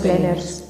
Humansplainers. 0.00 0.64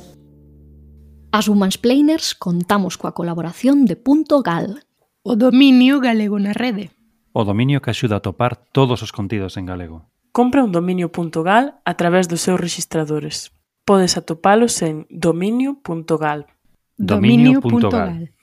As 1.30 1.46
Womansplainers 1.46 2.34
contamos 2.34 2.98
coa 2.98 3.14
colaboración 3.14 3.86
de 3.86 3.94
Punto 3.94 4.42
Gal. 4.42 4.82
O 5.22 5.38
dominio 5.38 6.02
galego 6.02 6.42
na 6.42 6.50
rede. 6.50 6.90
O 7.30 7.46
dominio 7.46 7.78
que 7.78 7.94
axuda 7.94 8.18
a 8.18 8.24
topar 8.26 8.58
todos 8.58 9.06
os 9.06 9.14
contidos 9.14 9.54
en 9.54 9.70
galego. 9.70 10.10
Compra 10.34 10.66
un 10.66 10.74
dominio.gal 10.74 11.78
a 11.86 11.94
través 11.94 12.26
dos 12.26 12.42
seus 12.42 12.58
registradores. 12.58 13.54
Podes 13.86 14.18
atopalos 14.18 14.82
en 14.82 15.06
dominio.gal. 15.14 16.50
Dominio.gal. 16.98 18.34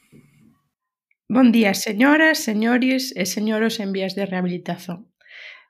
Bon 1.28 1.52
día, 1.52 1.76
señoras, 1.76 2.40
señores 2.40 3.12
e 3.12 3.28
señoros 3.28 3.84
en 3.84 3.92
vías 3.92 4.16
de 4.16 4.24
rehabilitación. 4.24 5.12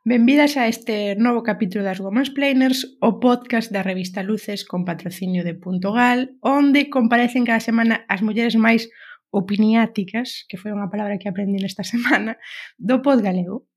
Benvidas 0.08 0.56
a 0.56 0.70
este 0.70 1.20
novo 1.20 1.44
capítulo 1.44 1.84
das 1.84 2.00
Gomas 2.00 2.32
Planers, 2.32 2.96
o 3.04 3.20
podcast 3.20 3.76
da 3.76 3.84
revista 3.84 4.24
Luces 4.24 4.64
con 4.64 4.88
patrocinio 4.88 5.44
de 5.44 5.52
Punto 5.52 5.92
Gal, 5.92 6.40
onde 6.40 6.88
comparecen 6.88 7.44
cada 7.44 7.60
semana 7.60 8.08
as 8.08 8.24
mulleres 8.24 8.56
máis 8.56 8.88
opiniáticas, 9.36 10.48
que 10.48 10.56
foi 10.56 10.72
unha 10.72 10.88
palabra 10.88 11.20
que 11.20 11.28
aprendi 11.28 11.60
nesta 11.60 11.84
semana, 11.92 12.40
do 12.80 13.04
pod 13.04 13.20
galego. 13.20 13.68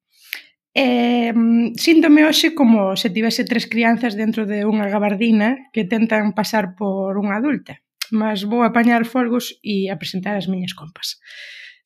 Eh, 0.70 1.34
síntome 1.74 2.22
hoxe 2.22 2.54
como 2.54 2.94
se 2.94 3.10
tivese 3.10 3.42
tres 3.42 3.66
crianzas 3.66 4.14
dentro 4.14 4.46
de 4.46 4.62
unha 4.62 4.86
gabardina 4.86 5.66
que 5.74 5.82
tentan 5.82 6.30
pasar 6.30 6.78
por 6.78 7.18
unha 7.18 7.42
adulta, 7.42 7.82
mas 8.14 8.46
vou 8.46 8.62
apañar 8.62 9.02
folgos 9.02 9.58
e 9.66 9.90
a 9.90 9.98
presentar 9.98 10.38
as 10.38 10.46
miñas 10.46 10.78
compas. 10.78 11.18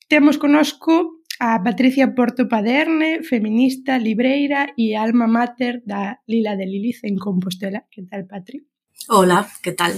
Temos 0.04 0.36
conosco 0.36 1.23
a 1.40 1.62
Patricia 1.62 2.14
Porto 2.14 2.48
Paderne, 2.48 3.22
feminista, 3.22 3.98
libreira 3.98 4.72
e 4.76 4.94
alma 4.94 5.26
mater 5.26 5.82
da 5.84 6.20
Lila 6.26 6.56
de 6.56 6.66
Liliz 6.66 7.02
en 7.02 7.18
Compostela. 7.18 7.86
Que 7.90 8.02
tal, 8.02 8.26
Patri? 8.26 8.66
Hola, 9.08 9.48
que 9.62 9.72
tal? 9.72 9.92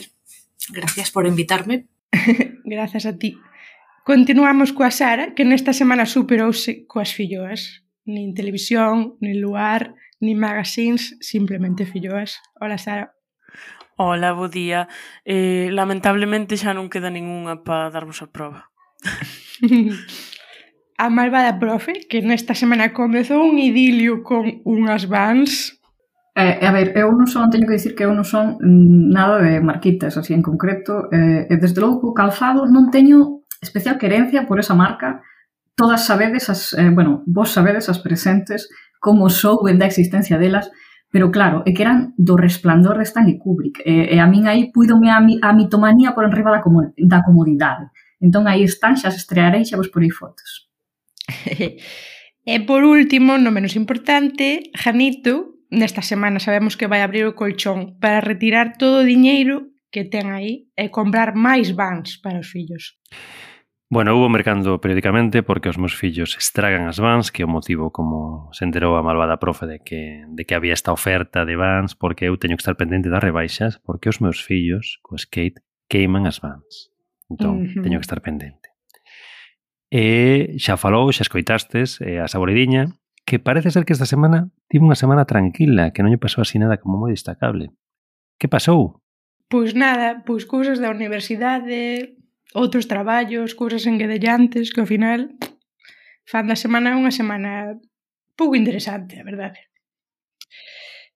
Gracias 0.72 1.10
por 1.10 1.26
invitarme. 1.26 1.88
Gracias 2.64 3.06
a 3.06 3.18
ti. 3.18 3.36
Continuamos 4.04 4.72
coa 4.72 4.90
Sara, 4.90 5.34
que 5.34 5.44
nesta 5.44 5.74
semana 5.74 6.06
superouse 6.06 6.86
coas 6.86 7.10
filloas. 7.10 7.82
Nin 8.06 8.38
televisión, 8.38 9.18
nin 9.18 9.42
luar, 9.42 9.98
nin 10.22 10.38
magazines, 10.38 11.18
simplemente 11.18 11.90
filloas. 11.90 12.38
Hola, 12.62 12.78
Sara. 12.78 13.18
Hola, 13.98 14.30
bo 14.32 14.46
día. 14.46 14.86
Eh, 15.26 15.74
lamentablemente 15.74 16.54
xa 16.54 16.70
non 16.70 16.86
queda 16.86 17.10
ningunha 17.10 17.66
para 17.66 17.90
darvos 17.90 18.22
a 18.22 18.30
prova. 18.30 18.70
a 20.98 21.10
malvada 21.10 21.58
profe, 21.58 22.08
que 22.08 22.22
nesta 22.22 22.54
semana 22.54 22.92
comezou 22.92 23.44
un 23.44 23.58
idilio 23.58 24.22
con 24.22 24.64
unhas 24.64 25.04
vans. 25.04 25.76
Eh, 26.36 26.60
a 26.60 26.72
ver, 26.72 26.96
eu 26.96 27.12
non 27.12 27.28
son, 27.28 27.48
teño 27.48 27.68
que 27.68 27.76
dicir 27.76 27.92
que 27.96 28.04
eu 28.04 28.12
non 28.12 28.24
son 28.24 28.56
mm, 28.60 29.12
nada 29.12 29.40
de 29.40 29.60
marquitas 29.60 30.16
así 30.16 30.32
en 30.32 30.44
concreto. 30.44 31.08
Eh, 31.12 31.48
e 31.52 31.54
desde 31.60 31.80
logo, 31.80 32.16
calzado 32.16 32.64
non 32.64 32.88
teño 32.88 33.44
especial 33.60 34.00
querencia 34.00 34.48
por 34.48 34.60
esa 34.60 34.76
marca. 34.76 35.20
Todas 35.76 36.08
sabedes, 36.08 36.48
as, 36.48 36.72
eh, 36.76 36.88
bueno, 36.88 37.24
vos 37.28 37.52
sabedes 37.52 37.88
as 37.92 38.00
presentes 38.00 38.68
como 39.00 39.28
souben 39.28 39.76
da 39.76 39.88
existencia 39.88 40.40
delas, 40.40 40.72
pero 41.12 41.32
claro, 41.32 41.64
é 41.64 41.72
que 41.72 41.84
eran 41.84 42.16
do 42.16 42.36
resplandor 42.36 43.00
de 43.00 43.08
Stanley 43.08 43.36
Kubrick. 43.36 43.80
E, 43.84 44.12
e 44.12 44.20
a 44.20 44.28
min 44.28 44.48
aí 44.48 44.72
puidome 44.72 45.12
a, 45.12 45.20
mi, 45.20 45.40
a 45.40 45.52
mitomanía 45.52 46.16
por 46.16 46.24
enriba 46.24 46.52
da, 46.52 46.60
comod 46.60 46.92
da 46.96 47.24
comodidade. 47.24 47.88
Entón 48.20 48.48
aí 48.48 48.64
están, 48.64 48.96
xa 48.96 49.12
se 49.12 49.20
estrearei 49.20 49.64
xa 49.64 49.76
vos 49.76 49.88
porei 49.88 50.12
fotos 50.12 50.65
e 52.44 52.56
por 52.66 52.84
último, 52.84 53.38
no 53.38 53.50
menos 53.50 53.74
importante, 53.76 54.70
Janito, 54.74 55.56
nesta 55.70 56.02
semana 56.02 56.38
sabemos 56.38 56.76
que 56.76 56.86
vai 56.86 57.02
abrir 57.02 57.26
o 57.26 57.34
colchón 57.34 57.98
para 57.98 58.22
retirar 58.22 58.78
todo 58.78 59.02
o 59.02 59.08
diñeiro 59.08 59.74
que 59.90 60.04
ten 60.04 60.30
aí 60.30 60.68
e 60.76 60.92
comprar 60.92 61.34
máis 61.34 61.72
vans 61.72 62.18
para 62.22 62.42
os 62.42 62.48
fillos. 62.50 62.98
Bueno, 63.88 64.18
hubo 64.18 64.28
mercando 64.28 64.80
periódicamente 64.80 65.46
porque 65.46 65.70
os 65.70 65.78
meus 65.78 65.94
fillos 65.94 66.34
estragan 66.36 66.90
as 66.90 66.98
vans, 66.98 67.30
que 67.30 67.42
é 67.42 67.46
o 67.46 67.48
motivo 67.48 67.94
como 67.94 68.50
se 68.50 68.66
enterou 68.66 68.98
a 68.98 69.06
malvada 69.06 69.38
profe 69.38 69.66
de 69.70 69.78
que, 69.78 70.26
de 70.26 70.42
que 70.42 70.58
había 70.58 70.74
esta 70.74 70.90
oferta 70.90 71.46
de 71.46 71.54
vans, 71.54 71.94
porque 71.94 72.26
eu 72.26 72.34
teño 72.34 72.58
que 72.58 72.66
estar 72.66 72.74
pendente 72.74 73.06
das 73.06 73.22
rebaixas, 73.22 73.78
porque 73.78 74.10
os 74.10 74.18
meus 74.18 74.42
fillos, 74.42 74.98
co 75.06 75.14
skate, 75.14 75.62
queiman 75.86 76.26
as 76.26 76.42
vans. 76.42 76.90
Entón, 77.30 77.62
uh 77.62 77.66
-huh. 77.70 77.82
teño 77.86 78.02
que 78.02 78.06
estar 78.10 78.18
pendente. 78.26 78.65
E 79.96 80.60
xa 80.60 80.76
falou, 80.76 81.08
xa 81.08 81.24
escoitastes 81.24 82.04
eh, 82.04 82.20
a 82.20 82.28
Saboridiña, 82.28 82.92
que 83.24 83.40
parece 83.40 83.72
ser 83.72 83.88
que 83.88 83.96
esta 83.96 84.04
semana 84.04 84.52
tivo 84.68 84.84
unha 84.84 85.00
semana 85.00 85.24
tranquila, 85.24 85.88
que 85.96 86.04
non 86.04 86.12
lle 86.12 86.20
pasou 86.20 86.44
así 86.44 86.60
nada 86.60 86.76
como 86.76 87.00
moi 87.00 87.16
destacable. 87.16 87.72
Que 88.36 88.44
pasou? 88.44 89.00
Pois 89.48 89.72
nada, 89.72 90.20
pois 90.28 90.44
cousas 90.44 90.84
da 90.84 90.92
universidade, 90.92 92.12
outros 92.52 92.92
traballos, 92.92 93.56
cousas 93.56 93.88
enguedellantes 93.88 94.68
que 94.68 94.84
ao 94.84 94.90
final 94.90 95.32
fan 96.28 96.44
da 96.44 96.60
semana 96.60 96.92
unha 96.92 97.08
semana 97.08 97.80
pouco 98.36 98.52
interesante, 98.52 99.16
a 99.16 99.24
verdade. 99.24 99.64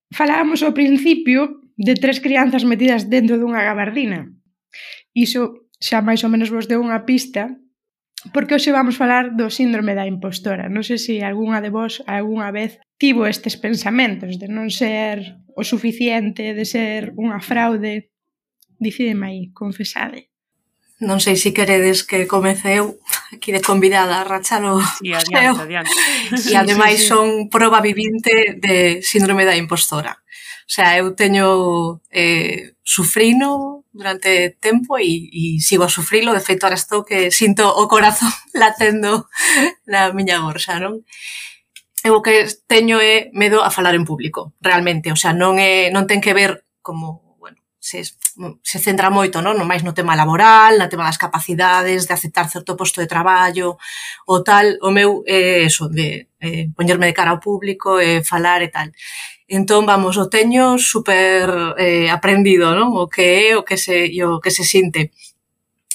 Falábamos 0.08 0.64
ao 0.64 0.72
principio 0.72 1.68
de 1.76 2.00
tres 2.00 2.24
crianzas 2.24 2.64
metidas 2.64 3.12
dentro 3.12 3.36
dunha 3.36 3.60
gabardina. 3.60 4.24
Iso 5.12 5.68
xa 5.76 6.00
máis 6.00 6.24
ou 6.24 6.32
menos 6.32 6.48
vos 6.48 6.64
deu 6.64 6.80
unha 6.80 7.04
pista 7.04 7.60
porque 8.32 8.54
hoxe 8.54 8.68
vamos 8.68 9.00
falar 9.00 9.32
do 9.32 9.48
síndrome 9.48 9.96
da 9.96 10.04
impostora. 10.04 10.68
Non 10.68 10.84
sei 10.84 11.00
se 11.00 11.14
algunha 11.24 11.64
de 11.64 11.72
vos 11.72 12.04
algunha 12.04 12.52
vez 12.52 12.76
tivo 13.00 13.24
estes 13.24 13.56
pensamentos 13.56 14.36
de 14.36 14.48
non 14.52 14.68
ser 14.68 15.40
o 15.56 15.64
suficiente, 15.64 16.52
de 16.52 16.64
ser 16.68 17.16
unha 17.16 17.40
fraude. 17.40 18.12
Dicídeme 18.76 19.24
aí, 19.32 19.42
confesade. 19.56 20.28
Non 21.00 21.16
sei 21.16 21.40
se 21.40 21.56
queredes 21.56 22.04
que 22.04 22.28
comece 22.28 22.76
eu 22.76 23.00
aquí 23.32 23.56
de 23.56 23.64
convidada 23.64 24.20
a 24.20 24.28
rachar 24.28 24.60
o 24.68 24.84
sí, 25.00 25.16
adiante, 25.16 25.64
adiante. 25.64 25.96
E 26.52 26.52
ademais 26.60 27.00
sí, 27.00 27.04
sí, 27.04 27.08
sí. 27.08 27.12
son 27.16 27.48
proba 27.48 27.80
vivinte 27.80 28.60
de 28.60 29.00
síndrome 29.00 29.48
da 29.48 29.56
impostora. 29.56 30.20
O 30.68 30.72
sea, 30.72 31.00
eu 31.00 31.16
teño 31.16 32.04
eh, 32.12 32.76
sufrino 32.84 33.79
durante 33.92 34.56
tempo 34.60 34.98
e, 34.98 35.30
e 35.32 35.60
sigo 35.60 35.84
a 35.84 35.88
sufrilo, 35.88 36.32
de 36.32 36.40
feito, 36.40 36.64
ahora 36.64 36.78
estou 36.78 37.04
que 37.04 37.30
sinto 37.30 37.66
o 37.66 37.88
corazón 37.88 38.30
latendo 38.54 39.26
na 39.86 40.12
miña 40.12 40.38
gorxa, 40.38 40.78
non? 40.78 41.02
Eu 42.00 42.16
o 42.16 42.24
que 42.24 42.48
teño 42.64 42.96
é 43.02 43.28
medo 43.36 43.60
a 43.60 43.70
falar 43.70 43.94
en 43.94 44.08
público, 44.08 44.54
realmente, 44.60 45.12
o 45.12 45.18
sea, 45.18 45.34
non 45.36 45.60
é 45.60 45.92
non 45.92 46.06
ten 46.08 46.22
que 46.22 46.32
ver 46.32 46.64
como, 46.80 47.36
bueno, 47.36 47.58
se 47.76 48.06
se 48.62 48.78
centra 48.78 49.10
moito, 49.10 49.42
non, 49.42 49.58
no 49.58 49.68
máis 49.68 49.82
no 49.84 49.92
tema 49.92 50.16
laboral, 50.16 50.78
na 50.78 50.88
tema 50.88 51.04
das 51.04 51.20
capacidades 51.20 52.06
de 52.08 52.14
aceptar 52.14 52.48
certo 52.48 52.78
posto 52.78 53.02
de 53.02 53.10
traballo 53.10 53.76
ou 54.24 54.40
tal, 54.40 54.64
o 54.80 54.90
meu 54.94 55.26
é 55.26 55.66
eso 55.66 55.90
de 55.90 56.30
eh, 56.40 56.72
poñerme 56.72 57.10
de 57.10 57.16
cara 57.16 57.36
ao 57.36 57.42
público 57.42 58.00
e 58.00 58.24
falar 58.24 58.62
e 58.62 58.70
tal. 58.72 58.88
Entón, 59.50 59.82
vamos, 59.82 60.14
o 60.14 60.30
teño 60.30 60.78
super 60.78 61.74
eh, 61.74 62.06
aprendido, 62.06 62.70
non? 62.70 62.94
O 62.94 63.10
que 63.10 63.50
é, 63.50 63.58
o 63.58 63.66
que 63.66 63.74
se, 63.74 64.06
o 64.22 64.38
que 64.38 64.54
se 64.54 64.62
sinte. 64.62 65.10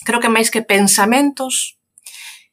Creo 0.04 0.20
que 0.20 0.28
máis 0.28 0.52
que 0.52 0.60
pensamentos 0.60 1.80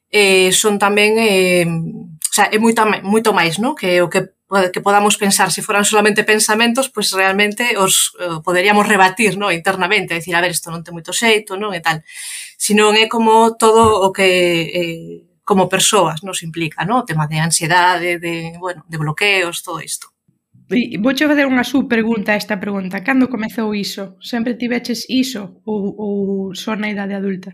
eh, 0.07 0.55
son 0.55 0.79
tamén... 0.79 1.19
Eh, 1.19 1.67
o 1.67 2.33
sea, 2.33 2.47
é 2.47 2.57
moito, 2.57 2.87
moito 3.03 3.35
máis, 3.35 3.59
non? 3.59 3.75
Que 3.75 3.99
o 3.99 4.07
que 4.07 4.31
que 4.71 4.81
podamos 4.81 5.17
pensar, 5.17 5.51
se 5.51 5.65
foran 5.65 5.83
solamente 5.83 6.23
pensamentos, 6.23 6.85
pois 6.87 7.09
pues 7.09 7.17
realmente 7.17 7.75
os 7.77 8.13
eh, 8.21 8.37
poderíamos 8.45 8.87
rebatir, 8.87 9.35
no, 9.35 9.51
internamente, 9.51 10.13
decir, 10.13 10.35
a 10.35 10.41
ver, 10.45 10.53
isto 10.53 10.69
non 10.69 10.85
ten 10.85 10.93
moito 10.93 11.09
xeito, 11.09 11.57
non, 11.57 11.73
e 11.73 11.81
tal. 11.81 12.05
Senón 12.55 12.93
é 12.95 13.09
como 13.09 13.57
todo 13.57 14.05
o 14.05 14.13
que 14.13 14.29
eh, 14.69 15.17
como 15.43 15.67
persoas 15.67 16.21
nos 16.21 16.45
implica, 16.45 16.85
no, 16.85 17.01
o 17.01 17.07
tema 17.07 17.25
de 17.25 17.41
ansiedade, 17.41 18.21
de, 18.21 18.55
bueno, 18.61 18.85
de 18.85 18.97
bloqueos, 19.01 19.65
todo 19.65 19.81
isto. 19.81 20.12
Vouche 20.99 21.29
facer 21.29 21.45
unha 21.45 21.63
subpregunta 21.63 22.33
a 22.33 22.39
esta 22.39 22.57
pregunta. 22.57 23.05
Cando 23.05 23.29
comezou 23.29 23.71
iso? 23.77 24.17
Sempre 24.23 24.57
tiveches 24.57 25.05
iso 25.09 25.61
ou, 25.65 25.93
ou 25.97 26.13
só 26.57 26.73
na 26.73 26.89
idade 26.89 27.13
adulta? 27.13 27.53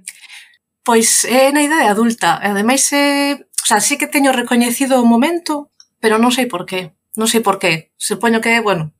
Pois 0.83 1.27
é 1.27 1.51
na 1.51 1.61
idade 1.61 1.91
adulta. 1.91 2.39
Ademais, 2.39 2.87
é... 2.95 3.35
o 3.35 3.65
sea, 3.67 3.79
sí 3.83 3.99
que 3.99 4.07
teño 4.07 4.31
recoñecido 4.31 4.97
o 4.97 5.05
momento, 5.05 5.75
pero 5.99 6.17
non 6.17 6.31
sei 6.31 6.47
por 6.47 6.63
qué. 6.63 6.95
Non 7.19 7.27
sei 7.27 7.43
por 7.43 7.59
qué. 7.59 7.91
Supoño 7.99 8.39
que, 8.39 8.63
bueno, 8.63 8.95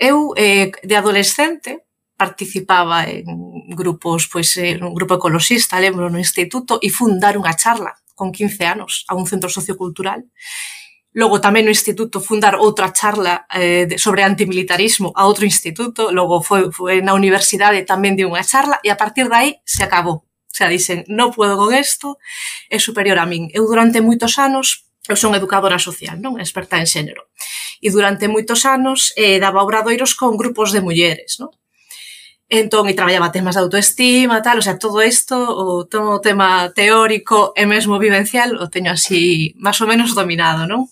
eu 0.00 0.32
eh, 0.38 0.72
de 0.82 0.94
adolescente 0.96 1.84
participaba 2.18 3.06
en 3.06 3.28
grupos, 3.76 4.26
pois, 4.26 4.56
en 4.58 4.82
un 4.82 4.94
grupo 4.96 5.20
ecoloxista, 5.20 5.78
lembro, 5.78 6.10
no 6.10 6.18
instituto, 6.18 6.82
e 6.82 6.90
fundar 6.90 7.38
unha 7.38 7.54
charla 7.54 7.94
con 8.18 8.34
15 8.34 8.66
anos 8.66 9.06
a 9.06 9.14
un 9.14 9.30
centro 9.30 9.46
sociocultural 9.46 10.26
Logo 11.18 11.42
tamén 11.42 11.66
no 11.66 11.74
instituto 11.74 12.22
fundar 12.22 12.54
outra 12.62 12.94
charla 12.94 13.42
eh, 13.50 13.90
sobre 13.98 14.22
antimilitarismo 14.22 15.10
a 15.18 15.26
outro 15.26 15.42
instituto, 15.42 16.14
logo 16.14 16.38
foi, 16.46 16.70
foi 16.70 17.02
na 17.02 17.10
universidade 17.10 17.82
tamén 17.82 18.14
de 18.14 18.22
unha 18.22 18.46
charla 18.46 18.78
e 18.86 18.88
a 18.94 18.94
partir 18.94 19.26
dai 19.26 19.58
se 19.66 19.82
acabou. 19.82 20.22
O 20.22 20.54
sea, 20.54 20.70
dicen, 20.70 21.02
non 21.10 21.34
puedo 21.34 21.58
con 21.58 21.74
isto, 21.74 22.22
é 22.70 22.78
superior 22.78 23.18
a 23.18 23.26
min. 23.26 23.50
Eu 23.50 23.66
durante 23.66 23.98
moitos 23.98 24.38
anos 24.38 24.86
eu 25.10 25.18
son 25.18 25.34
educadora 25.34 25.82
social, 25.82 26.22
non? 26.22 26.38
Experta 26.38 26.78
en 26.78 26.86
xénero. 26.86 27.26
E 27.82 27.90
durante 27.90 28.30
moitos 28.30 28.62
anos 28.62 29.10
eh, 29.18 29.42
daba 29.42 29.66
obradoiros 29.66 30.14
con 30.14 30.38
grupos 30.38 30.70
de 30.70 30.86
mulleres, 30.86 31.42
non? 31.42 31.50
Entón, 32.48 32.88
e 32.88 32.96
traballaba 32.96 33.28
temas 33.28 33.60
de 33.60 33.60
autoestima, 33.60 34.40
tal, 34.40 34.56
o 34.56 34.64
sea, 34.64 34.80
todo 34.80 35.04
isto, 35.04 35.36
o 35.36 35.84
todo 35.84 36.16
o 36.16 36.22
tema 36.24 36.72
teórico 36.72 37.52
e 37.52 37.68
mesmo 37.68 38.00
vivencial, 38.00 38.56
o 38.56 38.72
teño 38.72 38.88
así 38.96 39.52
máis 39.60 39.76
ou 39.84 39.88
menos 39.90 40.16
dominado, 40.16 40.64
non? 40.64 40.88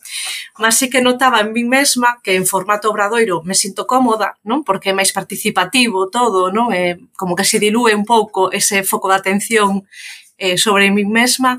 Mas 0.61 0.77
sí 0.77 0.93
que 0.93 1.01
notaba 1.01 1.41
en 1.41 1.57
min 1.57 1.73
mesma 1.73 2.21
que 2.21 2.37
en 2.37 2.45
formato 2.45 2.93
obradoiro 2.93 3.41
me 3.41 3.57
sinto 3.57 3.89
cómoda, 3.89 4.37
non? 4.45 4.69
Porque 4.69 4.93
é 4.93 4.99
máis 5.01 5.17
participativo 5.17 6.13
todo, 6.13 6.53
non? 6.53 6.77
É 6.77 7.01
como 7.17 7.33
que 7.33 7.49
se 7.49 7.57
dilúe 7.57 7.97
un 7.97 8.05
pouco 8.05 8.53
ese 8.53 8.85
foco 8.85 9.09
de 9.09 9.17
atención 9.17 9.89
eh, 10.37 10.61
sobre 10.61 10.93
min 10.93 11.09
mesma, 11.09 11.57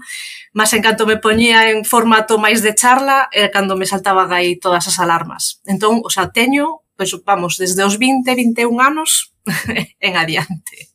mas 0.54 0.78
en 0.78 0.86
canto 0.86 1.10
me 1.10 1.18
poñía 1.18 1.74
en 1.74 1.90
formato 1.90 2.38
máis 2.38 2.62
de 2.62 2.78
charla, 2.78 3.34
era 3.34 3.50
cando 3.50 3.74
me 3.74 3.90
saltaban 3.90 4.30
aí 4.30 4.62
todas 4.62 4.86
as 4.86 5.02
alarmas. 5.02 5.58
Entón, 5.66 6.06
o 6.06 6.10
sea, 6.14 6.30
teño, 6.30 6.86
pois, 6.94 7.10
pues, 7.18 7.26
vamos, 7.26 7.58
desde 7.58 7.82
os 7.82 7.98
20, 7.98 8.30
21 8.30 8.78
anos, 8.78 9.34
en 10.00 10.14
adiante. 10.18 10.94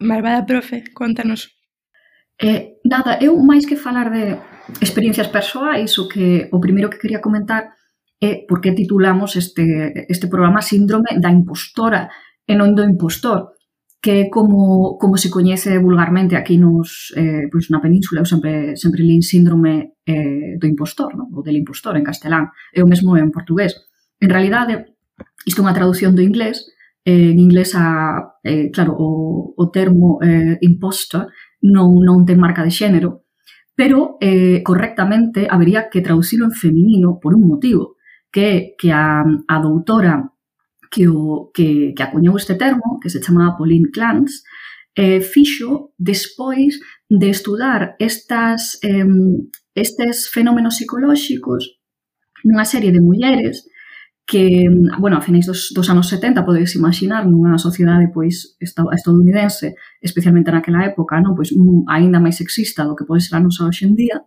Malvada 0.00 0.46
profe, 0.46 0.84
contanos. 0.94 1.56
Eh, 2.40 2.80
nada, 2.84 3.20
eu 3.20 3.36
máis 3.36 3.68
que 3.68 3.76
falar 3.76 4.08
de 4.08 4.40
experiencias 4.80 5.28
persoais, 5.28 5.92
o 6.00 6.08
que 6.08 6.48
o 6.48 6.58
primeiro 6.58 6.88
que 6.88 6.96
quería 6.96 7.20
comentar 7.20 7.76
é 8.20 8.44
por 8.48 8.60
que 8.60 8.72
titulamos 8.72 9.36
este, 9.36 9.64
este 10.08 10.28
programa 10.28 10.64
Síndrome 10.64 11.20
da 11.20 11.28
impostora 11.28 12.08
e 12.48 12.56
non 12.56 12.72
do 12.72 12.84
impostor, 12.84 13.60
que 14.00 14.24
é 14.24 14.30
como, 14.32 14.96
como 14.96 15.20
se 15.20 15.28
coñece 15.28 15.76
vulgarmente 15.76 16.36
aquí 16.36 16.56
nos, 16.56 17.12
eh, 17.16 17.52
pois 17.52 17.68
na 17.68 17.84
península, 17.84 18.24
eu 18.24 18.28
sempre, 18.28 18.72
sempre 18.76 19.04
lín 19.04 19.20
síndrome 19.20 20.00
eh, 20.08 20.56
do 20.56 20.64
impostor, 20.64 21.12
no? 21.12 21.28
ou 21.28 21.44
del 21.44 21.60
impostor 21.60 22.00
en 22.00 22.04
castelán, 22.08 22.48
é 22.72 22.80
o 22.80 22.88
mesmo 22.88 23.12
en 23.20 23.28
portugués. 23.28 23.76
En 24.16 24.32
realidade, 24.32 24.96
isto 25.44 25.60
é 25.60 25.64
unha 25.68 25.76
traducción 25.76 26.16
do 26.16 26.24
inglés, 26.24 26.64
en 27.04 27.38
inglés 27.38 27.74
a, 27.74 28.36
eh, 28.44 28.70
claro, 28.70 28.94
o, 28.98 29.54
o 29.56 29.70
termo 29.70 30.18
eh, 30.22 30.58
imposta 30.60 31.28
non, 31.62 32.00
non 32.04 32.24
ten 32.24 32.38
marca 32.40 32.64
de 32.64 32.72
xénero, 32.72 33.24
pero 33.74 34.16
eh, 34.20 34.60
correctamente 34.62 35.48
habería 35.48 35.88
que 35.88 36.04
traducilo 36.04 36.44
en 36.44 36.52
feminino 36.52 37.18
por 37.20 37.34
un 37.34 37.48
motivo, 37.48 37.96
que 38.30 38.74
que 38.78 38.92
a, 38.92 39.24
a 39.24 39.56
doutora 39.60 40.32
que, 40.90 41.08
o, 41.08 41.50
que, 41.54 41.94
que 41.96 42.02
acuñou 42.02 42.36
este 42.36 42.54
termo, 42.54 42.98
que 43.00 43.08
se 43.08 43.20
chamaba 43.20 43.56
Pauline 43.56 43.90
Clance, 43.94 44.42
eh, 44.94 45.20
fixo 45.20 45.94
despois 45.96 46.80
de 47.08 47.30
estudar 47.30 47.94
estas, 47.98 48.78
eh, 48.82 49.06
estes 49.74 50.28
fenómenos 50.28 50.76
psicolóxicos 50.76 51.80
nunha 52.44 52.64
serie 52.64 52.92
de 52.92 53.04
mulleres 53.04 53.68
que, 54.30 54.64
bueno, 55.00 55.16
a 55.16 55.20
finais 55.20 55.44
dos, 55.44 55.72
dos 55.74 55.90
anos 55.90 56.06
70 56.06 56.46
podedes 56.46 56.78
imaginar 56.78 57.26
nunha 57.26 57.58
sociedade 57.58 58.14
pois 58.14 58.54
estadounidense, 58.62 59.74
especialmente 59.98 60.54
naquela 60.54 60.86
época, 60.86 61.18
non? 61.18 61.34
pois 61.34 61.50
aínda 61.90 62.22
máis 62.22 62.38
sexista 62.38 62.86
do 62.86 62.94
que 62.94 63.02
pode 63.02 63.26
ser 63.26 63.34
a 63.34 63.42
nosa 63.42 63.66
hoxe 63.66 63.90
en 63.90 63.98
día, 63.98 64.22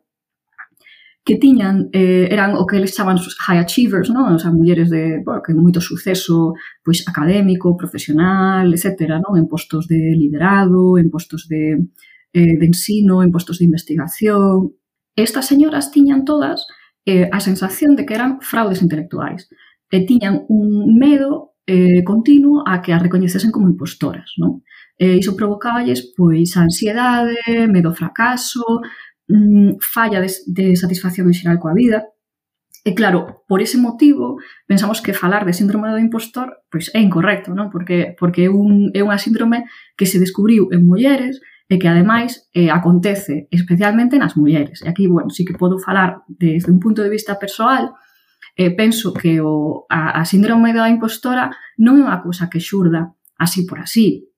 que 1.24 1.40
tiñan 1.40 1.88
eh, 1.96 2.28
eran 2.28 2.60
o 2.60 2.68
que 2.68 2.84
eles 2.84 2.92
chaman 2.92 3.16
high 3.16 3.64
achievers, 3.64 4.12
non? 4.12 4.36
O 4.36 4.40
sea, 4.44 4.52
mulleres 4.52 4.92
de, 4.92 5.24
bueno, 5.24 5.40
que 5.40 5.56
moito 5.56 5.80
suceso 5.80 6.52
pois 6.84 7.08
académico, 7.08 7.80
profesional, 7.80 8.76
etc., 8.76 9.24
non? 9.24 9.40
En 9.40 9.48
postos 9.48 9.88
de 9.88 10.20
liderado, 10.20 11.00
en 11.00 11.08
postos 11.08 11.48
de, 11.48 11.80
eh, 12.36 12.56
de 12.60 12.66
ensino, 12.68 13.24
en 13.24 13.32
postos 13.32 13.64
de 13.64 13.72
investigación. 13.72 14.76
Estas 15.16 15.48
señoras 15.48 15.96
tiñan 15.96 16.28
todas 16.28 16.68
eh, 17.08 17.32
a 17.32 17.40
sensación 17.40 17.96
de 17.96 18.04
que 18.04 18.20
eran 18.20 18.44
fraudes 18.44 18.84
intelectuais 18.84 19.48
e 19.94 20.02
tiñan 20.10 20.50
un 20.50 20.98
medo 20.98 21.54
eh, 21.70 22.02
continuo 22.04 22.66
a 22.66 22.82
que 22.82 22.92
as 22.94 23.04
recoñecesen 23.06 23.54
como 23.54 23.70
impostoras, 23.70 24.34
non? 24.42 24.66
E 24.98 25.22
iso 25.22 25.38
provocaballes 25.38 26.02
pois 26.18 26.50
ansiedade, 26.58 27.70
medo 27.70 27.94
ao 27.94 28.00
fracaso, 28.02 28.82
mmm, 29.30 29.78
falla 29.78 30.18
de, 30.18 30.30
de 30.50 30.66
satisfacción 30.74 31.30
en 31.30 31.38
xeral 31.38 31.62
coa 31.62 31.78
vida. 31.78 32.10
E 32.84 32.92
claro, 32.98 33.46
por 33.48 33.62
ese 33.62 33.78
motivo, 33.78 34.42
pensamos 34.68 35.00
que 35.00 35.16
falar 35.16 35.46
de 35.46 35.56
síndrome 35.56 35.94
do 35.94 36.02
impostor 36.02 36.66
pois 36.68 36.90
é 36.98 37.00
incorrecto, 37.00 37.54
non? 37.54 37.70
Porque 37.70 38.18
porque 38.18 38.50
é 38.50 38.52
un 38.52 38.90
é 38.98 39.06
unha 39.06 39.22
síndrome 39.22 39.70
que 39.96 40.10
se 40.10 40.18
descubriu 40.18 40.74
en 40.74 40.84
mulleres 40.90 41.38
e 41.70 41.80
que 41.80 41.88
ademais 41.88 42.50
eh, 42.52 42.74
acontece 42.74 43.48
especialmente 43.54 44.20
nas 44.20 44.36
mulleres. 44.36 44.84
E 44.84 44.90
aquí, 44.90 45.08
bueno, 45.08 45.30
sí 45.30 45.46
que 45.48 45.56
podo 45.56 45.80
falar 45.80 46.26
desde 46.28 46.74
un 46.74 46.82
punto 46.84 47.06
de 47.06 47.14
vista 47.14 47.40
persoal, 47.40 47.96
eh, 48.56 48.72
penso 48.72 49.14
que 49.14 49.42
o, 49.42 49.86
a, 49.90 50.22
a 50.22 50.26
síndrome 50.26 50.74
da 50.74 50.90
impostora 50.90 51.50
non 51.82 51.98
é 51.98 52.06
unha 52.06 52.22
cousa 52.22 52.50
que 52.50 52.62
xurda 52.62 53.14
así 53.38 53.66
por 53.66 53.82
así. 53.82 54.30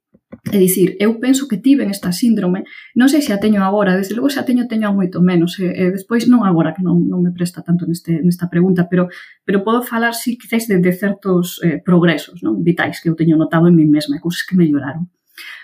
É 0.52 0.58
dicir, 0.58 0.98
eu 1.00 1.20
penso 1.20 1.48
que 1.48 1.58
tiven 1.58 1.90
esta 1.90 2.12
síndrome, 2.12 2.66
non 2.94 3.08
sei 3.08 3.22
se 3.24 3.32
a 3.32 3.40
teño 3.40 3.64
agora, 3.64 3.96
desde 3.96 4.14
logo 4.18 4.28
se 4.28 4.42
a 4.42 4.46
teño, 4.46 4.68
teño 4.68 4.92
moito 4.92 5.24
menos, 5.24 5.58
e, 5.60 5.72
e 5.72 5.84
despois 5.96 6.28
non 6.28 6.44
agora, 6.44 6.76
que 6.76 6.84
non, 6.84 7.08
non 7.08 7.24
me 7.24 7.32
presta 7.32 7.64
tanto 7.64 7.88
neste, 7.88 8.20
nesta 8.20 8.52
pregunta, 8.52 8.86
pero, 8.92 9.08
pero 9.48 9.64
podo 9.64 9.82
falar, 9.82 10.14
si 10.14 10.36
sí, 10.36 10.38
quizáis, 10.38 10.68
de, 10.68 10.82
de 10.84 10.92
certos 10.92 11.62
eh, 11.64 11.80
progresos 11.80 12.44
non 12.44 12.62
vitais 12.62 13.00
que 13.00 13.08
eu 13.08 13.16
teño 13.16 13.40
notado 13.40 13.70
en 13.70 13.76
mí 13.80 13.88
mesma, 13.88 14.20
cousas 14.20 14.44
que 14.44 14.60
melloraron. 14.60 15.08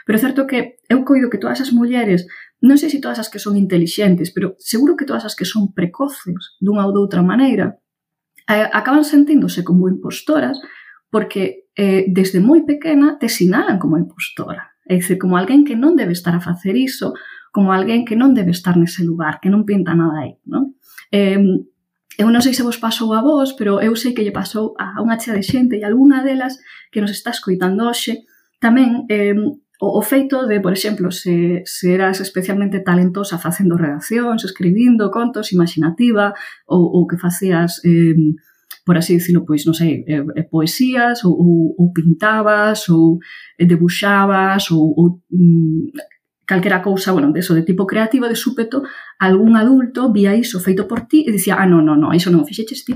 Pero 0.06 0.16
é 0.18 0.22
certo 0.22 0.48
que 0.48 0.82
eu 0.88 1.04
coido 1.04 1.30
que 1.30 1.42
todas 1.42 1.60
as 1.62 1.72
mulleres, 1.72 2.26
non 2.62 2.78
sei 2.78 2.94
se 2.94 3.02
todas 3.02 3.18
as 3.18 3.30
que 3.30 3.42
son 3.42 3.58
intelixentes, 3.58 4.30
pero 4.30 4.54
seguro 4.62 4.94
que 4.94 5.10
todas 5.10 5.26
as 5.26 5.34
que 5.34 5.50
son 5.50 5.74
precoces 5.74 6.58
dunha 6.62 6.86
ou 6.86 6.94
doutra 6.94 7.26
maneira, 7.26 7.81
eh, 8.48 8.70
acaban 8.72 9.04
sentíndose 9.04 9.64
como 9.64 9.90
impostoras 9.90 10.62
porque 11.12 11.68
eh, 11.76 12.06
desde 12.08 12.40
moi 12.40 12.64
pequena 12.64 13.20
te 13.20 13.28
sinalan 13.28 13.78
como 13.78 14.00
impostora. 14.00 14.72
É 14.88 14.98
dicir, 14.98 15.20
como 15.20 15.38
alguén 15.38 15.68
que 15.68 15.76
non 15.76 15.94
debe 15.96 16.16
estar 16.16 16.34
a 16.34 16.44
facer 16.44 16.76
iso, 16.76 17.14
como 17.52 17.76
alguén 17.76 18.08
que 18.08 18.16
non 18.16 18.32
debe 18.34 18.56
estar 18.56 18.80
nese 18.80 19.04
lugar, 19.04 19.44
que 19.44 19.52
non 19.52 19.68
pinta 19.68 19.92
nada 19.94 20.24
aí, 20.24 20.40
non? 20.48 20.76
Eh, 21.12 21.40
eu 22.20 22.28
non 22.32 22.44
sei 22.44 22.56
se 22.56 22.64
vos 22.64 22.80
pasou 22.80 23.12
a 23.16 23.24
vos, 23.24 23.56
pero 23.56 23.80
eu 23.80 23.96
sei 23.96 24.16
que 24.16 24.24
lle 24.24 24.36
pasou 24.36 24.76
a 24.80 25.00
unha 25.04 25.20
chea 25.20 25.36
de 25.36 25.44
xente 25.44 25.76
e 25.80 25.84
algunha 25.84 26.24
delas 26.24 26.60
que 26.92 27.00
nos 27.04 27.12
está 27.12 27.32
escoitando 27.32 27.88
hoxe, 27.88 28.28
tamén 28.60 29.08
eh, 29.08 29.36
O, 29.82 29.98
o 29.98 30.02
feito 30.04 30.46
de, 30.46 30.62
por 30.62 30.74
exemplo, 30.74 31.12
se, 31.12 31.64
se 31.66 31.94
eras 31.96 32.22
especialmente 32.22 32.82
talentosa 32.82 33.40
facendo 33.40 33.78
redaccións, 33.78 34.46
escribindo 34.46 35.10
contos, 35.10 35.52
imaginativa, 35.58 36.38
ou, 36.70 37.02
ou 37.02 37.08
que 37.10 37.18
facías, 37.18 37.82
eh, 37.84 38.14
por 38.86 38.96
así 38.98 39.18
dicilo, 39.18 39.42
pois, 39.42 39.66
non 39.66 39.74
sei, 39.74 40.06
eh, 40.06 40.22
eh 40.22 40.46
poesías, 40.46 41.26
ou, 41.26 41.34
ou, 41.34 41.74
ou 41.82 41.90
pintabas, 41.90 42.86
ou 42.94 43.18
eh, 43.58 43.66
debuxabas, 43.66 44.70
ou, 44.70 44.94
ou 44.94 45.26
mm, 45.34 45.98
calquera 46.46 46.86
cousa, 46.86 47.10
bueno, 47.10 47.34
de 47.34 47.42
eso, 47.42 47.58
de 47.58 47.66
tipo 47.66 47.90
creativo, 47.90 48.30
de 48.30 48.38
súpeto, 48.38 48.86
algún 49.18 49.58
adulto 49.58 50.14
vía 50.14 50.38
iso 50.38 50.62
feito 50.62 50.86
por 50.86 51.10
ti 51.10 51.26
e 51.26 51.34
dicía, 51.34 51.58
ah, 51.58 51.66
non, 51.66 51.82
non, 51.82 51.98
non, 51.98 52.14
iso 52.14 52.30
non 52.30 52.46
o 52.46 52.48
fixeches 52.48 52.86
ti. 52.86 52.94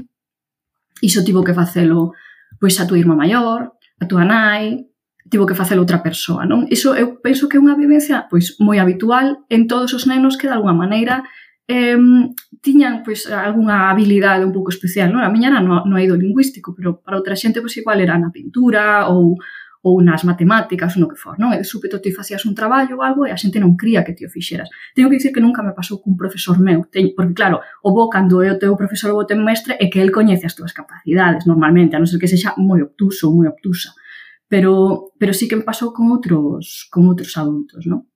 Iso 1.02 1.26
tivo 1.26 1.42
que 1.42 1.58
facelo 1.58 2.14
pois 2.62 2.78
a 2.78 2.86
tua 2.86 3.02
irmá 3.02 3.18
maior, 3.18 3.74
a 3.98 4.06
tua 4.06 4.22
nai, 4.22 4.86
tivo 5.30 5.46
que 5.46 5.56
facer 5.56 5.78
outra 5.80 6.04
persoa, 6.06 6.46
non? 6.46 6.70
Iso 6.70 6.94
eu 6.94 7.18
penso 7.18 7.50
que 7.50 7.58
é 7.58 7.64
unha 7.64 7.74
vivencia 7.74 8.30
pois 8.30 8.58
moi 8.62 8.78
habitual 8.78 9.46
en 9.50 9.66
todos 9.66 9.92
os 9.98 10.06
nenos 10.06 10.38
que 10.38 10.46
de 10.46 10.54
alguma 10.54 10.78
maneira 10.78 11.26
eh, 11.66 11.98
tiñan 12.62 13.02
pois 13.02 13.26
algunha 13.26 13.90
habilidade 13.90 14.46
un 14.46 14.54
pouco 14.54 14.70
especial, 14.70 15.10
non? 15.10 15.26
A 15.26 15.34
miña 15.34 15.50
era 15.50 15.62
no, 15.66 15.82
no 15.86 15.98
eido 15.98 16.14
lingüístico, 16.14 16.78
pero 16.78 17.02
para 17.02 17.18
outra 17.18 17.34
xente 17.34 17.62
pois 17.62 17.74
igual 17.78 18.02
era 18.02 18.18
na 18.22 18.30
pintura 18.30 19.10
ou 19.10 19.38
ou 19.86 20.02
nas 20.02 20.26
matemáticas, 20.26 20.98
ou 20.98 21.06
no 21.06 21.08
que 21.08 21.14
for, 21.14 21.38
non? 21.38 21.54
E 21.54 21.62
de 21.62 21.66
súpeto 21.66 22.02
ti 22.02 22.10
facías 22.10 22.42
un 22.50 22.58
traballo 22.58 22.98
ou 22.98 23.06
algo 23.06 23.22
e 23.26 23.30
a 23.30 23.38
xente 23.38 23.62
non 23.62 23.78
cría 23.78 24.02
que 24.02 24.18
ti 24.18 24.26
o 24.26 24.34
fixeras. 24.34 24.66
Teño 24.98 25.14
que 25.14 25.22
dicir 25.22 25.30
que 25.30 25.42
nunca 25.42 25.62
me 25.62 25.78
pasou 25.78 26.02
cun 26.02 26.18
profesor 26.18 26.58
meu, 26.58 26.90
teño, 26.90 27.14
porque 27.14 27.38
claro, 27.38 27.62
o 27.86 27.94
bo 27.94 28.10
cando 28.10 28.42
é 28.42 28.50
o 28.50 28.58
teu 28.58 28.74
profesor 28.74 29.14
ou 29.14 29.22
o 29.22 29.30
teu 29.30 29.38
mestre 29.38 29.78
é 29.78 29.86
que 29.86 30.02
el 30.02 30.10
coñece 30.10 30.50
as 30.50 30.58
túas 30.58 30.74
capacidades 30.74 31.46
normalmente, 31.46 31.94
a 31.94 32.02
non 32.02 32.10
ser 32.10 32.18
que 32.18 32.26
sexa 32.26 32.58
moi 32.58 32.82
obtuso 32.82 33.30
ou 33.30 33.38
moi 33.38 33.46
obtusa 33.46 33.94
pero, 34.56 35.12
pero 35.20 35.34
sí 35.34 35.50
que 35.50 35.58
me 35.58 35.68
pasou 35.68 35.92
con 35.92 36.08
outros, 36.16 36.88
con 36.88 37.12
outros 37.12 37.36
adultos, 37.36 37.84
non? 37.84 38.08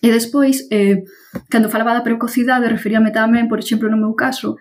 E 0.00 0.08
despois, 0.08 0.64
eh, 0.72 1.04
cando 1.52 1.68
falaba 1.68 1.92
da 1.92 2.00
precocidade, 2.00 2.72
referíame 2.72 3.12
tamén, 3.12 3.52
por 3.52 3.60
exemplo, 3.60 3.92
no 3.92 4.00
meu 4.00 4.16
caso, 4.16 4.56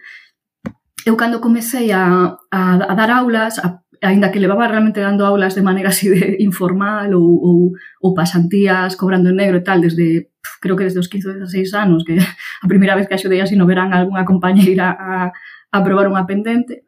eu 1.08 1.16
cando 1.16 1.40
comecei 1.40 1.96
a, 1.96 2.36
a, 2.52 2.60
a 2.76 2.94
dar 3.00 3.08
aulas, 3.08 3.56
a, 3.64 3.80
ainda 4.04 4.36
que 4.36 4.44
levaba 4.44 4.68
realmente 4.68 5.00
dando 5.00 5.24
aulas 5.24 5.56
de 5.56 5.64
maneira 5.64 5.96
así 5.96 6.12
de 6.12 6.44
informal 6.44 7.16
ou, 7.16 7.40
ou, 7.40 7.60
ou 8.04 8.12
pasantías, 8.12 9.00
cobrando 9.00 9.32
en 9.32 9.40
negro 9.40 9.64
e 9.64 9.64
tal, 9.64 9.80
desde 9.80 10.28
creo 10.60 10.76
que 10.76 10.84
desde 10.84 11.00
os 11.00 11.08
15 11.08 11.24
ou 11.24 11.36
16 11.40 11.72
anos, 11.72 12.04
que 12.04 12.20
a 12.20 12.68
primeira 12.68 13.00
vez 13.00 13.08
que 13.08 13.16
axudei 13.16 13.40
así 13.40 13.56
no 13.56 13.64
verán 13.64 13.96
a 13.96 14.04
algunha 14.04 14.28
compañeira 14.28 14.92
a, 14.92 15.32
a 15.72 15.78
probar 15.88 16.12
unha 16.12 16.28
pendente, 16.28 16.84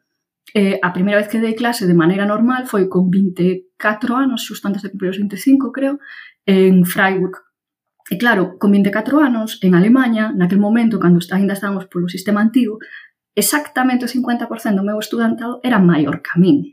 Eh, 0.56 0.80
a 0.82 0.94
primeira 0.96 1.20
vez 1.20 1.28
que 1.28 1.44
dei 1.44 1.52
clase 1.52 1.84
de 1.84 1.92
maneira 1.92 2.24
normal 2.24 2.64
foi 2.64 2.88
con 2.88 3.12
24 3.12 4.16
anos, 4.16 4.48
xusto 4.48 4.72
antes 4.72 4.80
de 4.80 4.88
cumprir 4.88 5.12
os 5.12 5.20
25, 5.20 5.76
creo, 5.76 6.00
en 6.48 6.88
Freiburg. 6.88 7.44
E 8.08 8.16
claro, 8.16 8.56
con 8.56 8.72
24 8.72 9.20
anos, 9.20 9.60
en 9.60 9.76
Alemanha, 9.76 10.32
naquel 10.32 10.64
momento, 10.64 10.96
cando 10.96 11.20
ainda 11.36 11.60
estábamos 11.60 11.92
polo 11.92 12.08
sistema 12.08 12.40
antigo, 12.40 12.80
exactamente 13.36 14.08
o 14.08 14.08
50% 14.08 14.48
do 14.80 14.88
meu 14.88 14.96
estudantado 14.96 15.60
era 15.60 15.76
maior 15.76 16.24
que 16.24 16.32
a 16.32 16.40
min. 16.40 16.72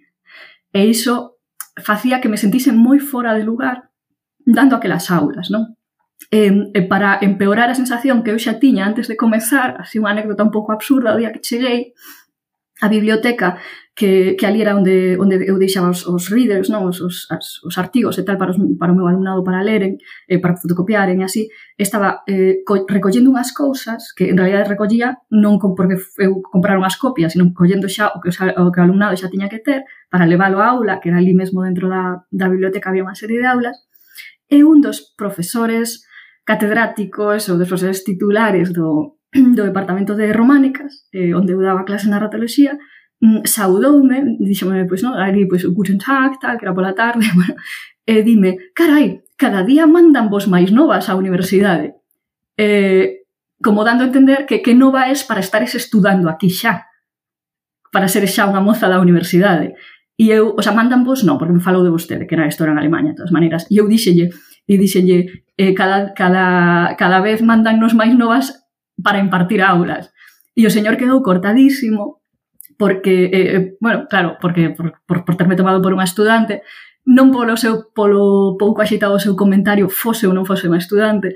E 0.71 0.87
iso 0.87 1.43
facía 1.75 2.23
que 2.23 2.31
me 2.31 2.39
sentise 2.39 2.71
moi 2.71 3.03
fora 3.03 3.35
de 3.35 3.43
lugar 3.43 3.91
dando 4.47 4.79
aquelas 4.79 5.11
aulas, 5.11 5.51
non? 5.51 5.75
E, 6.31 6.71
e 6.71 6.81
para 6.87 7.19
empeorar 7.19 7.67
a 7.67 7.75
sensación 7.75 8.23
que 8.23 8.31
eu 8.31 8.39
xa 8.39 8.63
tiña 8.63 8.87
antes 8.87 9.11
de 9.11 9.19
comezar, 9.19 9.83
así 9.83 9.99
unha 9.99 10.15
anécdota 10.15 10.47
un 10.47 10.55
pouco 10.55 10.71
absurda 10.71 11.17
o 11.17 11.19
día 11.19 11.35
que 11.35 11.43
cheguei, 11.43 11.99
a 12.81 12.89
biblioteca 12.89 13.59
que, 13.95 14.37
que 14.39 14.47
ali 14.47 14.63
era 14.63 14.75
onde, 14.75 15.19
onde 15.21 15.45
eu 15.45 15.59
deixaba 15.59 15.91
os, 15.91 16.07
os 16.07 16.29
readers, 16.33 16.73
non? 16.73 16.89
Os, 16.89 17.05
os, 17.05 17.29
as, 17.29 17.61
os 17.61 17.77
artigos 17.77 18.17
e 18.17 18.25
tal 18.25 18.41
para, 18.41 18.51
os, 18.51 18.59
para 18.81 18.93
o 18.93 18.97
meu 18.97 19.07
alumnado 19.07 19.45
para 19.45 19.61
leren, 19.61 20.01
eh, 20.27 20.41
para 20.41 20.57
fotocopiaren 20.57 21.21
e 21.21 21.25
así, 21.25 21.53
estaba 21.77 22.25
eh, 22.25 22.65
co, 22.65 22.89
recollendo 22.89 23.29
unhas 23.29 23.53
cousas 23.53 24.17
que 24.17 24.33
en 24.33 24.41
realidad 24.41 24.65
recollía 24.65 25.21
non 25.29 25.61
con, 25.61 25.77
porque 25.77 26.01
eu 26.19 26.41
comprar 26.41 26.81
unhas 26.81 26.97
copias, 26.97 27.37
sino 27.37 27.53
collendo 27.53 27.87
xa 27.87 28.17
o 28.17 28.19
que, 28.25 28.33
o 28.33 28.73
que 28.73 28.81
o 28.81 28.85
alumnado 28.85 29.15
xa 29.21 29.29
tiña 29.29 29.53
que 29.53 29.61
ter 29.61 29.85
para 30.09 30.25
leválo 30.25 30.65
á 30.65 30.73
aula, 30.73 30.97
que 30.97 31.13
era 31.13 31.21
ali 31.21 31.37
mesmo 31.37 31.61
dentro 31.61 31.93
da, 31.93 32.25
da 32.33 32.49
biblioteca 32.49 32.89
había 32.89 33.05
unha 33.05 33.19
serie 33.19 33.45
de 33.45 33.47
aulas, 33.47 33.77
e 34.49 34.65
un 34.65 34.81
dos 34.81 35.13
profesores 35.15 36.09
catedráticos 36.49 37.53
ou 37.53 37.61
dos 37.61 37.69
profesores 37.69 38.03
titulares 38.03 38.73
do, 38.73 39.21
do 39.57 39.65
Departamento 39.65 40.15
de 40.15 40.33
Románicas, 40.33 41.09
eh, 41.13 41.33
onde 41.35 41.57
eu 41.57 41.61
daba 41.61 41.89
clase 41.89 42.09
na 42.09 42.21
ratoloxía, 42.21 42.77
mm, 43.21 43.49
saudoume, 43.49 44.37
díxome, 44.39 44.85
pois, 44.85 45.01
non, 45.01 45.17
ali, 45.17 45.49
pois, 45.49 45.65
Guten 45.65 45.97
Tag, 45.97 46.37
tal, 46.37 46.61
que 46.61 46.65
era 46.69 46.77
pola 46.77 46.93
tarde, 46.93 47.25
bueno, 47.37 47.57
e 48.05 48.21
dime, 48.21 48.73
carai, 48.77 49.25
cada 49.41 49.65
día 49.65 49.89
mandan 49.89 50.29
vos 50.29 50.45
máis 50.47 50.69
novas 50.69 51.09
á 51.09 51.17
universidade. 51.17 51.97
Eh, 52.61 53.25
como 53.63 53.87
dando 53.87 54.05
a 54.05 54.11
entender 54.11 54.45
que 54.45 54.61
que 54.61 54.75
nova 54.75 55.09
es 55.09 55.25
para 55.25 55.41
estar 55.41 55.63
es 55.63 55.75
estudando 55.75 56.29
aquí 56.29 56.51
xa, 56.51 56.91
para 57.93 58.09
ser 58.09 58.29
xa 58.29 58.45
unha 58.45 58.61
moza 58.61 58.91
da 58.91 59.01
universidade. 59.01 59.79
E 60.21 60.29
eu, 60.29 60.53
o 60.53 60.61
sea, 60.61 60.77
mandan 60.77 61.09
vos, 61.09 61.25
non, 61.25 61.41
porque 61.41 61.57
me 61.57 61.65
falou 61.65 61.81
de 61.81 61.95
vostede, 61.95 62.29
que 62.29 62.37
era 62.37 62.45
isto 62.45 62.63
era 62.63 62.77
en 62.77 62.83
Alemanha, 62.83 63.17
de 63.17 63.19
todas 63.23 63.33
maneiras. 63.33 63.65
E 63.73 63.81
eu 63.81 63.89
díxelle, 63.89 64.29
e 64.69 64.75
díxelle, 64.77 65.47
eh, 65.57 65.73
cada, 65.73 66.13
cada, 66.13 66.45
cada 67.01 67.19
vez 67.25 67.41
mandannos 67.41 67.97
máis 67.97 68.13
novas 68.13 68.62
para 69.01 69.23
impartir 69.23 69.63
aulas. 69.63 70.13
E 70.53 70.67
o 70.69 70.75
señor 70.75 71.01
quedou 71.01 71.25
cortadísimo 71.25 72.21
porque, 72.77 73.31
eh, 73.33 73.77
bueno, 73.81 74.07
claro, 74.11 74.37
porque 74.41 74.71
por, 74.71 75.01
por, 75.07 75.25
por 75.25 75.35
terme 75.37 75.57
tomado 75.57 75.81
por 75.81 75.95
unha 75.95 76.09
estudante, 76.09 76.67
non 77.03 77.35
polo 77.35 77.59
seu 77.59 77.91
polo 77.91 78.55
pouco 78.55 78.79
axitado 78.83 79.19
o 79.19 79.23
seu 79.23 79.35
comentario 79.35 79.91
fose 79.91 80.27
ou 80.27 80.35
non 80.35 80.47
fose 80.47 80.71
unha 80.71 80.79
estudante, 80.79 81.35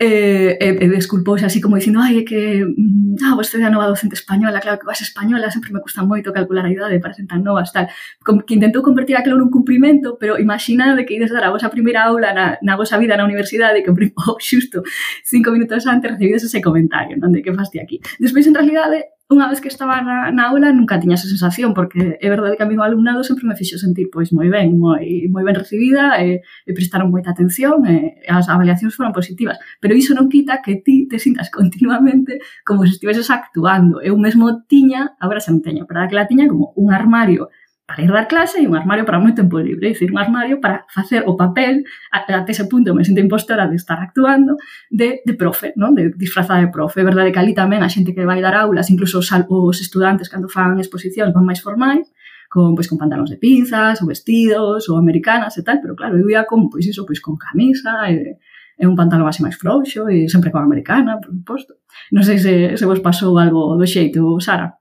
E, 0.00 0.56
e, 0.60 0.68
e 0.84 0.86
desculpouse 0.88 1.44
así 1.44 1.60
como 1.60 1.74
dicindo 1.74 1.98
ai, 1.98 2.18
é 2.18 2.24
que 2.24 2.62
mm, 2.62 3.18
ah, 3.26 3.34
vostede 3.34 3.64
é 3.64 3.66
a 3.66 3.70
nova 3.74 3.90
docente 3.90 4.14
española 4.14 4.62
claro 4.62 4.78
que 4.78 4.86
vas 4.86 5.02
española, 5.02 5.50
sempre 5.50 5.74
me 5.74 5.82
custa 5.82 6.06
moito 6.06 6.30
calcular 6.30 6.62
a 6.66 6.70
idade 6.70 7.02
para 7.02 7.18
ser 7.18 7.26
tan 7.26 7.42
novas, 7.42 7.74
tal. 7.74 7.90
Como 8.22 8.46
que 8.46 8.54
intentou 8.54 8.78
convertir 8.78 9.18
aquilo 9.18 9.34
nun 9.34 9.50
cumprimento 9.50 10.14
pero 10.14 10.38
imaginade 10.38 11.02
que 11.02 11.18
ides 11.18 11.34
dar 11.34 11.42
a 11.42 11.50
vosa 11.50 11.66
primeira 11.66 12.06
aula 12.06 12.30
na, 12.30 12.62
na 12.62 12.78
vosa 12.78 12.94
vida 12.94 13.18
na 13.18 13.26
universidade 13.26 13.82
que 13.82 13.90
oh, 13.90 14.38
xusto 14.48 14.86
cinco 15.26 15.50
minutos 15.50 15.82
antes 15.90 16.14
recibides 16.14 16.46
ese 16.46 16.62
comentario 16.62 17.18
non 17.18 17.34
de 17.34 17.42
que 17.42 17.50
faste 17.50 17.82
aquí? 17.82 17.98
Despois 18.22 18.46
en 18.46 18.54
realidade 18.54 19.17
unha 19.28 19.44
vez 19.44 19.60
que 19.60 19.68
estaba 19.68 20.00
na, 20.00 20.32
na 20.32 20.48
aula 20.48 20.72
nunca 20.72 20.96
tiña 20.96 21.20
esa 21.20 21.28
sensación, 21.28 21.76
porque 21.76 22.16
é 22.16 22.28
verdade 22.32 22.56
que 22.56 22.64
a 22.64 22.68
mí 22.68 22.72
o 22.80 22.82
alumnado 22.82 23.20
sempre 23.20 23.44
me 23.44 23.52
fixo 23.60 23.76
sentir 23.76 24.08
pois 24.08 24.32
moi 24.32 24.48
ben, 24.48 24.72
moi, 24.80 25.28
moi 25.28 25.44
ben 25.44 25.52
recibida, 25.52 26.16
e, 26.24 26.40
e 26.40 26.70
prestaron 26.72 27.12
moita 27.12 27.36
atención, 27.36 27.84
e, 27.84 28.24
as 28.24 28.48
avaliacións 28.48 28.96
foron 28.96 29.12
positivas. 29.12 29.60
Pero 29.84 29.92
iso 29.92 30.16
non 30.16 30.32
quita 30.32 30.64
que 30.64 30.80
ti 30.80 31.04
te 31.04 31.20
sintas 31.20 31.52
continuamente 31.58 32.40
como 32.64 32.88
se 32.88 32.96
estiveses 32.96 33.28
actuando. 33.28 34.00
Eu 34.00 34.16
mesmo 34.16 34.64
tiña, 34.64 35.12
agora 35.20 35.44
xa 35.44 35.52
non 35.52 35.60
teño, 35.60 35.84
pero 35.84 36.08
que 36.08 36.16
la 36.16 36.24
tiña 36.24 36.48
como 36.48 36.72
un 36.80 36.88
armario 36.96 37.52
para 37.88 38.04
ir 38.04 38.12
dar 38.12 38.28
clase 38.28 38.60
e 38.60 38.68
un 38.68 38.76
armario 38.76 39.08
para 39.08 39.16
moi 39.16 39.32
tempo 39.32 39.56
libre, 39.56 39.88
é 39.88 39.96
dicir, 39.96 40.12
un 40.12 40.20
armario 40.20 40.60
para 40.60 40.84
facer 40.92 41.24
o 41.24 41.40
papel, 41.40 41.88
até 42.12 42.36
ese 42.52 42.68
punto 42.68 42.92
me 42.92 43.00
sinto 43.00 43.24
impostora 43.24 43.64
de 43.64 43.80
estar 43.80 43.96
actuando, 43.96 44.60
de, 44.92 45.24
de 45.24 45.32
profe, 45.32 45.72
non? 45.72 45.96
de 45.96 46.12
disfrazada 46.12 46.60
de 46.60 46.68
profe. 46.68 47.00
É 47.00 47.08
verdade 47.08 47.32
que 47.32 47.40
ali 47.40 47.56
tamén 47.56 47.80
a 47.80 47.88
xente 47.88 48.12
que 48.12 48.28
vai 48.28 48.44
dar 48.44 48.52
aulas, 48.60 48.92
incluso 48.92 49.24
os, 49.24 49.32
os 49.32 49.78
estudantes 49.80 50.28
cando 50.28 50.52
fan 50.52 50.76
exposicións 50.76 51.32
van 51.32 51.48
máis 51.48 51.64
formais, 51.64 52.04
con, 52.52 52.76
pois, 52.76 52.92
con 52.92 53.00
pantalóns 53.00 53.32
de 53.32 53.40
pinzas, 53.40 54.04
ou 54.04 54.12
vestidos, 54.12 54.84
ou 54.92 55.00
americanas 55.00 55.56
e 55.56 55.64
tal, 55.64 55.80
pero 55.80 55.96
claro, 55.96 56.20
eu 56.20 56.28
ia 56.28 56.44
con, 56.44 56.68
pois, 56.68 56.84
iso, 56.84 57.08
pois, 57.08 57.24
con 57.24 57.40
camisa, 57.40 58.04
eh, 58.12 58.36
e, 58.76 58.84
é 58.84 58.84
un 58.84 59.00
pantalón 59.00 59.32
así 59.32 59.40
máis 59.40 59.56
frouxo 59.56 60.12
eh, 60.12 60.28
e 60.28 60.28
sempre 60.28 60.52
con 60.52 60.60
americana, 60.60 61.16
por 61.24 61.32
suposto. 61.32 61.80
Non 62.12 62.20
sei 62.20 62.36
se, 62.36 62.76
se 62.76 62.84
vos 62.84 63.00
pasou 63.00 63.32
algo 63.40 63.80
do 63.80 63.88
xeito, 63.88 64.36
Sara. 64.44 64.76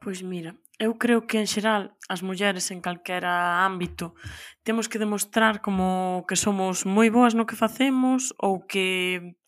Pois 0.00 0.24
mira, 0.24 0.56
Eu 0.84 0.98
creo 0.98 1.24
que 1.24 1.40
en 1.40 1.48
xeral 1.48 1.96
as 2.12 2.20
mulleres 2.20 2.68
en 2.68 2.84
calquera 2.84 3.64
ámbito 3.64 4.12
temos 4.68 4.84
que 4.84 5.00
demostrar 5.00 5.64
como 5.64 6.28
que 6.28 6.36
somos 6.36 6.84
moi 6.84 7.08
boas 7.08 7.32
no 7.32 7.48
que 7.48 7.56
facemos 7.56 8.36
ou 8.36 8.68
que 8.68 8.84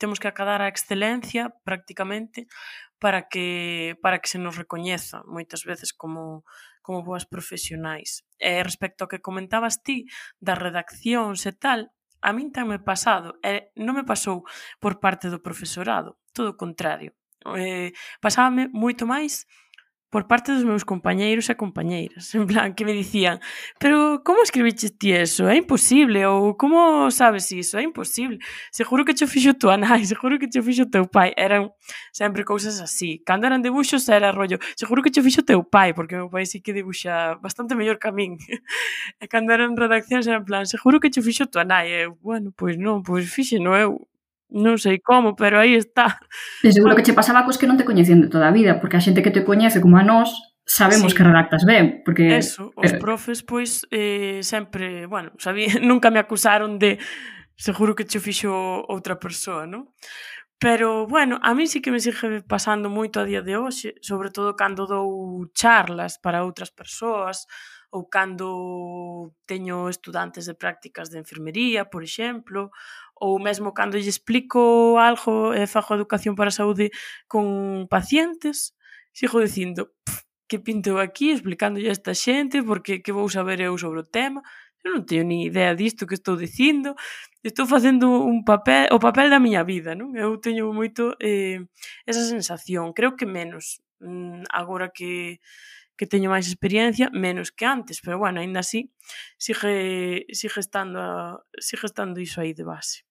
temos 0.01 0.17
que 0.17 0.33
acadar 0.33 0.65
a 0.65 0.73
excelencia 0.73 1.53
prácticamente 1.69 2.49
para 2.97 3.29
que 3.29 4.01
para 4.01 4.17
que 4.17 4.33
se 4.33 4.41
nos 4.41 4.57
recoñeza 4.57 5.21
moitas 5.29 5.69
veces 5.69 5.93
como 5.93 6.41
como 6.81 7.05
boas 7.05 7.29
profesionais. 7.29 8.25
E 8.41 8.65
respecto 8.65 9.05
ao 9.05 9.11
que 9.13 9.21
comentabas 9.21 9.85
ti 9.85 10.09
das 10.41 10.57
redaccións 10.57 11.45
e 11.45 11.53
tal, 11.53 11.93
a 12.25 12.33
min 12.33 12.49
tan 12.49 12.73
me 12.73 12.81
pasado, 12.81 13.37
e 13.45 13.77
non 13.77 13.93
me 13.93 14.09
pasou 14.09 14.49
por 14.81 15.05
parte 15.05 15.29
do 15.29 15.45
profesorado, 15.45 16.17
todo 16.33 16.57
o 16.57 16.59
contrario. 16.59 17.13
Eh, 17.61 17.93
pasábame 18.25 18.73
moito 18.73 19.05
máis 19.05 19.45
por 20.17 20.27
parte 20.27 20.51
dos 20.51 20.65
meus 20.65 20.83
compañeiros 20.83 21.51
e 21.51 21.55
compañeiras, 21.55 22.35
en 22.35 22.47
plan, 22.49 22.73
que 22.73 22.87
me 22.89 22.97
dicían, 22.97 23.37
pero 23.79 24.25
como 24.25 24.41
escribiches 24.41 24.97
ti 24.97 25.13
eso? 25.13 25.45
É 25.45 25.57
imposible, 25.61 26.25
ou 26.25 26.57
como 26.57 27.11
sabes 27.13 27.53
iso? 27.53 27.77
É 27.77 27.85
imposible. 27.85 28.39
Seguro 28.73 29.05
que 29.05 29.13
che 29.13 29.27
fixo 29.27 29.53
tua 29.53 29.77
nai, 29.77 30.09
seguro 30.09 30.39
que 30.41 30.49
che 30.49 30.63
fixo 30.63 30.89
teu 30.89 31.05
pai. 31.05 31.37
Eran 31.37 31.69
sempre 32.17 32.49
cousas 32.49 32.81
así. 32.81 33.21
Cando 33.29 33.45
eran 33.45 33.61
debuxos 33.61 34.09
era 34.09 34.33
rollo, 34.33 34.57
seguro 34.75 35.03
que 35.03 35.11
che 35.13 35.21
fixo 35.21 35.45
teu 35.45 35.61
pai, 35.63 35.93
porque 35.93 36.17
meu 36.17 36.31
pai 36.31 36.47
sí 36.47 36.63
que 36.65 36.73
debuxa 36.73 37.37
bastante 37.37 37.75
mellor 37.77 37.99
que 38.01 38.09
a 38.09 38.13
min. 38.13 38.41
e 39.21 39.29
cando 39.29 39.53
eran 39.53 39.77
redaccións 39.77 40.27
era 40.27 40.39
en 40.41 40.47
plan, 40.49 40.65
seguro 40.65 40.97
que 40.99 41.11
che 41.13 41.21
fixo 41.21 41.45
tua 41.45 41.69
nai. 41.69 41.93
Eu, 41.93 42.17
bueno, 42.25 42.55
pois 42.57 42.79
non, 42.81 43.03
pois 43.05 43.29
fixe, 43.29 43.61
no 43.61 43.77
eu 43.77 44.01
non 44.51 44.79
sei 44.79 45.03
como, 45.03 45.35
pero 45.35 45.59
aí 45.59 45.75
está. 45.75 46.23
E 46.63 46.71
seguro 46.71 46.95
que 46.95 47.03
che 47.03 47.17
pasaba 47.17 47.43
cos 47.43 47.59
que 47.59 47.67
non 47.67 47.79
te 47.79 47.87
coñecían 47.87 48.23
de 48.23 48.31
toda 48.31 48.51
a 48.51 48.55
vida, 48.55 48.79
porque 48.79 48.99
a 48.99 49.03
xente 49.03 49.25
que 49.25 49.35
te 49.35 49.43
coñece 49.43 49.83
como 49.83 49.99
a 49.99 50.07
nós, 50.07 50.31
sabemos 50.67 51.13
sí. 51.13 51.19
que 51.19 51.25
redactas 51.25 51.65
ben, 51.65 52.03
porque... 52.05 52.37
Eso, 52.37 52.73
os 52.75 52.93
eh... 52.93 52.99
profes, 52.99 53.43
pois, 53.43 53.87
eh, 53.91 54.43
sempre, 54.43 55.07
bueno, 55.07 55.33
sabía, 55.39 55.69
nunca 55.83 56.11
me 56.11 56.19
acusaron 56.19 56.79
de 56.79 56.99
seguro 57.57 57.95
que 57.95 58.05
che 58.05 58.21
fixo 58.21 58.53
outra 58.87 59.17
persoa, 59.17 59.65
non? 59.65 59.95
Pero, 60.59 61.07
bueno, 61.07 61.39
a 61.43 61.53
mí 61.53 61.67
sí 61.69 61.83
que 61.85 61.93
me 61.93 62.01
sigue 62.01 62.41
pasando 62.43 62.89
moito 62.89 63.21
a 63.21 63.29
día 63.29 63.45
de 63.45 63.61
hoxe, 63.61 63.95
sobre 64.01 64.33
todo 64.33 64.57
cando 64.57 64.89
dou 64.89 65.45
charlas 65.53 66.17
para 66.17 66.45
outras 66.45 66.73
persoas, 66.73 67.45
ou 67.93 68.09
cando 68.09 69.33
teño 69.47 69.89
estudantes 69.89 70.45
de 70.49 70.55
prácticas 70.55 71.09
de 71.09 71.21
enfermería, 71.21 71.89
por 71.89 72.03
exemplo, 72.03 72.73
ou 73.17 73.39
mesmo 73.41 73.73
cando 73.73 73.97
lle 73.97 74.13
explico 74.13 74.99
algo 75.01 75.57
e 75.57 75.67
fago 75.67 75.97
educación 75.97 76.37
para 76.37 76.53
a 76.53 76.59
saúde 76.59 76.93
con 77.27 77.89
pacientes, 77.89 78.77
sigo 79.13 79.41
dicindo 79.41 79.93
que 80.49 80.59
pinto 80.61 81.01
aquí 81.01 81.33
explicándolle 81.33 81.89
a 81.89 81.97
esta 81.97 82.15
xente 82.15 82.63
porque 82.63 83.03
que 83.03 83.13
vou 83.13 83.29
saber 83.29 83.61
eu 83.61 83.75
sobre 83.79 84.01
o 84.01 84.07
tema. 84.07 84.43
Eu 84.85 84.95
non 84.95 85.03
teño 85.09 85.25
ni 85.27 85.51
idea 85.51 85.75
disto 85.75 86.07
que 86.07 86.15
estou 86.15 86.39
dicindo. 86.39 86.95
Estou 87.43 87.67
facendo 87.67 88.23
un 88.23 88.45
papel 88.45 88.87
o 88.95 89.03
papel 89.03 89.27
da 89.33 89.43
miña 89.43 89.67
vida 89.67 89.99
non? 89.99 90.15
Eu 90.15 90.39
teño 90.39 90.71
moito 90.71 91.17
eh, 91.19 91.65
esa 92.07 92.23
sensación 92.23 92.93
creo 92.95 93.17
que 93.19 93.27
menos 93.27 93.83
mm, 93.99 94.47
agora 94.53 94.93
que 94.95 95.43
que 95.97 96.07
teño 96.07 96.29
máis 96.29 96.47
experiencia, 96.47 97.11
menos 97.11 97.51
que 97.51 97.65
antes, 97.65 98.05
pero 98.05 98.21
bueno, 98.21 98.41
aínda 98.41 98.61
así 98.61 98.93
sigue, 99.39 100.27
sigue, 100.31 100.61
estando, 100.61 101.45
sigue 101.59 101.87
estando 101.87 102.21
iso 102.21 102.41
aí 102.41 102.53
de 102.53 102.65
base. 102.65 103.05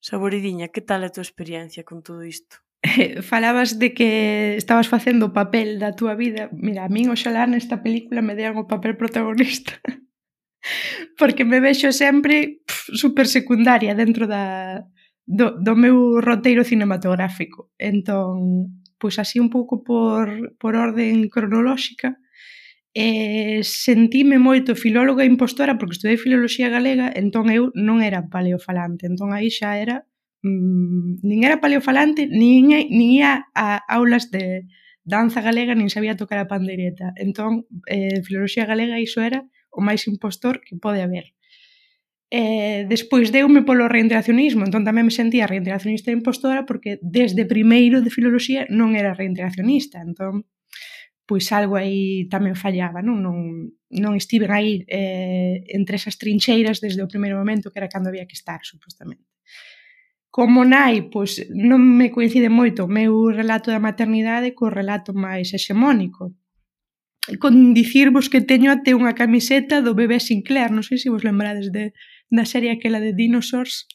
Saboridiña, 0.00 0.68
que 0.68 0.82
tal 0.82 1.04
a 1.04 1.10
tua 1.10 1.22
experiencia 1.22 1.84
con 1.84 2.02
todo 2.02 2.24
isto? 2.24 2.62
Eh, 2.82 3.22
falabas 3.22 3.78
de 3.78 3.94
que 3.94 4.56
estabas 4.56 4.88
facendo 4.88 5.30
o 5.30 5.32
papel 5.32 5.78
da 5.78 5.94
túa 5.94 6.18
vida. 6.18 6.50
Mira, 6.50 6.82
a 6.82 6.90
min 6.90 7.14
oxalá 7.14 7.46
nesta 7.46 7.78
película 7.78 8.26
me 8.26 8.34
dean 8.34 8.58
o 8.58 8.66
papel 8.66 8.98
protagonista. 8.98 9.78
Porque 11.18 11.46
me 11.46 11.62
vexo 11.62 11.94
sempre 11.94 12.58
pff, 12.66 12.98
super 12.98 13.30
secundaria 13.30 13.94
dentro 13.94 14.26
da, 14.26 14.82
do, 15.22 15.62
do 15.62 15.78
meu 15.78 16.18
roteiro 16.18 16.66
cinematográfico. 16.66 17.70
Entón, 17.78 18.81
pois 19.02 19.18
así 19.18 19.42
un 19.42 19.50
pouco 19.50 19.82
por, 19.82 20.54
por 20.62 20.78
orden 20.78 21.26
cronolóxica, 21.34 22.22
eh, 22.94 23.60
sentime 23.66 24.38
moito 24.38 24.78
filóloga 24.78 25.26
impostora 25.26 25.74
porque 25.74 25.98
estudei 25.98 26.18
filoloxía 26.20 26.70
galega, 26.70 27.10
entón 27.22 27.50
eu 27.50 27.74
non 27.74 27.98
era 27.98 28.30
paleofalante, 28.30 29.10
entón 29.10 29.34
aí 29.34 29.50
xa 29.50 29.74
era 29.74 30.06
mmm, 30.46 31.18
nin 31.26 31.40
era 31.42 31.58
paleofalante, 31.58 32.30
nin, 32.30 32.70
nin 32.70 33.08
ia 33.18 33.50
a 33.58 33.82
aulas 33.90 34.30
de 34.30 34.70
danza 35.04 35.40
galega, 35.42 35.74
nin 35.74 35.90
sabía 35.90 36.14
tocar 36.20 36.38
a 36.38 36.46
pandereta. 36.46 37.10
Entón, 37.16 37.66
eh, 37.90 38.22
filoloxía 38.22 38.66
galega 38.66 39.02
iso 39.02 39.18
era 39.22 39.40
o 39.70 39.80
máis 39.82 40.06
impostor 40.06 40.62
que 40.62 40.78
pode 40.78 41.02
haber 41.02 41.34
eh, 42.32 42.86
despois 42.88 43.28
deume 43.28 43.60
polo 43.60 43.92
reintegracionismo, 43.92 44.64
entón 44.64 44.88
tamén 44.88 45.04
me 45.04 45.12
sentía 45.12 45.44
reintegracionista 45.44 46.08
e 46.08 46.16
impostora 46.16 46.64
porque 46.64 46.96
desde 47.04 47.44
primeiro 47.44 48.00
de 48.00 48.08
filoloxía 48.08 48.64
non 48.72 48.96
era 48.96 49.12
reintegracionista, 49.12 50.00
entón 50.00 50.48
pois 51.28 51.52
algo 51.52 51.76
aí 51.76 52.24
tamén 52.32 52.56
fallaba, 52.56 53.04
non, 53.04 53.20
non, 53.20 53.36
non 53.92 54.12
estiven 54.16 54.48
aí 54.48 54.80
eh, 54.88 55.60
entre 55.76 56.00
esas 56.00 56.16
trincheiras 56.16 56.80
desde 56.80 57.04
o 57.04 57.10
primeiro 57.12 57.36
momento 57.36 57.68
que 57.68 57.76
era 57.76 57.92
cando 57.92 58.08
había 58.08 58.24
que 58.24 58.36
estar, 58.40 58.64
supostamente. 58.64 59.28
Como 60.32 60.64
nai, 60.64 61.12
pois 61.12 61.36
non 61.52 61.84
me 61.84 62.08
coincide 62.08 62.48
moito 62.48 62.88
o 62.88 62.92
meu 62.92 63.28
relato 63.28 63.68
da 63.68 63.76
maternidade 63.76 64.56
co 64.56 64.72
relato 64.72 65.12
máis 65.12 65.52
hexemónico, 65.52 66.32
con 67.36 67.76
dicirvos 67.76 68.32
que 68.32 68.40
teño 68.40 68.72
até 68.72 68.96
unha 68.96 69.12
camiseta 69.12 69.84
do 69.84 69.92
bebé 69.92 70.16
Sinclair, 70.16 70.72
non 70.72 70.80
sei 70.80 70.96
se 70.96 71.12
vos 71.12 71.22
lembrades 71.22 71.68
de, 71.68 71.92
na 72.32 72.48
serie 72.48 72.72
aquela 72.72 72.98
de 72.98 73.12
Dinosaurs 73.12 73.86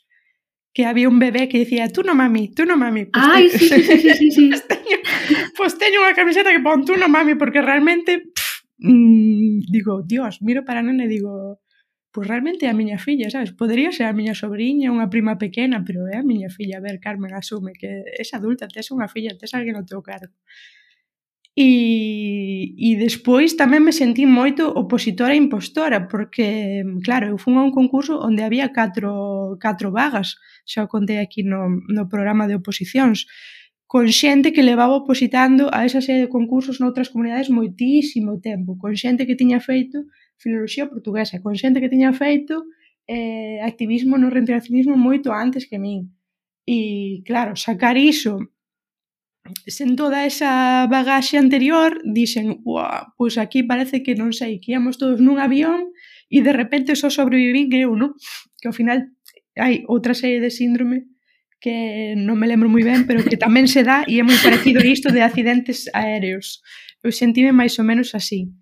que 0.77 0.86
había 0.86 1.10
un 1.10 1.17
bebé 1.17 1.50
que 1.50 1.58
decía 1.58 1.89
tú 1.89 2.06
no 2.06 2.13
mami, 2.13 2.53
tú 2.53 2.63
no 2.65 2.77
mami. 2.77 3.10
Pues 3.10 3.25
Ai, 3.25 3.50
te... 3.50 3.58
sí, 3.58 3.67
sí, 3.67 3.98
sí, 3.98 4.13
sí, 4.13 4.32
sí. 4.32 4.50
pues, 4.53 4.67
teño, 4.70 4.98
pues 5.58 5.72
teño 5.82 5.98
unha 6.06 6.13
camiseta 6.13 6.53
que 6.53 6.62
pon 6.62 6.86
tú 6.86 6.94
no 6.94 7.10
mami 7.10 7.34
porque 7.34 7.65
realmente 7.65 8.29
pff, 8.29 8.62
mmm, 8.86 9.65
digo, 9.74 10.06
dios, 10.06 10.38
miro 10.46 10.62
para 10.62 10.86
nene 10.86 11.10
e 11.10 11.12
digo 11.12 11.65
pues 12.17 12.25
realmente 12.29 12.65
é 12.65 12.70
a 12.70 12.77
miña 12.77 12.98
filla, 12.98 13.29
sabes? 13.29 13.53
podría 13.53 13.91
ser 13.91 14.10
a 14.10 14.13
miña 14.13 14.34
sobrinha, 14.34 14.89
unha 14.89 15.06
prima 15.06 15.38
pequena, 15.38 15.86
pero 15.86 16.10
é 16.10 16.17
a 16.17 16.25
miña 16.25 16.50
filla. 16.50 16.77
A 16.77 16.86
ver, 16.86 16.98
Carmen, 16.98 17.29
asume 17.34 17.77
que 17.77 18.10
es 18.17 18.34
adulta, 18.34 18.65
tes 18.65 18.89
unha 18.89 19.06
filla, 19.06 19.38
tes 19.38 19.53
alguén 19.53 19.77
no 19.77 19.86
teu 19.86 20.01
cargo. 20.01 20.34
E, 21.57 22.77
e 22.77 22.89
despois 23.01 23.57
tamén 23.57 23.81
me 23.81 23.89
sentí 23.89 24.29
moito 24.29 24.69
opositora 24.77 25.33
e 25.33 25.41
impostora, 25.41 26.05
porque, 26.05 26.85
claro, 27.01 27.33
eu 27.33 27.37
fun 27.41 27.57
a 27.57 27.65
un 27.65 27.73
concurso 27.73 28.21
onde 28.21 28.45
había 28.45 28.69
catro, 28.69 29.57
catro 29.57 29.89
vagas, 29.89 30.37
xa 30.69 30.85
o 30.85 30.91
contei 30.93 31.17
aquí 31.17 31.41
no, 31.41 31.65
no 31.89 32.05
programa 32.13 32.45
de 32.45 32.61
oposicións, 32.61 33.25
con 33.89 34.05
xente 34.13 34.53
que 34.53 34.61
levaba 34.61 35.01
opositando 35.01 35.73
a 35.73 35.81
esa 35.81 35.97
serie 35.97 36.29
de 36.29 36.33
concursos 36.37 36.77
noutras 36.77 37.09
comunidades 37.09 37.49
moitísimo 37.49 38.37
tempo, 38.37 38.77
con 38.77 38.93
xente 38.93 39.25
que 39.25 39.33
tiña 39.33 39.57
feito 39.57 40.05
filoloxía 40.37 40.85
portuguesa, 40.93 41.41
con 41.41 41.57
xente 41.57 41.81
que 41.81 41.89
tiña 41.89 42.13
feito 42.13 42.69
eh, 43.09 43.57
activismo 43.65 44.13
no 44.21 44.29
reintegracionismo 44.29 44.93
moito 44.93 45.33
antes 45.33 45.65
que 45.65 45.81
min. 45.81 46.13
E, 46.69 46.77
claro, 47.25 47.57
sacar 47.57 47.97
iso 47.97 48.45
sen 49.68 49.96
toda 49.96 50.25
esa 50.25 50.86
bagaxe 50.88 51.38
anterior, 51.38 52.01
dixen, 52.04 52.62
ua, 52.63 53.13
pois 53.18 53.38
aquí 53.38 53.63
parece 53.63 54.04
que 54.04 54.16
non 54.16 54.36
sei, 54.36 54.60
que 54.60 54.75
íamos 54.75 55.00
todos 55.00 55.20
nun 55.24 55.39
avión 55.39 55.92
e 56.27 56.44
de 56.44 56.54
repente 56.54 56.96
só 56.96 57.08
sobrevivín 57.08 57.72
eu, 57.75 57.96
non? 57.96 58.16
Que 58.60 58.68
ao 58.68 58.75
final 58.75 59.08
hai 59.58 59.84
outra 59.88 60.13
serie 60.13 60.44
de 60.44 60.51
síndrome 60.51 61.08
que 61.60 62.13
non 62.13 62.38
me 62.38 62.46
lembro 62.46 62.70
moi 62.70 62.86
ben, 62.86 63.10
pero 63.10 63.25
que 63.25 63.39
tamén 63.39 63.66
se 63.66 63.82
dá 63.82 64.06
e 64.06 64.22
é 64.22 64.24
moi 64.24 64.38
parecido 64.39 64.80
isto 64.86 65.10
de 65.10 65.25
accidentes 65.25 65.89
aéreos. 65.96 66.62
Eu 67.01 67.10
sentime 67.10 67.50
máis 67.50 67.74
ou 67.81 67.86
menos 67.86 68.14
así. 68.14 68.53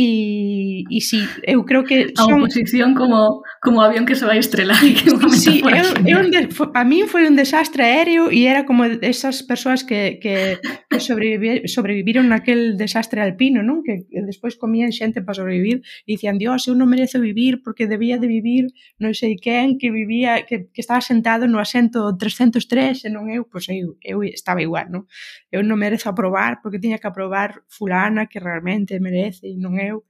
E, 0.00 0.84
e 0.94 1.00
si, 1.00 1.26
eu 1.42 1.66
creo 1.66 1.82
que 1.82 2.14
son... 2.14 2.30
A 2.30 2.36
oposición 2.38 2.94
como, 2.94 3.42
como 3.58 3.82
avión 3.82 4.06
que 4.06 4.14
se 4.14 4.22
vai 4.22 4.38
estrelar. 4.38 4.78
Que 4.78 5.10
sí, 5.34 5.58
eu, 5.58 5.86
eu 6.06 6.18
un 6.22 6.30
de, 6.30 6.46
a 6.78 6.86
min 6.86 7.10
foi 7.10 7.26
un 7.26 7.34
desastre 7.34 7.82
aéreo 7.82 8.30
e 8.30 8.46
era 8.46 8.62
como 8.62 8.86
esas 8.86 9.42
persoas 9.42 9.82
que, 9.82 10.22
que 10.22 10.62
sobrevivi, 11.02 11.66
sobreviviron 11.66 12.30
naquel 12.30 12.78
desastre 12.78 13.18
alpino, 13.26 13.66
non? 13.66 13.82
Que, 13.82 14.06
que 14.06 14.22
despois 14.22 14.54
comían 14.54 14.94
xente 14.94 15.18
para 15.18 15.34
sobrevivir 15.34 15.82
e 16.06 16.14
dicían, 16.14 16.38
dios, 16.38 16.70
eu 16.70 16.78
non 16.78 16.86
merezo 16.86 17.18
vivir 17.18 17.66
porque 17.66 17.90
debía 17.90 18.22
de 18.22 18.30
vivir 18.30 18.70
non 19.02 19.18
sei 19.18 19.34
quen 19.34 19.82
que 19.82 19.90
vivía, 19.90 20.46
que, 20.46 20.70
que 20.70 20.78
estaba 20.78 21.02
sentado 21.02 21.50
no 21.50 21.58
asento 21.58 22.06
303 22.14 23.02
e 23.02 23.10
non 23.10 23.26
eu, 23.34 23.50
pois 23.50 23.66
eu, 23.66 23.98
eu 23.98 24.22
estaba 24.22 24.62
igual, 24.62 24.94
non? 24.94 25.10
Eu 25.50 25.66
non 25.66 25.74
merezo 25.74 26.06
aprobar 26.06 26.62
porque 26.62 26.78
tiña 26.78 27.02
que 27.02 27.10
aprobar 27.10 27.66
fulana 27.66 28.30
que 28.30 28.38
realmente 28.38 28.94
merece 29.02 29.50
e 29.50 29.58
non 29.58 29.74
eu 29.74 29.87
eu. 29.88 30.04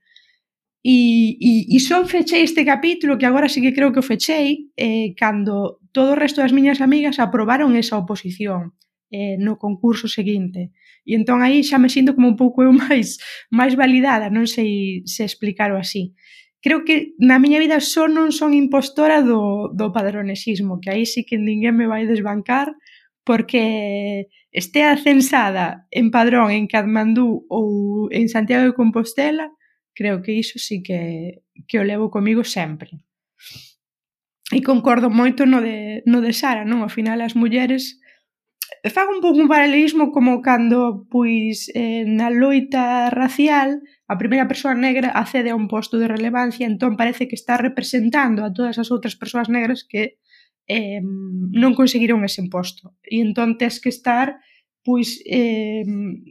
E, 0.83 1.35
e, 1.39 1.75
e 1.75 1.77
só 1.79 2.05
fechei 2.05 2.43
este 2.43 2.63
capítulo, 2.63 3.17
que 3.17 3.27
agora 3.27 3.49
sí 3.49 3.59
que 3.61 3.73
creo 3.73 3.91
que 3.91 3.99
o 3.99 4.09
fechei, 4.11 4.71
eh, 4.77 5.13
cando 5.15 5.79
todo 5.91 6.13
o 6.13 6.19
resto 6.19 6.39
das 6.41 6.55
miñas 6.55 6.79
amigas 6.79 7.19
aprobaron 7.19 7.75
esa 7.75 7.97
oposición 7.97 8.73
eh, 9.11 9.35
no 9.39 9.57
concurso 9.57 10.07
seguinte. 10.07 10.71
E 11.03 11.15
entón 11.17 11.41
aí 11.41 11.65
xa 11.65 11.81
me 11.81 11.89
sinto 11.89 12.15
como 12.15 12.31
un 12.31 12.37
pouco 12.39 12.63
eu 12.63 12.71
máis, 12.83 13.19
máis 13.51 13.73
validada, 13.75 14.31
non 14.31 14.47
sei 14.47 15.03
se 15.03 15.27
explicarlo 15.27 15.75
así. 15.75 16.15
Creo 16.61 16.83
que 16.83 17.15
na 17.19 17.39
miña 17.39 17.59
vida 17.59 17.79
só 17.79 18.07
non 18.07 18.31
son 18.35 18.51
impostora 18.55 19.23
do, 19.23 19.71
do 19.71 19.91
padronesismo, 19.95 20.79
que 20.83 20.91
aí 20.91 21.03
sí 21.07 21.23
que 21.23 21.39
ninguén 21.39 21.75
me 21.75 21.87
vai 21.87 22.03
desbancar, 22.07 22.75
porque 23.23 24.27
estea 24.51 24.97
censada 24.97 25.87
en 25.91 26.11
Padrón, 26.11 26.51
en 26.51 26.67
Katmandú 26.67 27.45
ou 27.47 28.09
en 28.11 28.27
Santiago 28.27 28.65
de 28.65 28.75
Compostela, 28.75 29.51
Creo 29.93 30.21
que 30.21 30.33
iso 30.33 30.59
sí 30.59 30.81
que, 30.81 31.43
que 31.67 31.79
o 31.79 31.83
levo 31.83 32.09
comigo 32.09 32.43
sempre. 32.43 32.89
E 34.49 34.65
concordo 34.65 35.13
moito 35.13 35.45
no 35.45 35.61
de, 35.61 36.01
no 36.09 36.25
de 36.25 36.33
Sara, 36.33 36.65
non? 36.65 36.81
Ao 36.81 36.89
final 36.89 37.21
as 37.21 37.37
mulleres 37.37 38.01
eh, 38.81 38.89
fago 38.89 39.13
un 39.13 39.21
pouco 39.21 39.37
un 39.37 39.51
paralelismo 39.51 40.09
como 40.11 40.41
cando 40.41 41.05
pois 41.13 41.69
eh, 41.77 42.05
na 42.07 42.33
loita 42.33 43.13
racial 43.13 43.81
a 44.09 44.17
primeira 44.17 44.49
persoa 44.49 44.73
negra 44.73 45.13
accede 45.13 45.53
a 45.53 45.59
un 45.59 45.69
posto 45.69 46.01
de 46.01 46.09
relevancia, 46.09 46.65
entón 46.65 46.97
parece 46.97 47.29
que 47.29 47.37
está 47.37 47.61
representando 47.61 48.41
a 48.41 48.49
todas 48.49 48.81
as 48.81 48.89
outras 48.89 49.13
persoas 49.13 49.53
negras 49.53 49.85
que 49.85 50.17
eh, 50.65 51.01
non 51.53 51.77
conseguiron 51.77 52.25
ese 52.25 52.41
posto. 52.49 52.97
E 53.05 53.21
entón 53.21 53.57
tes 53.61 53.77
que 53.77 53.93
estar 53.93 54.41
pois 54.83 55.19
eh, 55.25 55.83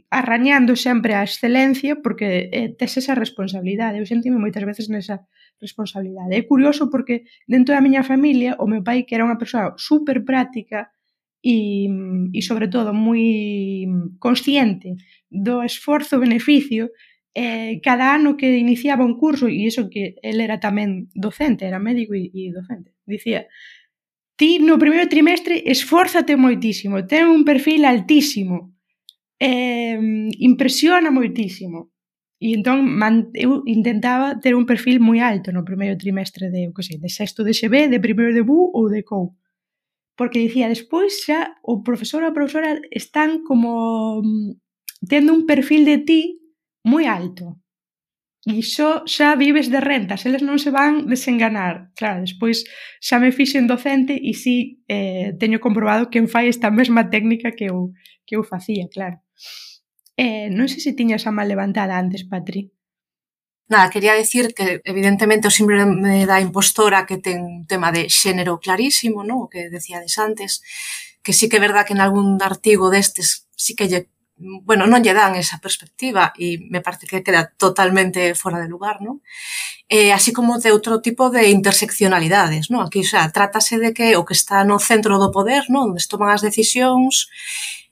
arrañando 0.09 0.75
sempre 0.75 1.13
a 1.13 1.23
excelencia 1.23 2.01
porque 2.01 2.49
eh, 2.51 2.69
tes 2.77 2.97
esa 2.97 3.13
responsabilidade. 3.13 3.99
Eu 4.01 4.09
sentime 4.09 4.41
moitas 4.41 4.65
veces 4.65 4.89
nesa 4.89 5.21
responsabilidade. 5.61 6.35
É 6.35 6.43
curioso 6.43 6.89
porque 6.89 7.29
dentro 7.45 7.75
da 7.75 7.83
miña 7.83 8.03
familia 8.03 8.57
o 8.57 8.65
meu 8.65 8.81
pai 8.81 9.05
que 9.05 9.13
era 9.13 9.27
unha 9.27 9.37
persoa 9.37 9.77
super 9.77 10.25
práctica 10.25 10.89
e, 11.45 11.87
e 12.33 12.41
sobre 12.41 12.67
todo 12.67 12.91
moi 12.91 13.85
consciente 14.19 14.97
do 15.29 15.61
esforzo-beneficio 15.63 16.89
eh, 17.37 17.79
cada 17.85 18.15
ano 18.17 18.35
que 18.35 18.57
iniciaba 18.57 19.05
un 19.05 19.15
curso 19.15 19.47
e 19.47 19.63
iso 19.69 19.89
que 19.89 20.17
el 20.21 20.41
era 20.41 20.59
tamén 20.59 21.07
docente, 21.13 21.63
era 21.69 21.79
médico 21.79 22.17
e, 22.17 22.33
e 22.33 22.51
docente, 22.51 22.91
dicía 23.05 23.47
ti 24.39 24.57
no 24.63 24.79
primeiro 24.79 25.11
trimestre 25.11 25.59
esfórzate 25.67 26.39
moitísimo, 26.39 27.03
ten 27.03 27.27
un 27.27 27.43
perfil 27.43 27.83
altísimo, 27.83 28.71
eh, 29.35 29.99
impresiona 30.39 31.11
moitísimo. 31.11 31.91
E 32.39 32.55
entón 32.55 32.87
man, 32.87 33.35
eu 33.35 33.67
intentaba 33.67 34.39
ter 34.39 34.55
un 34.55 34.63
perfil 34.63 35.03
moi 35.03 35.19
alto 35.19 35.51
no 35.51 35.67
primeiro 35.67 35.99
trimestre 35.99 36.47
de, 36.47 36.71
eu 36.71 36.71
que 36.71 36.87
sei, 36.87 36.95
de 36.95 37.11
sexto 37.11 37.43
de 37.43 37.51
XB, 37.51 37.91
de 37.91 37.99
primeiro 37.99 38.31
de 38.31 38.47
BU 38.47 38.71
ou 38.71 38.87
de 38.87 39.03
COU. 39.03 39.35
Porque 40.15 40.39
dicía, 40.39 40.71
despois 40.71 41.19
xa 41.19 41.59
o 41.59 41.83
profesor 41.83 42.23
ou 42.23 42.31
a 42.31 42.37
profesora 42.37 42.79
están 42.95 43.43
como 43.43 44.23
mm, 44.23 44.55
tendo 45.11 45.35
un 45.35 45.43
perfil 45.43 45.83
de 45.83 45.99
ti 45.99 46.21
moi 46.87 47.11
alto 47.11 47.59
e 48.47 48.63
xo 48.63 49.03
xa 49.03 49.35
vives 49.35 49.67
de 49.67 49.83
rentas, 49.83 50.23
eles 50.23 50.39
non 50.39 50.55
se 50.63 50.71
van 50.71 51.11
desenganar. 51.11 51.91
Claro, 51.99 52.23
despois 52.23 52.63
xa 53.03 53.19
me 53.19 53.35
fixen 53.35 53.67
docente 53.67 54.15
e 54.15 54.31
si 54.31 54.39
sí, 54.39 54.55
eh, 54.87 55.35
teño 55.35 55.59
comprobado 55.59 56.07
que 56.07 56.23
fai 56.31 56.47
esta 56.47 56.71
mesma 56.71 57.11
técnica 57.11 57.51
que 57.51 57.67
eu, 57.67 57.91
que 58.23 58.39
eu 58.39 58.43
facía, 58.47 58.87
claro. 58.87 59.19
Eh, 60.15 60.47
non 60.55 60.71
sei 60.71 60.79
se 60.79 60.95
tiñas 60.95 61.27
a 61.27 61.35
mal 61.35 61.51
levantada 61.51 61.99
antes, 61.99 62.23
Patri. 62.23 62.71
Nada, 63.69 63.91
quería 63.91 64.15
decir 64.15 64.55
que 64.55 64.81
evidentemente 64.83 65.47
o 65.47 65.53
síndrome 65.53 66.25
da 66.25 66.41
impostora 66.41 67.05
que 67.05 67.21
ten 67.21 67.43
un 67.43 67.57
tema 67.69 67.91
de 67.91 68.09
xénero 68.09 68.57
clarísimo, 68.57 69.21
non? 69.21 69.45
o 69.45 69.49
que 69.51 69.69
decíades 69.69 70.17
antes, 70.17 70.63
que 71.21 71.35
sí 71.37 71.45
que 71.51 71.59
é 71.59 71.65
verdad 71.67 71.85
que 71.85 71.93
en 71.93 72.01
algún 72.01 72.41
artigo 72.41 72.89
destes 72.89 73.45
sí 73.53 73.75
que 73.77 73.85
lle 73.91 74.09
bueno, 74.39 74.87
non 74.87 75.03
lle 75.03 75.11
dan 75.11 75.35
esa 75.35 75.59
perspectiva 75.59 76.31
e 76.39 76.63
me 76.71 76.79
parece 76.79 77.05
que 77.05 77.19
queda 77.19 77.51
totalmente 77.59 78.31
fora 78.39 78.63
de 78.63 78.71
lugar, 78.71 79.03
non? 79.03 79.19
Eh, 79.91 80.15
así 80.15 80.31
como 80.31 80.63
de 80.63 80.71
outro 80.71 81.03
tipo 81.03 81.27
de 81.27 81.51
interseccionalidades, 81.51 82.71
non? 82.71 82.79
Aquí, 82.79 83.03
xa, 83.03 83.27
trátase 83.35 83.75
de 83.75 83.91
que 83.91 84.15
o 84.15 84.23
que 84.23 84.37
está 84.37 84.63
no 84.63 84.79
centro 84.79 85.19
do 85.19 85.27
poder, 85.29 85.67
non? 85.67 85.91
Onde 85.91 86.07
toman 86.07 86.31
as 86.31 86.39
decisións, 86.39 87.27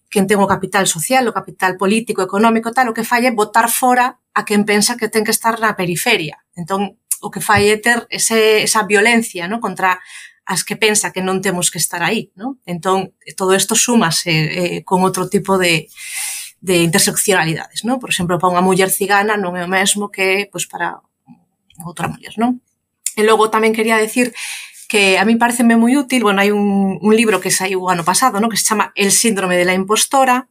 quen 0.07 0.23
ten 0.23 0.39
o 0.39 0.47
capital 0.47 0.87
social, 0.87 1.27
o 1.27 1.35
capital 1.35 1.75
político, 1.75 2.23
económico, 2.23 2.71
tal, 2.71 2.87
o 2.87 2.95
que 2.95 3.03
fai 3.03 3.27
é 3.27 3.31
botar 3.35 3.67
fora 3.67 4.15
a 4.31 4.47
quen 4.47 4.63
pensa 4.63 4.95
que 4.95 5.11
ten 5.11 5.27
que 5.27 5.35
estar 5.35 5.59
na 5.59 5.75
periferia. 5.75 6.39
Entón, 6.55 6.95
o 7.19 7.27
que 7.27 7.43
fai 7.43 7.67
é 7.67 7.77
ter 7.77 8.07
ese, 8.07 8.63
esa 8.63 8.87
violencia 8.87 9.51
non? 9.51 9.59
contra 9.59 9.99
as 10.47 10.63
que 10.63 10.79
pensa 10.79 11.11
que 11.11 11.19
non 11.19 11.43
temos 11.43 11.67
que 11.67 11.75
estar 11.75 11.99
aí, 11.99 12.31
non? 12.39 12.55
Entón, 12.63 13.11
todo 13.35 13.51
isto 13.51 13.75
súmase 13.75 14.31
eh, 14.31 14.79
con 14.87 15.03
outro 15.03 15.27
tipo 15.27 15.59
de, 15.59 15.91
de 16.59 16.81
interseccionalidades, 16.81 17.85
non? 17.85 18.01
Por 18.01 18.09
exemplo, 18.09 18.41
para 18.41 18.53
unha 18.53 18.65
muller 18.65 18.89
cigana 18.89 19.37
non 19.37 19.53
é 19.53 19.63
o 19.63 19.69
mesmo 19.69 20.09
que 20.09 20.49
pois, 20.49 20.65
para 20.65 21.01
outra 21.85 22.09
muller, 22.09 22.33
non? 22.41 22.61
E 23.17 23.21
logo 23.25 23.49
tamén 23.49 23.73
quería 23.73 23.97
decir 23.97 24.33
que 24.87 25.19
a 25.19 25.25
mí 25.25 25.35
pareceme 25.35 25.75
moi 25.75 25.93
útil, 25.99 26.23
bueno, 26.23 26.39
hai 26.39 26.49
un, 26.49 26.97
un 27.01 27.13
libro 27.13 27.43
que 27.43 27.51
saiu 27.51 27.83
o 27.83 27.91
ano 27.91 28.07
pasado, 28.07 28.39
¿no? 28.39 28.47
que 28.47 28.57
se 28.57 28.71
chama 28.71 28.95
El 28.95 29.11
síndrome 29.11 29.59
de 29.59 29.67
la 29.67 29.75
impostora, 29.75 30.47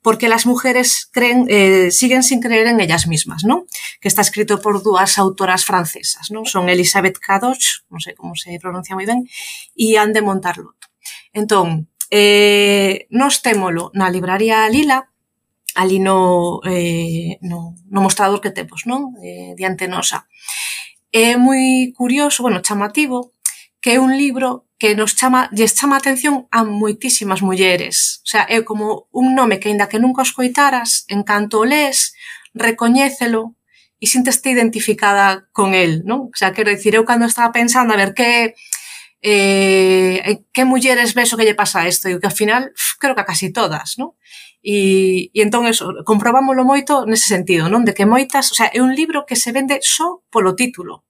porque 0.00 0.28
las 0.28 0.46
mujeres 0.46 1.08
creen, 1.12 1.46
eh, 1.48 1.90
siguen 1.90 2.22
sin 2.22 2.40
creer 2.40 2.66
en 2.68 2.80
ellas 2.80 3.06
mismas, 3.06 3.44
¿no? 3.44 3.66
Que 4.00 4.08
está 4.08 4.22
escrito 4.22 4.60
por 4.60 4.82
dúas 4.82 5.18
autoras 5.18 5.64
francesas, 5.64 6.30
¿no? 6.30 6.44
Son 6.44 6.68
Elisabeth 6.68 7.18
Cadoch, 7.18 7.84
non 7.90 8.00
sei 8.00 8.14
como 8.14 8.38
se 8.38 8.54
pronuncia 8.62 8.94
moi 8.94 9.04
ben, 9.04 9.26
e 9.74 9.98
Anne 9.98 10.14
de 10.14 10.22
Montarlot. 10.22 10.78
Entón, 11.34 11.90
eh, 12.08 13.10
nos 13.10 13.42
témolo 13.42 13.90
na 13.98 14.08
libraría 14.08 14.68
Lila, 14.70 15.10
ali 15.76 16.00
no, 16.00 16.60
eh, 16.64 17.38
no, 17.42 17.76
no 17.92 18.00
mostrador 18.00 18.40
que 18.40 18.50
temos, 18.50 18.88
non? 18.88 19.12
Eh, 19.20 19.52
diante 19.60 19.86
nosa. 19.86 20.24
É 21.12 21.36
moi 21.36 21.92
curioso, 21.92 22.42
bueno, 22.42 22.64
chamativo, 22.64 23.36
que 23.84 23.94
é 23.94 24.00
un 24.00 24.16
libro 24.16 24.66
que 24.80 24.96
nos 24.96 25.14
chama, 25.14 25.48
lles 25.52 25.76
chama 25.76 25.96
a 25.96 26.00
atención 26.00 26.48
a 26.50 26.64
moitísimas 26.64 27.40
mulleres. 27.44 28.20
O 28.24 28.28
sea, 28.28 28.44
é 28.48 28.64
como 28.64 29.08
un 29.12 29.36
nome 29.36 29.60
que, 29.60 29.68
aínda 29.68 29.88
que 29.88 30.00
nunca 30.00 30.24
os 30.24 30.32
coitaras, 30.32 31.04
en 31.12 31.22
canto 31.22 31.60
o 31.60 31.68
lees, 31.68 32.16
recoñécelo 32.56 33.56
e 34.00 34.08
sinteste 34.08 34.52
identificada 34.52 35.48
con 35.52 35.72
el, 35.72 36.04
non? 36.04 36.32
O 36.32 36.36
sea, 36.36 36.52
quero 36.56 36.72
dicir, 36.72 36.96
eu 36.96 37.04
cando 37.08 37.28
estaba 37.28 37.52
pensando 37.52 37.92
a 37.92 38.00
ver 38.00 38.12
que 38.12 38.56
eh, 39.26 40.46
que 40.54 40.64
mulleres 40.64 41.18
ves 41.18 41.34
o 41.34 41.36
que 41.36 41.42
lle 41.42 41.58
pasa 41.58 41.82
a 41.82 41.88
isto? 41.90 42.06
E 42.06 42.14
que 42.22 42.30
ao 42.30 42.38
final, 42.38 42.70
creo 43.02 43.18
que 43.18 43.26
a 43.26 43.28
casi 43.28 43.50
todas, 43.50 43.98
non? 43.98 44.14
E, 44.62 45.34
e 45.34 45.38
entón 45.42 45.66
eso, 45.66 45.90
comprobámoslo 46.06 46.62
moito 46.62 47.02
nese 47.10 47.26
sentido, 47.26 47.66
non? 47.66 47.82
De 47.82 47.90
que 47.90 48.06
moitas, 48.06 48.54
o 48.54 48.54
sea, 48.54 48.70
é 48.70 48.78
un 48.78 48.94
libro 48.94 49.26
que 49.26 49.34
se 49.34 49.50
vende 49.50 49.82
só 49.82 50.22
polo 50.30 50.54
título 50.54 51.02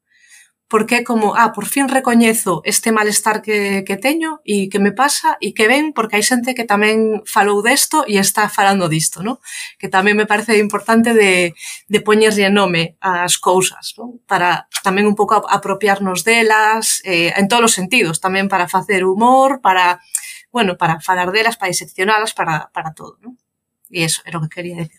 porque 0.68 0.96
é 0.96 1.04
como, 1.04 1.38
ah, 1.38 1.52
por 1.54 1.66
fin 1.66 1.86
recoñezo 1.86 2.60
este 2.64 2.90
malestar 2.90 3.40
que, 3.40 3.84
que 3.86 3.96
teño 3.96 4.42
e 4.42 4.66
que 4.66 4.82
me 4.82 4.90
pasa 4.90 5.38
e 5.38 5.54
que 5.54 5.70
ven 5.70 5.94
porque 5.94 6.18
hai 6.18 6.26
xente 6.26 6.58
que 6.58 6.66
tamén 6.66 7.22
falou 7.22 7.62
desto 7.62 8.02
e 8.10 8.18
está 8.18 8.50
falando 8.50 8.90
disto, 8.90 9.22
no? 9.22 9.38
que 9.78 9.86
tamén 9.86 10.18
me 10.18 10.26
parece 10.26 10.58
importante 10.58 11.14
de, 11.14 11.54
de 11.86 12.00
poñerlle 12.02 12.50
nome 12.50 12.98
ás 12.98 13.38
cousas, 13.38 13.94
no? 13.94 14.18
para 14.26 14.66
tamén 14.82 15.06
un 15.06 15.14
pouco 15.14 15.38
apropiarnos 15.46 16.26
delas 16.26 16.98
eh, 17.06 17.30
en 17.38 17.46
todos 17.46 17.70
os 17.70 17.76
sentidos, 17.78 18.18
tamén 18.18 18.50
para 18.50 18.66
facer 18.66 19.06
humor, 19.06 19.62
para, 19.62 20.02
bueno, 20.50 20.74
para 20.74 20.98
falar 20.98 21.30
delas, 21.30 21.54
para 21.54 21.70
diseccionalas, 21.70 22.34
para, 22.34 22.74
para 22.74 22.90
todo. 22.90 23.22
No? 23.22 23.38
E 23.86 24.02
iso 24.02 24.26
era 24.26 24.38
o 24.38 24.42
que 24.42 24.50
quería 24.50 24.82
decir. 24.82 24.98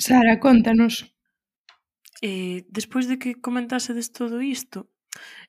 Sara, 0.00 0.40
contanos. 0.40 1.17
Eh, 2.20 2.66
despois 2.68 3.06
de 3.06 3.16
que 3.18 3.38
comentasedes 3.38 4.10
todo 4.10 4.42
isto, 4.42 4.90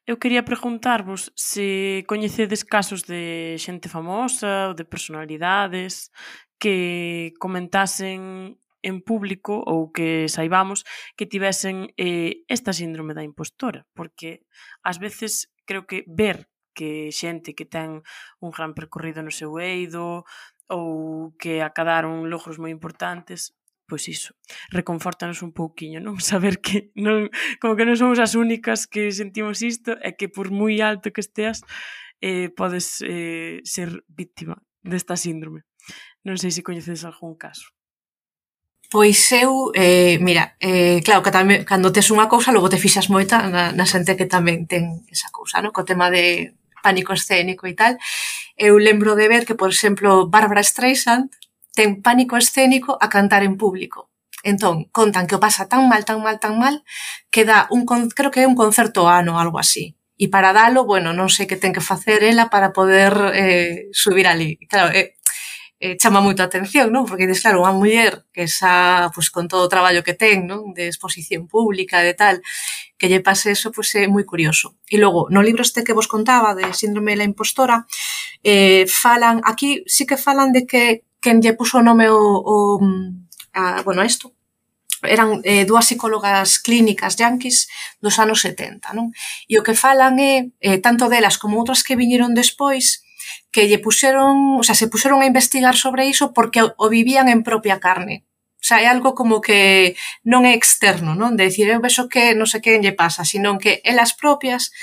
eu 0.05 0.17
quería 0.17 0.45
preguntarvos 0.45 1.33
se 1.35 2.03
coñecedes 2.05 2.61
casos 2.63 3.05
de 3.09 3.57
xente 3.57 3.89
famosa 3.89 4.69
ou 4.69 4.73
de 4.77 4.85
personalidades 4.85 6.13
que 6.61 7.33
comentasen 7.41 8.57
en 8.81 8.95
público 9.01 9.59
ou 9.65 9.91
que 9.91 10.29
saibamos 10.29 10.85
que 11.17 11.25
tivesen 11.25 11.91
eh, 11.97 12.45
esta 12.47 12.71
síndrome 12.71 13.13
da 13.17 13.25
impostora, 13.25 13.85
porque 13.97 14.45
ás 14.85 15.01
veces 15.01 15.49
creo 15.65 15.89
que 15.89 16.05
ver 16.07 16.47
que 16.77 17.09
xente 17.11 17.57
que 17.57 17.65
ten 17.65 18.05
un 18.39 18.49
gran 18.53 18.77
percorrido 18.77 19.25
no 19.25 19.33
seu 19.33 19.57
eido 19.57 20.23
ou 20.69 21.33
que 21.41 21.65
acadaron 21.65 22.29
logros 22.29 22.61
moi 22.61 22.69
importantes 22.69 23.57
pois 23.89 24.05
iso, 24.05 24.37
reconfortanos 24.69 25.41
un 25.41 25.51
pouquiño, 25.51 25.97
non? 25.97 26.21
Saber 26.23 26.61
que 26.61 26.93
non, 26.93 27.33
como 27.57 27.73
que 27.73 27.89
non 27.89 27.97
somos 27.97 28.21
as 28.21 28.37
únicas 28.37 28.85
que 28.85 29.09
sentimos 29.09 29.65
isto 29.65 29.97
e 30.05 30.13
que 30.13 30.29
por 30.29 30.53
moi 30.53 30.77
alto 30.85 31.09
que 31.09 31.25
esteas 31.25 31.65
eh, 32.21 32.53
podes 32.53 33.01
eh, 33.01 33.65
ser 33.65 34.05
víctima 34.05 34.61
desta 34.85 35.17
síndrome. 35.17 35.65
Non 36.21 36.37
sei 36.37 36.53
se 36.53 36.61
coñeces 36.61 37.01
algún 37.03 37.33
caso. 37.33 37.73
Pois 38.89 39.21
eu, 39.31 39.69
eh, 39.75 40.17
mira, 40.17 40.57
eh, 40.59 41.01
claro, 41.05 41.21
que 41.21 41.29
tamén, 41.29 41.61
cando 41.61 41.93
tes 41.93 42.09
unha 42.09 42.25
cousa, 42.25 42.49
logo 42.49 42.73
te 42.73 42.81
fixas 42.81 43.05
moita 43.13 43.45
na, 43.45 43.69
na 43.69 43.85
xente 43.85 44.17
que 44.17 44.25
tamén 44.25 44.65
ten 44.65 45.05
esa 45.13 45.29
cousa, 45.29 45.61
no? 45.61 45.69
co 45.69 45.85
tema 45.85 46.09
de 46.09 46.57
pánico 46.81 47.13
escénico 47.13 47.69
e 47.69 47.77
tal. 47.77 48.01
Eu 48.57 48.81
lembro 48.81 49.13
de 49.13 49.29
ver 49.29 49.45
que, 49.45 49.53
por 49.53 49.69
exemplo, 49.69 50.25
Bárbara 50.25 50.65
Streisand, 50.65 51.29
ten 51.79 52.03
pánico 52.03 52.35
escénico 52.35 52.99
a 52.99 53.07
cantar 53.07 53.47
en 53.47 53.55
público. 53.55 54.11
Entón, 54.43 54.91
contan 54.91 55.27
que 55.31 55.39
o 55.39 55.43
pasa 55.43 55.71
tan 55.71 55.87
mal, 55.87 56.03
tan 56.03 56.19
mal, 56.19 56.35
tan 56.43 56.59
mal, 56.59 56.83
que 57.31 57.47
dá 57.47 57.71
un, 57.71 57.87
creo 57.87 58.31
que 58.35 58.43
é 58.43 58.47
un 58.51 58.59
concerto 58.59 59.07
ano, 59.07 59.39
algo 59.39 59.63
así. 59.63 59.95
E 60.19 60.27
para 60.27 60.51
dalo, 60.51 60.83
bueno, 60.83 61.15
non 61.15 61.31
sei 61.31 61.47
que 61.47 61.55
ten 61.55 61.71
que 61.71 61.79
facer 61.79 62.19
ela 62.27 62.51
para 62.51 62.75
poder 62.75 63.15
eh, 63.31 63.87
subir 63.95 64.27
ali. 64.27 64.59
Claro, 64.67 64.91
eh, 64.91 65.15
eh, 65.79 65.95
chama 65.95 66.19
moito 66.19 66.43
a 66.43 66.51
atención, 66.51 66.91
non? 66.91 67.07
Porque, 67.07 67.23
dices, 67.23 67.47
claro, 67.47 67.63
unha 67.63 67.71
muller 67.71 68.27
que 68.35 68.43
xa, 68.51 69.07
pues, 69.15 69.31
con 69.31 69.47
todo 69.47 69.63
o 69.63 69.71
traballo 69.71 70.03
que 70.03 70.19
ten, 70.19 70.43
non? 70.51 70.75
De 70.75 70.91
exposición 70.91 71.47
pública, 71.47 72.03
de 72.03 72.11
tal, 72.11 72.43
que 72.99 73.07
lle 73.07 73.23
pase 73.23 73.55
eso, 73.55 73.71
pues, 73.71 73.95
é 73.95 74.03
moi 74.11 74.27
curioso. 74.27 74.75
E 74.91 74.99
logo, 74.99 75.31
no 75.31 75.39
libro 75.39 75.63
este 75.63 75.87
que 75.87 75.95
vos 75.95 76.11
contaba 76.11 76.51
de 76.51 76.67
síndrome 76.75 77.15
da 77.15 77.23
impostora, 77.23 77.87
eh, 78.43 78.83
falan, 78.91 79.39
aquí 79.47 79.87
sí 79.87 80.03
que 80.03 80.19
falan 80.19 80.51
de 80.51 80.67
que 80.67 81.07
quen 81.19 81.43
lle 81.43 81.53
puso 81.53 81.79
o 81.79 81.85
nome 81.85 82.09
o, 82.09 82.19
o 82.19 82.79
a, 83.53 83.81
bueno, 83.83 84.03
isto, 84.03 84.33
eran 85.03 85.41
eh, 85.43 85.63
dúas 85.65 85.85
psicólogas 85.87 86.59
clínicas 86.59 87.15
yanquis 87.15 87.69
dos 88.01 88.19
anos 88.19 88.41
70, 88.41 88.91
non? 88.91 89.15
E 89.47 89.55
o 89.59 89.63
que 89.63 89.75
falan 89.75 90.19
é, 90.19 90.51
eh, 90.59 90.79
tanto 90.83 91.07
delas 91.07 91.39
como 91.39 91.59
outras 91.59 91.83
que 91.87 91.95
viñeron 91.95 92.35
despois, 92.35 93.03
que 93.51 93.67
lle 93.67 93.79
puxeron, 93.79 94.59
o 94.59 94.63
sea, 94.63 94.75
se 94.75 94.91
puxeron 94.91 95.23
a 95.23 95.29
investigar 95.29 95.75
sobre 95.79 96.07
iso 96.07 96.35
porque 96.35 96.61
o, 96.61 96.75
o 96.75 96.85
vivían 96.91 97.31
en 97.31 97.43
propia 97.43 97.79
carne. 97.79 98.27
O 98.59 98.65
sea, 98.69 98.83
é 98.83 98.91
algo 98.91 99.15
como 99.15 99.39
que 99.39 99.95
non 100.27 100.43
é 100.43 100.51
externo, 100.51 101.15
non? 101.15 101.39
De 101.39 101.47
decir, 101.47 101.71
eu 101.71 101.79
vexo 101.79 102.11
que 102.11 102.35
non 102.35 102.47
sei 102.49 102.59
que 102.59 102.75
lle 102.83 102.91
pasa, 102.91 103.23
sino 103.23 103.55
que 103.55 103.79
elas 103.87 104.11
propias 104.11 104.75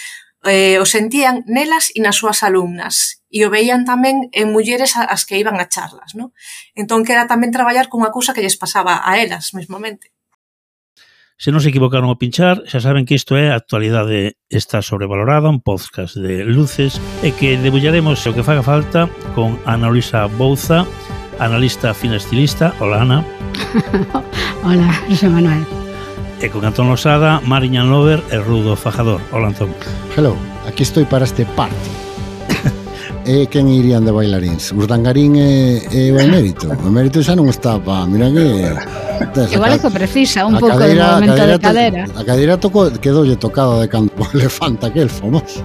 eh, 0.47 0.79
o 0.79 0.87
sentían 0.87 1.45
nelas 1.51 1.93
e 1.95 2.01
nas 2.01 2.17
súas 2.19 2.41
alumnas 2.47 3.23
e 3.29 3.45
o 3.45 3.53
veían 3.53 3.85
tamén 3.85 4.31
en 4.33 4.55
mulleres 4.55 4.97
as 4.97 5.27
que 5.27 5.37
iban 5.37 5.59
a 5.59 5.69
charlas, 5.69 6.15
non? 6.15 6.33
Entón 6.73 7.05
que 7.05 7.13
era 7.13 7.29
tamén 7.29 7.53
traballar 7.53 7.91
cunha 7.91 8.15
cousa 8.15 8.33
que 8.33 8.41
lles 8.41 8.57
pasaba 8.57 9.03
a 9.05 9.19
elas 9.19 9.53
mesmamente. 9.53 10.15
Se 11.37 11.53
non 11.53 11.61
se 11.61 11.69
equivocaron 11.69 12.09
a 12.09 12.17
pinchar, 12.17 12.65
xa 12.65 12.81
saben 12.81 13.05
que 13.05 13.13
isto 13.13 13.37
é 13.37 13.53
a 13.53 13.61
actualidade 13.61 14.41
está 14.49 14.81
sobrevalorada, 14.81 15.53
un 15.53 15.61
podcast 15.61 16.17
de 16.17 16.49
luces, 16.49 16.97
e 17.21 17.37
que 17.37 17.61
debullaremos 17.61 18.25
o 18.25 18.33
que 18.33 18.41
faga 18.41 18.65
falta 18.65 19.13
con 19.37 19.61
Ana 19.69 19.93
Luisa 19.93 20.25
Bouza, 20.33 20.89
analista 21.37 21.93
fina 21.93 22.17
estilista. 22.17 22.73
Hola, 22.81 23.05
Ana. 23.05 23.19
Hola, 24.65 24.89
José 25.13 25.29
Manuel 25.29 25.86
e 26.41 26.51
con 26.51 26.65
Antón 26.65 26.89
Losada, 26.89 27.41
Mariñan 27.41 27.89
Lover 27.89 28.21
e 28.31 28.37
Rudo 28.39 28.77
Fajador. 28.77 29.21
Hola, 29.33 29.49
Antón. 29.49 29.73
Hello, 30.17 30.37
aquí 30.69 30.83
estou 30.83 31.05
para 31.09 31.25
este 31.25 31.49
party. 31.57 31.91
e 33.25 33.43
eh, 33.43 33.45
quen 33.49 33.69
irían 33.69 34.05
de 34.05 34.13
bailaríns? 34.13 34.73
Os 34.77 34.85
dangarín 34.85 35.37
e, 35.37 35.81
e 35.89 36.13
o 36.13 36.21
emérito. 36.21 36.69
O 36.69 36.87
emérito 36.89 37.25
xa 37.25 37.33
non 37.33 37.49
está 37.49 37.81
pa, 37.81 38.05
mira 38.05 38.29
que... 38.29 38.45
Tes, 39.33 39.49
Igual 39.49 39.73
é 39.73 39.79
que 39.81 39.89
precisa 39.89 40.45
un 40.45 40.61
pouco 40.61 40.77
de 40.77 40.93
movimento 40.93 41.41
de 41.41 41.57
cadera. 41.57 42.05
A 42.13 42.21
cadeira 42.21 42.61
tocou, 42.61 42.93
quedoulle 43.01 43.41
tocada 43.41 43.81
de 43.81 43.89
canto 43.89 44.13
o 44.13 44.29
elefante 44.37 44.85
aquel 44.85 45.09
famoso. 45.09 45.65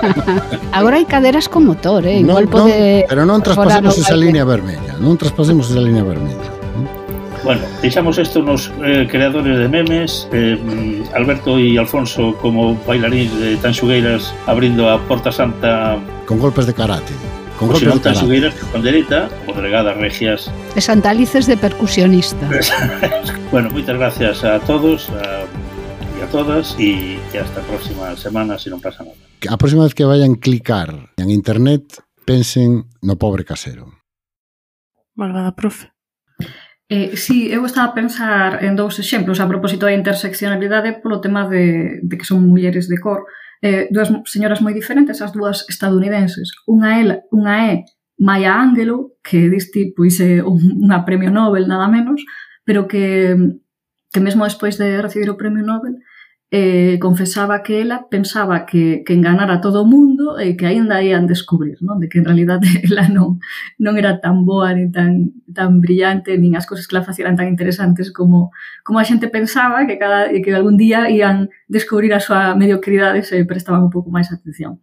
Agora 0.76 1.00
hai 1.00 1.08
caderas 1.08 1.48
con 1.48 1.64
motor, 1.64 2.04
eh? 2.04 2.20
Igual 2.20 2.44
non, 2.44 2.52
pode... 2.52 2.76
Non, 2.76 3.08
pero 3.08 3.22
non 3.24 3.40
traspasemos 3.40 3.96
esa 3.96 4.12
línea 4.12 4.44
vermella, 4.44 5.00
non 5.00 5.16
traspasemos 5.16 5.72
esa 5.72 5.80
línea 5.80 6.04
vermella. 6.04 6.53
Bueno, 7.44 7.60
deixamos 7.82 8.16
isto 8.16 8.40
nos 8.40 8.72
eh, 8.82 9.06
creadores 9.06 9.58
de 9.58 9.68
memes 9.68 10.26
eh, 10.32 10.56
mm, 10.56 11.12
Alberto 11.14 11.60
e 11.60 11.76
Alfonso 11.76 12.32
como 12.40 12.72
bailarín 12.88 13.28
de 13.36 13.60
Tanxugueiras 13.60 14.32
abrindo 14.48 14.88
a 14.88 14.96
Porta 15.04 15.28
Santa. 15.28 16.00
Con 16.24 16.40
golpes 16.40 16.64
de 16.64 16.72
karate 16.72 17.12
Con 17.60 17.68
golpes 17.68 17.92
de 17.92 18.00
Tanxugueiras 18.00 18.54
con 18.72 18.80
dereita, 18.80 19.28
como 19.44 19.60
delegadas 19.60 19.92
regias. 20.00 20.48
E 20.72 20.80
santalices 20.80 21.44
de 21.44 21.60
percusionista. 21.60 22.48
Bueno, 23.54 23.70
moitas 23.70 23.94
gracias 23.94 24.42
a 24.42 24.58
todos 24.66 25.06
a, 25.14 25.46
e 26.18 26.18
a 26.18 26.26
todas 26.26 26.74
e, 26.74 27.22
que 27.30 27.38
hasta 27.38 27.62
a 27.62 27.64
próxima 27.70 28.16
semana 28.18 28.58
se 28.58 28.66
si 28.66 28.68
non 28.74 28.82
pasa 28.82 29.06
nada. 29.06 29.14
A 29.46 29.60
próxima 29.60 29.86
vez 29.86 29.94
que 29.94 30.02
vayan 30.02 30.34
clicar 30.34 31.14
en 31.14 31.28
internet 31.30 32.02
pensen 32.26 32.90
no 32.98 33.14
pobre 33.14 33.46
casero. 33.46 33.94
Malvada 35.14 35.54
profe. 35.54 35.93
Eh, 36.88 37.16
sí, 37.16 37.48
eu 37.50 37.64
estaba 37.64 37.88
a 37.88 37.94
pensar 37.94 38.62
en 38.62 38.76
dous 38.76 38.98
exemplos 39.00 39.40
a 39.40 39.48
propósito 39.48 39.88
da 39.88 39.96
interseccionalidade 39.96 41.00
polo 41.00 41.20
tema 41.24 41.48
de, 41.48 42.00
de 42.04 42.14
que 42.18 42.28
son 42.28 42.44
mulleres 42.44 42.88
de 42.92 43.00
cor. 43.00 43.24
Eh, 43.64 43.88
dúas 43.88 44.12
señoras 44.28 44.60
moi 44.60 44.76
diferentes, 44.76 45.24
as 45.24 45.32
dúas 45.32 45.64
estadounidenses. 45.72 46.52
Unha, 46.68 47.00
ela, 47.00 47.16
unha 47.32 47.54
é 47.72 47.74
Maya 48.20 48.60
Angelou, 48.60 49.16
que 49.24 49.48
diste 49.48 49.96
pois, 49.96 50.20
é 50.20 50.44
unha 50.44 51.08
premio 51.08 51.32
Nobel, 51.32 51.64
nada 51.64 51.88
menos, 51.88 52.20
pero 52.68 52.84
que, 52.84 53.32
que 54.12 54.20
mesmo 54.20 54.44
despois 54.44 54.76
de 54.76 55.00
recibir 55.00 55.32
o 55.32 55.40
premio 55.40 55.64
Nobel, 55.64 55.96
eh, 56.56 57.00
confesaba 57.00 57.64
que 57.64 57.80
ela 57.80 58.06
pensaba 58.08 58.64
que, 58.64 59.02
que 59.04 59.12
enganara 59.12 59.60
todo 59.60 59.82
o 59.82 59.90
mundo 59.90 60.38
e 60.38 60.54
que 60.54 60.70
aínda 60.70 61.02
ian 61.02 61.26
descubrir, 61.26 61.82
non? 61.82 61.98
de 61.98 62.06
que 62.06 62.22
en 62.22 62.26
realidad 62.30 62.62
ela 62.86 63.10
non, 63.10 63.42
non 63.82 63.98
era 63.98 64.22
tan 64.22 64.46
boa 64.46 64.70
ni 64.70 64.86
tan, 64.86 65.34
tan 65.50 65.82
brillante, 65.82 66.38
nin 66.38 66.54
as 66.54 66.62
cousas 66.62 66.86
que 66.86 66.94
la 66.94 67.02
facían 67.02 67.34
tan 67.34 67.50
interesantes 67.50 68.14
como, 68.14 68.54
como 68.86 69.02
a 69.02 69.08
xente 69.08 69.26
pensaba 69.26 69.82
que 69.90 69.98
cada 69.98 70.30
que 70.30 70.54
algún 70.54 70.78
día 70.78 71.10
ian 71.10 71.50
descubrir 71.66 72.14
a 72.14 72.22
súa 72.22 72.54
mediocridade 72.54 73.26
se 73.26 73.42
prestaban 73.42 73.82
un 73.82 73.90
pouco 73.90 74.14
máis 74.14 74.30
atención. 74.30 74.78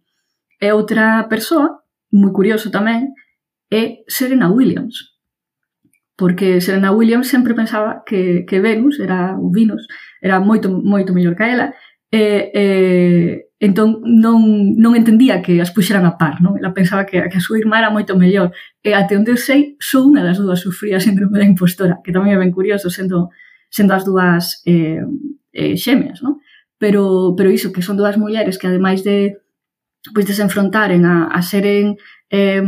E 0.60 0.76
outra 0.76 1.24
persoa, 1.32 1.80
moi 2.12 2.36
curioso 2.36 2.68
tamén, 2.68 3.16
é 3.72 4.04
Serena 4.12 4.52
Williams, 4.52 5.11
porque 6.16 6.60
Serena 6.60 6.92
Williams 6.92 7.28
sempre 7.28 7.54
pensaba 7.54 8.02
que, 8.06 8.44
que 8.46 8.60
Venus 8.60 9.00
era 9.00 9.36
o 9.38 9.50
Venus 9.50 9.86
era 10.20 10.40
moito 10.40 10.70
moito 10.70 11.14
mellor 11.14 11.34
que 11.36 11.44
ela 11.44 11.74
e, 12.12 12.52
e 12.52 12.64
entón 13.62 14.02
non, 14.04 14.74
non 14.76 14.92
entendía 14.98 15.40
que 15.40 15.62
as 15.62 15.72
puxeran 15.72 16.04
a 16.04 16.18
par, 16.20 16.42
non? 16.44 16.58
Ela 16.58 16.76
pensaba 16.76 17.06
que, 17.06 17.16
que 17.16 17.38
a 17.38 17.44
súa 17.46 17.62
irmá 17.62 17.78
era 17.78 17.94
moito 17.94 18.18
mellor. 18.18 18.50
E 18.82 18.90
até 18.92 19.14
onde 19.14 19.32
eu 19.32 19.38
sei, 19.38 19.78
só 19.78 20.02
unha 20.02 20.20
das 20.20 20.36
dúas 20.36 20.60
sufría 20.60 20.98
síndrome 20.98 21.38
da 21.38 21.46
impostora, 21.46 22.02
que 22.02 22.10
tamén 22.10 22.34
é 22.34 22.38
ben 22.42 22.50
curioso 22.50 22.90
sendo, 22.90 23.30
sendo 23.70 23.94
as 23.94 24.02
dúas 24.04 24.60
eh, 24.66 25.00
eh, 25.54 25.78
xemeas, 25.78 26.20
non? 26.20 26.42
Pero, 26.76 27.32
pero 27.38 27.54
iso, 27.54 27.70
que 27.70 27.86
son 27.86 27.94
dúas 27.94 28.18
mulleres 28.18 28.58
que 28.58 28.66
ademais 28.66 29.06
de 29.06 29.40
pois 30.10 30.26
desenfrontaren 30.26 31.06
a, 31.06 31.30
a 31.30 31.40
seren 31.40 31.94
eh, 32.34 32.66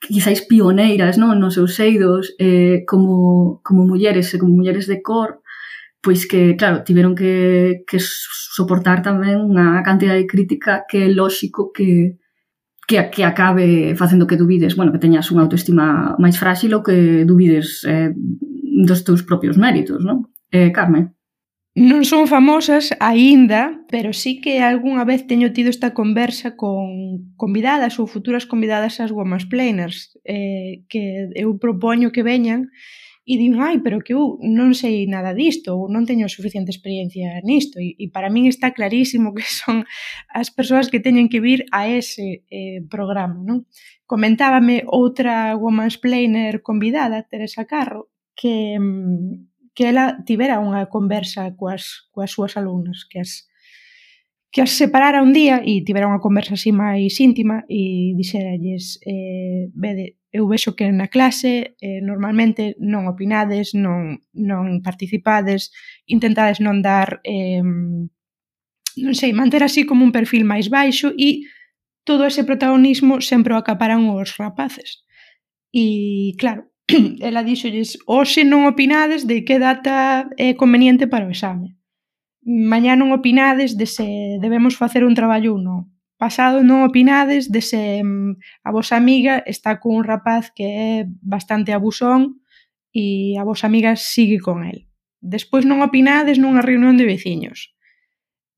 quizáis 0.00 0.42
pioneiras 0.46 1.18
non? 1.18 1.38
nos 1.40 1.58
seus 1.58 1.78
eidos 1.80 2.34
eh, 2.38 2.84
como, 2.86 3.60
como 3.66 3.86
mulleres 3.86 4.30
e 4.34 4.38
como 4.38 4.54
mulleres 4.54 4.86
de 4.86 5.02
cor 5.02 5.44
pois 6.04 6.28
que, 6.28 6.54
claro, 6.54 6.84
tiveron 6.84 7.14
que, 7.16 7.82
que 7.88 7.96
soportar 7.98 9.00
tamén 9.00 9.40
unha 9.40 9.80
cantidad 9.80 10.12
de 10.12 10.28
crítica 10.28 10.84
que 10.84 11.08
é 11.08 11.08
lóxico 11.08 11.72
que, 11.72 12.20
que, 12.84 13.00
que 13.08 13.24
acabe 13.24 13.96
facendo 13.96 14.28
que 14.28 14.36
dubides, 14.36 14.76
bueno, 14.76 14.92
que 14.92 15.00
teñas 15.00 15.32
unha 15.32 15.48
autoestima 15.48 16.12
máis 16.20 16.36
frágil 16.36 16.76
ou 16.76 16.84
que 16.84 17.24
dubides 17.24 17.88
eh, 17.88 18.12
dos 18.84 19.00
teus 19.00 19.24
propios 19.24 19.56
méritos, 19.56 20.04
non? 20.04 20.28
Eh, 20.52 20.68
Carmen. 20.76 21.13
Non 21.74 22.06
son 22.06 22.30
famosas 22.30 22.94
aínda, 23.02 23.82
pero 23.90 24.14
sí 24.14 24.38
que 24.38 24.62
algunha 24.62 25.02
vez 25.02 25.26
teño 25.26 25.50
tido 25.50 25.74
esta 25.74 25.90
conversa 25.90 26.54
con 26.54 27.34
convidadas 27.34 27.98
ou 27.98 28.06
futuras 28.06 28.46
convidadas 28.46 29.02
ás 29.02 29.10
Women's 29.10 29.50
Planers, 29.50 30.14
eh, 30.22 30.86
que 30.86 31.34
eu 31.34 31.58
propoño 31.58 32.14
que 32.14 32.22
veñan 32.22 32.70
e 33.26 33.34
din, 33.34 33.58
ai, 33.58 33.82
pero 33.82 33.98
que 34.06 34.14
eu 34.14 34.38
non 34.38 34.70
sei 34.78 35.10
nada 35.10 35.34
disto 35.34 35.74
ou 35.74 35.90
non 35.90 36.06
teño 36.06 36.30
suficiente 36.30 36.70
experiencia 36.70 37.42
nisto 37.42 37.82
e, 37.82 37.98
e 37.98 38.06
para 38.06 38.30
min 38.30 38.46
está 38.46 38.70
clarísimo 38.70 39.34
que 39.34 39.42
son 39.42 39.82
as 40.30 40.54
persoas 40.54 40.86
que 40.86 41.02
teñen 41.02 41.26
que 41.26 41.42
vir 41.42 41.66
a 41.74 41.90
ese 41.90 42.46
eh, 42.54 42.86
programa, 42.86 43.42
non? 43.42 43.66
Comentábame 44.06 44.86
outra 44.86 45.58
Women's 45.58 45.98
Planer 45.98 46.62
convidada, 46.62 47.26
Teresa 47.26 47.66
Carro, 47.66 48.14
que 48.38 48.78
mm, 48.78 49.53
que 49.74 49.90
ela 49.90 50.22
tivera 50.22 50.62
unha 50.62 50.86
conversa 50.86 51.50
coas, 51.58 52.08
coas 52.14 52.30
súas 52.30 52.54
alumnas, 52.54 53.04
que 53.10 53.18
as, 53.18 53.50
que 54.54 54.62
as 54.62 54.70
separara 54.70 55.20
un 55.20 55.34
día 55.34 55.60
e 55.66 55.82
tivera 55.82 56.06
unha 56.06 56.22
conversa 56.22 56.54
así 56.54 56.70
máis 56.70 57.18
íntima 57.18 57.66
e 57.66 58.14
dixeralles 58.14 59.02
eh, 59.02 59.66
vede, 59.74 60.22
eu 60.30 60.46
vexo 60.46 60.78
que 60.78 60.86
na 60.94 61.10
clase 61.10 61.74
eh, 61.82 61.98
normalmente 62.02 62.78
non 62.78 63.10
opinades, 63.10 63.74
non, 63.74 64.22
non 64.30 64.78
participades, 64.78 65.74
intentades 66.06 66.62
non 66.62 66.78
dar 66.78 67.18
eh, 67.26 67.62
non 67.62 69.14
sei, 69.18 69.34
manter 69.34 69.66
así 69.66 69.82
como 69.82 70.06
un 70.06 70.14
perfil 70.14 70.46
máis 70.46 70.70
baixo 70.70 71.10
e 71.18 71.50
todo 72.06 72.22
ese 72.22 72.46
protagonismo 72.46 73.18
sempre 73.18 73.54
o 73.54 73.58
acaparan 73.58 74.06
os 74.06 74.38
rapaces. 74.38 75.02
E 75.74 76.34
claro, 76.38 76.70
ela 77.20 77.42
díxolles, 77.42 77.96
hoxe 78.04 78.44
non 78.44 78.68
opinades 78.68 79.24
de 79.24 79.40
que 79.46 79.56
data 79.56 80.28
é 80.36 80.52
conveniente 80.52 81.08
para 81.08 81.24
o 81.24 81.32
exame. 81.32 81.80
Mañá 82.44 82.92
non 82.92 83.16
opinades 83.16 83.72
de 83.80 83.88
se 83.88 84.36
debemos 84.44 84.76
facer 84.76 85.00
un 85.00 85.16
traballo 85.16 85.56
ou 85.56 85.60
non. 85.60 85.88
Pasado 86.20 86.60
non 86.60 86.84
opinades 86.84 87.48
de 87.48 87.64
se 87.64 88.04
mm, 88.04 88.36
a 88.68 88.70
vosa 88.70 89.00
amiga 89.00 89.40
está 89.48 89.80
cun 89.80 90.04
rapaz 90.04 90.52
que 90.52 90.64
é 90.64 90.92
bastante 91.24 91.72
abusón 91.72 92.44
e 92.92 93.34
a 93.40 93.42
vosa 93.48 93.66
amiga 93.66 93.96
sigue 93.96 94.38
con 94.38 94.68
el. 94.68 94.86
Despois 95.24 95.64
non 95.64 95.80
opinades 95.80 96.36
nunha 96.36 96.60
reunión 96.60 97.00
de 97.00 97.08
veciños. 97.08 97.72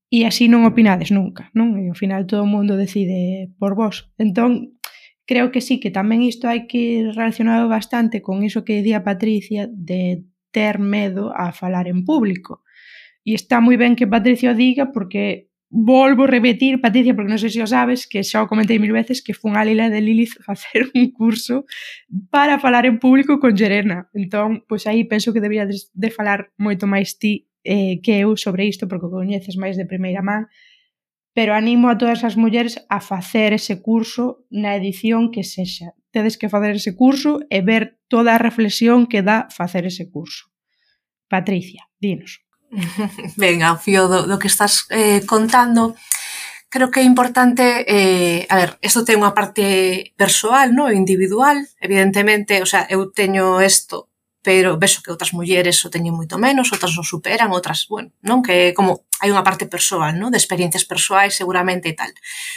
E 0.07 0.23
así 0.23 0.47
non 0.47 0.63
opinades 0.63 1.11
nunca, 1.11 1.51
non? 1.55 1.75
E 1.79 1.87
ao 1.87 1.97
final 1.97 2.27
todo 2.27 2.43
o 2.43 2.51
mundo 2.51 2.79
decide 2.79 3.51
por 3.59 3.75
vos. 3.75 4.11
Entón, 4.15 4.76
creo 5.27 5.51
que 5.51 5.61
sí, 5.61 5.77
que 5.83 5.91
tamén 5.91 6.23
isto 6.23 6.47
hai 6.47 6.65
que 6.65 7.11
relacionado 7.11 7.67
bastante 7.67 8.23
con 8.23 8.41
iso 8.41 8.63
que 8.63 8.79
dicía 8.79 9.03
Patricia 9.03 9.67
de 9.67 10.23
ter 10.55 10.79
medo 10.79 11.35
a 11.35 11.51
falar 11.51 11.85
en 11.91 12.07
público. 12.07 12.63
E 13.27 13.35
está 13.35 13.59
moi 13.59 13.75
ben 13.75 13.93
que 13.99 14.07
Patricia 14.07 14.55
o 14.55 14.57
diga 14.57 14.95
porque 14.95 15.51
volvo 15.69 16.23
a 16.23 16.31
repetir, 16.31 16.79
Patricia, 16.79 17.11
porque 17.11 17.27
non 17.27 17.43
sei 17.43 17.51
se 17.51 17.59
o 17.59 17.67
sabes, 17.67 18.07
que 18.07 18.23
xa 18.23 18.39
o 18.39 18.47
comentei 18.47 18.79
mil 18.79 18.95
veces, 18.95 19.19
que 19.19 19.35
fun 19.35 19.59
a 19.59 19.67
Lila 19.67 19.91
de 19.91 19.99
Lilith 19.99 20.39
facer 20.47 20.87
un 20.95 21.11
curso 21.11 21.67
para 22.31 22.55
falar 22.55 22.87
en 22.87 23.03
público 23.03 23.35
con 23.43 23.51
Gerena. 23.51 24.07
Entón, 24.15 24.63
pois 24.63 24.87
aí 24.87 25.03
penso 25.03 25.35
que 25.35 25.43
deberías 25.43 25.91
de 25.91 26.09
falar 26.09 26.55
moito 26.55 26.87
máis 26.87 27.19
ti 27.19 27.51
eh, 27.67 27.99
que 27.99 28.23
eu 28.23 28.39
sobre 28.39 28.63
isto, 28.63 28.87
porque 28.87 29.11
o 29.11 29.13
coñeces 29.13 29.59
máis 29.59 29.75
de 29.75 29.83
primeira 29.83 30.23
man, 30.23 30.47
pero 31.37 31.53
animo 31.53 31.85
a 31.93 32.01
todas 32.01 32.25
as 32.25 32.33
mulleres 32.33 32.81
a 32.89 32.97
facer 32.97 33.53
ese 33.53 33.77
curso 33.77 34.41
na 34.49 34.73
edición 34.73 35.29
que 35.29 35.45
sexa. 35.45 35.93
Tedes 36.09 36.33
que 36.33 36.49
facer 36.49 36.73
ese 36.81 36.97
curso 36.97 37.45
e 37.53 37.61
ver 37.61 38.01
toda 38.09 38.33
a 38.33 38.41
reflexión 38.41 39.05
que 39.05 39.21
dá 39.21 39.45
facer 39.53 39.85
ese 39.85 40.09
curso. 40.09 40.49
Patricia, 41.29 41.85
dinos. 42.01 42.41
Venga, 43.37 43.77
fío 43.77 44.09
do, 44.09 44.25
do 44.25 44.41
que 44.41 44.49
estás 44.49 44.89
eh, 44.89 45.21
contando, 45.29 45.93
creo 46.73 46.89
que 46.89 47.01
é 47.01 47.03
importante, 47.05 47.85
eh, 47.85 48.49
a 48.49 48.57
ver, 48.57 48.81
isto 48.81 49.05
ten 49.05 49.21
unha 49.21 49.37
parte 49.37 50.17
persoal, 50.17 50.73
no, 50.73 50.89
individual, 50.89 51.61
evidentemente, 51.77 52.65
o 52.65 52.67
sea, 52.67 52.89
eu 52.89 53.13
teño 53.13 53.61
isto 53.61 54.09
pero 54.47 54.79
vexo 54.79 55.03
que 55.03 55.11
outras 55.11 55.35
mulleres 55.35 55.75
o 55.83 55.91
teñen 55.91 56.15
moito 56.15 56.39
menos, 56.39 56.71
outras 56.71 56.95
o 56.95 57.03
superan, 57.03 57.51
outras, 57.51 57.83
bueno, 57.91 58.15
non 58.23 58.39
que 58.39 58.71
como 58.71 59.03
hai 59.19 59.27
unha 59.27 59.43
parte 59.43 59.67
persoal, 59.67 60.15
non? 60.15 60.31
De 60.31 60.39
experiencias 60.39 60.87
persoais 60.87 61.35
seguramente 61.35 61.91
e 61.91 61.95
tal. 61.99 62.07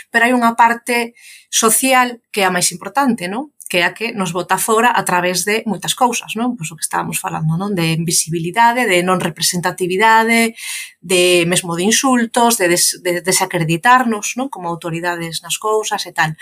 Pero 0.07 0.23
hai 0.23 0.31
unha 0.31 0.55
parte 0.55 1.19
social 1.51 2.23
que 2.31 2.41
é 2.43 2.47
a 2.47 2.55
máis 2.55 2.71
importante, 2.71 3.27
non? 3.27 3.51
que 3.67 3.83
é 3.83 3.85
a 3.87 3.95
que 3.95 4.11
nos 4.15 4.31
bota 4.31 4.59
fora 4.59 4.91
a 4.95 5.03
través 5.07 5.43
de 5.47 5.63
moitas 5.67 5.95
cousas, 5.99 6.35
non? 6.39 6.55
Pois 6.55 6.71
o 6.71 6.79
que 6.79 6.87
estábamos 6.87 7.19
falando, 7.19 7.59
non? 7.59 7.75
De 7.75 7.99
invisibilidade, 7.99 8.87
de 8.87 9.03
non 9.03 9.19
representatividade, 9.19 10.55
de 11.03 11.47
mesmo 11.51 11.75
de 11.75 11.91
insultos, 11.91 12.55
de, 12.55 12.71
des, 12.71 13.03
de 13.03 13.19
desacreditarnos, 13.19 14.39
non? 14.39 14.47
Como 14.47 14.71
autoridades 14.71 15.43
nas 15.43 15.59
cousas 15.59 16.07
e 16.07 16.15
tal. 16.15 16.39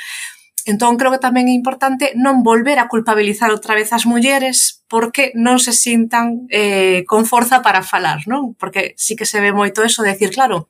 Entón, 0.69 1.01
creo 1.01 1.09
que 1.09 1.25
tamén 1.25 1.49
é 1.49 1.57
importante 1.57 2.13
non 2.13 2.45
volver 2.45 2.77
a 2.77 2.93
culpabilizar 2.93 3.49
outra 3.49 3.73
vez 3.73 3.89
as 3.97 4.05
mulleres 4.05 4.85
porque 4.85 5.33
non 5.33 5.57
se 5.57 5.73
sintan 5.73 6.45
eh, 6.53 7.09
con 7.09 7.25
forza 7.25 7.65
para 7.65 7.81
falar, 7.81 8.29
non? 8.29 8.53
Porque 8.53 8.93
sí 9.01 9.17
que 9.17 9.25
se 9.25 9.41
ve 9.41 9.57
moito 9.57 9.81
eso 9.81 10.05
de 10.05 10.13
decir, 10.13 10.29
claro, 10.29 10.69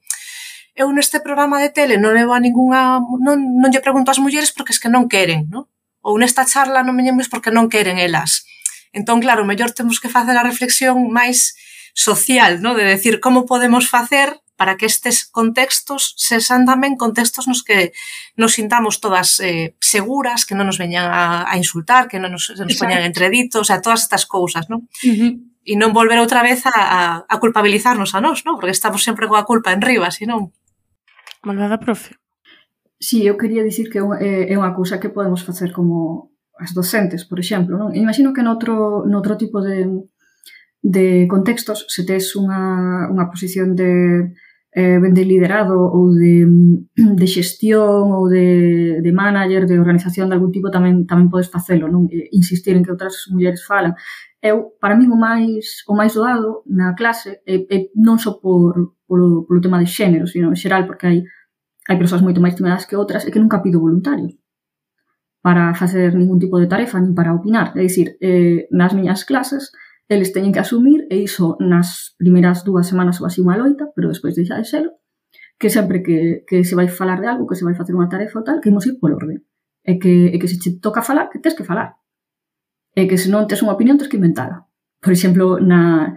eu 0.79 0.87
neste 0.95 1.19
programa 1.19 1.59
de 1.59 1.75
tele 1.75 1.99
non 1.99 2.15
levo 2.15 2.31
a 2.31 2.39
ningunha... 2.39 3.03
Non, 3.19 3.59
non 3.59 3.75
lle 3.75 3.83
pregunto 3.83 4.15
ás 4.15 4.23
mulleres 4.23 4.55
porque 4.55 4.71
es 4.71 4.79
que 4.79 4.87
non 4.87 5.11
queren, 5.11 5.51
non? 5.51 5.67
Ou 6.07 6.15
nesta 6.15 6.47
charla 6.47 6.87
non 6.87 6.95
me 6.95 7.03
llamo 7.03 7.27
porque 7.27 7.51
non 7.51 7.67
queren 7.67 7.99
elas. 7.99 8.47
Entón, 8.95 9.19
claro, 9.19 9.43
mellor 9.43 9.75
temos 9.75 9.99
que 9.99 10.07
facer 10.07 10.39
a 10.39 10.47
reflexión 10.47 11.11
máis 11.11 11.59
social, 11.91 12.63
non? 12.63 12.79
De 12.79 12.87
decir 12.87 13.19
como 13.19 13.51
podemos 13.51 13.91
facer 13.91 14.39
para 14.59 14.75
que 14.75 14.91
estes 14.91 15.23
contextos 15.23 16.19
sexan 16.19 16.67
tamén 16.67 16.99
contextos 16.99 17.47
nos 17.47 17.63
que 17.63 17.95
nos 18.35 18.59
sintamos 18.59 18.99
todas 18.99 19.39
eh, 19.39 19.79
seguras, 19.79 20.43
que 20.43 20.59
non 20.59 20.67
nos 20.67 20.83
veñan 20.83 21.07
a, 21.07 21.47
a 21.47 21.55
insultar, 21.55 22.11
que 22.11 22.19
non 22.19 22.35
nos, 22.35 22.51
nos 22.51 22.75
poñan 22.75 23.07
entreditos, 23.07 23.71
a 23.71 23.79
todas 23.79 24.03
estas 24.03 24.27
cousas, 24.27 24.67
non? 24.67 24.91
Uh 25.07 25.15
-huh 25.15 25.33
e 25.69 25.77
non 25.77 25.93
volver 25.93 26.17
outra 26.17 26.41
vez 26.41 26.65
a, 26.65 27.29
a 27.29 27.35
culpabilizarnos 27.37 28.17
a 28.17 28.25
nós, 28.25 28.41
non? 28.49 28.57
Porque 28.57 28.73
estamos 28.73 29.05
sempre 29.05 29.29
coa 29.29 29.45
culpa 29.45 29.77
en 29.77 29.85
riba, 29.85 30.09
senón... 30.09 30.57
Malvada 31.45 31.77
profe. 31.77 32.17
Sí, 32.97 33.29
eu 33.29 33.37
quería 33.37 33.61
dicir 33.61 33.93
que 33.93 34.01
eh, 34.01 34.49
é 34.49 34.55
unha 34.57 34.73
cousa 34.73 34.97
que 34.97 35.13
podemos 35.13 35.45
facer 35.45 35.69
como 35.77 36.33
as 36.57 36.73
docentes, 36.73 37.29
por 37.29 37.37
exemplo, 37.37 37.77
non? 37.77 37.93
Imagino 37.93 38.33
que 38.33 38.41
noutro, 38.41 39.05
noutro 39.05 39.37
tipo 39.37 39.61
de, 39.61 40.09
de 40.81 41.29
contextos, 41.29 41.85
se 41.93 42.09
tes 42.09 42.33
unha, 42.33 43.13
unha 43.13 43.29
posición 43.29 43.77
de 43.77 44.33
eh, 44.79 44.99
de 45.03 45.25
liderado 45.25 45.75
ou 45.75 46.15
de, 46.15 46.47
de 46.95 47.27
xestión 47.27 48.15
ou 48.15 48.31
de, 48.31 49.03
de 49.03 49.13
manager, 49.13 49.67
de 49.67 49.81
organización 49.83 50.31
de 50.31 50.39
algún 50.39 50.55
tipo, 50.55 50.71
tamén 50.71 51.03
tamén 51.11 51.27
podes 51.27 51.51
facelo, 51.51 51.91
non? 51.91 52.07
E 52.15 52.31
insistir 52.31 52.79
en 52.79 52.87
que 52.87 52.95
outras 52.95 53.27
mulleres 53.35 53.67
falan. 53.67 53.99
Eu, 54.39 54.79
para 54.79 54.95
mí, 54.95 55.11
o 55.11 55.19
máis 55.19 55.83
o 55.91 55.99
máis 55.99 56.15
doado 56.15 56.63
na 56.71 56.95
clase 56.95 57.43
é, 57.43 57.67
é 57.67 57.79
non 57.99 58.23
só 58.23 58.39
por, 58.39 58.95
polo, 59.11 59.43
polo 59.51 59.65
tema 59.65 59.83
de 59.83 59.91
xénero, 59.91 60.31
sino 60.31 60.47
en 60.55 60.59
xeral, 60.63 60.87
porque 60.87 61.11
hai 61.11 61.19
hai 61.91 61.97
persoas 61.99 62.23
moito 62.23 62.39
máis 62.39 62.55
tímidas 62.55 62.87
que 62.87 62.95
outras 62.95 63.27
e 63.27 63.33
que 63.35 63.43
nunca 63.43 63.65
pido 63.65 63.83
voluntarios 63.83 64.39
para 65.43 65.75
facer 65.75 66.15
ningún 66.15 66.39
tipo 66.39 66.61
de 66.61 66.71
tarefa 66.71 67.03
nin 67.03 67.19
para 67.19 67.35
opinar. 67.35 67.75
É 67.75 67.83
dicir, 67.83 68.15
eh, 68.23 68.71
nas 68.71 68.95
miñas 68.95 69.27
clases 69.27 69.75
eles 70.09 70.33
teñen 70.33 70.53
que 70.53 70.61
asumir, 70.65 71.05
e 71.13 71.21
iso 71.21 71.61
nas 71.61 72.17
primeiras 72.17 72.65
dúas 72.65 72.89
semanas 72.89 73.21
ou 73.21 73.29
así 73.29 73.45
unha 73.45 73.61
loita, 73.61 73.93
pero 73.93 74.09
despois 74.09 74.33
deixa 74.33 74.57
de 74.57 74.65
xelo, 74.65 74.97
que 75.61 75.69
sempre 75.69 76.03
que, 76.03 76.49
que 76.49 76.65
se 76.65 76.75
vai 76.75 76.89
falar 76.89 77.21
de 77.21 77.29
algo, 77.29 77.47
que 77.47 77.59
se 77.59 77.65
vai 77.65 77.77
facer 77.77 77.93
unha 77.93 78.09
tarefa 78.09 78.41
ou 78.41 78.45
tal, 78.47 78.59
que 78.65 78.73
imos 78.73 78.89
ir 78.89 78.97
polo 78.97 79.21
orden. 79.21 79.45
E 79.85 80.01
que, 80.01 80.33
e 80.33 80.37
que 80.41 80.49
se 80.49 80.57
che 80.57 80.81
toca 80.81 81.05
falar, 81.05 81.29
que 81.29 81.39
tens 81.39 81.53
que 81.53 81.67
falar. 81.67 82.01
E 82.97 83.05
que 83.05 83.21
se 83.21 83.29
non 83.29 83.45
tes 83.45 83.61
unha 83.61 83.77
opinión, 83.77 84.01
tens 84.01 84.09
que 84.09 84.17
inventala. 84.17 84.65
Por 85.03 85.13
exemplo, 85.13 85.61
na, 85.61 86.17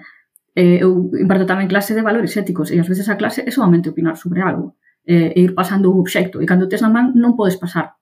eh, 0.56 0.80
eu 0.80 1.12
imparto 1.20 1.44
tamén 1.44 1.68
clase 1.68 1.92
de 1.92 2.06
valores 2.06 2.32
éticos, 2.40 2.72
e 2.72 2.80
ás 2.80 2.88
veces 2.88 3.12
a 3.12 3.20
clase 3.20 3.44
é 3.44 3.52
solamente 3.52 3.92
opinar 3.92 4.16
sobre 4.16 4.40
algo, 4.40 4.80
eh, 5.04 5.36
e 5.36 5.40
ir 5.44 5.52
pasando 5.52 5.92
un 5.92 6.00
obxecto, 6.00 6.40
e 6.40 6.48
cando 6.48 6.72
tes 6.72 6.80
na 6.80 6.88
man 6.88 7.12
non 7.18 7.36
podes 7.36 7.60
pasar. 7.60 8.00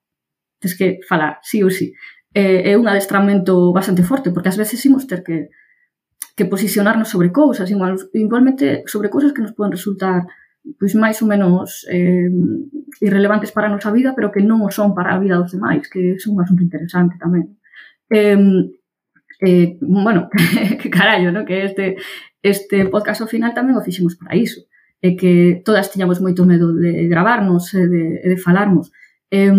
Tes 0.62 0.76
que 0.76 1.00
falar, 1.08 1.42
sí 1.42 1.64
ou 1.66 1.72
sí. 1.74 1.96
Eh, 2.36 2.72
é 2.72 2.74
un 2.78 2.86
adestramento 2.86 3.74
bastante 3.74 4.04
forte, 4.04 4.30
porque 4.30 4.52
ás 4.54 4.60
veces 4.60 4.84
imos 4.86 5.10
ter 5.10 5.24
que 5.26 5.50
que 6.36 6.46
posicionarnos 6.46 7.10
sobre 7.10 7.32
cousas, 7.32 7.70
igual, 7.70 7.98
igualmente 8.14 8.84
sobre 8.88 9.10
cousas 9.10 9.34
que 9.34 9.42
nos 9.42 9.54
poden 9.54 9.74
resultar 9.74 10.28
pois 10.78 10.94
máis 10.94 11.18
ou 11.24 11.28
menos 11.28 11.88
eh, 11.90 12.30
irrelevantes 13.02 13.52
para 13.52 13.68
a 13.68 13.74
nosa 13.74 13.92
vida, 13.92 14.14
pero 14.14 14.32
que 14.32 14.44
non 14.44 14.62
o 14.62 14.70
son 14.70 14.92
para 14.94 15.16
a 15.16 15.22
vida 15.22 15.40
dos 15.40 15.56
demais, 15.56 15.88
que 15.88 16.14
é 16.14 16.30
un 16.30 16.40
asunto 16.44 16.62
interesante 16.62 17.16
tamén. 17.18 17.58
Eh, 18.12 18.38
eh, 19.42 19.80
bueno, 19.80 20.28
que 20.80 20.90
carallo, 20.92 21.32
no? 21.32 21.48
que 21.48 21.64
este, 21.64 21.96
este 22.44 22.86
podcast 22.92 23.24
ao 23.24 23.32
final 23.32 23.56
tamén 23.56 23.80
o 23.80 23.86
fixemos 23.86 24.20
para 24.20 24.36
iso, 24.36 24.68
e 25.00 25.16
que 25.16 25.64
todas 25.64 25.90
tiñamos 25.90 26.20
moito 26.20 26.44
medo 26.44 26.76
de 26.76 27.08
gravarnos 27.08 27.72
e 27.74 27.88
de, 27.88 28.04
de 28.28 28.38
falarnos. 28.38 28.92
Eh, 29.32 29.56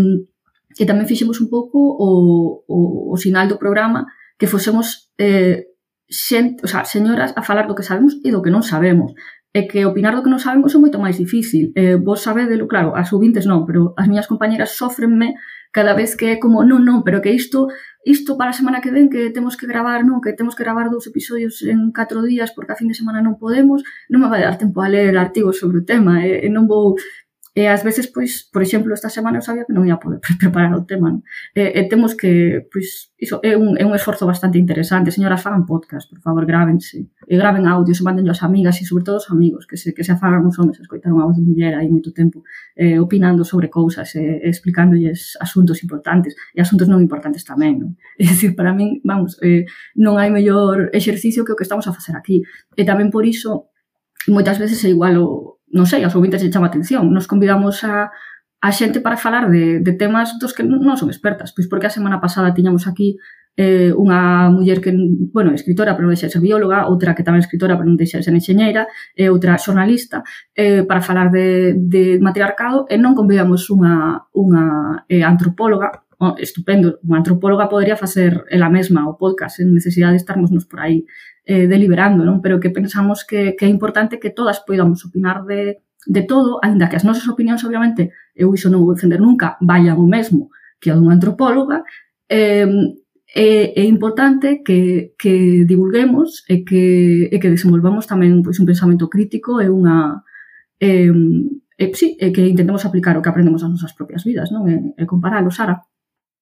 e 0.76 0.84
tamén 0.86 1.08
fixemos 1.08 1.40
un 1.40 1.48
pouco 1.48 1.80
o, 1.80 2.62
o, 2.68 2.78
o 3.10 3.14
sinal 3.16 3.48
do 3.48 3.58
programa 3.58 4.06
que 4.36 4.46
fosemos 4.46 5.10
eh, 5.18 5.69
xente, 6.10 6.66
o 6.66 6.68
sea, 6.68 6.84
señoras 6.84 7.32
a 7.38 7.42
falar 7.46 7.70
do 7.70 7.78
que 7.78 7.86
sabemos 7.86 8.18
e 8.26 8.34
do 8.34 8.42
que 8.42 8.50
non 8.50 8.66
sabemos. 8.66 9.14
E 9.50 9.66
que 9.66 9.86
opinar 9.86 10.14
do 10.14 10.22
que 10.26 10.30
non 10.30 10.42
sabemos 10.42 10.74
é 10.74 10.78
moito 10.82 10.98
máis 10.98 11.16
difícil. 11.16 11.70
Eh, 11.78 11.94
vos 11.94 12.22
sabedelo, 12.26 12.66
claro, 12.66 12.98
as 12.98 13.10
subintes 13.10 13.46
non, 13.46 13.62
pero 13.62 13.94
as 13.94 14.10
miñas 14.10 14.26
compañeras 14.26 14.74
sofrenme 14.74 15.38
cada 15.70 15.94
vez 15.94 16.18
que 16.18 16.34
é 16.34 16.36
como, 16.42 16.66
non, 16.66 16.82
non, 16.82 17.06
pero 17.06 17.22
que 17.22 17.30
isto 17.30 17.70
isto 18.04 18.36
para 18.38 18.50
a 18.50 18.56
semana 18.56 18.80
que 18.80 18.90
ven 18.90 19.10
que 19.10 19.30
temos 19.30 19.56
que 19.56 19.66
gravar, 19.70 20.02
non, 20.02 20.18
que 20.18 20.32
temos 20.34 20.58
que 20.58 20.64
gravar 20.66 20.90
dous 20.90 21.06
episodios 21.06 21.62
en 21.62 21.92
catro 21.92 22.22
días 22.26 22.50
porque 22.50 22.72
a 22.72 22.78
fin 22.78 22.88
de 22.88 22.98
semana 22.98 23.22
non 23.22 23.38
podemos, 23.38 23.84
non 24.10 24.18
me 24.24 24.30
vai 24.32 24.42
dar 24.42 24.58
tempo 24.58 24.82
a 24.82 24.88
ler 24.88 25.14
artigos 25.14 25.60
sobre 25.60 25.82
o 25.82 25.86
tema, 25.86 26.26
e, 26.26 26.42
e 26.42 26.48
non 26.50 26.66
vou 26.66 26.98
E 27.50 27.66
ás 27.66 27.82
veces, 27.82 28.06
pois, 28.06 28.46
por 28.46 28.62
exemplo, 28.62 28.94
esta 28.94 29.10
semana 29.10 29.38
eu 29.38 29.42
sabía 29.42 29.66
que 29.66 29.74
non 29.74 29.82
ia 29.82 29.98
poder 29.98 30.22
preparar 30.42 30.70
o 30.78 30.86
tema, 30.86 31.10
non? 31.10 31.26
E, 31.50 31.66
e 31.66 31.80
temos 31.90 32.14
que, 32.14 32.62
pois, 32.70 33.10
iso 33.18 33.42
é 33.42 33.58
un, 33.58 33.74
é 33.74 33.82
un 33.82 33.90
esforzo 33.90 34.22
bastante 34.22 34.54
interesante. 34.54 35.10
Señoras, 35.10 35.42
fagan 35.42 35.66
podcast, 35.66 36.06
por 36.06 36.22
favor, 36.22 36.46
grábense. 36.46 37.10
E 37.26 37.34
graven 37.34 37.66
audios, 37.66 38.06
manden 38.06 38.30
as 38.30 38.46
amigas 38.46 38.78
e 38.78 38.86
sobre 38.86 39.02
todo 39.02 39.18
os 39.18 39.26
amigos, 39.34 39.66
que 39.66 39.74
se, 39.74 39.90
que 39.90 40.06
se 40.06 40.14
afagan 40.14 40.46
os 40.46 40.54
homens 40.62 40.78
a 40.78 40.86
escoitar 40.86 41.10
unha 41.10 41.26
voz 41.26 41.34
de 41.34 41.42
muller 41.42 41.74
aí 41.74 41.90
moito 41.90 42.14
tempo 42.14 42.46
eh, 42.78 43.02
opinando 43.02 43.42
sobre 43.42 43.66
cousas 43.66 44.14
e, 44.14 44.22
eh, 44.22 44.46
explicándolles 44.46 45.34
asuntos 45.42 45.82
importantes 45.82 46.38
e 46.54 46.62
asuntos 46.62 46.86
non 46.86 47.02
importantes 47.02 47.42
tamén, 47.42 47.82
non? 47.82 47.90
É 48.22 48.30
dicir, 48.30 48.54
para 48.54 48.70
min, 48.70 49.02
vamos, 49.02 49.34
eh, 49.42 49.66
non 49.98 50.22
hai 50.22 50.30
mellor 50.30 50.86
exercicio 50.94 51.42
que 51.42 51.50
o 51.50 51.58
que 51.58 51.66
estamos 51.66 51.90
a 51.90 51.94
facer 51.98 52.14
aquí. 52.14 52.46
E 52.78 52.86
tamén 52.86 53.10
por 53.10 53.26
iso, 53.26 53.74
moitas 54.30 54.62
veces 54.62 54.78
é 54.86 54.94
igual 54.94 55.18
o, 55.18 55.59
non 55.70 55.86
sei, 55.86 56.02
aos 56.02 56.14
ouvintes 56.18 56.42
lle 56.42 56.52
chama 56.52 56.68
atención. 56.68 57.08
Nos 57.14 57.30
convidamos 57.30 57.82
a, 57.86 58.10
a 58.60 58.70
xente 58.74 59.00
para 59.00 59.16
falar 59.16 59.48
de, 59.48 59.80
de 59.80 59.92
temas 59.94 60.36
dos 60.42 60.52
que 60.52 60.66
non 60.66 60.98
son 60.98 61.08
expertas, 61.08 61.54
pois 61.54 61.70
porque 61.70 61.88
a 61.88 61.94
semana 61.94 62.20
pasada 62.20 62.52
tiñamos 62.52 62.84
aquí 62.90 63.16
eh, 63.56 63.92
unha 63.92 64.48
muller 64.48 64.80
que, 64.80 64.94
bueno, 65.34 65.52
escritora, 65.52 65.92
pero 65.92 66.06
non 66.06 66.14
deixa 66.14 66.30
de 66.30 66.34
ser 66.34 66.42
bióloga, 66.42 66.88
outra 66.88 67.12
que 67.16 67.26
tamén 67.26 67.42
é 67.42 67.44
escritora, 67.44 67.76
pero 67.76 67.88
non 67.88 67.98
deixa 67.98 68.16
de 68.16 68.24
ser 68.24 68.34
enxeñeira, 68.36 68.88
e 69.12 69.28
outra 69.28 69.58
xornalista, 69.58 70.22
eh, 70.54 70.86
para 70.86 71.04
falar 71.04 71.28
de, 71.28 71.76
de 71.76 72.16
matriarcado, 72.22 72.86
e 72.88 72.96
non 72.96 73.12
convidamos 73.12 73.68
unha, 73.68 74.22
unha 74.32 74.64
eh, 75.10 75.26
antropóloga, 75.26 76.06
oh, 76.20 76.36
estupendo, 76.36 77.00
unha 77.02 77.24
antropóloga 77.24 77.72
podría 77.72 77.96
facer 77.96 78.44
ela 78.52 78.68
mesma 78.68 79.08
o 79.08 79.16
podcast, 79.16 79.64
en 79.64 79.72
necesidade 79.72 80.14
de 80.14 80.22
estarmos 80.22 80.52
nos 80.52 80.68
por 80.68 80.84
aí 80.84 81.08
eh, 81.48 81.64
deliberando, 81.64 82.22
non? 82.28 82.44
pero 82.44 82.60
que 82.60 82.68
pensamos 82.68 83.24
que, 83.24 83.56
que 83.56 83.64
é 83.64 83.70
importante 83.72 84.20
que 84.20 84.28
todas 84.28 84.60
poidamos 84.60 85.00
opinar 85.08 85.48
de, 85.48 85.80
de 86.04 86.22
todo, 86.28 86.60
aínda 86.60 86.92
que 86.92 87.00
as 87.00 87.08
nosas 87.08 87.24
opinións, 87.24 87.64
obviamente, 87.64 88.12
eu 88.36 88.52
iso 88.52 88.68
non 88.68 88.84
vou 88.84 88.92
defender 88.92 89.16
nunca, 89.18 89.56
vayan 89.64 89.96
o 89.96 90.04
mesmo 90.04 90.52
que 90.76 90.92
a 90.92 90.96
dunha 90.96 91.16
antropóloga, 91.16 91.88
eh, 92.28 92.68
é, 93.32 93.80
é 93.80 93.84
importante 93.88 94.60
que, 94.60 95.16
que 95.16 95.64
divulguemos 95.64 96.44
e 96.52 96.68
que, 96.68 97.32
e 97.32 97.36
que 97.40 97.48
desenvolvamos 97.48 98.04
tamén 98.04 98.44
pois, 98.44 98.60
un 98.60 98.68
pensamento 98.68 99.08
crítico 99.08 99.64
e 99.64 99.72
unha... 99.72 100.20
Eh, 100.76 101.08
e, 101.80 101.84
sí, 101.96 102.12
e 102.20 102.28
que 102.28 102.44
intentemos 102.44 102.84
aplicar 102.84 103.16
o 103.16 103.24
que 103.24 103.32
aprendemos 103.32 103.64
ás 103.64 103.72
nosas 103.72 103.96
propias 103.96 104.20
vidas, 104.20 104.52
non? 104.52 104.68
E, 104.68 104.76
e 105.00 105.04
comparalo, 105.08 105.48
Sara. 105.48 105.80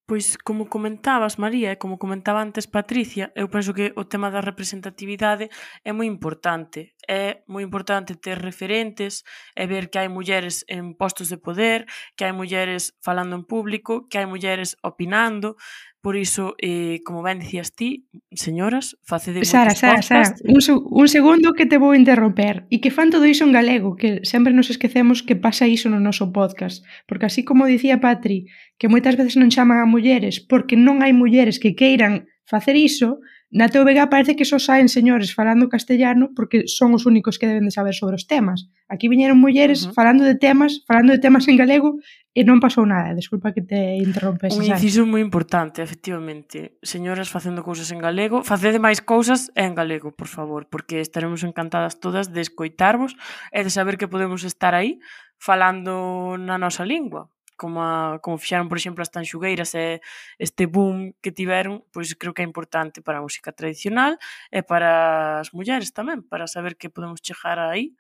Pois, 0.09 0.27
como 0.49 0.71
comentabas, 0.75 1.35
María, 1.45 1.69
e 1.69 1.81
como 1.83 2.01
comentaba 2.01 2.41
antes 2.41 2.65
Patricia, 2.65 3.29
eu 3.37 3.53
penso 3.53 3.77
que 3.77 3.93
o 4.01 4.09
tema 4.13 4.33
da 4.33 4.41
representatividade 4.41 5.45
é 5.85 5.93
moi 5.93 6.09
importante. 6.09 6.97
É 7.05 7.45
moi 7.45 7.61
importante 7.69 8.17
ter 8.17 8.41
referentes 8.41 9.21
e 9.53 9.65
ver 9.69 9.93
que 9.93 10.01
hai 10.01 10.09
mulleres 10.09 10.65
en 10.65 10.97
postos 10.97 11.29
de 11.29 11.37
poder, 11.37 11.85
que 12.17 12.25
hai 12.25 12.33
mulleres 12.33 12.97
falando 13.05 13.37
en 13.37 13.45
público, 13.45 14.09
que 14.09 14.17
hai 14.17 14.25
mulleres 14.25 14.81
opinando. 14.81 15.61
Por 16.01 16.17
iso, 16.17 16.55
eh, 16.63 17.03
como 17.03 17.27
ben 17.27 17.43
dicías 17.43 17.75
ti, 17.75 18.07
señoras, 18.31 18.97
facede 19.03 19.43
Sara, 19.45 19.75
Sara, 19.75 20.03
Sara, 20.03 20.35
un, 20.47 20.63
un 20.63 21.09
segundo 21.11 21.53
que 21.59 21.67
te 21.67 21.77
vou 21.77 21.91
interromper. 21.91 22.71
E 22.71 22.79
que 22.79 22.95
fan 22.95 23.11
todo 23.11 23.27
iso 23.27 23.43
en 23.43 23.51
galego, 23.51 23.99
que 23.99 24.23
sempre 24.23 24.55
nos 24.55 24.71
esquecemos 24.71 25.27
que 25.27 25.35
pasa 25.35 25.67
iso 25.67 25.91
no 25.91 25.99
noso 25.99 26.31
podcast. 26.31 26.87
Porque 27.11 27.27
así 27.27 27.43
como 27.43 27.67
dicía 27.67 27.99
Patri, 27.99 28.47
que 28.79 28.87
moitas 28.87 29.19
veces 29.19 29.35
non 29.35 29.51
chaman 29.51 29.83
a 29.83 29.91
mulleres 29.91 30.39
porque 30.39 30.79
non 30.79 31.03
hai 31.03 31.11
mulleres 31.11 31.59
que 31.59 31.75
queiran 31.75 32.31
facer 32.47 32.79
iso, 32.79 33.19
Na 33.49 33.73
TVG 33.73 34.13
parece 34.13 34.37
que 34.37 34.45
só 34.45 34.61
saen 34.61 34.93
señores 34.93 35.33
falando 35.33 35.73
castellano 35.73 36.37
porque 36.37 36.69
son 36.69 36.93
os 36.93 37.09
únicos 37.09 37.41
que 37.41 37.49
deben 37.49 37.65
de 37.65 37.73
saber 37.73 37.97
sobre 37.97 38.21
os 38.21 38.29
temas. 38.29 38.69
Aquí 38.93 39.09
viñeron 39.09 39.41
mulleres 39.41 39.85
uh 39.85 39.89
-huh. 39.89 39.97
falando 39.97 40.29
de 40.29 40.37
temas, 40.37 40.85
falando 40.85 41.17
de 41.17 41.19
temas 41.19 41.49
en 41.49 41.57
galego 41.57 41.97
e 42.37 42.45
non 42.45 42.61
pasou 42.61 42.85
nada. 42.85 43.17
Desculpa 43.17 43.57
que 43.57 43.65
te 43.65 43.97
interrompes. 44.05 44.53
Un 44.53 44.69
inciso 44.69 45.09
moi 45.09 45.25
importante, 45.25 45.81
efectivamente. 45.81 46.77
Señoras 46.85 47.33
facendo 47.33 47.65
cousas 47.65 47.89
en 47.89 48.05
galego, 48.05 48.45
facede 48.45 48.77
máis 48.77 49.01
cousas 49.01 49.49
en 49.57 49.73
galego, 49.73 50.13
por 50.13 50.29
favor, 50.29 50.69
porque 50.69 51.01
estaremos 51.01 51.41
encantadas 51.41 52.05
todas 52.05 52.29
de 52.29 52.45
escoitarvos 52.45 53.17
e 53.49 53.65
de 53.65 53.73
saber 53.73 53.97
que 53.97 54.13
podemos 54.13 54.45
estar 54.45 54.77
aí 54.77 55.01
falando 55.41 56.37
na 56.37 56.61
nosa 56.61 56.85
lingua 56.85 57.33
como, 57.59 57.83
a, 57.83 58.23
como 58.23 58.39
fixaron, 58.39 58.71
por 58.71 58.79
exemplo, 58.79 59.03
as 59.03 59.11
tanxugueiras 59.11 59.75
e 59.75 59.99
este 60.39 60.71
boom 60.71 61.19
que 61.21 61.35
tiveron, 61.35 61.83
pois 61.91 62.15
creo 62.15 62.33
que 62.33 62.43
é 62.43 62.47
importante 62.47 63.03
para 63.03 63.19
a 63.19 63.25
música 63.27 63.51
tradicional 63.51 64.15
e 64.55 64.63
para 64.63 65.43
as 65.43 65.51
mulleres 65.51 65.91
tamén, 65.91 66.23
para 66.23 66.47
saber 66.47 66.79
que 66.79 66.89
podemos 66.89 67.19
chegar 67.19 67.59
aí 67.59 67.99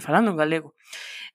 falando 0.00 0.32
en 0.32 0.40
galego. 0.40 0.74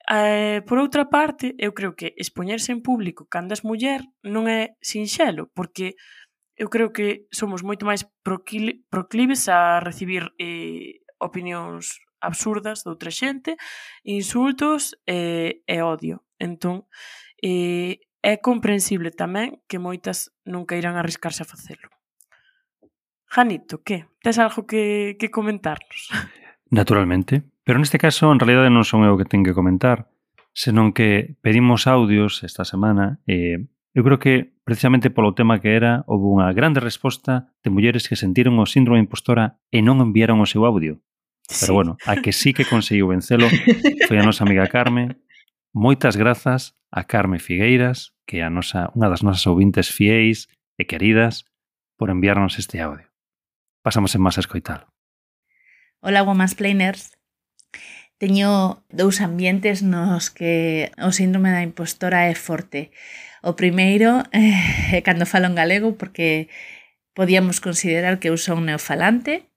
Eh, 0.09 0.62
por 0.66 0.78
outra 0.82 1.05
parte, 1.09 1.53
eu 1.57 1.74
creo 1.74 1.93
que 1.93 2.14
expoñerse 2.18 2.74
en 2.74 2.82
público 2.82 3.30
cando 3.30 3.53
és 3.53 3.62
muller 3.62 4.01
non 4.26 4.49
é 4.49 4.78
sinxelo, 4.82 5.49
porque 5.53 5.95
eu 6.57 6.70
creo 6.70 6.89
que 6.93 7.26
somos 7.34 7.62
moito 7.62 7.86
máis 7.86 8.05
proclives 8.89 9.49
a 9.49 9.82
recibir 9.82 10.30
eh, 10.38 11.01
opinións 11.22 12.01
absurdas 12.22 12.84
de 12.86 12.89
outra 12.89 13.09
xente, 13.09 13.57
insultos 14.05 14.93
eh, 15.07 15.62
e 15.66 15.78
odio. 15.82 16.22
Entón, 16.38 16.86
E 17.42 18.06
é 18.22 18.38
comprensible 18.38 19.10
tamén 19.10 19.60
que 19.66 19.82
moitas 19.82 20.30
non 20.46 20.70
queiran 20.70 20.96
arriscarse 20.96 21.42
a 21.42 21.50
facelo. 21.50 21.89
Janito, 23.26 23.82
que? 23.82 24.06
Tes 24.22 24.38
algo 24.38 24.70
que, 24.70 25.18
que 25.18 25.34
comentarnos? 25.34 26.14
Naturalmente, 26.70 27.44
pero 27.66 27.82
neste 27.82 27.98
caso 27.98 28.32
en 28.32 28.39
realidade 28.39 28.70
non 28.70 28.86
son 28.86 29.04
eu 29.04 29.18
que 29.18 29.28
ten 29.28 29.42
que 29.42 29.58
comentar, 29.58 30.08
senón 30.54 30.94
que 30.94 31.36
pedimos 31.42 31.89
audios 31.89 32.46
esta 32.46 32.64
semana 32.64 33.20
e 33.26 33.68
eu 33.92 34.04
creo 34.08 34.20
que 34.20 34.56
precisamente 34.64 35.12
polo 35.12 35.36
tema 35.36 35.60
que 35.60 35.76
era 35.76 36.08
houve 36.08 36.28
unha 36.28 36.52
grande 36.56 36.80
resposta 36.80 37.52
de 37.60 37.72
mulleres 37.72 38.08
que 38.08 38.16
sentiron 38.16 38.56
o 38.60 38.70
síndrome 38.70 39.04
impostora 39.04 39.60
e 39.68 39.84
non 39.84 40.00
enviaron 40.00 40.39
o 40.39 40.48
seu 40.48 40.64
audio. 40.64 41.04
Pero 41.48 41.72
sí. 41.72 41.76
bueno, 41.76 42.00
a 42.08 42.16
que 42.24 42.32
sí 42.32 42.56
que 42.56 42.64
conseguiu 42.64 43.12
vencelo 43.12 43.52
foi 44.08 44.20
a 44.20 44.24
nosa 44.24 44.48
amiga 44.48 44.68
Carmen. 44.72 45.20
Moitas 45.76 46.16
grazas 46.16 46.80
a 46.92 47.08
Carme 47.08 47.39
Figueiras, 47.39 48.14
que 48.28 48.39
é 48.39 48.44
a 48.44 48.52
nosa, 48.52 48.92
unha 48.92 49.08
das 49.08 49.24
nosas 49.24 49.48
ouvintes 49.48 49.88
fieis 49.88 50.52
e 50.76 50.84
queridas, 50.84 51.48
por 51.96 52.12
enviarnos 52.12 52.60
este 52.60 52.84
audio. 52.84 53.08
Pasamos 53.82 54.14
en 54.14 54.22
más 54.22 54.36
a 54.38 54.44
escoitalo. 54.44 54.92
Ola, 56.04 56.24
Woman's 56.24 56.56
Planers. 56.56 57.16
Teño 58.20 58.84
dous 58.89 59.22
ambientes 59.22 59.82
nos 59.82 60.30
que 60.30 60.92
o 61.02 61.10
síndrome 61.10 61.50
da 61.50 61.66
impostora 61.66 62.30
é 62.30 62.36
forte. 62.36 62.92
O 63.42 63.58
primeiro 63.58 64.26
é 64.36 65.00
eh, 65.00 65.02
cando 65.02 65.26
falo 65.26 65.48
en 65.48 65.56
galego 65.56 65.98
porque 65.98 66.50
podíamos 67.14 67.62
considerar 67.62 68.20
que 68.20 68.30
eu 68.30 68.38
son 68.38 68.66
neofalante 68.66 69.50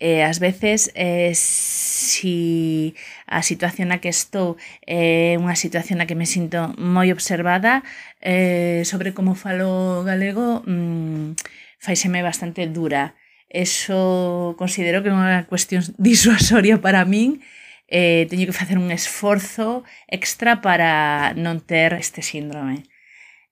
e 0.00 0.20
eh, 0.20 0.28
ás 0.28 0.40
veces 0.40 0.92
eh, 0.96 1.32
si 1.36 2.92
a 3.26 3.40
situación 3.42 3.88
na 3.88 4.00
que 4.00 4.12
estou 4.12 4.60
é 4.84 5.34
eh, 5.34 5.40
unha 5.40 5.56
situación 5.56 6.00
na 6.00 6.08
que 6.08 6.18
me 6.18 6.28
sinto 6.28 6.72
moi 6.76 7.08
observada 7.10 7.82
eh, 8.20 8.84
sobre 8.84 9.16
como 9.16 9.34
falo 9.34 10.04
galego 10.04 10.62
mmm, 10.66 11.36
faiseme 11.78 12.22
bastante 12.22 12.66
dura. 12.66 13.16
Eso 13.48 14.56
considero 14.58 15.02
que 15.02 15.12
é 15.12 15.16
unha 15.16 15.46
cuestión 15.46 15.84
disuasoria 16.00 16.80
para 16.80 17.04
min 17.04 17.40
eh, 17.88 18.26
teño 18.28 18.48
que 18.48 18.56
facer 18.56 18.78
un 18.78 18.90
esforzo 18.90 19.84
extra 20.08 20.60
para 20.64 21.32
non 21.36 21.60
ter 21.60 21.94
este 21.94 22.20
síndrome. 22.24 22.84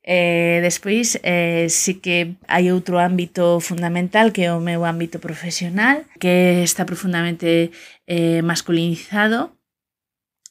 Eh, 0.04 0.58
despois, 0.62 1.20
eh, 1.22 1.70
sí 1.70 2.02
que 2.02 2.34
hai 2.50 2.74
outro 2.74 2.98
ámbito 2.98 3.62
fundamental 3.62 4.34
que 4.34 4.42
é 4.48 4.50
o 4.50 4.58
meu 4.58 4.82
ámbito 4.82 5.22
profesional, 5.22 6.02
que 6.18 6.66
está 6.66 6.82
profundamente 6.82 7.70
eh, 8.10 8.42
masculinizado, 8.42 9.54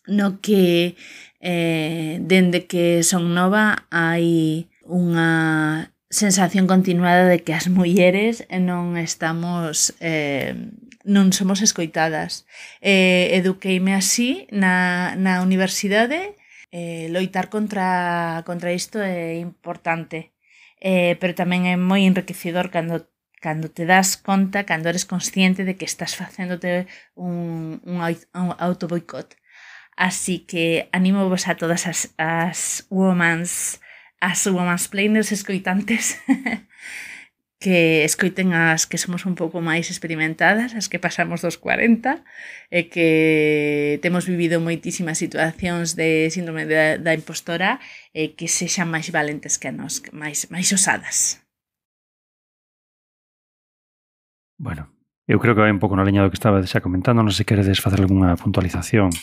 no 0.08 0.42
que 0.42 0.96
eh, 1.40 2.20
dende 2.22 2.66
que 2.66 3.04
son 3.04 3.34
nova 3.34 3.86
hai 3.90 4.70
unha 4.86 5.94
sensación 6.12 6.68
continuada 6.68 7.26
de 7.28 7.42
que 7.42 7.54
as 7.54 7.72
mulleres 7.72 8.44
eh, 8.50 8.60
non 8.60 9.00
estamos 9.00 9.96
eh, 10.04 10.54
non 11.02 11.34
somos 11.34 11.66
escoitadas. 11.66 12.46
Eh, 12.82 13.34
eduqueime 13.34 13.98
así 13.98 14.46
na, 14.54 15.18
na 15.18 15.42
universidade, 15.42 16.38
eh, 16.70 17.10
loitar 17.10 17.50
contra, 17.50 18.44
contra 18.46 18.70
isto 18.74 19.02
é 19.02 19.40
importante, 19.42 20.34
eh, 20.78 21.18
pero 21.18 21.34
tamén 21.34 21.66
é 21.66 21.76
moi 21.78 22.06
enriquecedor 22.06 22.70
cando 22.70 23.10
cando 23.42 23.74
te 23.74 23.90
das 23.90 24.22
conta, 24.22 24.70
cando 24.70 24.86
eres 24.94 25.10
consciente 25.10 25.66
de 25.66 25.74
que 25.74 25.86
estás 25.86 26.14
facéndote 26.14 26.86
un, 27.18 27.82
un, 27.84 27.98
un 27.98 28.50
autoboicot. 28.62 29.41
Así 29.98 30.40
que 30.40 30.90
animo 30.92 31.30
vos 31.30 31.48
a 31.48 31.56
todas 31.56 31.86
as, 31.86 32.14
as 32.18 32.88
womans, 32.90 33.80
as 34.20 34.48
womansplainers 34.48 35.32
escoitantes 35.32 36.18
que 37.62 38.04
escoiten 38.04 38.58
as 38.58 38.90
que 38.90 38.98
somos 38.98 39.30
un 39.30 39.38
pouco 39.38 39.62
máis 39.62 39.94
experimentadas, 39.94 40.74
as 40.74 40.90
que 40.90 40.98
pasamos 40.98 41.46
dos 41.46 41.62
40, 41.62 42.26
e 42.74 42.90
que 42.90 44.02
temos 44.02 44.26
vivido 44.26 44.58
moitísimas 44.58 45.22
situacións 45.22 45.94
de 45.94 46.34
síndrome 46.34 46.66
da, 46.66 46.98
da 46.98 47.14
impostora 47.14 47.78
e 48.18 48.34
que 48.34 48.50
sexan 48.50 48.90
máis 48.90 49.14
valentes 49.14 49.62
que 49.62 49.70
a 49.70 49.74
nos, 49.78 50.02
máis, 50.10 50.50
máis 50.50 50.74
osadas. 50.74 51.38
Bueno, 54.58 54.90
eu 55.30 55.38
creo 55.38 55.54
que 55.54 55.62
vai 55.62 55.70
un 55.70 55.78
pouco 55.78 55.94
na 55.94 56.06
leña 56.06 56.26
do 56.26 56.34
que 56.34 56.42
estaba 56.42 56.66
xa 56.66 56.82
comentando, 56.82 57.22
non 57.22 57.30
sei 57.30 57.46
se 57.46 57.50
queredes 57.50 57.78
facer 57.78 58.02
algunha 58.02 58.34
puntualización. 58.42 59.14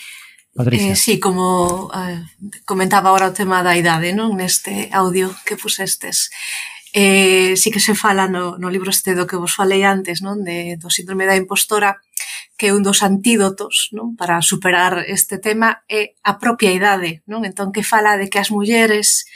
Patricia. 0.54 0.92
Eh, 0.92 0.96
sí, 0.96 1.20
como 1.20 1.90
eh, 1.94 2.24
comentaba 2.64 3.10
ahora 3.10 3.30
o 3.30 3.36
tema 3.36 3.62
da 3.62 3.76
idade, 3.76 4.12
non? 4.12 4.36
Neste 4.36 4.90
audio 4.90 5.30
que 5.46 5.60
pusestes. 5.60 6.30
Eh, 6.96 7.54
sí 7.60 7.68
que 7.70 7.84
se 7.84 7.94
fala 7.94 8.26
no, 8.26 8.56
no 8.56 8.72
libro 8.72 8.90
este 8.90 9.14
do 9.14 9.28
que 9.28 9.36
vos 9.36 9.54
falei 9.54 9.84
antes, 9.84 10.24
non? 10.24 10.42
De, 10.42 10.80
do 10.80 10.88
síndrome 10.88 11.28
da 11.28 11.36
impostora, 11.36 12.00
que 12.58 12.72
un 12.72 12.82
dos 12.82 13.06
antídotos 13.06 13.92
non? 13.94 14.16
para 14.18 14.42
superar 14.42 15.06
este 15.06 15.38
tema 15.38 15.84
é 15.86 16.18
a 16.26 16.42
propia 16.42 16.74
idade, 16.74 17.22
non? 17.30 17.46
Entón 17.46 17.70
que 17.70 17.86
fala 17.86 18.18
de 18.18 18.26
que 18.26 18.42
as 18.42 18.50
mulleres 18.50 19.28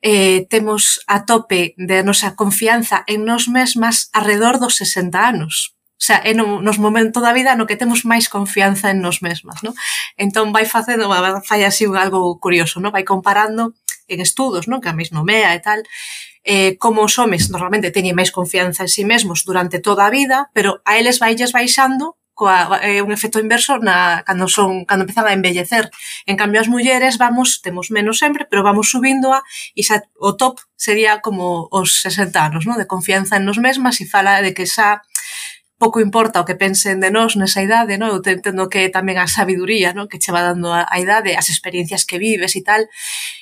eh, 0.00 0.46
temos 0.48 1.04
a 1.06 1.26
tope 1.26 1.74
de 1.76 2.02
nosa 2.02 2.34
confianza 2.34 3.04
en 3.06 3.28
nos 3.28 3.46
mesmas 3.46 4.08
arredor 4.16 4.58
dos 4.58 4.80
60 4.80 5.14
anos. 5.20 5.76
O 6.02 6.04
sea, 6.04 6.18
é 6.26 6.34
no, 6.34 6.58
nos 6.58 6.82
momento 6.82 7.22
da 7.22 7.30
vida 7.30 7.54
no 7.54 7.70
que 7.70 7.78
temos 7.78 8.02
máis 8.02 8.26
confianza 8.26 8.90
en 8.90 8.98
nos 8.98 9.22
mesmas, 9.22 9.62
non? 9.62 9.70
Entón 10.18 10.50
vai 10.50 10.66
facendo, 10.66 11.06
fai 11.46 11.62
así 11.62 11.86
algo 11.86 12.42
curioso, 12.42 12.82
non? 12.82 12.90
Vai 12.90 13.06
comparando 13.06 13.78
en 14.10 14.18
estudos, 14.18 14.66
non? 14.66 14.82
Que 14.82 14.90
a 14.90 14.98
mesmo 14.98 15.22
mea 15.22 15.54
e 15.54 15.62
tal, 15.62 15.86
eh, 16.42 16.74
como 16.82 17.06
os 17.06 17.14
homes 17.22 17.54
normalmente 17.54 17.94
teñen 17.94 18.18
máis 18.18 18.34
confianza 18.34 18.82
en 18.82 18.90
si 18.90 19.02
sí 19.02 19.04
mesmos 19.06 19.46
durante 19.46 19.78
toda 19.78 20.02
a 20.02 20.10
vida, 20.10 20.50
pero 20.50 20.82
a 20.82 20.98
eles 20.98 21.22
vailles 21.22 21.54
baixando 21.54 22.18
coa, 22.34 22.82
eh, 22.82 22.98
un 22.98 23.14
efecto 23.14 23.38
inverso 23.38 23.78
na, 23.78 24.26
cando 24.26 24.50
son 24.50 24.82
cando 24.82 25.06
empezan 25.06 25.30
a 25.30 25.36
envellecer. 25.38 25.86
En 26.26 26.34
cambio, 26.34 26.58
as 26.58 26.66
mulleres 26.66 27.14
vamos, 27.14 27.62
temos 27.62 27.94
menos 27.94 28.18
sempre, 28.18 28.42
pero 28.50 28.66
vamos 28.66 28.90
subindo 28.90 29.30
a, 29.30 29.46
e 29.78 29.86
xa, 29.86 30.02
o 30.18 30.34
top 30.34 30.58
sería 30.74 31.22
como 31.22 31.70
os 31.70 32.02
60 32.02 32.34
anos, 32.42 32.66
no? 32.66 32.74
De 32.74 32.90
confianza 32.90 33.38
en 33.38 33.46
nos 33.46 33.62
mesmas 33.62 34.02
e 34.02 34.10
fala 34.10 34.42
de 34.42 34.50
que 34.50 34.66
xa 34.66 35.06
pouco 35.82 35.98
importa 35.98 36.38
o 36.38 36.46
que 36.46 36.54
pensen 36.54 37.02
de 37.02 37.10
nós 37.10 37.34
nesa 37.34 37.58
idade, 37.58 37.98
non? 37.98 38.14
Eu 38.14 38.22
entendo 38.22 38.70
que 38.70 38.86
tamén 38.86 39.18
a 39.18 39.26
sabiduría, 39.26 39.90
non? 39.90 40.06
Que 40.06 40.22
che 40.22 40.30
va 40.30 40.46
dando 40.46 40.70
a, 40.70 40.86
a 40.86 40.96
idade, 41.02 41.34
as 41.34 41.50
experiencias 41.50 42.06
que 42.06 42.22
vives 42.22 42.54
e 42.54 42.62
tal. 42.62 42.86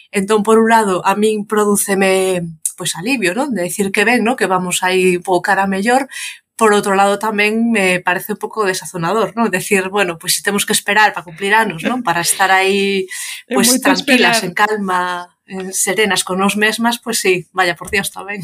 Entón, 0.08 0.40
por 0.40 0.56
un 0.56 0.72
lado, 0.72 1.04
a 1.04 1.12
min 1.20 1.44
prodúceme 1.44 2.40
pois 2.80 2.96
alivio, 2.96 3.36
non? 3.36 3.52
De 3.52 3.68
decir 3.68 3.92
que 3.92 4.08
ben, 4.08 4.24
non? 4.24 4.40
Que 4.40 4.48
vamos 4.48 4.80
aí 4.80 5.20
pouco 5.20 5.44
cara 5.52 5.68
mellor, 5.68 6.08
por 6.56 6.72
outro 6.72 6.96
lado 6.96 7.20
tamén 7.20 7.72
me 7.72 8.00
parece 8.00 8.32
un 8.36 8.40
pouco 8.40 8.64
desazonador, 8.64 9.36
non? 9.36 9.52
Decir, 9.52 9.92
bueno, 9.92 10.16
pois 10.16 10.32
pues, 10.32 10.32
si 10.36 10.40
temos 10.40 10.64
que 10.64 10.72
esperar 10.72 11.12
para 11.12 11.28
cumplir 11.28 11.52
anos, 11.52 11.84
non? 11.84 12.00
Para 12.00 12.24
estar 12.24 12.48
aí 12.48 13.04
pois 13.52 13.68
pues, 13.68 13.84
tranquilas, 13.84 14.40
esperar. 14.40 14.48
en 14.48 14.52
calma, 14.56 15.00
en 15.44 15.76
serenas 15.76 16.24
con 16.24 16.40
nos 16.40 16.56
mesmas, 16.56 16.96
pois 16.96 17.20
pues, 17.20 17.24
sí, 17.24 17.34
vaya 17.52 17.76
por 17.76 17.92
Dios 17.92 18.08
tamén. 18.08 18.40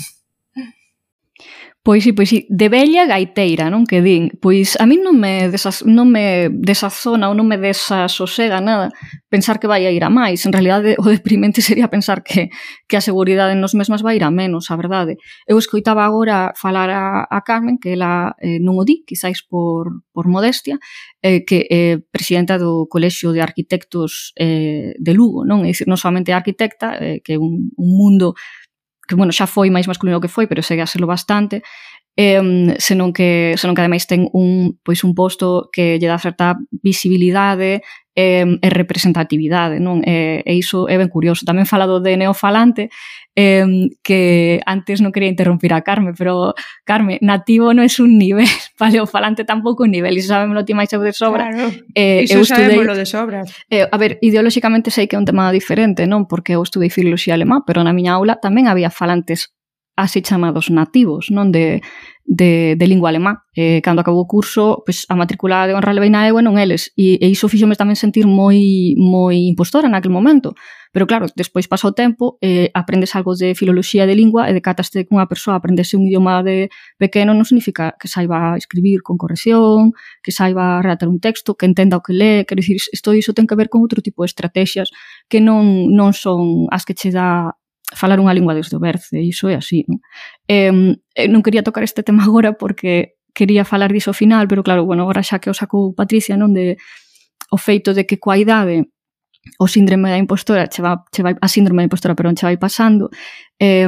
Pois 1.86 2.02
sí, 2.02 2.12
pois 2.12 2.28
sí, 2.28 2.48
de 2.50 2.68
vella 2.68 3.06
gaiteira, 3.06 3.70
non 3.70 3.86
que 3.86 4.02
din. 4.02 4.34
Pois 4.42 4.74
a 4.82 4.90
min 4.90 5.06
non 5.06 5.14
me 5.22 5.46
desas, 5.46 5.86
non 5.86 6.10
me 6.10 6.50
desazona 6.50 7.30
ou 7.30 7.38
non 7.38 7.46
me 7.46 7.62
desasosega 7.62 8.58
nada 8.58 8.90
pensar 9.30 9.62
que 9.62 9.70
vai 9.70 9.86
a 9.86 9.94
ir 9.94 10.02
a 10.02 10.10
máis. 10.10 10.42
En 10.50 10.50
realidade, 10.50 10.98
o 10.98 11.06
deprimente 11.06 11.62
sería 11.68 11.86
pensar 11.86 12.26
que, 12.26 12.50
que 12.90 12.98
a 12.98 13.06
seguridade 13.06 13.54
nos 13.54 13.78
mesmas 13.78 14.02
vai 14.02 14.18
ir 14.18 14.26
a 14.26 14.34
menos, 14.34 14.74
a 14.74 14.74
verdade. 14.74 15.14
Eu 15.46 15.62
escoitaba 15.62 16.02
agora 16.02 16.50
falar 16.58 16.90
a, 16.90 17.22
a 17.22 17.38
Carmen, 17.46 17.78
que 17.78 17.94
ela 17.94 18.34
eh, 18.42 18.58
non 18.58 18.74
o 18.74 18.82
di, 18.82 19.06
quizáis 19.06 19.46
por, 19.46 20.02
por 20.10 20.26
modestia, 20.26 20.82
eh, 21.22 21.46
que 21.46 21.70
é 21.70 21.70
eh, 21.70 21.96
presidenta 22.02 22.58
do 22.58 22.90
Colexio 22.90 23.30
de 23.30 23.46
Arquitectos 23.46 24.34
eh, 24.34 24.98
de 24.98 25.12
Lugo, 25.14 25.46
non? 25.46 25.62
É 25.62 25.70
dicir, 25.70 25.86
non 25.86 26.02
somente 26.02 26.34
arquitecta, 26.34 26.98
eh, 26.98 27.22
que 27.22 27.34
é 27.34 27.38
un, 27.38 27.70
un 27.78 27.90
mundo 27.94 28.34
que 29.06 29.14
bueno, 29.14 29.32
xa 29.32 29.46
foi 29.46 29.70
máis 29.70 29.86
masculino 29.86 30.20
que 30.20 30.28
foi, 30.28 30.46
pero 30.46 30.62
segue 30.62 30.82
a 30.82 30.90
serlo 30.90 31.06
bastante, 31.06 31.62
eh, 32.16 32.74
senón 32.80 33.12
que 33.12 33.54
senón 33.60 33.76
que 33.76 33.84
ademais 33.84 34.08
ten 34.08 34.26
un 34.32 34.80
pois 34.80 35.04
un 35.04 35.12
posto 35.12 35.68
que 35.68 36.00
lle 36.00 36.08
dá 36.08 36.16
certa 36.16 36.56
visibilidade 36.82 37.84
eh, 38.16 38.48
e 38.48 38.68
representatividade, 38.72 39.76
non? 39.76 40.00
Eh, 40.00 40.40
e 40.48 40.52
iso 40.56 40.88
é 40.88 40.96
ben 40.96 41.12
curioso. 41.12 41.44
Tamén 41.44 41.68
falado 41.68 42.00
de 42.00 42.16
neofalante, 42.16 42.88
eh, 43.36 43.92
que 44.00 44.64
antes 44.64 45.04
non 45.04 45.12
quería 45.12 45.28
interrumpir 45.28 45.76
a 45.76 45.84
Carme, 45.84 46.16
pero 46.16 46.56
Carme, 46.88 47.20
nativo 47.20 47.76
non 47.76 47.84
é 47.84 47.92
un 48.00 48.16
nivel, 48.16 48.48
paleofalante 48.80 49.44
tampouco 49.44 49.84
un 49.84 49.92
nivel, 49.92 50.16
iso 50.16 50.32
sabémolo 50.32 50.64
ti 50.64 50.72
máis 50.72 50.88
de 50.88 51.12
sobra. 51.12 51.52
Claro, 51.52 51.68
eh, 51.92 52.24
iso 52.24 52.40
eu 52.40 52.48
estudei, 52.48 52.72
sabémolo 52.72 52.96
de 52.96 53.04
sobra. 53.04 53.44
Eh, 53.68 53.84
a 53.84 53.96
ver, 54.00 54.16
ideolóxicamente 54.24 54.88
sei 54.88 55.04
que 55.04 55.14
é 55.14 55.20
un 55.20 55.28
tema 55.28 55.52
diferente, 55.52 56.08
non? 56.08 56.24
Porque 56.24 56.56
eu 56.56 56.64
estudei 56.64 56.88
filoloxía 56.88 57.36
alemá, 57.36 57.68
pero 57.68 57.84
na 57.84 57.92
miña 57.92 58.16
aula 58.16 58.40
tamén 58.40 58.64
había 58.64 58.88
falantes 58.88 59.52
así 59.96 60.20
chamados 60.20 60.68
nativos, 60.68 61.32
non 61.32 61.48
de, 61.48 61.80
de, 62.28 62.76
de 62.76 62.86
lingua 62.86 63.08
alemá. 63.08 63.48
Eh, 63.56 63.80
cando 63.80 64.04
acabou 64.04 64.22
o 64.22 64.28
curso, 64.28 64.84
pois, 64.84 65.08
a 65.08 65.16
matrícula 65.16 65.64
de 65.64 65.72
honra 65.72 65.96
leveina 65.96 66.28
eu 66.28 66.36
non 66.44 66.60
eles. 66.60 66.92
E, 66.92 67.16
e 67.16 67.26
iso 67.32 67.48
fixome 67.48 67.80
tamén 67.80 67.96
sentir 67.96 68.28
moi 68.28 68.92
moi 69.00 69.48
impostora 69.48 69.88
naquele 69.88 70.12
momento. 70.12 70.52
Pero 70.92 71.08
claro, 71.08 71.26
despois 71.32 71.64
pasa 71.64 71.88
o 71.88 71.96
tempo, 71.96 72.36
eh, 72.44 72.68
aprendes 72.76 73.16
algo 73.16 73.32
de 73.32 73.56
filoloxía 73.56 74.04
de 74.04 74.12
lingua 74.12 74.48
e 74.48 74.52
decataste 74.52 75.08
que 75.08 75.16
unha 75.16 75.24
persoa 75.24 75.56
aprendese 75.56 75.96
un 75.96 76.04
idioma 76.04 76.44
de 76.44 76.68
pequeno 77.00 77.32
non 77.32 77.48
significa 77.48 77.96
que 77.96 78.08
saiba 78.08 78.52
escribir 78.60 79.00
con 79.00 79.16
corrección, 79.16 79.96
que 80.20 80.32
saiba 80.32 80.84
relatar 80.84 81.08
un 81.08 81.24
texto, 81.24 81.56
que 81.56 81.64
entenda 81.64 81.96
o 81.96 82.04
que 82.04 82.12
lee. 82.12 82.44
Quero 82.44 82.60
dicir, 82.60 82.76
isto 82.92 83.16
iso 83.16 83.32
ten 83.32 83.48
que 83.48 83.56
ver 83.56 83.72
con 83.72 83.80
outro 83.80 84.04
tipo 84.04 84.24
de 84.24 84.28
estrategias 84.28 84.92
que 85.24 85.40
non, 85.40 85.88
non 85.88 86.12
son 86.12 86.68
as 86.68 86.84
que 86.84 86.92
che 86.92 87.08
dá 87.08 87.56
falar 87.94 88.18
unha 88.18 88.34
lingua 88.34 88.56
desde 88.56 88.74
o 88.74 88.82
berce, 88.82 89.22
iso 89.22 89.46
é 89.46 89.54
así, 89.54 89.86
non? 89.86 90.02
Eh, 90.50 90.72
non 91.30 91.42
quería 91.44 91.62
tocar 91.62 91.86
este 91.86 92.02
tema 92.02 92.26
agora 92.26 92.58
porque 92.58 93.20
quería 93.30 93.62
falar 93.68 93.92
diso 93.92 94.10
ao 94.10 94.18
final, 94.18 94.48
pero 94.48 94.64
claro, 94.66 94.82
bueno, 94.88 95.06
agora 95.06 95.22
xa 95.22 95.38
que 95.38 95.52
o 95.52 95.54
sacou 95.54 95.94
Patricia, 95.94 96.34
non, 96.34 96.50
de 96.56 96.80
o 97.52 97.58
feito 97.60 97.94
de 97.94 98.02
que 98.08 98.18
coa 98.18 98.40
idade 98.40 98.90
o 99.62 99.70
síndrome 99.70 100.10
da 100.10 100.18
impostora 100.18 100.66
che 100.66 100.82
vai, 100.82 100.98
che 101.14 101.22
vai 101.22 101.34
a 101.38 101.46
síndrome 101.46 101.86
da 101.86 101.88
impostora, 101.88 102.18
pero 102.18 102.26
non 102.26 102.34
che 102.34 102.46
vai 102.48 102.58
pasando, 102.58 103.10
eh, 103.60 103.86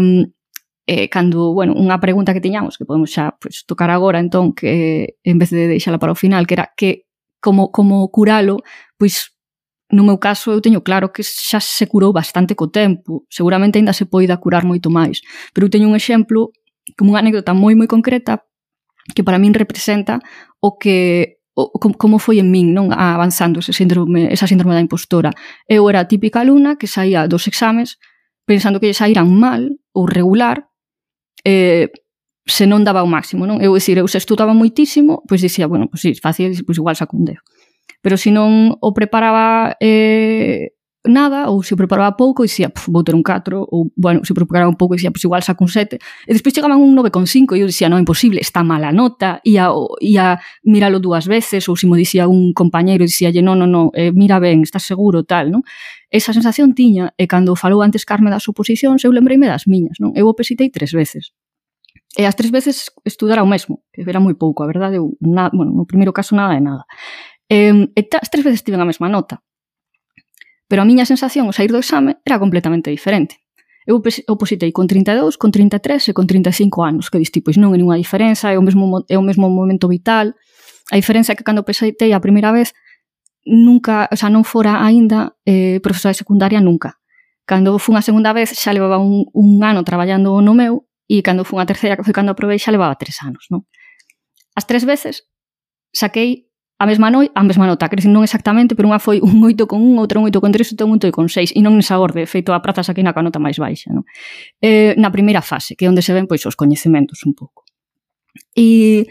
eh, 0.86 1.08
cando, 1.10 1.52
bueno, 1.52 1.74
unha 1.74 1.98
pregunta 1.98 2.32
que 2.32 2.40
tiñamos, 2.40 2.78
que 2.78 2.86
podemos 2.86 3.10
xa 3.10 3.34
pues, 3.36 3.66
tocar 3.66 3.90
agora, 3.90 4.22
entón, 4.22 4.54
que 4.54 5.18
en 5.26 5.36
vez 5.36 5.50
de 5.50 5.66
deixala 5.66 5.98
para 5.98 6.14
o 6.14 6.18
final, 6.18 6.46
que 6.46 6.54
era 6.54 6.72
que 6.78 7.04
como, 7.42 7.70
como 7.74 8.08
curalo, 8.14 8.62
pois 8.96 9.34
No 9.90 10.04
meu 10.04 10.18
caso, 10.20 10.52
eu 10.52 10.60
teño 10.60 10.84
claro 10.84 11.12
que 11.12 11.24
xa 11.24 11.60
se 11.60 11.88
curou 11.88 12.12
bastante 12.12 12.52
co 12.52 12.68
tempo, 12.68 13.24
seguramente 13.32 13.80
aínda 13.80 13.96
se 13.96 14.04
poida 14.04 14.36
curar 14.36 14.68
moito 14.68 14.92
máis, 14.92 15.24
pero 15.56 15.64
eu 15.66 15.72
teño 15.72 15.88
un 15.88 15.96
exemplo 15.96 16.52
como 16.96 17.16
unha 17.16 17.24
anécdota 17.24 17.56
moi 17.56 17.72
moi 17.72 17.88
concreta 17.88 18.44
que 19.16 19.24
para 19.24 19.40
min 19.40 19.56
representa 19.56 20.20
o 20.60 20.76
que 20.76 21.40
o, 21.56 21.72
como 21.80 22.20
foi 22.20 22.38
en 22.38 22.52
min, 22.52 22.76
non 22.76 22.92
avanzando 22.92 23.64
ese 23.64 23.72
síndrome, 23.72 24.28
esa 24.30 24.46
síndrome 24.46 24.76
da 24.76 24.84
impostora. 24.84 25.32
Eu 25.66 25.88
era 25.90 26.04
a 26.04 26.06
típica 26.06 26.44
alumna 26.44 26.76
que 26.76 26.86
saía 26.86 27.26
dos 27.26 27.48
exames 27.48 27.98
pensando 28.44 28.78
que 28.78 28.92
lle 28.92 29.08
irán 29.08 29.32
mal 29.32 29.72
ou 29.96 30.04
regular, 30.06 30.68
eh, 31.42 31.88
se 32.46 32.64
non 32.68 32.84
daba 32.84 33.04
o 33.04 33.10
máximo, 33.10 33.44
non? 33.44 33.58
Eu, 33.60 33.74
decir, 33.74 33.98
eu 33.98 34.08
se 34.08 34.20
estudaba 34.20 34.52
moitísimo, 34.52 35.24
pois 35.28 35.40
dicía, 35.40 35.66
bueno, 35.66 35.88
pois 35.88 36.00
sí, 36.00 36.14
fácil, 36.16 36.52
pois 36.64 36.76
igual 36.76 36.96
saco 36.96 37.16
un 37.16 37.24
10 37.24 37.40
pero 38.00 38.16
se 38.16 38.30
non 38.30 38.76
o 38.80 38.90
preparaba 38.94 39.76
eh, 39.80 40.78
nada 41.08 41.48
ou 41.50 41.62
se 41.62 41.74
o 41.74 41.76
preparaba 41.76 42.16
pouco 42.16 42.44
e 42.44 42.46
dicía, 42.46 42.70
vou 42.86 43.02
ter 43.02 43.14
un 43.14 43.22
4 43.22 43.64
ou, 43.64 43.90
bueno, 43.96 44.24
se 44.24 44.34
preparaba 44.34 44.68
un 44.68 44.76
pouco 44.76 44.94
e 44.94 44.96
dicía, 44.98 45.10
pois 45.10 45.24
igual 45.24 45.42
saco 45.42 45.64
un 45.64 45.70
7 45.70 45.98
e 45.98 46.32
despois 46.32 46.52
chegaban 46.54 46.78
un 46.78 46.94
9,5 46.94 47.56
e 47.56 47.62
eu 47.62 47.66
dicía, 47.66 47.88
non, 47.88 47.98
imposible, 47.98 48.38
está 48.38 48.62
mala 48.62 48.92
nota 48.92 49.40
e 49.42 49.58
a, 49.58 49.70
e 49.98 50.18
a 50.18 50.38
míralo 50.62 51.00
dúas 51.00 51.26
veces 51.26 51.66
ou 51.66 51.74
se 51.74 51.86
mo 51.86 51.96
dicía 51.96 52.28
un 52.28 52.52
compañeiro 52.52 53.02
e 53.02 53.08
dicía, 53.10 53.32
non, 53.42 53.58
non, 53.58 53.70
non, 53.70 53.84
eh, 53.94 54.12
mira 54.12 54.38
ben, 54.38 54.62
estás 54.62 54.84
seguro, 54.84 55.24
tal, 55.24 55.50
non? 55.50 55.62
Esa 56.10 56.32
sensación 56.32 56.74
tiña 56.74 57.12
e 57.16 57.26
cando 57.26 57.56
falou 57.56 57.80
antes 57.82 58.04
Carme 58.04 58.30
das 58.30 58.46
oposicións 58.48 59.02
eu 59.04 59.12
lembrei-me 59.12 59.48
das 59.48 59.66
miñas, 59.66 59.98
non? 60.02 60.12
Eu 60.14 60.28
o 60.28 60.34
pesitei 60.36 60.68
tres 60.70 60.92
veces 60.92 61.32
E 62.16 62.24
as 62.24 62.34
tres 62.34 62.50
veces 62.50 62.90
estudara 63.04 63.44
o 63.44 63.46
mesmo, 63.46 63.84
que 63.92 64.02
era 64.02 64.18
moi 64.18 64.34
pouco, 64.34 64.64
a 64.64 64.66
verdade, 64.66 64.96
eu, 64.96 65.14
na, 65.20 65.52
bueno, 65.52 65.70
no 65.70 65.84
primeiro 65.84 66.10
caso 66.10 66.34
nada 66.34 66.56
de 66.56 66.64
nada. 66.64 66.82
E, 67.48 67.72
e 67.96 68.00
as 68.20 68.28
tres 68.30 68.44
veces 68.44 68.62
tiven 68.62 68.80
a 68.80 68.88
mesma 68.88 69.08
nota. 69.08 69.40
Pero 70.68 70.84
a 70.84 70.88
miña 70.88 71.08
sensación 71.08 71.48
ao 71.48 71.56
sair 71.56 71.72
do 71.72 71.80
exame 71.80 72.20
era 72.22 72.36
completamente 72.36 72.92
diferente. 72.92 73.40
Eu 73.88 74.04
opositei 74.28 74.68
con 74.68 74.84
32, 74.84 75.40
con 75.40 75.48
33 75.48 76.08
e 76.08 76.12
con 76.12 76.28
35 76.28 76.84
anos, 76.84 77.08
que 77.08 77.16
diste, 77.16 77.40
pois 77.40 77.56
non 77.56 77.72
é 77.72 77.80
ninguna 77.80 77.96
diferenza, 77.96 78.52
é 78.52 78.60
o 78.60 78.64
mesmo, 78.64 79.00
é 79.08 79.16
o 79.16 79.24
mesmo 79.24 79.48
momento 79.48 79.88
vital. 79.88 80.36
A 80.92 80.96
diferenza 81.00 81.32
é 81.32 81.36
que 81.40 81.40
cando 81.40 81.64
opositei 81.64 82.12
a 82.12 82.20
primeira 82.20 82.52
vez, 82.52 82.76
nunca, 83.48 84.04
o 84.12 84.16
sea, 84.20 84.28
non 84.28 84.44
fora 84.44 84.84
aínda 84.84 85.32
eh, 85.48 85.80
profesora 85.80 86.12
de 86.12 86.20
secundaria 86.20 86.60
nunca. 86.60 87.00
Cando 87.48 87.80
fun 87.80 87.96
a 87.96 88.04
segunda 88.04 88.36
vez 88.36 88.52
xa 88.52 88.76
levaba 88.76 89.00
un, 89.00 89.24
un 89.32 89.64
ano 89.64 89.80
traballando 89.88 90.44
no 90.44 90.52
meu 90.52 90.84
e 91.08 91.24
cando 91.24 91.48
fun 91.48 91.56
a 91.56 91.64
terceira, 91.64 91.96
que 91.96 92.04
foi 92.04 92.12
cando 92.12 92.36
aprobei, 92.36 92.60
xa 92.60 92.68
levaba 92.68 92.92
tres 93.00 93.16
anos, 93.24 93.48
non? 93.48 93.64
As 94.52 94.68
tres 94.68 94.84
veces 94.84 95.24
saquei 95.96 96.47
a 96.78 96.86
mesma 96.86 97.10
noi, 97.10 97.30
a 97.34 97.42
mesma 97.42 97.66
nota, 97.66 97.88
quer 97.90 98.06
non 98.06 98.22
exactamente, 98.22 98.78
pero 98.78 98.86
unha 98.86 99.02
foi 99.02 99.18
un 99.18 99.42
8 99.42 99.66
con 99.66 99.82
1, 99.82 99.98
outra 99.98 100.22
un 100.22 100.30
8 100.30 100.38
con 100.38 100.54
3, 100.54 100.78
outra 100.78 100.86
un 100.86 100.94
8 100.94 101.10
con 101.10 101.26
6, 101.26 101.58
e 101.58 101.58
non 101.58 101.74
nesa 101.74 101.98
orde, 101.98 102.22
feito 102.30 102.54
a 102.54 102.62
prazas 102.62 102.86
aquí 102.86 103.02
na 103.02 103.10
coa 103.10 103.26
nota 103.26 103.42
máis 103.42 103.58
baixa. 103.58 103.90
Non? 103.90 104.06
Eh, 104.62 104.94
na 104.94 105.10
primeira 105.10 105.42
fase, 105.42 105.74
que 105.74 105.86
é 105.86 105.90
onde 105.90 106.06
se 106.06 106.14
ven 106.14 106.30
pois 106.30 106.46
os 106.46 106.54
coñecementos 106.54 107.26
un 107.26 107.34
pouco. 107.34 107.66
E, 108.54 109.10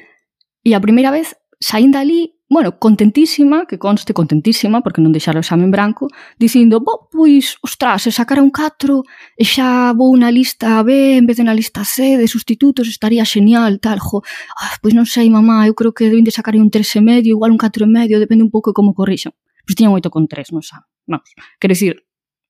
e 0.63 0.71
a 0.71 0.79
primeira 0.79 1.11
vez, 1.11 1.35
saindo 1.59 1.99
ali, 1.99 2.36
bueno, 2.49 2.79
contentísima, 2.79 3.65
que 3.65 3.77
conste 3.77 4.13
contentísima, 4.13 4.79
porque 4.79 5.03
non 5.03 5.11
deixar 5.11 5.35
o 5.35 5.43
exame 5.43 5.67
en 5.67 5.71
branco, 5.71 6.07
dicindo, 6.39 6.79
bo, 6.79 7.11
pois, 7.11 7.59
ostras, 7.59 8.07
se 8.07 8.11
sacara 8.15 8.39
un 8.39 8.55
4 8.55 9.03
e 9.35 9.43
xa 9.43 9.91
vou 9.91 10.15
na 10.15 10.31
lista 10.31 10.79
B 10.87 11.19
en 11.19 11.27
vez 11.27 11.35
de 11.35 11.43
na 11.43 11.51
lista 11.51 11.83
C 11.83 12.15
de 12.15 12.27
sustitutos, 12.31 12.87
estaría 12.87 13.27
genial, 13.27 13.83
tal, 13.83 13.99
jo, 13.99 14.23
ah, 14.55 14.79
pois 14.79 14.95
non 14.95 15.03
sei, 15.03 15.27
mamá, 15.27 15.67
eu 15.67 15.75
creo 15.75 15.91
que 15.91 16.07
deben 16.07 16.23
de 16.23 16.31
sacar 16.31 16.55
un 16.55 16.71
3 16.71 16.87
e 16.87 17.01
medio, 17.03 17.35
igual 17.35 17.51
un 17.51 17.59
4 17.59 17.83
e 17.83 17.89
medio, 17.91 18.15
depende 18.15 18.47
un 18.47 18.51
pouco 18.51 18.71
de 18.71 18.75
como 18.79 18.95
corrixan. 18.95 19.35
Pois 19.67 19.75
tiñan 19.75 19.91
8 19.91 20.07
con 20.07 20.31
3, 20.31 20.55
non 20.55 20.63
xa. 20.63 20.87
Vamos, 21.03 21.27
quer 21.59 21.75
decir, 21.75 22.06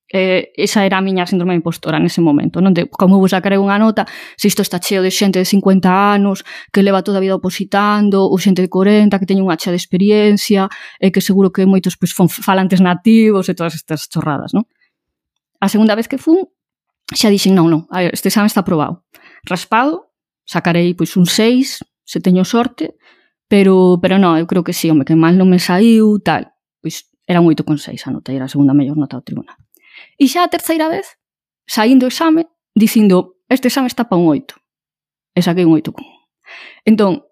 eh, 0.10 0.54
esa 0.56 0.86
era 0.86 0.98
a 0.98 1.02
miña 1.02 1.28
síndrome 1.28 1.56
impostora 1.56 2.00
nese 2.00 2.24
momento, 2.24 2.64
non? 2.64 2.72
De 2.72 2.88
como 2.88 3.20
vou 3.20 3.28
sacar 3.28 3.52
unha 3.60 3.76
nota 3.76 4.08
se 4.40 4.48
isto 4.48 4.64
está 4.64 4.80
cheo 4.80 5.04
de 5.04 5.12
xente 5.12 5.40
de 5.40 5.48
50 5.48 5.88
anos 5.90 6.48
que 6.72 6.80
leva 6.80 7.04
toda 7.04 7.20
a 7.20 7.24
vida 7.24 7.36
opositando 7.36 8.24
ou 8.24 8.40
xente 8.40 8.64
de 8.64 8.72
40 8.72 9.20
que 9.20 9.28
teñe 9.28 9.44
unha 9.44 9.60
xa 9.60 9.76
de 9.76 9.80
experiencia 9.80 10.72
e 11.04 11.12
que 11.12 11.20
seguro 11.20 11.52
que 11.52 11.68
moitos 11.68 12.00
pois, 12.00 12.16
fon 12.16 12.32
falantes 12.32 12.80
nativos 12.80 13.52
e 13.52 13.54
todas 13.54 13.76
estas 13.76 14.08
chorradas, 14.08 14.56
non? 14.56 14.64
A 15.60 15.68
segunda 15.68 15.98
vez 15.98 16.08
que 16.08 16.16
fun 16.16 16.48
xa 17.12 17.28
dixen, 17.28 17.56
non, 17.56 17.68
non, 17.68 17.82
a 17.92 18.08
ver, 18.08 18.12
este 18.16 18.32
exame 18.32 18.48
está 18.48 18.64
aprobado. 18.64 19.04
Raspado, 19.44 20.12
sacarei 20.48 20.96
pois 20.96 21.16
un 21.20 21.28
6, 21.28 21.84
se 22.08 22.20
teño 22.24 22.48
sorte, 22.48 22.96
pero 23.52 24.00
pero 24.00 24.16
non, 24.16 24.40
eu 24.40 24.48
creo 24.48 24.64
que 24.64 24.72
sí, 24.72 24.88
home, 24.88 25.04
que 25.04 25.20
mal 25.20 25.36
non 25.36 25.52
me 25.52 25.60
saiu, 25.60 26.20
tal. 26.24 26.56
Pois 26.80 27.12
era 27.28 27.44
moito 27.44 27.68
con 27.68 27.76
6 27.76 28.08
a 28.08 28.12
nota, 28.16 28.32
era 28.32 28.48
a 28.48 28.52
segunda 28.52 28.72
mellor 28.72 28.96
nota 28.96 29.20
do 29.20 29.28
tribunal. 29.28 29.60
E 30.18 30.26
xa 30.28 30.46
a 30.46 30.52
terceira 30.52 30.90
vez, 30.90 31.18
saindo 31.66 32.06
o 32.06 32.12
exame, 32.12 32.48
dicindo, 32.76 33.38
este 33.50 33.68
exame 33.68 33.88
está 33.88 34.06
para 34.06 34.20
un 34.20 34.28
8. 34.28 34.56
E 35.36 35.42
saquei 35.42 35.66
un 35.66 35.74
8. 35.74 35.94
Entón, 36.86 37.28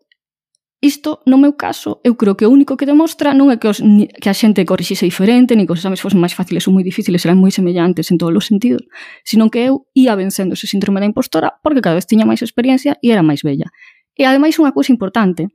isto, 0.86 1.22
no 1.26 1.38
meu 1.38 1.58
caso, 1.58 2.00
eu 2.04 2.14
creo 2.16 2.38
que 2.38 2.46
o 2.46 2.52
único 2.52 2.78
que 2.78 2.86
demostra 2.86 3.34
non 3.34 3.50
é 3.50 3.58
que, 3.58 3.66
os, 3.66 3.82
que 3.82 4.30
a 4.30 4.38
xente 4.38 4.62
corrixise 4.70 5.10
diferente, 5.10 5.58
ni 5.58 5.66
que 5.66 5.74
os 5.74 5.82
exames 5.82 5.98
fosen 5.98 6.22
máis 6.22 6.38
fáciles 6.38 6.68
ou 6.70 6.78
moi 6.78 6.86
difíciles, 6.86 7.26
eran 7.26 7.42
moi 7.42 7.50
semellantes 7.50 8.14
en 8.14 8.22
todos 8.22 8.38
os 8.38 8.46
sentidos, 8.46 8.86
sino 9.26 9.50
que 9.50 9.66
eu 9.66 9.90
ia 9.98 10.14
vencendo 10.14 10.54
ese 10.54 10.70
síndrome 10.70 11.02
da 11.02 11.10
impostora 11.10 11.58
porque 11.66 11.82
cada 11.82 11.98
vez 11.98 12.06
tiña 12.06 12.30
máis 12.30 12.46
experiencia 12.46 13.02
e 13.02 13.10
era 13.10 13.26
máis 13.26 13.42
bella. 13.42 13.74
E 14.14 14.30
ademais 14.30 14.62
unha 14.62 14.70
cousa 14.78 14.94
importante, 14.94 15.50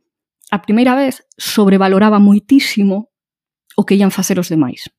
a 0.50 0.58
primeira 0.58 0.98
vez 0.98 1.22
sobrevaloraba 1.38 2.18
moitísimo 2.18 3.14
o 3.78 3.86
que 3.86 3.94
ian 3.94 4.10
facer 4.10 4.34
os 4.42 4.50
demais. 4.50 4.90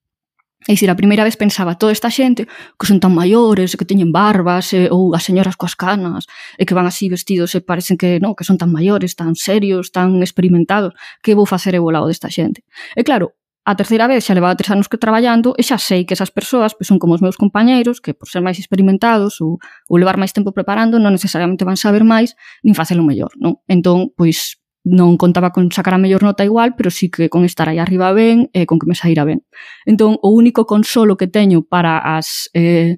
É 0.67 0.73
dicir, 0.73 0.89
a 0.91 0.95
primeira 0.95 1.23
vez 1.25 1.35
pensaba 1.35 1.73
toda 1.73 1.91
esta 1.91 2.13
xente 2.13 2.45
que 2.77 2.85
son 2.85 3.01
tan 3.01 3.17
maiores, 3.17 3.73
que 3.73 3.85
teñen 3.85 4.13
barbas, 4.13 4.77
e, 4.77 4.93
ou 4.93 5.17
as 5.17 5.25
señoras 5.25 5.57
coas 5.57 5.73
canas, 5.73 6.29
e 6.53 6.69
que 6.69 6.77
van 6.77 6.85
así 6.85 7.09
vestidos 7.09 7.57
e 7.57 7.65
parecen 7.65 7.97
que 7.97 8.21
no, 8.21 8.37
que 8.37 8.45
son 8.45 8.61
tan 8.61 8.69
maiores, 8.69 9.17
tan 9.17 9.33
serios, 9.33 9.89
tan 9.89 10.21
experimentados, 10.21 10.93
que 11.25 11.33
vou 11.33 11.49
facer 11.49 11.73
eu 11.73 11.81
ao 11.89 11.93
lado 11.93 12.05
desta 12.05 12.29
xente. 12.29 12.61
E 12.93 13.01
claro, 13.01 13.33
a 13.65 13.73
terceira 13.73 14.05
vez 14.05 14.21
xa 14.21 14.37
levaba 14.37 14.53
tres 14.53 14.69
anos 14.69 14.85
que 14.85 15.01
traballando 15.01 15.57
e 15.57 15.65
xa 15.65 15.81
sei 15.81 16.05
que 16.05 16.13
esas 16.13 16.29
persoas 16.29 16.77
pois, 16.77 16.85
son 16.85 17.01
como 17.01 17.17
os 17.17 17.25
meus 17.25 17.41
compañeiros 17.41 17.97
que 17.97 18.13
por 18.13 18.29
ser 18.29 18.45
máis 18.45 18.61
experimentados 18.61 19.41
ou, 19.41 19.57
ou 19.89 19.95
levar 19.97 20.17
máis 20.17 20.29
tempo 20.29 20.53
preparando 20.53 21.01
non 21.01 21.13
necesariamente 21.13 21.65
van 21.65 21.77
saber 21.77 22.05
máis 22.05 22.37
nin 22.61 22.77
facelo 22.77 23.01
mellor, 23.01 23.33
non? 23.37 23.61
Entón, 23.65 24.13
pois 24.13 24.60
non 24.83 25.13
contaba 25.17 25.53
con 25.53 25.69
sacar 25.69 25.93
a 25.93 26.01
mellor 26.01 26.25
nota 26.25 26.41
igual, 26.41 26.73
pero 26.73 26.89
sí 26.89 27.09
que 27.13 27.29
con 27.29 27.45
estar 27.45 27.69
aí 27.69 27.77
arriba 27.77 28.13
ben 28.13 28.49
e 28.53 28.65
con 28.65 28.81
que 28.81 28.89
me 28.89 28.97
saíra 28.97 29.25
ben. 29.25 29.45
Entón, 29.85 30.17
o 30.21 30.33
único 30.33 30.65
consolo 30.65 31.17
que 31.17 31.29
teño 31.29 31.61
para 31.61 32.01
as 32.01 32.49
eh, 32.57 32.97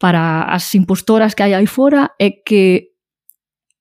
para 0.00 0.48
as 0.48 0.64
impostoras 0.74 1.36
que 1.36 1.44
hai 1.44 1.52
aí 1.56 1.68
fora 1.68 2.12
é 2.20 2.44
que 2.44 2.92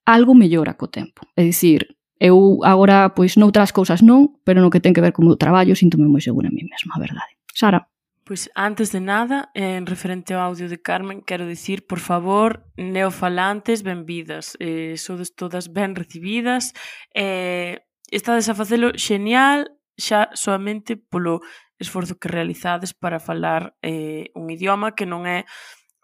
algo 0.07 0.35
mellora 0.35 0.75
co 0.79 0.87
tempo. 0.87 1.27
É 1.35 1.43
dicir, 1.43 1.95
eu 2.19 2.59
agora, 2.63 3.11
pois, 3.15 3.35
noutras 3.39 3.71
cousas 3.71 4.03
non, 4.03 4.39
pero 4.43 4.59
no 4.59 4.71
que 4.71 4.83
ten 4.83 4.95
que 4.95 5.03
ver 5.03 5.15
como 5.15 5.39
traballo, 5.39 5.75
síntome 5.75 6.07
moi 6.07 6.19
segura 6.19 6.51
a 6.51 6.55
mí 6.55 6.63
mesma, 6.67 6.95
a 6.95 6.99
verdade. 6.99 7.35
Sara. 7.55 7.87
Pois 8.29 8.47
antes 8.53 8.91
de 8.91 8.99
nada, 8.99 9.49
en 9.55 9.87
referente 9.87 10.37
ao 10.37 10.53
audio 10.53 10.69
de 10.69 10.77
Carmen, 10.77 11.25
quero 11.25 11.49
dicir, 11.49 11.89
por 11.89 11.97
favor, 11.97 12.61
neofalantes, 12.77 13.81
benvidas. 13.81 14.53
Eh, 14.61 15.01
sodes 15.01 15.33
todas 15.33 15.73
ben 15.73 15.97
recibidas. 15.97 16.77
Eh, 17.17 17.81
estades 18.13 18.45
a 18.45 18.53
facelo 18.53 18.93
xenial 18.93 19.73
xa 19.97 20.29
soamente 20.37 20.93
polo 20.93 21.41
esforzo 21.81 22.21
que 22.21 22.29
realizades 22.29 22.93
para 22.93 23.17
falar 23.17 23.73
eh, 23.81 24.29
un 24.37 24.53
idioma 24.53 24.93
que 24.93 25.09
non 25.09 25.25
é 25.25 25.49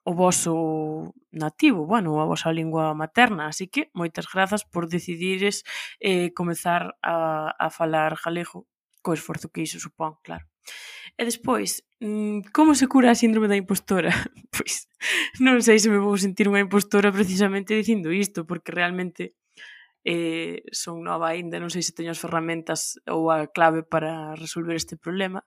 o 0.02 0.18
voso 0.18 1.14
nativo, 1.30 1.86
bueno, 1.86 2.18
a 2.18 2.26
vosa 2.26 2.50
lingua 2.50 2.98
materna, 2.98 3.54
así 3.54 3.70
que 3.70 3.94
moitas 3.94 4.26
grazas 4.26 4.66
por 4.66 4.90
decidires 4.90 5.62
eh, 6.02 6.34
comezar 6.34 6.98
a, 7.06 7.54
a 7.54 7.70
falar 7.70 8.18
galego 8.18 8.66
co 9.06 9.14
esforzo 9.14 9.54
que 9.54 9.62
iso 9.62 9.78
supón, 9.78 10.18
claro. 10.26 10.50
E 11.16 11.24
despois, 11.24 11.84
mm, 12.04 12.52
como 12.52 12.76
se 12.76 12.88
cura 12.92 13.12
a 13.12 13.20
síndrome 13.20 13.48
da 13.48 13.60
impostora? 13.60 14.12
Pois 14.56 14.88
non 15.40 15.60
sei 15.62 15.78
se 15.80 15.92
me 15.92 16.00
vou 16.00 16.16
sentir 16.18 16.48
unha 16.48 16.64
impostora 16.64 17.12
precisamente 17.12 17.76
dicindo 17.76 18.10
isto, 18.10 18.48
porque 18.48 18.72
realmente 18.72 19.36
eh, 20.06 20.62
son 20.72 21.02
nova 21.02 21.34
aínda, 21.34 21.58
non 21.58 21.74
sei 21.74 21.82
se 21.82 21.98
teño 21.98 22.14
as 22.14 22.22
ferramentas 22.22 23.02
ou 23.10 23.34
a 23.34 23.50
clave 23.50 23.82
para 23.82 24.38
resolver 24.38 24.78
este 24.78 24.96
problema, 24.96 25.42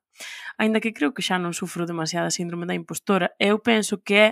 aínda 0.59 0.83
que 0.83 0.93
creo 0.93 1.15
que 1.15 1.23
xa 1.23 1.39
non 1.39 1.55
sufro 1.55 1.87
demasiada 1.87 2.35
síndrome 2.35 2.67
da 2.67 2.77
impostora, 2.77 3.33
eu 3.39 3.63
penso 3.63 4.03
que 4.03 4.15
é 4.19 4.29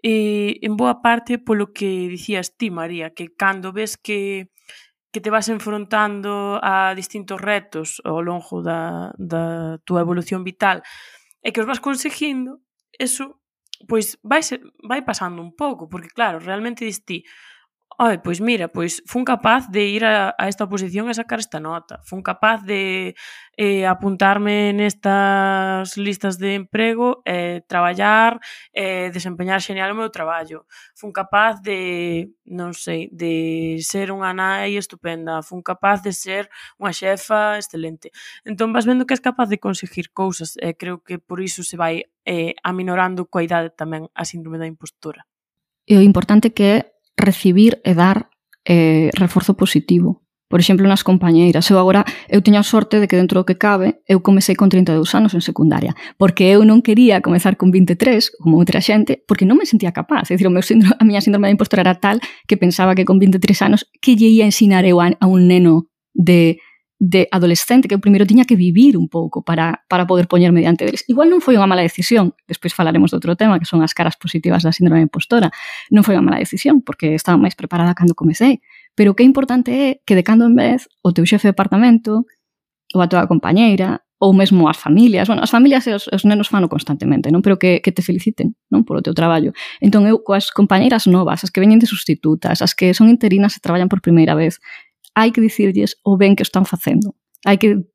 eh, 0.00 0.60
en 0.64 0.80
boa 0.80 1.04
parte 1.04 1.36
polo 1.36 1.76
que 1.76 2.08
dicías 2.08 2.56
ti, 2.56 2.72
María, 2.72 3.12
que 3.12 3.36
cando 3.36 3.72
ves 3.72 4.00
que 4.00 4.48
que 5.14 5.22
te 5.22 5.30
vas 5.30 5.46
enfrontando 5.48 6.58
a 6.58 6.90
distintos 6.98 7.38
retos 7.38 8.02
ao 8.02 8.18
longo 8.18 8.66
da, 8.66 9.14
da 9.14 9.78
túa 9.86 10.02
evolución 10.02 10.42
vital 10.42 10.82
e 11.38 11.54
que 11.54 11.62
os 11.62 11.70
vas 11.70 11.78
conseguindo, 11.78 12.58
eso 12.98 13.38
pois 13.86 14.18
vai, 14.26 14.42
ser, 14.42 14.58
vai 14.82 15.06
pasando 15.06 15.38
un 15.38 15.54
pouco, 15.54 15.86
porque 15.86 16.10
claro, 16.10 16.42
realmente 16.42 16.82
dis 16.82 17.06
ti, 17.06 17.22
Ai, 17.96 18.18
pois 18.18 18.40
mira, 18.40 18.66
pois 18.66 19.02
fun 19.06 19.22
capaz 19.22 19.70
de 19.70 19.86
ir 19.86 20.04
a, 20.04 20.34
a 20.36 20.48
esta 20.48 20.64
oposición 20.66 21.06
e 21.06 21.14
sacar 21.14 21.38
esta 21.38 21.62
nota. 21.62 22.02
Fun 22.02 22.26
capaz 22.26 22.66
de 22.66 23.14
eh, 23.54 23.86
apuntarme 23.86 24.74
nestas 24.74 25.94
listas 25.94 26.34
de 26.34 26.58
emprego, 26.58 27.22
eh, 27.22 27.62
traballar, 27.70 28.42
eh, 28.74 29.14
desempeñar 29.14 29.62
xeñal 29.62 29.94
o 29.94 29.98
meu 30.02 30.10
traballo. 30.10 30.66
Fun 30.98 31.14
capaz 31.14 31.62
de, 31.62 32.34
non 32.50 32.74
sei, 32.74 33.06
de 33.14 33.78
ser 33.78 34.10
unha 34.10 34.34
nai 34.34 34.74
estupenda. 34.74 35.38
Fun 35.46 35.62
capaz 35.62 36.02
de 36.02 36.10
ser 36.10 36.50
unha 36.82 36.90
xefa 36.90 37.62
excelente. 37.62 38.10
Entón 38.42 38.74
vas 38.74 38.90
vendo 38.90 39.06
que 39.06 39.14
és 39.14 39.22
capaz 39.22 39.46
de 39.46 39.62
conseguir 39.62 40.10
cousas 40.10 40.58
e 40.58 40.70
eh, 40.70 40.74
creo 40.74 40.98
que 40.98 41.22
por 41.22 41.38
iso 41.38 41.62
se 41.62 41.78
vai 41.78 42.10
eh, 42.26 42.58
aminorando 42.66 43.30
coa 43.30 43.46
idade 43.46 43.70
tamén 43.70 44.10
a 44.18 44.26
síndrome 44.26 44.58
da 44.58 44.66
impostura. 44.66 45.22
E 45.86 45.94
o 45.94 46.02
importante 46.02 46.50
que 46.50 46.66
é 46.66 46.93
recibir 47.16 47.80
e 47.84 47.94
dar 47.94 48.30
eh, 48.64 49.10
reforzo 49.14 49.54
positivo. 49.54 50.24
Por 50.48 50.60
exemplo, 50.60 50.86
nas 50.86 51.02
compañeiras. 51.02 51.66
Eu 51.72 51.80
agora, 51.80 52.04
eu 52.28 52.38
teño 52.38 52.60
a 52.60 52.66
sorte 52.66 53.00
de 53.00 53.08
que 53.08 53.16
dentro 53.16 53.40
do 53.40 53.48
que 53.48 53.58
cabe, 53.58 54.04
eu 54.06 54.20
comecei 54.22 54.54
con 54.54 54.68
32 54.68 55.02
anos 55.16 55.34
en 55.34 55.42
secundaria, 55.42 55.96
porque 56.14 56.46
eu 56.46 56.62
non 56.62 56.78
quería 56.84 57.24
comezar 57.24 57.56
con 57.56 57.72
23, 57.74 58.38
como 58.38 58.60
outra 58.60 58.78
xente, 58.78 59.18
porque 59.26 59.48
non 59.48 59.58
me 59.58 59.66
sentía 59.66 59.90
capaz. 59.90 60.30
É 60.30 60.38
dicir, 60.38 60.46
o 60.46 60.54
meu 60.54 60.62
síndrome, 60.62 60.94
a 61.00 61.02
miña 61.02 61.24
síndrome 61.24 61.50
de 61.50 61.56
impostora 61.58 61.82
era 61.82 61.98
tal 61.98 62.22
que 62.46 62.54
pensaba 62.54 62.94
que 62.94 63.02
con 63.02 63.18
23 63.18 63.66
anos 63.66 63.88
que 63.98 64.14
lle 64.14 64.30
ia 64.30 64.46
ensinar 64.46 64.86
eu 64.86 65.02
a, 65.02 65.10
a 65.16 65.26
un 65.26 65.48
neno 65.50 65.90
de 66.14 66.62
de 67.04 67.28
adolescente 67.30 67.86
que 67.86 67.92
eu 67.92 68.00
primeiro 68.00 68.24
tiña 68.24 68.48
que 68.48 68.56
vivir 68.56 68.96
un 68.96 69.12
pouco 69.12 69.44
para, 69.44 69.84
para 69.92 70.06
poder 70.06 70.26
poñerme 70.26 70.64
diante 70.64 70.88
deles. 70.88 71.04
Igual 71.04 71.28
non 71.28 71.44
foi 71.44 71.60
unha 71.60 71.68
mala 71.68 71.84
decisión, 71.84 72.32
despois 72.48 72.72
falaremos 72.72 73.12
de 73.12 73.20
outro 73.20 73.36
tema 73.36 73.60
que 73.60 73.68
son 73.68 73.84
as 73.84 73.92
caras 73.92 74.16
positivas 74.16 74.64
da 74.64 74.72
síndrome 74.72 75.04
impostora, 75.04 75.52
non 75.92 76.00
foi 76.00 76.16
unha 76.16 76.24
mala 76.24 76.40
decisión 76.40 76.80
porque 76.80 77.12
estaba 77.12 77.36
máis 77.36 77.52
preparada 77.52 77.92
cando 77.92 78.16
comecei, 78.16 78.64
pero 78.96 79.12
que 79.12 79.20
importante 79.20 79.70
é 79.76 79.88
que 80.08 80.16
de 80.16 80.24
cando 80.24 80.48
en 80.48 80.56
vez 80.56 80.88
o 81.04 81.12
teu 81.12 81.28
xefe 81.28 81.44
de 81.44 81.52
departamento 81.52 82.24
ou 82.96 83.04
a 83.04 83.08
tua 83.12 83.28
compañeira 83.28 84.00
ou 84.24 84.32
mesmo 84.32 84.68
as 84.72 84.80
familias, 84.80 85.28
bueno, 85.28 85.42
as 85.42 85.52
familias 85.52 85.84
e 85.84 85.92
os, 85.92 86.08
os 86.08 86.24
nenos 86.24 86.48
fano 86.48 86.72
constantemente, 86.72 87.28
non? 87.28 87.44
Pero 87.44 87.60
que, 87.60 87.84
que 87.84 87.92
te 87.92 88.00
feliciten, 88.00 88.56
non? 88.72 88.80
Por 88.88 88.96
o 88.96 89.04
teu 89.04 89.12
traballo. 89.12 89.52
Entón 89.84 90.08
eu 90.08 90.24
coas 90.24 90.48
compañeiras 90.48 91.04
novas, 91.04 91.44
as 91.44 91.52
que 91.52 91.60
veñen 91.60 91.76
de 91.76 91.84
sustitutas, 91.84 92.64
as 92.64 92.72
que 92.72 92.96
son 92.96 93.12
interinas 93.12 93.52
e 93.52 93.60
traballan 93.60 93.92
por 93.92 94.00
primeira 94.00 94.32
vez, 94.32 94.64
hai 95.14 95.30
que 95.32 95.40
dicirlles 95.40 95.98
o 96.02 96.18
ben 96.18 96.34
que 96.36 96.42
están 96.42 96.66
facendo. 96.66 97.14
Hai 97.46 97.58
que 97.58 97.86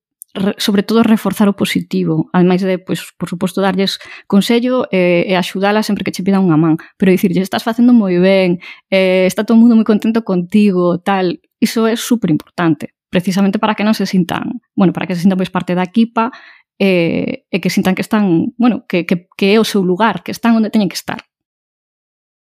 sobre 0.58 0.84
todo 0.84 1.02
reforzar 1.02 1.50
o 1.50 1.58
positivo, 1.58 2.30
ademais 2.34 2.62
de, 2.62 2.78
pois, 2.78 3.02
por 3.18 3.30
suposto, 3.30 3.62
darlles 3.62 3.98
consello 4.28 4.86
eh, 4.92 5.26
e, 5.26 5.34
e 5.34 5.36
axudala 5.36 5.82
sempre 5.82 6.06
que 6.06 6.14
che 6.14 6.22
pidan 6.22 6.46
unha 6.46 6.54
man, 6.54 6.78
pero 7.02 7.10
dicirlle, 7.10 7.42
estás 7.42 7.66
facendo 7.66 7.98
moi 7.98 8.14
ben, 8.22 8.62
eh, 8.94 9.26
está 9.26 9.42
todo 9.42 9.58
o 9.58 9.62
mundo 9.62 9.74
moi 9.74 9.88
contento 9.88 10.22
contigo, 10.22 11.02
tal, 11.02 11.34
iso 11.58 11.90
é 11.90 11.98
super 11.98 12.30
importante, 12.30 12.94
precisamente 13.10 13.58
para 13.58 13.74
que 13.74 13.82
non 13.82 13.98
se 13.98 14.06
sintan, 14.06 14.62
bueno, 14.78 14.94
para 14.94 15.10
que 15.10 15.18
se 15.18 15.26
sintan 15.26 15.42
pois 15.42 15.50
parte 15.50 15.74
da 15.74 15.82
equipa 15.82 16.30
eh, 16.78 17.50
e 17.50 17.58
que 17.58 17.74
sintan 17.74 17.98
que 17.98 18.06
están, 18.06 18.54
bueno, 18.54 18.86
que, 18.86 19.10
que, 19.10 19.26
que 19.34 19.48
é 19.54 19.58
o 19.58 19.66
seu 19.66 19.82
lugar, 19.82 20.22
que 20.22 20.30
están 20.30 20.54
onde 20.54 20.70
teñen 20.70 20.94
que 20.94 21.00
estar. 21.00 21.26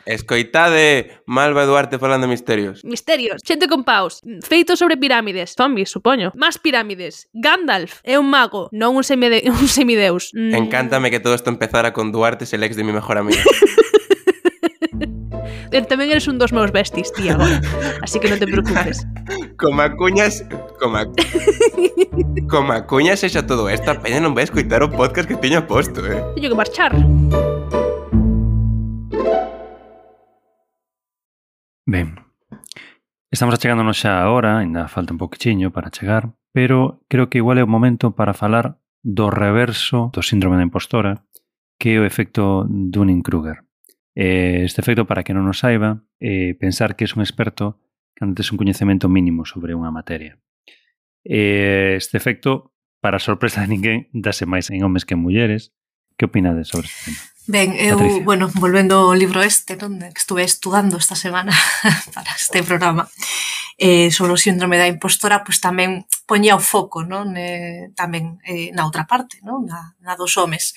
Escoitade 0.05 1.21
Malva 1.25 1.65
Duarte 1.65 1.99
falando 1.99 2.27
misterios. 2.27 2.83
Misterios, 2.83 3.41
xente 3.43 3.67
con 3.67 3.83
paus, 3.83 4.21
feito 4.43 4.75
sobre 4.75 4.97
pirámides, 4.97 5.55
zombies, 5.55 5.89
supoño. 5.89 6.31
Más 6.35 6.57
pirámides. 6.57 7.27
Gandalf 7.33 8.01
é 8.03 8.19
un 8.19 8.27
mago, 8.29 8.67
non 8.71 8.95
un, 8.95 9.03
semide 9.03 9.43
un 9.51 9.67
semideus. 9.67 10.31
Mm. 10.35 10.67
Encántame 10.67 11.11
que 11.11 11.19
todo 11.19 11.35
isto 11.35 11.49
empezara 11.49 11.93
con 11.93 12.11
Duarte, 12.11 12.45
el 12.51 12.63
ex 12.63 12.75
de 12.75 12.83
mi 12.83 12.91
mejor 12.91 13.17
amigo. 13.17 13.39
Tamén 15.93 16.09
eres 16.09 16.29
un 16.29 16.37
dos 16.37 16.53
meus 16.53 16.69
besties, 16.69 17.09
tía, 17.13 17.33
agora. 17.33 17.61
Así 18.01 18.21
que 18.21 18.29
non 18.29 18.37
te 18.37 18.45
preocupes. 18.45 19.05
Coma 19.61 19.89
cuñas... 19.97 20.45
Coma... 20.77 21.09
Coma 22.45 22.85
cuñas 22.85 23.25
e 23.25 23.29
xa 23.29 23.45
todo 23.45 23.69
esta 23.69 23.97
peña 23.97 24.21
non 24.21 24.37
vai 24.37 24.45
escoitar 24.45 24.85
o 24.85 24.89
podcast 24.89 25.25
que 25.25 25.37
tiña 25.37 25.65
posto, 25.65 26.05
eh. 26.05 26.21
Teño 26.37 26.53
que 26.53 26.57
marchar. 26.57 26.93
Ben, 31.85 32.15
estamos 33.27 33.55
achegándonos 33.55 33.99
xa 33.99 34.23
agora, 34.23 34.63
ainda 34.63 34.87
falta 34.87 35.11
un 35.11 35.19
poquichiño 35.19 35.75
para 35.75 35.91
chegar, 35.91 36.31
pero 36.55 37.03
creo 37.11 37.27
que 37.27 37.43
igual 37.43 37.59
é 37.59 37.63
o 37.63 37.67
momento 37.67 38.15
para 38.15 38.31
falar 38.31 38.79
do 39.03 39.27
reverso 39.27 40.07
do 40.15 40.23
síndrome 40.23 40.55
da 40.55 40.63
impostora, 40.63 41.27
que 41.75 41.95
é 41.95 41.99
o 41.99 42.07
efecto 42.07 42.63
Dunning-Kruger. 42.71 43.67
Este 44.15 44.79
efecto, 44.79 45.03
para 45.03 45.27
que 45.27 45.35
non 45.35 45.43
nos 45.43 45.59
saiba, 45.59 45.99
é 46.23 46.55
pensar 46.55 46.95
que 46.95 47.03
és 47.03 47.19
un 47.19 47.25
experto 47.25 47.83
cando 48.15 48.39
tes 48.39 48.47
un 48.55 48.63
coñecemento 48.63 49.11
mínimo 49.11 49.43
sobre 49.43 49.75
unha 49.75 49.91
materia. 49.91 50.39
Este 51.27 52.15
efecto, 52.15 52.71
para 53.03 53.19
sorpresa 53.19 53.59
de 53.59 53.75
ninguén, 53.75 54.07
dase 54.15 54.47
máis 54.47 54.71
en 54.71 54.87
homes 54.87 55.03
que 55.03 55.19
en 55.19 55.23
mulleres. 55.25 55.75
Que 56.15 56.31
opinades 56.31 56.71
sobre 56.71 56.87
este 56.87 57.11
tema? 57.11 57.32
Ben, 57.45 57.75
eu, 57.75 57.97
Patricia. 57.97 58.23
bueno, 58.23 58.51
volvendo 58.55 58.95
ao 58.95 59.13
libro 59.13 59.43
este, 59.43 59.75
non, 59.75 59.99
que 59.99 60.21
estuve 60.23 60.47
estudando 60.47 60.95
esta 60.95 61.19
semana 61.19 61.51
para 62.15 62.31
este 62.39 62.63
programa, 62.63 63.11
eh, 63.77 64.11
sobre 64.15 64.31
o 64.31 64.39
síndrome 64.39 64.79
da 64.79 64.87
impostora, 64.87 65.43
pois 65.43 65.59
tamén 65.59 66.07
poñía 66.23 66.55
o 66.55 66.63
foco, 66.63 67.03
non, 67.03 67.35
eh, 67.35 67.91
tamén 67.99 68.39
eh, 68.47 68.71
na 68.71 68.87
outra 68.87 69.03
parte, 69.03 69.43
non, 69.43 69.67
na, 69.67 69.99
na 69.99 70.15
dos 70.15 70.39
homes. 70.39 70.71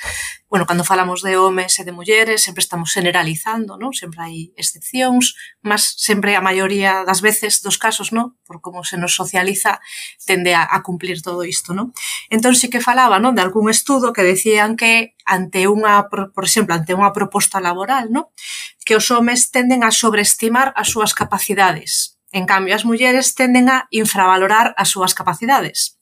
Bueno, 0.50 0.66
cando 0.66 0.82
falamos 0.82 1.22
de 1.22 1.38
homes 1.38 1.78
e 1.78 1.86
de 1.86 1.94
mulleres, 1.94 2.42
sempre 2.42 2.66
estamos 2.66 2.90
generalizando, 2.90 3.78
non, 3.78 3.94
sempre 3.94 4.26
hai 4.26 4.50
excepcións, 4.58 5.38
mas 5.62 5.94
sempre 5.94 6.34
a 6.34 6.42
maioría 6.42 7.06
das 7.06 7.22
veces 7.22 7.62
dos 7.62 7.78
casos, 7.78 8.10
non, 8.10 8.34
por 8.42 8.58
como 8.58 8.82
se 8.82 8.98
nos 8.98 9.14
socializa, 9.14 9.78
tende 10.26 10.58
a, 10.58 10.66
a 10.66 10.82
cumplir 10.82 11.22
todo 11.22 11.46
isto, 11.46 11.78
non. 11.78 11.94
Entón, 12.26 12.58
sí 12.58 12.66
que 12.66 12.82
falaba, 12.82 13.22
non, 13.22 13.38
de 13.38 13.44
algún 13.46 13.70
estudo 13.70 14.10
que 14.10 14.26
decían 14.26 14.74
que 14.74 15.14
ante 15.26 15.70
unha, 15.70 16.10
por, 16.10 16.34
por 16.34 16.50
exemplo, 16.56 16.72
ante 16.72 16.96
unha 16.96 17.12
proposta 17.12 17.60
laboral, 17.60 18.08
no? 18.08 18.32
que 18.80 18.96
os 18.96 19.12
homes 19.12 19.52
tenden 19.52 19.84
a 19.84 19.92
sobreestimar 19.92 20.72
as 20.72 20.88
súas 20.88 21.12
capacidades. 21.12 22.16
En 22.32 22.48
cambio, 22.48 22.72
as 22.72 22.88
mulleres 22.88 23.36
tenden 23.36 23.68
a 23.68 23.84
infravalorar 23.92 24.72
as 24.80 24.88
súas 24.88 25.12
capacidades. 25.12 26.00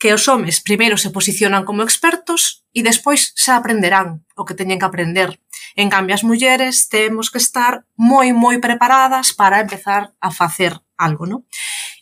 Que 0.00 0.10
os 0.10 0.26
homes 0.26 0.58
primeiro 0.58 0.98
se 0.98 1.14
posicionan 1.14 1.62
como 1.62 1.86
expertos 1.86 2.66
e 2.74 2.82
despois 2.82 3.30
xa 3.38 3.54
aprenderán 3.54 4.26
o 4.34 4.42
que 4.42 4.58
teñen 4.58 4.82
que 4.82 4.88
aprender. 4.90 5.38
En 5.78 5.86
cambio, 5.86 6.18
as 6.18 6.26
mulleres 6.26 6.90
temos 6.90 7.30
que 7.30 7.38
estar 7.38 7.86
moi, 7.94 8.34
moi 8.34 8.58
preparadas 8.58 9.30
para 9.30 9.62
empezar 9.62 10.10
a 10.18 10.34
facer 10.34 10.74
algo, 10.98 11.30
non? 11.30 11.46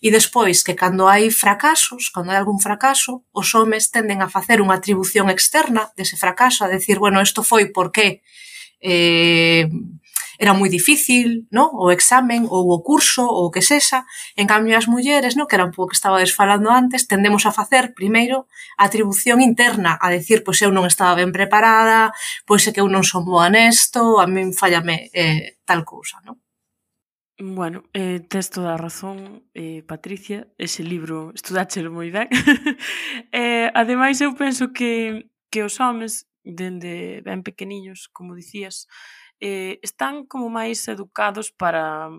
E 0.00 0.10
despois 0.14 0.62
que 0.62 0.78
cando 0.78 1.10
hai 1.10 1.30
fracasos, 1.30 2.10
cando 2.14 2.30
hai 2.30 2.38
algún 2.38 2.62
fracaso, 2.62 3.26
os 3.34 3.48
homes 3.54 3.90
tenden 3.90 4.22
a 4.22 4.28
facer 4.30 4.62
unha 4.62 4.78
atribución 4.78 5.26
externa 5.28 5.90
dese 5.98 6.14
fracaso, 6.14 6.62
a 6.62 6.72
decir, 6.72 7.02
bueno, 7.02 7.18
isto 7.18 7.42
foi 7.42 7.70
porque 7.74 8.22
eh, 8.80 9.66
era 10.38 10.54
moi 10.54 10.70
difícil, 10.70 11.50
no? 11.50 11.66
o 11.74 11.90
examen 11.90 12.46
ou 12.46 12.70
o 12.70 12.78
curso 12.78 13.26
ou 13.26 13.50
o 13.50 13.52
que 13.52 13.60
sexa. 13.60 14.06
En 14.38 14.46
cambio, 14.46 14.78
as 14.78 14.86
mulleres, 14.86 15.34
no? 15.34 15.50
que 15.50 15.58
era 15.58 15.66
un 15.66 15.74
pouco 15.74 15.90
que 15.90 15.98
estaba 15.98 16.22
falando 16.30 16.70
antes, 16.70 17.10
tendemos 17.10 17.42
a 17.44 17.50
facer 17.50 17.92
primeiro 17.92 18.46
a 18.78 18.86
atribución 18.86 19.42
interna, 19.42 19.98
a 20.00 20.08
decir, 20.14 20.46
pois 20.46 20.62
eu 20.62 20.70
non 20.70 20.86
estaba 20.86 21.18
ben 21.18 21.34
preparada, 21.34 22.14
pois 22.46 22.62
é 22.66 22.70
que 22.70 22.78
eu 22.78 22.86
non 22.86 23.02
son 23.02 23.26
boa 23.26 23.50
nesto, 23.50 24.22
a 24.22 24.30
min 24.30 24.54
fallame 24.54 25.10
eh, 25.10 25.58
tal 25.66 25.82
cousa. 25.82 26.22
Non? 26.22 26.38
Bueno, 27.40 27.84
eh, 27.92 28.18
tes 28.18 28.50
toda 28.50 28.74
a 28.74 28.76
razón, 28.76 29.44
eh, 29.54 29.84
Patricia, 29.86 30.48
ese 30.58 30.82
libro 30.82 31.30
estudáchelo 31.34 31.92
moi 31.94 32.10
ben. 32.10 32.26
eh, 33.30 33.70
ademais, 33.78 34.18
eu 34.20 34.34
penso 34.34 34.72
que, 34.74 35.30
que 35.46 35.62
os 35.62 35.78
homes, 35.78 36.26
dende 36.42 37.22
ben 37.22 37.46
pequeniños, 37.46 38.10
como 38.10 38.34
dicías, 38.34 38.90
eh, 39.38 39.78
están 39.86 40.26
como 40.26 40.50
máis 40.50 40.82
educados 40.90 41.54
para 41.54 42.10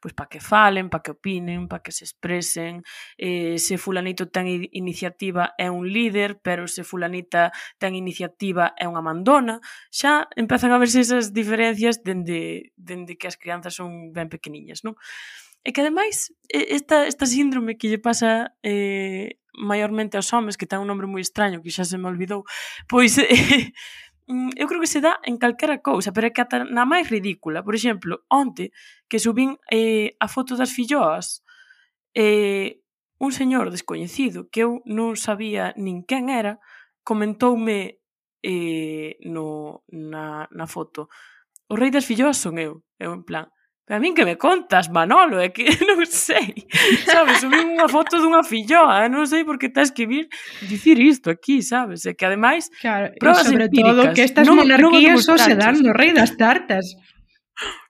pois 0.00 0.16
para 0.16 0.28
que 0.28 0.40
falen, 0.40 0.88
para 0.88 1.02
que 1.02 1.12
opinen, 1.12 1.68
para 1.68 1.82
que 1.82 1.92
se 1.92 2.04
expresen, 2.04 2.82
eh, 3.20 3.60
se 3.60 3.76
fulanito 3.76 4.32
ten 4.32 4.48
iniciativa 4.72 5.54
é 5.60 5.70
un 5.70 5.86
líder, 5.86 6.40
pero 6.40 6.66
se 6.66 6.82
fulanita 6.82 7.52
ten 7.78 7.94
iniciativa 7.94 8.72
é 8.80 8.88
unha 8.88 9.04
mandona, 9.04 9.60
xa 9.92 10.26
empezan 10.34 10.72
a 10.72 10.80
verse 10.80 11.04
esas 11.04 11.36
diferencias 11.36 12.00
dende, 12.02 12.72
dende 12.74 13.20
que 13.20 13.28
as 13.28 13.36
crianzas 13.36 13.76
son 13.76 14.10
ben 14.16 14.32
pequeniñas, 14.32 14.82
non? 14.82 14.96
E 15.60 15.76
que 15.76 15.84
ademais 15.84 16.32
esta, 16.48 17.04
esta 17.04 17.28
síndrome 17.28 17.76
que 17.76 17.92
lle 17.92 18.00
pasa 18.00 18.56
eh, 18.64 19.36
maiormente 19.52 20.16
aos 20.16 20.32
homes, 20.32 20.56
que 20.56 20.64
ten 20.64 20.80
un 20.80 20.88
nombre 20.88 21.04
moi 21.04 21.20
extraño 21.20 21.60
que 21.60 21.68
xa 21.68 21.84
se 21.84 22.00
me 22.00 22.08
olvidou, 22.08 22.48
pois 22.88 23.20
eh, 23.20 23.76
Mm, 24.30 24.50
eu 24.56 24.66
creo 24.68 24.80
que 24.80 24.86
se 24.94 25.00
dá 25.00 25.18
en 25.24 25.36
calquera 25.42 25.82
cousa, 25.82 26.12
pero 26.14 26.26
é 26.28 26.30
que 26.30 26.42
ata 26.44 26.62
na 26.62 26.86
máis 26.86 27.10
ridícula. 27.10 27.66
Por 27.66 27.74
exemplo, 27.74 28.22
onte 28.30 28.70
que 29.10 29.18
subín 29.18 29.58
eh, 29.66 30.14
a 30.24 30.26
foto 30.30 30.54
das 30.54 30.70
filloas 30.70 31.42
eh, 32.14 32.78
un 33.18 33.32
señor 33.34 33.66
descoñecido 33.74 34.48
que 34.52 34.62
eu 34.62 34.70
non 34.86 35.18
sabía 35.18 35.74
nin 35.74 36.06
quen 36.06 36.30
era 36.30 36.62
comentoume 37.02 37.98
eh, 38.42 39.18
no, 39.26 39.82
na, 39.90 40.46
na 40.54 40.66
foto 40.70 41.10
o 41.70 41.74
rei 41.74 41.90
das 41.90 42.06
filloas 42.06 42.38
son 42.38 42.58
eu. 42.58 42.86
Eu 43.02 43.10
en 43.14 43.22
plan, 43.26 43.50
Pero 43.90 43.98
a 43.98 44.02
min 44.06 44.14
que 44.14 44.24
me 44.24 44.38
contas, 44.38 44.88
Manolo, 44.88 45.40
é 45.42 45.50
que 45.50 45.66
non 45.82 46.06
sei. 46.06 46.54
Sabes, 47.02 47.42
subí 47.42 47.58
unha 47.58 47.90
foto 47.90 48.22
dunha 48.22 48.46
filloa, 48.46 49.10
non 49.10 49.26
sei 49.26 49.42
por 49.42 49.58
que 49.58 49.66
estás 49.66 49.90
que 49.90 50.06
vir 50.06 50.30
dicir 50.62 50.94
isto 51.02 51.26
aquí, 51.26 51.58
sabes? 51.58 52.06
É 52.06 52.14
que 52.14 52.22
ademais, 52.22 52.70
claro, 52.78 53.10
probas 53.18 53.50
sobre 53.50 53.66
empíricas, 53.66 53.90
todo 53.98 54.14
que 54.14 54.22
estas 54.22 54.46
non, 54.46 54.62
monarquías 54.62 55.26
non 55.26 55.26
só 55.26 55.34
se 55.34 55.58
dan 55.58 55.82
no 55.82 55.90
rei 55.90 56.14
das 56.14 56.38
tartas. 56.38 56.94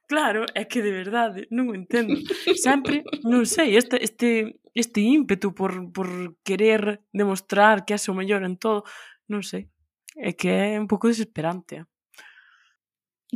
Claro, 0.09 0.49
é 0.57 0.65
que 0.65 0.81
de 0.81 0.89
verdade, 0.89 1.45
non 1.53 1.69
o 1.69 1.77
entendo. 1.77 2.17
Sempre, 2.57 3.05
non 3.21 3.45
sei, 3.45 3.77
este, 3.77 4.01
este, 4.01 4.57
este 4.73 5.05
ímpetu 5.05 5.53
por, 5.53 5.93
por 5.93 6.09
querer 6.41 7.05
demostrar 7.13 7.85
que 7.85 7.93
é 7.93 8.01
o 8.09 8.17
mellor 8.17 8.41
en 8.49 8.57
todo, 8.57 8.89
non 9.29 9.45
sei, 9.45 9.69
é 10.17 10.33
que 10.33 10.49
é 10.49 10.81
un 10.81 10.89
pouco 10.89 11.13
desesperante. 11.13 11.85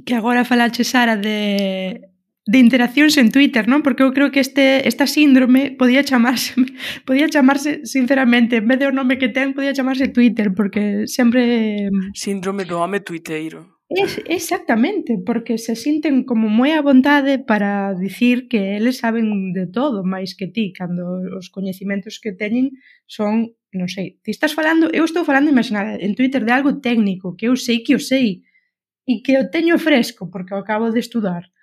Que 0.01 0.17
agora 0.17 0.49
falache, 0.49 0.81
Sara, 0.81 1.21
de 1.21 2.14
de 2.47 2.59
interaccións 2.59 3.17
en 3.17 3.33
Twitter, 3.33 3.65
non? 3.65 3.81
Porque 3.81 4.05
eu 4.05 4.13
creo 4.13 4.29
que 4.29 4.45
este 4.45 4.85
esta 4.85 5.09
síndrome 5.09 5.73
podía 5.73 6.05
chamarse 6.05 6.53
podía 7.09 7.25
chamarse 7.33 7.89
sinceramente, 7.89 8.61
en 8.61 8.69
vez 8.69 8.79
de 8.79 8.87
o 8.89 8.93
nome 8.93 9.17
que 9.17 9.33
ten, 9.33 9.57
podía 9.57 9.73
chamarse 9.73 10.13
Twitter, 10.13 10.53
porque 10.53 11.09
sempre 11.09 11.89
síndrome 12.13 12.69
do 12.69 12.85
home 12.85 13.01
tuiteiro. 13.01 13.81
Es, 13.89 14.21
exactamente, 14.29 15.17
porque 15.25 15.57
se 15.57 15.77
sinten 15.77 16.25
como 16.25 16.49
moi 16.53 16.77
a 16.77 16.85
vontade 16.85 17.41
para 17.41 17.97
dicir 17.97 18.49
que 18.49 18.77
eles 18.77 19.01
saben 19.01 19.57
de 19.57 19.65
todo 19.65 20.05
máis 20.05 20.37
que 20.37 20.49
ti, 20.49 20.73
cando 20.77 21.25
os 21.33 21.49
coñecimentos 21.49 22.21
que 22.21 22.37
teñen 22.37 22.77
son, 23.09 23.57
non 23.73 23.89
sei, 23.89 24.21
ti 24.21 24.33
estás 24.33 24.53
falando, 24.53 24.93
eu 24.93 25.09
estou 25.09 25.25
falando, 25.25 25.49
imaginar, 25.49 25.97
en 25.97 26.13
Twitter 26.13 26.45
de 26.45 26.53
algo 26.53 26.81
técnico, 26.85 27.37
que 27.41 27.49
eu 27.49 27.57
sei 27.57 27.81
que 27.81 27.97
o 27.97 28.01
sei, 28.01 28.45
e 29.09 29.25
que 29.25 29.41
o 29.41 29.49
teño 29.49 29.81
fresco, 29.81 30.29
porque 30.29 30.53
o 30.53 30.61
acabo 30.61 30.93
de 30.93 31.01
estudar 31.01 31.54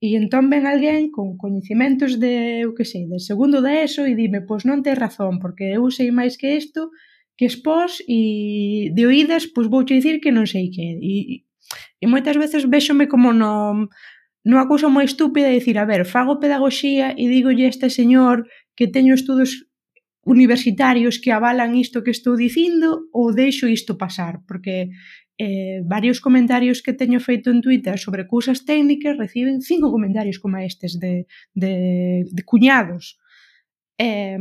E 0.00 0.16
entón 0.16 0.48
ven 0.48 0.64
alguén 0.64 1.12
con 1.12 1.36
coñecementos 1.36 2.16
de, 2.16 2.64
eu 2.64 2.72
que 2.72 2.88
sei, 2.88 3.04
de 3.04 3.20
segundo 3.20 3.60
de 3.60 3.84
ESO 3.84 4.08
e 4.08 4.16
dime, 4.16 4.40
pois 4.40 4.64
non 4.64 4.80
tes 4.80 4.96
razón, 4.96 5.36
porque 5.36 5.76
eu 5.76 5.84
sei 5.92 6.08
máis 6.08 6.40
que 6.40 6.56
isto, 6.56 6.88
que 7.36 7.44
expós 7.44 8.00
e 8.08 8.88
de 8.96 9.02
oídas, 9.04 9.44
pois 9.52 9.68
vouche 9.68 10.00
dicir 10.00 10.24
que 10.24 10.32
non 10.32 10.48
sei 10.48 10.72
que. 10.72 10.96
E, 10.96 11.44
e 12.00 12.04
moitas 12.08 12.40
veces 12.40 12.64
véxome 12.64 13.12
como 13.12 13.36
no, 13.36 13.92
no 14.48 14.54
cousa 14.72 14.88
moi 14.88 15.04
estúpida 15.04 15.52
de 15.52 15.60
dicir, 15.60 15.76
a 15.76 15.84
ver, 15.84 16.08
fago 16.08 16.40
pedagogía 16.40 17.12
e 17.12 17.28
digolle 17.28 17.68
a 17.68 17.72
este 17.72 17.92
señor 17.92 18.48
que 18.72 18.88
teño 18.88 19.12
estudos 19.12 19.68
universitarios 20.24 21.20
que 21.20 21.32
avalan 21.32 21.76
isto 21.76 22.00
que 22.04 22.12
estou 22.12 22.40
dicindo 22.40 23.08
ou 23.12 23.36
deixo 23.36 23.68
isto 23.68 24.00
pasar, 24.00 24.40
porque 24.48 24.88
eh, 25.40 25.80
varios 25.88 26.20
comentarios 26.20 26.82
que 26.84 26.92
teño 26.92 27.18
feito 27.18 27.48
en 27.48 27.64
Twitter 27.64 27.96
sobre 27.96 28.28
cousas 28.28 28.68
técnicas 28.68 29.16
reciben 29.16 29.64
cinco 29.64 29.88
comentarios 29.88 30.36
como 30.36 30.60
estes 30.60 31.00
de, 31.00 31.24
de, 31.56 32.28
de 32.28 32.42
cuñados. 32.44 33.16
Eh, 33.96 34.36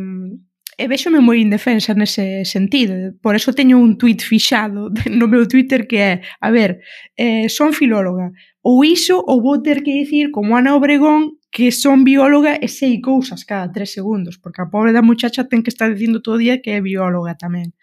e 0.79 0.87
vexome 0.87 1.19
moi 1.19 1.43
indefensa 1.43 1.91
nese 1.91 2.47
sentido. 2.47 3.11
Por 3.19 3.35
eso 3.35 3.51
teño 3.51 3.75
un 3.75 3.99
tweet 3.99 4.23
fixado 4.23 4.87
no 5.19 5.27
meu 5.27 5.43
Twitter 5.43 5.87
que 5.87 5.99
é, 5.99 6.13
a 6.39 6.49
ver, 6.51 6.79
eh, 7.19 7.51
son 7.51 7.75
filóloga, 7.75 8.31
ou 8.63 8.83
iso 8.87 9.19
ou 9.19 9.43
vou 9.43 9.59
ter 9.59 9.83
que 9.83 9.91
dicir 9.91 10.31
como 10.31 10.55
Ana 10.55 10.75
Obregón 10.79 11.35
que 11.51 11.75
son 11.75 12.07
bióloga 12.07 12.55
e 12.55 12.71
sei 12.71 13.03
cousas 13.03 13.43
cada 13.43 13.67
tres 13.67 13.91
segundos, 13.91 14.39
porque 14.39 14.63
a 14.63 14.71
pobre 14.71 14.95
da 14.95 15.03
muchacha 15.03 15.47
ten 15.51 15.63
que 15.63 15.71
estar 15.71 15.91
dicindo 15.91 16.23
todo 16.23 16.39
o 16.39 16.43
día 16.43 16.63
que 16.63 16.71
é 16.75 16.79
bióloga 16.79 17.35
tamén. 17.35 17.71
Eh, 17.71 17.79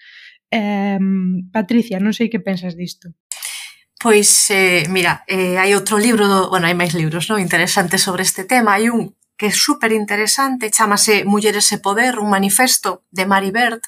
Eh, 0.56 0.98
Patricia, 1.52 2.00
non 2.00 2.16
sei 2.16 2.32
que 2.32 2.40
pensas 2.40 2.72
disto. 2.72 3.12
Pois, 4.00 4.48
eh, 4.52 4.88
mira, 4.88 5.24
eh, 5.28 5.60
hai 5.60 5.76
outro 5.76 6.00
libro, 6.00 6.24
do, 6.28 6.48
bueno, 6.48 6.64
hai 6.64 6.76
máis 6.76 6.96
libros 6.96 7.28
non 7.28 7.40
interesantes 7.40 8.00
sobre 8.00 8.24
este 8.24 8.48
tema. 8.48 8.76
Hai 8.76 8.88
un 8.88 9.12
que 9.36 9.52
é 9.52 9.54
super 9.54 9.92
interesante, 9.92 10.72
chamase 10.72 11.28
Mulleres 11.28 11.68
e 11.76 11.78
Poder, 11.84 12.16
un 12.16 12.32
manifesto 12.32 13.04
de 13.12 13.28
Mary 13.28 13.52
Bird, 13.52 13.84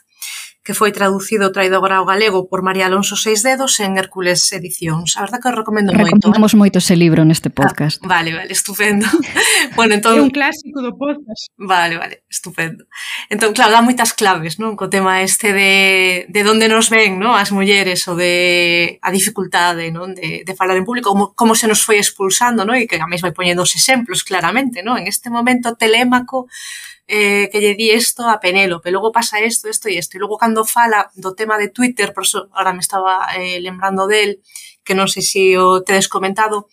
que 0.69 0.77
foi 0.77 0.93
traducido 0.93 1.49
traído 1.49 1.81
agora 1.81 1.97
ao 1.97 2.05
galego 2.05 2.45
por 2.45 2.61
María 2.61 2.93
Alonso 2.93 3.16
Seis 3.16 3.41
Dedos 3.41 3.81
en 3.81 3.97
Hércules 3.97 4.53
Edicións. 4.53 5.16
A 5.16 5.25
verdad 5.25 5.41
que 5.41 5.49
os 5.49 5.57
recomendo 5.57 5.97
moito. 5.97 6.05
Eh. 6.05 6.12
Recomendamos 6.12 6.53
moito 6.53 6.77
ese 6.77 6.93
libro 6.93 7.25
neste 7.25 7.49
ah, 7.49 7.57
podcast. 7.57 7.97
Ah, 8.05 8.21
vale, 8.21 8.37
vale, 8.37 8.53
estupendo. 8.53 9.09
bueno, 9.81 9.97
entón... 9.97 10.12
É 10.12 10.21
un 10.21 10.29
clásico 10.29 10.85
do 10.85 10.93
podcast. 10.93 11.49
Vale, 11.57 11.97
vale, 11.97 12.21
estupendo. 12.29 12.85
Entón, 13.33 13.57
claro, 13.57 13.73
dá 13.73 13.81
moitas 13.81 14.12
claves, 14.12 14.61
non? 14.61 14.77
Co 14.77 14.93
tema 14.93 15.25
este 15.25 15.57
de, 15.57 16.29
de 16.29 16.41
donde 16.45 16.69
nos 16.69 16.93
ven, 16.93 17.16
non? 17.16 17.33
As 17.33 17.49
mulleres, 17.49 18.05
ou 18.05 18.21
de 18.21 19.01
a 19.01 19.09
dificultade, 19.09 19.89
non? 19.89 20.12
De, 20.12 20.45
de 20.45 20.53
falar 20.53 20.77
en 20.77 20.85
público, 20.85 21.16
como, 21.16 21.33
como 21.33 21.57
se 21.57 21.64
nos 21.64 21.81
foi 21.81 21.97
expulsando, 21.97 22.69
non? 22.69 22.77
E 22.77 22.85
que 22.85 23.01
a 23.01 23.09
mesma 23.09 23.33
vai 23.33 23.41
poñendo 23.41 23.64
os 23.64 23.73
exemplos, 23.73 24.21
claramente, 24.21 24.85
non? 24.85 25.01
En 25.01 25.09
este 25.09 25.33
momento 25.33 25.81
Telémaco 25.81 26.45
eh, 27.09 27.49
que 27.51 27.59
lle 27.59 27.75
di 27.75 27.89
isto 27.91 28.29
a 28.29 28.39
Penélope, 28.39 28.93
logo 28.93 29.11
pasa 29.11 29.41
isto, 29.41 29.67
isto 29.67 29.89
e 29.89 29.97
isto. 29.97 30.15
E 30.17 30.21
logo 30.21 30.37
cando 30.37 30.69
fala 30.69 31.09
do 31.17 31.33
tema 31.33 31.57
de 31.57 31.73
Twitter, 31.73 32.13
por 32.13 32.29
eso 32.29 32.53
ahora 32.53 32.77
me 32.77 32.85
estaba 32.85 33.33
eh, 33.35 33.59
lembrando 33.65 34.07
del, 34.07 34.45
que 34.85 34.93
non 34.93 35.09
sei 35.09 35.25
se 35.25 35.57
o 35.57 35.81
tedes 35.81 36.07
comentado, 36.07 36.69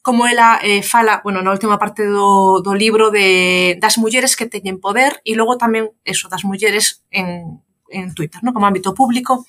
como 0.00 0.26
ela 0.26 0.60
eh, 0.64 0.84
fala, 0.84 1.20
bueno, 1.24 1.40
na 1.44 1.52
última 1.52 1.76
parte 1.76 2.04
do, 2.04 2.60
do 2.64 2.72
libro 2.72 3.12
de 3.12 3.76
das 3.80 3.96
mulleres 4.00 4.36
que 4.36 4.48
teñen 4.48 4.80
poder 4.80 5.20
e 5.24 5.36
logo 5.36 5.56
tamén 5.60 5.92
eso 6.04 6.28
das 6.28 6.44
mulleres 6.44 7.04
en, 7.08 7.64
en 7.88 8.12
Twitter, 8.12 8.40
no? 8.44 8.52
como 8.52 8.68
ámbito 8.68 8.92
público. 8.92 9.44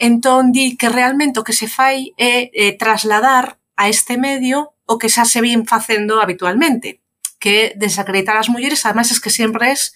Entón 0.00 0.52
di 0.52 0.80
que 0.80 0.88
realmente 0.88 1.40
o 1.40 1.44
que 1.44 1.52
se 1.52 1.68
fai 1.68 2.16
é 2.16 2.48
eh, 2.52 2.72
trasladar 2.76 3.60
a 3.76 3.92
este 3.92 4.16
medio 4.16 4.72
o 4.88 4.96
que 4.96 5.12
xa 5.12 5.28
se 5.28 5.44
vin 5.44 5.68
facendo 5.68 6.24
habitualmente 6.24 7.01
que 7.42 7.74
desacreditar 7.74 8.38
as 8.38 8.46
mulleres, 8.46 8.86
ademais 8.86 9.10
es 9.10 9.18
que 9.18 9.34
sempre 9.34 9.74
es 9.74 9.90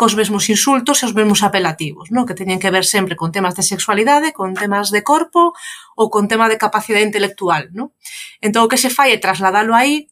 cos 0.00 0.16
mesmos 0.16 0.48
insultos 0.48 1.04
e 1.04 1.04
os 1.04 1.12
mesmos 1.12 1.44
apelativos, 1.44 2.08
no? 2.08 2.24
que 2.24 2.32
teñen 2.32 2.56
que 2.56 2.72
ver 2.72 2.88
sempre 2.88 3.20
con 3.20 3.36
temas 3.36 3.52
de 3.52 3.60
sexualidade, 3.60 4.32
con 4.32 4.56
temas 4.56 4.88
de 4.88 5.04
corpo 5.04 5.52
ou 5.92 6.08
con 6.08 6.24
tema 6.24 6.48
de 6.48 6.56
capacidade 6.56 7.04
intelectual. 7.04 7.68
No? 7.76 7.92
Entón, 8.40 8.64
o 8.64 8.70
que 8.72 8.80
se 8.80 8.88
fai 8.88 9.12
é 9.12 9.20
trasladalo 9.20 9.76
aí, 9.76 10.08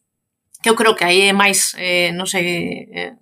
que 0.60 0.68
eu 0.68 0.76
creo 0.76 0.92
que 0.92 1.08
aí 1.08 1.24
é 1.28 1.32
máis, 1.32 1.72
eh, 1.80 2.12
non 2.12 2.28
sei, 2.28 2.84
eh, 2.92 3.16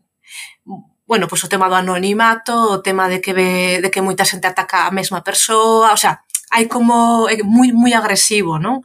bueno, 1.06 1.30
pois 1.30 1.42
pues, 1.42 1.46
o 1.46 1.52
tema 1.54 1.70
do 1.70 1.78
anonimato, 1.78 2.54
o 2.54 2.82
tema 2.82 3.06
de 3.06 3.22
que, 3.22 3.30
ve, 3.30 3.78
de 3.78 3.94
que 3.94 4.02
moita 4.02 4.26
xente 4.26 4.50
ataca 4.50 4.90
a 4.90 4.94
mesma 4.94 5.22
persoa, 5.22 5.94
o 5.94 5.98
sea, 5.98 6.26
hai 6.50 6.66
como 6.66 7.30
é 7.30 7.38
moi 7.46 7.70
moi 7.70 7.94
agresivo, 7.94 8.58
non? 8.58 8.82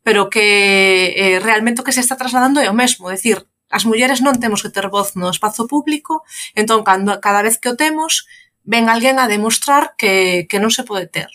Pero 0.00 0.28
que 0.32 1.12
eh, 1.12 1.36
realmente 1.44 1.80
o 1.80 1.84
que 1.84 1.92
se 1.92 2.00
está 2.00 2.16
trasladando 2.16 2.60
é 2.60 2.68
o 2.68 2.76
mesmo, 2.76 3.08
decir, 3.12 3.44
as 3.74 3.82
mulleres 3.82 4.22
non 4.22 4.38
temos 4.38 4.62
que 4.62 4.70
ter 4.70 4.86
voz 4.86 5.18
no 5.18 5.34
espazo 5.34 5.66
público, 5.66 6.22
entón 6.54 6.86
cando, 6.86 7.18
cada 7.18 7.42
vez 7.42 7.58
que 7.58 7.74
o 7.74 7.76
temos, 7.76 8.30
ven 8.62 8.86
alguén 8.86 9.18
a 9.18 9.26
demostrar 9.26 9.98
que, 9.98 10.46
que 10.46 10.62
non 10.62 10.70
se 10.70 10.86
pode 10.86 11.10
ter. 11.10 11.26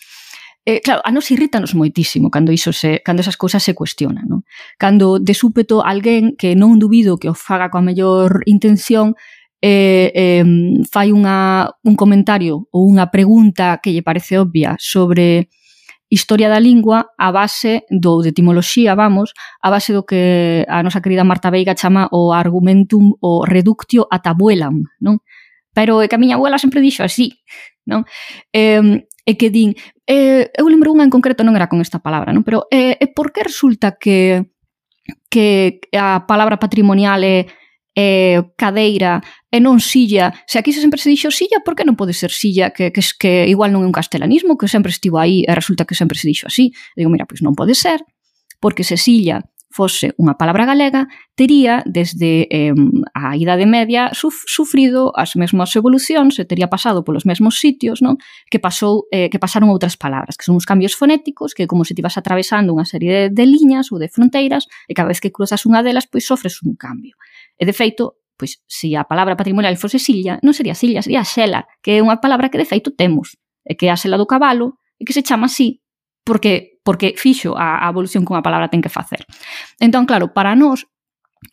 eh, 0.68 0.84
claro, 0.84 1.00
a 1.00 1.10
nos 1.10 1.32
irrítanos 1.32 1.72
moitísimo 1.72 2.28
cando 2.28 2.52
iso 2.52 2.76
se, 2.76 3.00
cando 3.00 3.24
esas 3.24 3.40
cousas 3.40 3.64
se 3.64 3.72
cuestionan, 3.72 4.28
non? 4.28 4.44
Cando 4.76 5.16
de 5.16 5.32
súpeto 5.32 5.80
alguén 5.80 6.36
que 6.36 6.52
non 6.52 6.76
dubido 6.76 7.16
que 7.16 7.32
o 7.32 7.34
faga 7.34 7.72
coa 7.72 7.80
mellor 7.80 8.44
intención 8.44 9.16
eh, 9.62 10.12
eh, 10.14 10.44
fai 10.90 11.10
unha, 11.10 11.68
un 11.82 11.94
comentario 11.98 12.68
ou 12.70 12.86
unha 12.86 13.10
pregunta 13.10 13.82
que 13.82 13.90
lle 13.90 14.06
parece 14.06 14.38
obvia 14.38 14.78
sobre 14.78 15.50
historia 16.08 16.48
da 16.48 16.60
lingua 16.60 17.12
a 17.18 17.28
base 17.30 17.84
do 17.90 18.24
de 18.24 18.32
etimoloxía, 18.32 18.94
vamos, 18.94 19.34
a 19.60 19.68
base 19.68 19.92
do 19.92 20.08
que 20.08 20.64
a 20.68 20.80
nosa 20.82 21.04
querida 21.04 21.26
Marta 21.26 21.52
Veiga 21.52 21.76
chama 21.76 22.08
o 22.10 22.32
argumentum 22.32 23.12
o 23.20 23.44
reductio 23.44 24.08
ad 24.08 24.24
abuelam, 24.24 24.88
non? 25.04 25.20
Pero 25.76 26.00
é 26.00 26.08
que 26.08 26.16
a 26.16 26.22
miña 26.22 26.40
abuela 26.40 26.56
sempre 26.56 26.80
dixo 26.80 27.04
así, 27.04 27.36
non? 27.84 28.08
Eh, 28.56 29.04
e 29.28 29.32
que 29.36 29.52
din, 29.52 29.76
eh, 30.08 30.48
eu 30.56 30.64
lembro 30.72 30.96
unha 30.96 31.04
en 31.04 31.12
concreto, 31.12 31.44
non 31.44 31.52
era 31.52 31.68
con 31.68 31.84
esta 31.84 32.00
palabra, 32.00 32.32
non? 32.32 32.40
Pero 32.40 32.64
eh, 32.72 32.96
por 33.12 33.28
que 33.28 33.44
resulta 33.44 34.00
que 34.00 34.48
que 35.28 35.80
a 35.92 36.24
palabra 36.24 36.56
patrimonial 36.56 37.20
é 37.24 37.48
eh, 37.98 38.46
cadeira, 38.54 39.18
e 39.50 39.58
non 39.58 39.82
silla. 39.82 40.30
Se 40.46 40.62
aquí 40.62 40.70
se 40.70 40.78
sempre 40.78 41.02
se 41.02 41.10
dixo 41.10 41.34
silla, 41.34 41.58
por 41.66 41.74
que 41.74 41.82
non 41.82 41.98
pode 41.98 42.14
ser 42.14 42.30
silla? 42.30 42.70
Que, 42.70 42.94
que, 42.94 43.02
que 43.02 43.50
igual 43.50 43.74
non 43.74 43.82
é 43.82 43.88
un 43.90 43.96
castelanismo, 43.96 44.54
que 44.54 44.70
sempre 44.70 44.94
estivo 44.94 45.18
aí 45.18 45.42
e 45.42 45.50
resulta 45.50 45.82
que 45.82 45.98
sempre 45.98 46.14
se 46.14 46.30
dixo 46.30 46.46
así. 46.46 46.70
E 46.94 47.02
digo, 47.02 47.10
mira, 47.10 47.26
pois 47.26 47.42
non 47.42 47.58
pode 47.58 47.74
ser, 47.74 47.98
porque 48.62 48.86
se 48.86 48.94
silla 48.94 49.42
fose 49.68 50.16
unha 50.16 50.34
palabra 50.40 50.64
galega, 50.64 51.06
tería 51.36 51.84
desde 51.84 52.48
eh, 52.48 52.72
a 53.12 53.36
Idade 53.36 53.68
Media 53.68 54.10
suf 54.16 54.42
sufrido 54.48 55.12
as 55.12 55.36
mesmas 55.36 55.76
evolucións 55.76 56.40
e 56.40 56.48
tería 56.48 56.72
pasado 56.72 57.04
polos 57.04 57.28
mesmos 57.28 57.60
sitios 57.60 58.00
non? 58.00 58.16
que 58.48 58.56
pasou 58.56 59.04
eh, 59.12 59.28
que 59.28 59.36
pasaron 59.36 59.68
outras 59.68 60.00
palabras, 60.00 60.40
que 60.40 60.44
son 60.48 60.56
uns 60.56 60.64
cambios 60.64 60.96
fonéticos 60.96 61.52
que 61.52 61.68
como 61.68 61.84
se 61.84 61.92
tivas 61.92 62.16
atravesando 62.16 62.72
unha 62.72 62.88
serie 62.88 63.12
de, 63.12 63.22
de 63.28 63.44
liñas 63.44 63.92
ou 63.92 64.00
de 64.00 64.08
fronteiras 64.08 64.64
e 64.88 64.96
cada 64.96 65.12
vez 65.12 65.20
que 65.20 65.28
cruzas 65.30 65.60
unha 65.68 65.84
delas 65.84 66.08
pois 66.08 66.24
sofres 66.24 66.64
un 66.64 66.72
cambio. 66.72 67.14
E 67.58 67.66
de 67.66 67.74
feito, 67.74 68.22
pois 68.38 68.62
se 68.70 68.94
a 68.94 69.04
palabra 69.04 69.34
patrimonial 69.34 69.74
fose 69.76 69.98
silla, 69.98 70.38
non 70.46 70.54
sería 70.54 70.78
silla, 70.78 71.02
sería 71.02 71.26
xela, 71.26 71.66
que 71.82 71.98
é 71.98 72.02
unha 72.02 72.22
palabra 72.22 72.48
que 72.48 72.56
de 72.56 72.64
feito 72.64 72.94
temos, 72.94 73.34
e 73.66 73.74
que 73.74 73.86
é 73.86 73.92
a 73.92 73.98
xela 73.98 74.16
do 74.16 74.30
cabalo, 74.30 74.78
e 74.96 75.02
que 75.02 75.12
se 75.12 75.26
chama 75.26 75.50
así 75.50 75.82
porque 76.28 76.78
porque 76.84 77.14
fixo 77.16 77.56
a, 77.56 77.84
a 77.84 77.90
evolución 77.90 78.24
que 78.24 78.32
unha 78.32 78.44
palabra 78.44 78.72
ten 78.72 78.80
que 78.80 78.88
facer. 78.88 79.28
Entón, 79.76 80.08
claro, 80.08 80.32
para 80.32 80.56
nós, 80.56 80.88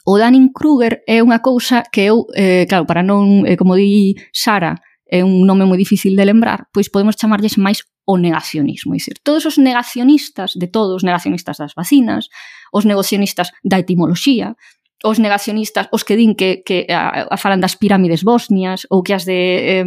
o 0.08 0.16
Dunning-Kruger 0.16 1.04
é 1.08 1.20
unha 1.20 1.44
cousa 1.44 1.84
que 1.92 2.08
eu, 2.08 2.28
eh, 2.36 2.64
claro, 2.68 2.88
para 2.88 3.04
non, 3.04 3.44
eh, 3.44 3.60
como 3.60 3.76
di 3.76 4.16
Sara, 4.32 4.80
é 5.06 5.24
un 5.24 5.44
nome 5.44 5.68
moi 5.68 5.78
difícil 5.78 6.16
de 6.16 6.24
lembrar, 6.24 6.72
pois 6.72 6.88
podemos 6.88 7.20
chamarlles 7.20 7.60
máis 7.60 7.84
o 8.08 8.16
negacionismo. 8.18 8.94
É 8.94 8.98
dicir, 8.98 9.20
todos 9.22 9.44
os 9.46 9.56
negacionistas 9.58 10.56
de 10.56 10.68
todos, 10.68 11.04
negacionistas 11.04 11.58
das 11.58 11.76
vacinas, 11.76 12.30
os 12.72 12.86
negacionistas 12.86 13.52
da 13.64 13.80
etimoloxía, 13.80 14.56
os 15.04 15.20
negacionistas, 15.20 15.88
os 15.92 16.04
que 16.08 16.16
din 16.16 16.36
que, 16.36 16.64
que 16.64 16.88
a, 16.88 17.28
a 17.28 17.38
falan 17.38 17.60
das 17.60 17.76
pirámides 17.76 18.24
bosnias 18.24 18.88
ou 18.88 19.04
que 19.04 19.12
as 19.12 19.28
de 19.28 19.84
eh, 19.84 19.86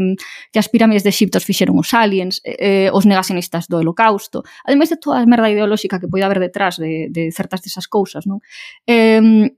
que 0.52 0.60
as 0.60 0.68
pirámides 0.68 1.02
de 1.02 1.10
Egipto 1.10 1.40
fixeron 1.40 1.80
os 1.80 1.94
aliens, 1.96 2.44
eh, 2.44 2.92
os 2.92 3.08
negacionistas 3.08 3.66
do 3.66 3.80
holocausto, 3.80 4.44
ademais 4.68 4.92
de 4.92 5.00
toda 5.00 5.18
a 5.20 5.26
merda 5.26 5.48
ideolóxica 5.48 5.98
que 5.98 6.10
poida 6.10 6.28
haber 6.28 6.44
detrás 6.44 6.76
de, 6.76 7.08
de 7.08 7.32
certas 7.32 7.64
desas 7.64 7.88
cousas, 7.88 8.28
non? 8.28 8.44
Eh, 8.84 9.48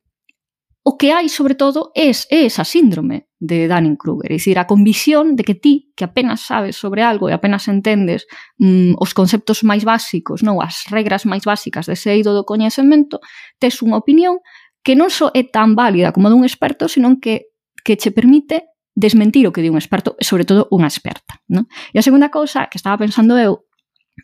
o 0.82 0.96
que 0.96 1.12
hai, 1.12 1.28
sobre 1.28 1.54
todo, 1.54 1.92
é, 1.94 2.08
es, 2.08 2.26
é 2.30 2.48
esa 2.48 2.64
síndrome 2.64 3.28
de 3.38 3.68
Dunning-Kruger, 3.68 4.32
é 4.32 4.40
dicir, 4.40 4.56
a 4.58 4.64
convicción 4.64 5.36
de 5.36 5.44
que 5.44 5.54
ti, 5.54 5.92
que 5.94 6.04
apenas 6.04 6.40
sabes 6.40 6.76
sobre 6.76 7.04
algo 7.04 7.28
e 7.28 7.36
apenas 7.36 7.68
entendes 7.68 8.24
mm, 8.56 8.96
os 8.96 9.12
conceptos 9.12 9.60
máis 9.60 9.84
básicos, 9.84 10.40
non? 10.40 10.56
As 10.64 10.88
regras 10.88 11.28
máis 11.28 11.44
básicas 11.44 11.84
dese 11.84 12.16
eido 12.16 12.32
do 12.32 12.48
coñecemento, 12.48 13.20
tes 13.60 13.76
unha 13.84 14.00
opinión 14.00 14.40
que 14.82 14.96
non 14.96 15.12
só 15.12 15.28
é 15.36 15.44
tan 15.44 15.76
válida 15.76 16.12
como 16.12 16.32
dun 16.32 16.44
experto, 16.44 16.88
senón 16.88 17.20
que, 17.20 17.52
que 17.84 18.00
che 18.00 18.10
permite 18.10 18.70
desmentir 18.96 19.46
o 19.46 19.52
que 19.52 19.62
di 19.62 19.70
un 19.70 19.78
experto, 19.78 20.16
sobre 20.20 20.44
todo 20.44 20.68
unha 20.72 20.88
experta. 20.88 21.40
Non? 21.48 21.68
E 21.92 22.00
a 22.00 22.06
segunda 22.06 22.32
cousa 22.32 22.68
que 22.68 22.80
estaba 22.80 23.00
pensando 23.00 23.36
eu, 23.36 23.64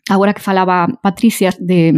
agora 0.09 0.33
que 0.33 0.43
falaba 0.43 0.89
Patricia 1.01 1.53
de, 1.57 1.93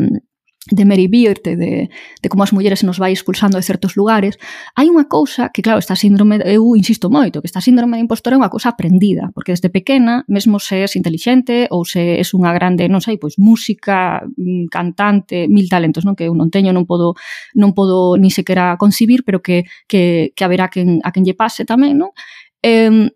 de 0.67 0.85
meribirte, 0.85 1.55
de, 1.55 1.89
de 2.21 2.29
como 2.29 2.43
as 2.43 2.51
mulleres 2.51 2.79
se 2.79 2.85
nos 2.85 2.99
vai 2.99 3.13
expulsando 3.13 3.55
de 3.55 3.63
certos 3.63 3.95
lugares, 3.95 4.35
hai 4.75 4.91
unha 4.91 5.07
cousa 5.07 5.55
que, 5.55 5.63
claro, 5.63 5.79
esta 5.79 5.95
síndrome, 5.95 6.43
eu 6.43 6.75
insisto 6.75 7.07
moito, 7.07 7.39
que 7.39 7.47
esta 7.47 7.63
síndrome 7.63 7.95
de 7.95 8.03
impostora 8.03 8.35
é 8.35 8.39
unha 8.43 8.51
cousa 8.51 8.75
aprendida, 8.75 9.31
porque 9.31 9.55
desde 9.55 9.71
pequena, 9.71 10.27
mesmo 10.27 10.59
se 10.59 10.83
és 10.83 10.99
inteligente 10.99 11.71
ou 11.71 11.87
se 11.87 12.19
és 12.19 12.35
unha 12.35 12.51
grande, 12.51 12.91
non 12.91 12.99
sei, 12.99 13.15
pois 13.15 13.39
música, 13.39 14.19
mm, 14.35 14.67
cantante, 14.67 15.47
mil 15.47 15.71
talentos, 15.71 16.03
non 16.03 16.13
que 16.13 16.27
eu 16.27 16.35
non 16.35 16.51
teño, 16.51 16.75
non 16.75 16.83
podo, 16.83 17.15
non 17.55 17.71
podo 17.71 18.19
ni 18.19 18.27
sequera 18.27 18.75
concibir, 18.75 19.23
pero 19.23 19.39
que, 19.39 19.63
que, 19.87 20.35
que 20.35 20.43
haberá 20.43 20.67
quen, 20.67 20.99
a 21.07 21.15
quen 21.15 21.23
lle 21.23 21.39
pase 21.39 21.63
tamén, 21.63 21.95
non? 21.95 22.11
Eh, 22.59 23.07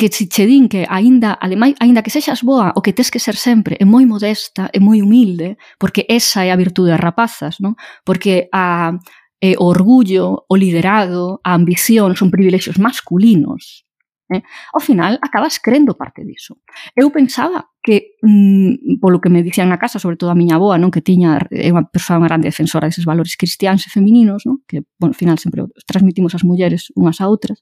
que 0.00 0.08
si 0.08 0.28
che 0.32 0.46
din 0.46 0.64
que 0.72 0.86
aínda 0.88 1.36
alemai, 1.36 1.76
aínda 1.76 2.00
que 2.00 2.08
sexas 2.08 2.40
boa, 2.40 2.72
o 2.72 2.80
que 2.80 2.96
tes 2.96 3.12
que 3.12 3.20
ser 3.20 3.36
sempre 3.36 3.76
é 3.76 3.84
moi 3.84 4.08
modesta, 4.08 4.72
é 4.72 4.80
moi 4.80 5.04
humilde, 5.04 5.60
porque 5.76 6.08
esa 6.08 6.40
é 6.40 6.48
a 6.48 6.56
virtude 6.56 6.88
das 6.88 7.04
rapazas, 7.04 7.60
non? 7.60 7.76
Porque 8.00 8.48
a, 8.48 8.96
eh, 9.44 9.60
o 9.60 9.68
orgullo, 9.68 10.48
o 10.48 10.56
liderado, 10.56 11.44
a 11.44 11.52
ambición 11.52 12.16
son 12.16 12.32
privilexios 12.32 12.80
masculinos. 12.80 13.84
Eh? 14.30 14.42
Ao 14.72 14.80
final, 14.80 15.18
acabas 15.20 15.58
crendo 15.58 15.98
parte 15.98 16.22
diso. 16.24 16.62
Eu 16.94 17.10
pensaba 17.10 17.66
que, 17.82 18.14
mm, 18.22 19.02
polo 19.02 19.18
que 19.20 19.28
me 19.28 19.42
dicían 19.42 19.66
na 19.66 19.82
casa, 19.82 19.98
sobre 19.98 20.14
todo 20.14 20.30
a 20.30 20.38
miña 20.38 20.54
aboa, 20.54 20.78
non 20.78 20.94
que 20.94 21.02
tiña 21.02 21.42
é 21.50 21.66
unha 21.74 21.82
persoa 21.90 22.22
unha 22.22 22.30
grande 22.30 22.46
defensora 22.46 22.86
deses 22.86 23.02
valores 23.02 23.34
cristianos 23.34 23.82
e 23.86 23.90
femininos, 23.90 24.46
non? 24.46 24.62
que, 24.70 24.86
bueno, 25.02 25.12
ao 25.12 25.18
final, 25.18 25.34
sempre 25.42 25.66
os 25.66 25.82
transmitimos 25.82 26.30
as 26.38 26.46
mulleres 26.46 26.94
unhas 26.94 27.18
a 27.18 27.26
outras, 27.26 27.58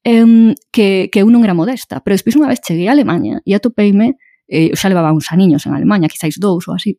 eh, 0.00 0.56
que, 0.72 1.12
que 1.12 1.18
eu 1.20 1.28
non 1.28 1.44
era 1.44 1.52
modesta. 1.52 2.00
Pero 2.00 2.16
despois, 2.16 2.40
unha 2.40 2.48
vez 2.48 2.64
cheguei 2.64 2.88
a 2.88 2.96
Alemanha 2.96 3.44
e 3.44 3.52
atopeime, 3.52 4.16
eh, 4.48 4.72
xa 4.72 4.88
levaba 4.88 5.12
uns 5.12 5.28
aniños 5.28 5.68
en 5.68 5.76
Alemanha, 5.76 6.08
quizáis 6.08 6.40
dous 6.40 6.64
ou 6.64 6.72
así, 6.72 6.96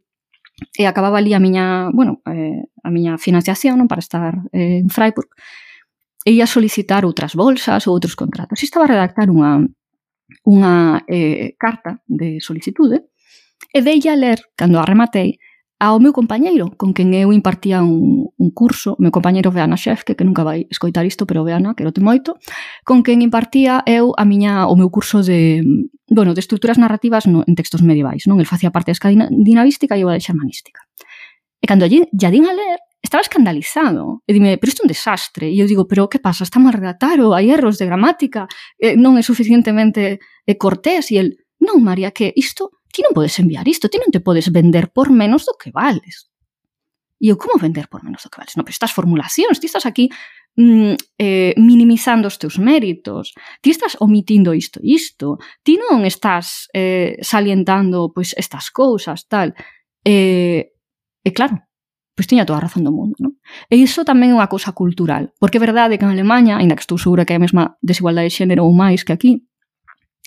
e 0.78 0.86
acababa 0.86 1.18
ali 1.18 1.34
a 1.34 1.42
miña, 1.42 1.90
bueno, 1.98 2.22
eh, 2.30 2.70
a 2.84 2.90
miña 2.94 3.18
financiación 3.18 3.80
non 3.82 3.90
para 3.90 4.04
estar 4.04 4.38
eh, 4.54 4.86
en 4.86 4.90
Freiburg, 4.94 5.34
ía 6.26 6.48
solicitar 6.48 7.06
outras 7.06 7.36
bolsas 7.36 7.88
ou 7.88 7.96
outros 7.96 8.16
contratos. 8.16 8.64
Estaba 8.64 8.86
a 8.86 8.92
redactar 8.92 9.32
unha, 9.32 9.64
unha 10.44 11.04
eh, 11.08 11.56
carta 11.56 12.04
de 12.08 12.44
solicitude 12.44 13.12
e 13.74 13.80
dei 13.82 14.02
a 14.10 14.16
ler, 14.16 14.40
cando 14.56 14.80
a 14.80 14.88
rematei, 14.88 15.40
ao 15.80 15.96
meu 16.04 16.12
compañeiro, 16.12 16.76
con 16.76 16.92
quen 16.92 17.16
eu 17.16 17.32
impartía 17.32 17.80
un, 17.80 18.28
un 18.36 18.50
curso, 18.52 19.00
meu 19.00 19.16
compañeiro 19.16 19.48
Beana 19.48 19.80
Xefke, 19.80 20.12
que 20.12 20.28
nunca 20.28 20.44
vai 20.44 20.68
escoitar 20.68 21.08
isto, 21.08 21.24
pero 21.24 21.48
Beana, 21.48 21.72
que 21.72 21.88
te 21.88 22.04
moito, 22.04 22.36
con 22.84 23.00
quen 23.00 23.24
impartía 23.24 23.80
eu 23.88 24.12
a 24.20 24.28
miña 24.28 24.68
o 24.68 24.76
meu 24.76 24.92
curso 24.92 25.24
de, 25.24 25.64
bueno, 26.12 26.36
de 26.36 26.44
estruturas 26.44 26.76
narrativas 26.76 27.32
no, 27.32 27.48
en 27.48 27.56
textos 27.56 27.80
medievais, 27.80 28.28
non? 28.28 28.44
El 28.44 28.50
facía 28.50 28.76
parte 28.76 28.92
de 28.92 29.00
escandinavística 29.00 29.96
e 29.96 30.04
eu 30.04 30.12
de 30.12 30.20
xermanística. 30.20 30.84
E 31.64 31.66
cando 31.68 31.88
allí, 31.88 32.04
ya 32.12 32.28
din 32.28 32.44
a 32.44 32.52
ler, 32.52 32.84
estaba 33.02 33.24
escandalizado. 33.24 34.22
E 34.28 34.34
dime, 34.34 34.58
pero 34.60 34.70
isto 34.70 34.84
é 34.84 34.86
un 34.86 34.92
desastre 34.92 35.46
e 35.48 35.60
eu 35.60 35.68
digo, 35.68 35.88
pero 35.88 36.12
que 36.12 36.20
pasa, 36.20 36.44
está 36.44 36.60
mal 36.60 36.76
redactado 36.76 37.34
hai 37.34 37.50
erros 37.50 37.80
de 37.80 37.88
gramática, 37.88 38.48
eh, 38.80 38.96
non 39.00 39.16
é 39.16 39.24
suficientemente 39.24 40.20
eh, 40.20 40.58
cortés? 40.60 41.12
E 41.12 41.20
el, 41.20 41.28
non 41.60 41.80
María, 41.84 42.12
que 42.12 42.32
isto, 42.36 42.80
ti 42.92 43.06
non 43.06 43.14
podes 43.14 43.38
enviar 43.40 43.68
isto 43.70 43.88
ti 43.88 44.02
non 44.02 44.10
te 44.10 44.20
podes 44.20 44.50
vender 44.50 44.90
por 44.90 45.14
menos 45.14 45.46
do 45.46 45.54
que 45.54 45.70
vales 45.72 46.30
e 47.20 47.28
eu, 47.28 47.38
como 47.38 47.60
vender 47.60 47.92
por 47.92 48.02
menos 48.04 48.24
do 48.24 48.32
que 48.32 48.40
vales? 48.40 48.56
Non, 48.56 48.64
pero 48.64 48.72
estas 48.80 48.96
formulacións, 48.96 49.60
ti 49.60 49.68
estás 49.68 49.84
aquí 49.84 50.08
mm, 50.56 50.96
eh, 51.20 51.52
minimizando 51.60 52.32
os 52.32 52.40
teus 52.40 52.56
méritos, 52.56 53.36
ti 53.60 53.76
estás 53.76 54.00
omitindo 54.00 54.56
isto 54.56 54.80
e 54.80 54.96
isto, 54.96 55.36
ti 55.60 55.76
non 55.76 56.08
estás 56.08 56.72
eh, 56.72 57.20
salientando 57.20 58.16
pois 58.16 58.32
estas 58.40 58.72
cousas, 58.72 59.28
tal. 59.28 59.52
Eh, 60.08 60.72
e 61.20 61.30
claro, 61.36 61.60
pois 62.20 62.28
tiña 62.28 62.44
toda 62.44 62.60
a 62.60 62.68
razón 62.68 62.84
do 62.84 62.92
mundo, 62.92 63.16
non? 63.24 63.40
E 63.72 63.80
iso 63.80 64.04
tamén 64.04 64.36
é 64.36 64.36
unha 64.36 64.52
cousa 64.52 64.76
cultural, 64.76 65.32
porque 65.40 65.56
é 65.56 65.64
verdade 65.64 65.96
que 65.96 66.04
en 66.04 66.12
Alemanha, 66.12 66.60
aínda 66.60 66.76
que 66.76 66.84
estou 66.84 67.00
segura 67.00 67.24
que 67.24 67.32
é 67.32 67.40
a 67.40 67.46
mesma 67.48 67.80
desigualdade 67.80 68.28
de 68.28 68.36
xénero 68.36 68.68
ou 68.68 68.76
máis 68.76 69.08
que 69.08 69.16
aquí, 69.16 69.48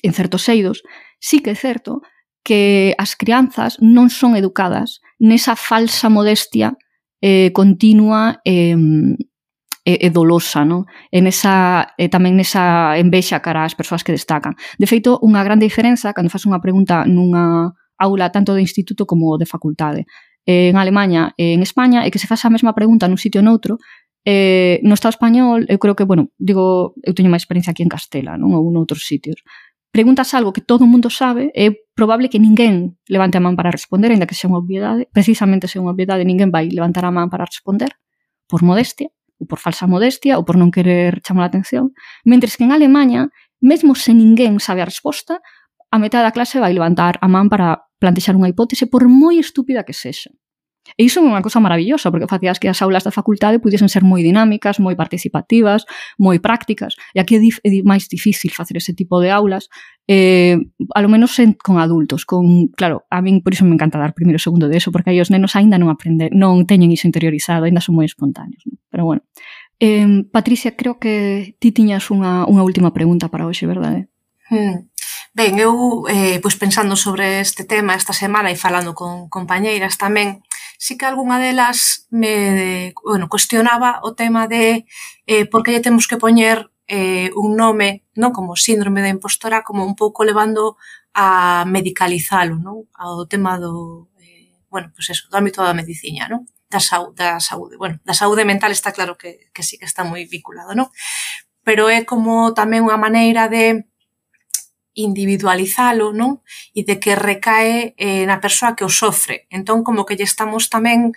en 0.01 0.17
certos 0.17 0.49
eidos, 0.49 0.81
sí 1.21 1.45
que 1.45 1.53
é 1.53 1.59
certo 1.59 2.01
que 2.41 2.97
as 2.97 3.13
crianzas 3.13 3.77
non 3.85 4.09
son 4.09 4.41
educadas 4.41 5.05
nesa 5.21 5.53
falsa 5.53 6.09
modestia 6.09 6.81
eh, 7.21 7.53
continua 7.53 8.41
eh, 8.49 8.73
e, 9.85 9.93
e 10.01 10.09
dolosa, 10.09 10.65
non? 10.65 10.89
en 11.13 11.29
esa, 11.29 11.93
e 12.01 12.09
tamén 12.09 12.41
nesa 12.41 12.97
envexa 12.97 13.45
cara 13.45 13.69
ás 13.69 13.77
persoas 13.77 14.01
que 14.01 14.17
destacan. 14.17 14.57
De 14.81 14.89
feito, 14.89 15.21
unha 15.21 15.45
grande 15.45 15.69
diferenza 15.69 16.17
cando 16.17 16.33
faz 16.33 16.49
unha 16.49 16.57
pregunta 16.65 17.05
nunha 17.05 17.77
aula 18.01 18.33
tanto 18.33 18.57
de 18.57 18.65
instituto 18.65 19.05
como 19.05 19.37
de 19.37 19.45
facultade 19.45 20.09
Eh, 20.47 20.71
en 20.71 20.77
Alemanha 20.77 21.35
e 21.39 21.55
en 21.55 21.63
España 21.63 22.03
e 22.03 22.11
que 22.11 22.19
se 22.19 22.27
faz 22.27 22.43
a 22.43 22.51
mesma 22.51 22.75
pregunta 22.75 23.07
nun 23.07 23.15
sitio 23.15 23.39
ou 23.39 23.47
noutro 23.47 23.79
eh, 24.27 24.83
no 24.83 24.99
Estado 24.99 25.15
español 25.15 25.63
eu 25.71 25.79
creo 25.79 25.95
que, 25.95 26.03
bueno, 26.03 26.35
digo, 26.35 26.99
eu 27.07 27.15
teño 27.15 27.31
máis 27.31 27.47
experiencia 27.47 27.71
aquí 27.71 27.87
en 27.87 27.91
Castela 27.91 28.35
non 28.35 28.51
ou 28.59 28.67
noutros 28.75 29.07
sitios. 29.07 29.39
Preguntas 29.95 30.35
algo 30.35 30.51
que 30.51 30.65
todo 30.65 30.83
o 30.83 30.91
mundo 30.91 31.15
sabe 31.15 31.55
é 31.55 31.71
probable 31.95 32.27
que 32.27 32.43
ninguén 32.43 32.99
levante 33.07 33.39
a 33.39 33.43
man 33.45 33.55
para 33.55 33.71
responder 33.71 34.11
aínda 34.11 34.27
que 34.27 34.35
sea 34.35 34.51
unha 34.51 34.59
obviedade, 34.59 35.07
precisamente 35.15 35.71
sea 35.71 35.79
unha 35.79 35.95
obviedade 35.95 36.27
ninguén 36.27 36.51
vai 36.51 36.67
levantar 36.67 37.07
a 37.07 37.15
man 37.15 37.31
para 37.31 37.47
responder 37.47 37.95
por 38.51 38.67
modestia, 38.67 39.15
ou 39.39 39.47
por 39.47 39.63
falsa 39.63 39.87
modestia 39.87 40.39
ou 40.39 40.43
por 40.43 40.59
non 40.59 40.75
querer 40.75 41.23
chamar 41.23 41.47
a 41.47 41.51
atención 41.51 41.95
mentres 42.27 42.59
que 42.59 42.67
en 42.67 42.75
Alemanha, 42.75 43.31
mesmo 43.63 43.95
se 43.95 44.11
ninguén 44.11 44.59
sabe 44.59 44.83
a 44.83 44.89
resposta 44.91 45.39
a 45.93 45.97
metade 46.03 46.25
da 46.25 46.35
clase 46.35 46.59
vai 46.59 46.73
levantar 46.73 47.19
a 47.21 47.29
man 47.29 47.47
para 47.53 47.87
plantexar 48.03 48.35
unha 48.35 48.51
hipótese 48.51 48.91
por 48.91 49.07
moi 49.07 49.39
estúpida 49.39 49.87
que 49.87 49.95
sexa. 49.95 50.35
E 50.99 51.07
iso 51.07 51.23
é 51.23 51.25
unha 51.25 51.41
cosa 51.41 51.63
maravillosa, 51.63 52.11
porque 52.11 52.27
facías 52.27 52.59
que 52.59 52.67
as 52.67 52.83
aulas 52.83 53.07
da 53.07 53.15
facultade 53.15 53.63
pudesen 53.63 53.87
ser 53.87 54.03
moi 54.03 54.21
dinámicas, 54.21 54.83
moi 54.83 54.99
participativas, 54.99 55.87
moi 56.19 56.43
prácticas. 56.43 56.99
E 57.15 57.23
aquí 57.23 57.39
é, 57.39 57.41
dif 57.41 57.63
é 57.63 57.71
máis 57.87 58.11
difícil 58.11 58.51
facer 58.51 58.77
ese 58.77 58.93
tipo 58.93 59.23
de 59.23 59.31
aulas, 59.31 59.71
eh, 60.11 60.59
a 60.91 61.01
lo 61.01 61.09
menos 61.09 61.39
en, 61.39 61.55
con 61.55 61.79
adultos. 61.79 62.27
Con, 62.27 62.75
claro, 62.75 63.07
a 63.15 63.23
min 63.23 63.47
por 63.47 63.55
iso 63.55 63.63
me 63.65 63.79
encanta 63.79 64.03
dar 64.03 64.13
primeiro 64.13 64.43
e 64.43 64.43
segundo 64.43 64.67
de 64.67 64.77
eso, 64.77 64.91
porque 64.91 65.15
aí 65.15 65.23
os 65.23 65.31
nenos 65.31 65.55
aínda 65.55 65.79
non 65.79 65.89
aprenden, 65.89 66.35
non 66.35 66.67
teñen 66.67 66.91
iso 66.91 67.07
interiorizado, 67.07 67.65
aínda 67.65 67.81
son 67.81 67.95
moi 67.95 68.05
espontáneos. 68.05 68.67
Non? 68.67 68.77
Pero 68.91 69.03
bueno. 69.07 69.23
Eh, 69.79 70.27
Patricia, 70.31 70.75
creo 70.75 70.99
que 70.99 71.55
ti 71.63 71.71
tiñas 71.71 72.11
unha, 72.11 72.43
unha 72.47 72.67
última 72.67 72.91
pregunta 72.91 73.31
para 73.31 73.47
hoxe, 73.47 73.71
verdade? 73.71 74.11
Hmm. 74.51 74.92
Ben, 75.35 75.57
eu 75.59 76.05
eh, 76.13 76.41
pois 76.45 76.61
pensando 76.61 76.95
sobre 76.95 77.41
este 77.41 77.65
tema 77.65 77.97
esta 77.97 78.13
semana 78.13 78.53
e 78.53 78.57
falando 78.57 78.93
con 78.93 79.33
compañeiras 79.33 79.97
tamén, 79.97 80.45
sí 80.77 81.01
que 81.01 81.09
algunha 81.09 81.41
delas 81.41 82.05
me 82.13 82.93
bueno, 83.01 83.33
cuestionaba 83.33 84.05
o 84.05 84.13
tema 84.13 84.45
de 84.45 84.85
eh, 85.25 85.49
por 85.49 85.65
que 85.65 85.73
lle 85.73 85.81
temos 85.81 86.05
que 86.05 86.21
poñer 86.21 86.69
eh, 86.85 87.33
un 87.33 87.57
nome 87.57 88.05
non 88.13 88.37
como 88.37 88.61
síndrome 88.61 89.01
da 89.01 89.09
impostora 89.09 89.65
como 89.65 89.89
un 89.89 89.97
pouco 89.97 90.21
levando 90.21 90.77
a 91.17 91.65
medicalizalo 91.65 92.61
non? 92.61 92.93
ao 92.93 93.25
tema 93.25 93.57
do 93.57 94.13
eh, 94.21 94.53
bueno, 94.69 94.93
pues 94.93 95.17
eso, 95.17 95.33
do 95.33 95.41
ámbito 95.41 95.65
da 95.65 95.73
medicina 95.73 96.29
non? 96.29 96.45
da, 96.69 96.77
saúde, 96.77 97.17
da 97.17 97.41
saúde 97.41 97.81
bueno, 97.81 97.97
da 98.05 98.13
saúde 98.13 98.45
mental 98.45 98.69
está 98.69 98.93
claro 98.93 99.17
que, 99.17 99.49
que 99.57 99.65
sí 99.65 99.81
que 99.81 99.89
está 99.89 100.05
moi 100.05 100.29
vinculado 100.29 100.77
non? 100.77 100.93
pero 101.65 101.89
é 101.89 102.05
como 102.05 102.53
tamén 102.53 102.85
unha 102.85 103.01
maneira 103.01 103.49
de 103.49 103.89
individualizalo, 104.95 106.13
non? 106.13 106.45
E 106.77 106.85
de 106.85 107.01
que 107.01 107.17
recae 107.17 107.97
eh, 107.97 108.25
na 108.29 108.41
persoa 108.41 108.77
que 108.77 108.85
o 108.85 108.93
sofre. 108.93 109.49
Entón, 109.49 109.85
como 109.85 110.05
que 110.05 110.17
lle 110.17 110.29
estamos 110.29 110.69
tamén 110.69 111.17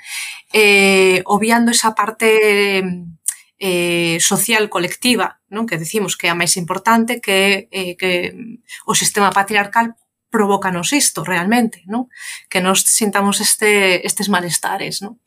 eh, 0.55 1.19
obviando 1.27 1.71
esa 1.71 1.91
parte 1.91 2.83
eh, 3.59 4.17
social 4.19 4.69
colectiva, 4.69 5.39
non? 5.51 5.67
Que 5.67 5.79
decimos 5.79 6.15
que 6.15 6.27
é 6.27 6.31
a 6.31 6.39
máis 6.39 6.55
importante 6.59 7.19
que, 7.19 7.67
eh, 7.71 7.95
que 7.99 8.35
o 8.87 8.93
sistema 8.95 9.31
patriarcal 9.31 9.95
provocanos 10.31 10.91
isto 10.91 11.23
realmente, 11.23 11.83
non? 11.87 12.11
Que 12.51 12.59
nos 12.59 12.83
sintamos 12.83 13.39
este, 13.39 14.03
estes 14.03 14.27
malestares, 14.27 14.99
non? 14.99 15.23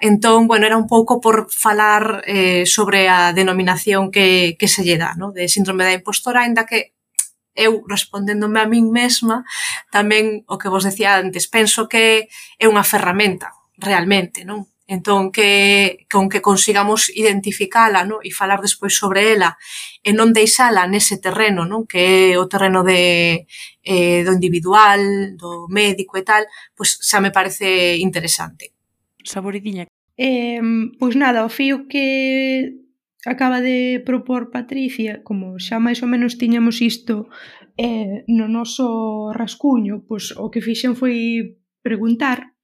Entón, 0.00 0.48
bueno, 0.48 0.66
era 0.66 0.76
un 0.76 0.88
pouco 0.88 1.20
por 1.20 1.48
falar 1.52 2.24
eh, 2.26 2.64
sobre 2.64 3.08
a 3.08 3.32
denominación 3.32 4.10
que, 4.10 4.56
que 4.60 4.68
se 4.68 4.84
lle 4.84 4.96
dá, 4.96 5.12
non? 5.16 5.36
De 5.36 5.48
síndrome 5.48 5.84
da 5.84 5.96
impostora, 5.96 6.44
ainda 6.44 6.64
que 6.64 6.95
eu 7.56 7.82
respondéndome 7.88 8.60
a 8.60 8.68
min 8.68 8.92
mesma, 8.92 9.42
tamén 9.90 10.44
o 10.46 10.60
que 10.60 10.68
vos 10.70 10.84
decía 10.84 11.16
antes, 11.16 11.48
penso 11.48 11.88
que 11.88 12.28
é 12.60 12.66
unha 12.68 12.84
ferramenta, 12.84 13.56
realmente, 13.80 14.44
non? 14.44 14.68
Entón, 14.86 15.32
que, 15.32 16.06
con 16.08 16.28
que 16.30 16.38
consigamos 16.38 17.10
identificala 17.10 18.06
non? 18.06 18.22
e 18.22 18.30
falar 18.30 18.62
despois 18.62 18.94
sobre 18.94 19.34
ela 19.34 19.58
e 19.98 20.14
non 20.14 20.30
deixala 20.30 20.86
nese 20.86 21.18
terreno, 21.18 21.66
non? 21.66 21.90
que 21.90 22.30
é 22.30 22.38
o 22.38 22.46
terreno 22.46 22.86
de, 22.86 23.50
eh, 23.82 24.22
do 24.22 24.30
individual, 24.30 25.02
do 25.34 25.66
médico 25.66 26.14
e 26.14 26.22
tal, 26.22 26.46
pois 26.78 27.02
xa 27.02 27.18
me 27.18 27.34
parece 27.34 27.98
interesante. 27.98 28.70
Saboridiña. 29.26 29.90
Eh, 30.14 30.62
pois 31.02 31.18
nada, 31.18 31.42
o 31.42 31.50
fío 31.50 31.90
que 31.90 32.85
acaba 33.26 33.60
de 33.60 34.02
propor 34.06 34.50
Patricia, 34.50 35.20
como 35.26 35.58
xa 35.58 35.82
máis 35.82 35.98
ou 36.00 36.08
menos 36.08 36.38
tiñamos 36.38 36.78
isto 36.80 37.26
eh, 37.76 38.24
no 38.30 38.46
noso 38.46 39.34
rascuño, 39.34 40.06
pois 40.06 40.32
o 40.38 40.48
que 40.48 40.64
fixen 40.64 40.94
foi 40.94 41.58
preguntar 41.82 42.56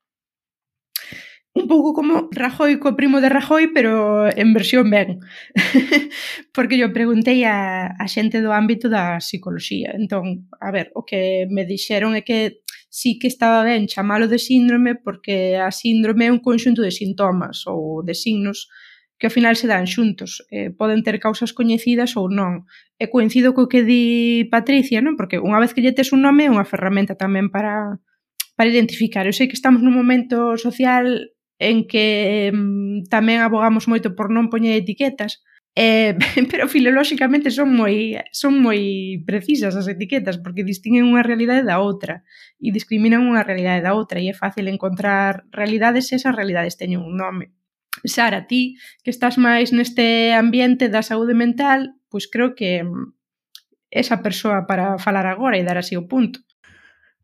un 1.54 1.68
pouco 1.68 1.92
como 1.92 2.32
Rajoy 2.32 2.80
co 2.80 2.96
primo 2.96 3.20
de 3.20 3.28
Rajoy, 3.28 3.74
pero 3.76 4.24
en 4.32 4.54
versión 4.54 4.88
ben. 4.88 5.20
Porque 6.54 6.78
yo 6.78 6.92
preguntei 6.96 7.44
a, 7.44 7.92
a 7.92 8.06
xente 8.08 8.40
do 8.40 8.56
ámbito 8.56 8.88
da 8.88 9.20
psicología. 9.20 9.92
Entón, 9.92 10.48
a 10.56 10.72
ver, 10.72 10.88
o 10.96 11.04
que 11.04 11.44
me 11.52 11.68
dixeron 11.68 12.16
é 12.16 12.24
que 12.24 12.64
sí 12.88 13.20
que 13.20 13.28
estaba 13.28 13.64
ben 13.68 13.84
chamalo 13.84 14.28
de 14.28 14.40
síndrome 14.40 14.96
porque 14.96 15.56
a 15.60 15.68
síndrome 15.72 16.28
é 16.28 16.32
un 16.32 16.40
conxunto 16.40 16.80
de 16.80 16.92
sintomas 16.92 17.68
ou 17.68 18.00
de 18.00 18.16
signos 18.16 18.72
que 19.22 19.30
ao 19.30 19.36
final 19.38 19.54
se 19.54 19.70
dan 19.70 19.86
xuntos, 19.86 20.42
eh, 20.50 20.74
poden 20.74 21.06
ter 21.06 21.22
causas 21.22 21.54
coñecidas 21.54 22.18
ou 22.18 22.26
non. 22.26 22.66
E 22.98 23.06
coincido 23.06 23.54
co 23.54 23.70
que 23.70 23.86
di 23.86 24.50
Patricia, 24.50 24.98
non? 24.98 25.14
Porque 25.14 25.38
unha 25.38 25.62
vez 25.62 25.70
que 25.70 25.78
lle 25.78 25.94
tes 25.94 26.10
un 26.10 26.26
nome 26.26 26.50
é 26.50 26.50
unha 26.50 26.66
ferramenta 26.66 27.14
tamén 27.14 27.46
para 27.46 28.02
para 28.58 28.66
identificar. 28.74 29.22
Eu 29.30 29.30
sei 29.30 29.46
que 29.46 29.54
estamos 29.54 29.78
nun 29.78 29.94
momento 29.94 30.58
social 30.58 31.06
en 31.62 31.86
que 31.86 32.50
mm, 32.50 33.06
tamén 33.14 33.46
abogamos 33.46 33.86
moito 33.86 34.18
por 34.18 34.26
non 34.34 34.50
poñer 34.50 34.74
etiquetas, 34.74 35.38
eh, 35.78 36.18
pero 36.50 36.66
filolóxicamente 36.66 37.54
son 37.54 37.70
moi 37.78 38.18
son 38.34 38.58
moi 38.58 39.22
precisas 39.22 39.78
as 39.78 39.86
etiquetas 39.86 40.42
porque 40.42 40.66
distinguen 40.66 41.06
unha 41.06 41.22
realidade 41.22 41.62
da 41.62 41.78
outra 41.78 42.26
e 42.58 42.74
discriminan 42.74 43.22
unha 43.22 43.46
realidade 43.46 43.86
da 43.86 43.94
outra 43.94 44.18
e 44.18 44.26
é 44.26 44.34
fácil 44.34 44.66
encontrar 44.66 45.46
realidades 45.54 46.10
se 46.10 46.18
esas 46.18 46.34
realidades 46.34 46.74
teñen 46.74 47.06
un 47.06 47.14
nome. 47.14 47.54
Sara, 48.04 48.46
ti 48.48 48.76
que 49.04 49.10
estás 49.10 49.36
máis 49.38 49.70
neste 49.70 50.32
ambiente 50.34 50.88
da 50.88 51.04
saúde 51.04 51.34
mental, 51.36 51.94
pois 52.08 52.26
creo 52.26 52.56
que 52.56 52.82
mm, 52.82 53.12
esa 53.92 54.24
persoa 54.24 54.66
para 54.66 54.96
falar 54.98 55.26
agora 55.28 55.60
e 55.60 55.66
dar 55.66 55.76
así 55.76 55.94
o 55.96 56.08
punto. 56.08 56.40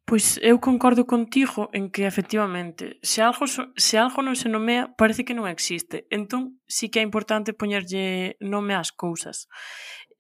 Pois 0.08 0.40
eu 0.40 0.56
concordo 0.56 1.04
contigo 1.04 1.68
en 1.72 1.92
que 1.92 2.08
efectivamente, 2.08 2.96
se 3.02 3.20
algo 3.20 3.44
se 3.44 3.96
algo 4.00 4.24
non 4.24 4.40
se 4.40 4.48
nomea, 4.48 4.88
parece 4.96 5.20
que 5.20 5.36
non 5.36 5.44
existe. 5.44 6.08
Entón, 6.08 6.56
sí 6.64 6.88
que 6.88 7.00
é 7.00 7.04
importante 7.04 7.52
poñerlle 7.52 8.40
nome 8.40 8.72
ás 8.72 8.88
cousas. 8.88 9.52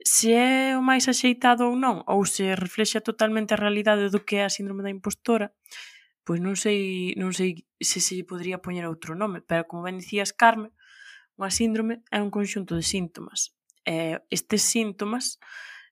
Se 0.04 0.36
é 0.36 0.76
o 0.76 0.84
máis 0.84 1.08
axeitado 1.08 1.72
ou 1.72 1.74
non, 1.76 2.04
ou 2.04 2.28
se 2.28 2.52
reflexa 2.52 3.00
totalmente 3.00 3.56
a 3.56 3.60
realidade 3.60 4.12
do 4.12 4.20
que 4.28 4.40
é 4.40 4.44
a 4.44 4.52
síndrome 4.52 4.84
da 4.84 4.92
impostora, 4.92 5.56
pois 6.28 6.44
non 6.44 6.60
sei, 6.60 7.16
non 7.16 7.32
sei 7.32 7.64
se 7.80 8.04
se 8.04 8.20
podría 8.20 8.60
poñer 8.60 8.84
outro 8.84 9.16
nome, 9.16 9.40
pero 9.40 9.64
como 9.64 9.88
ben 9.88 9.96
dicías, 9.96 10.36
Carmen, 10.36 10.76
unha 11.40 11.48
síndrome 11.48 12.04
é 12.12 12.20
un 12.20 12.28
conxunto 12.28 12.76
de 12.76 12.84
síntomas. 12.84 13.56
Eh, 13.88 14.20
estes 14.28 14.60
síntomas, 14.60 15.40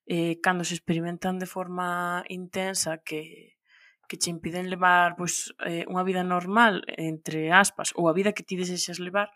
eh, 0.04 0.36
cando 0.44 0.60
se 0.68 0.76
experimentan 0.76 1.40
de 1.40 1.48
forma 1.48 2.20
intensa 2.28 3.00
que, 3.00 3.56
que 4.04 4.20
che 4.20 4.28
impiden 4.28 4.68
levar 4.68 5.16
pois, 5.16 5.56
eh, 5.64 5.88
unha 5.88 6.04
vida 6.04 6.20
normal, 6.20 6.84
entre 7.00 7.48
aspas, 7.48 7.96
ou 7.96 8.04
a 8.04 8.12
vida 8.12 8.36
que 8.36 8.44
ti 8.44 8.60
desexas 8.60 9.00
levar, 9.00 9.32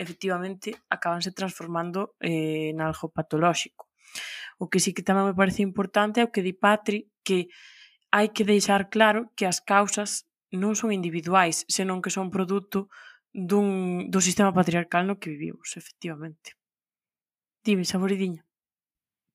efectivamente 0.00 0.72
acabanse 0.88 1.36
transformando 1.36 2.16
eh, 2.16 2.72
en 2.72 2.80
algo 2.80 3.12
patolóxico. 3.12 3.92
O 4.56 4.72
que 4.72 4.80
sí 4.80 4.96
que 4.96 5.04
tamén 5.04 5.28
me 5.28 5.36
parece 5.36 5.60
importante 5.60 6.24
é 6.24 6.24
o 6.24 6.32
que 6.32 6.40
di 6.40 6.56
Patri, 6.56 7.12
que 7.20 7.52
hai 8.08 8.32
que 8.32 8.48
deixar 8.48 8.88
claro 8.88 9.28
que 9.36 9.44
as 9.44 9.60
causas 9.60 10.29
non 10.50 10.74
son 10.74 10.90
individuais, 10.90 11.64
senón 11.70 12.02
que 12.02 12.10
son 12.10 12.30
produto 12.30 12.90
dun, 13.32 14.10
do 14.10 14.20
sistema 14.20 14.50
patriarcal 14.50 15.06
no 15.06 15.18
que 15.18 15.30
vivimos, 15.30 15.78
efectivamente. 15.78 16.58
Dime, 17.62 17.84
saboridiña. 17.86 18.42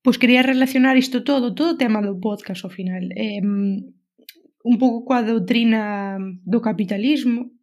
Pois 0.03 0.19
quería 0.19 0.45
relacionar 0.45 0.97
isto 0.97 1.23
todo, 1.23 1.55
todo 1.55 1.73
o 1.73 1.79
tema 1.81 2.03
do 2.03 2.19
podcast 2.19 2.61
ao 2.63 2.73
final. 2.73 3.09
Eh, 3.15 3.41
un 3.41 4.75
pouco 4.81 5.05
coa 5.05 5.21
doutrina 5.21 6.17
do 6.45 6.59
capitalismo, 6.61 7.53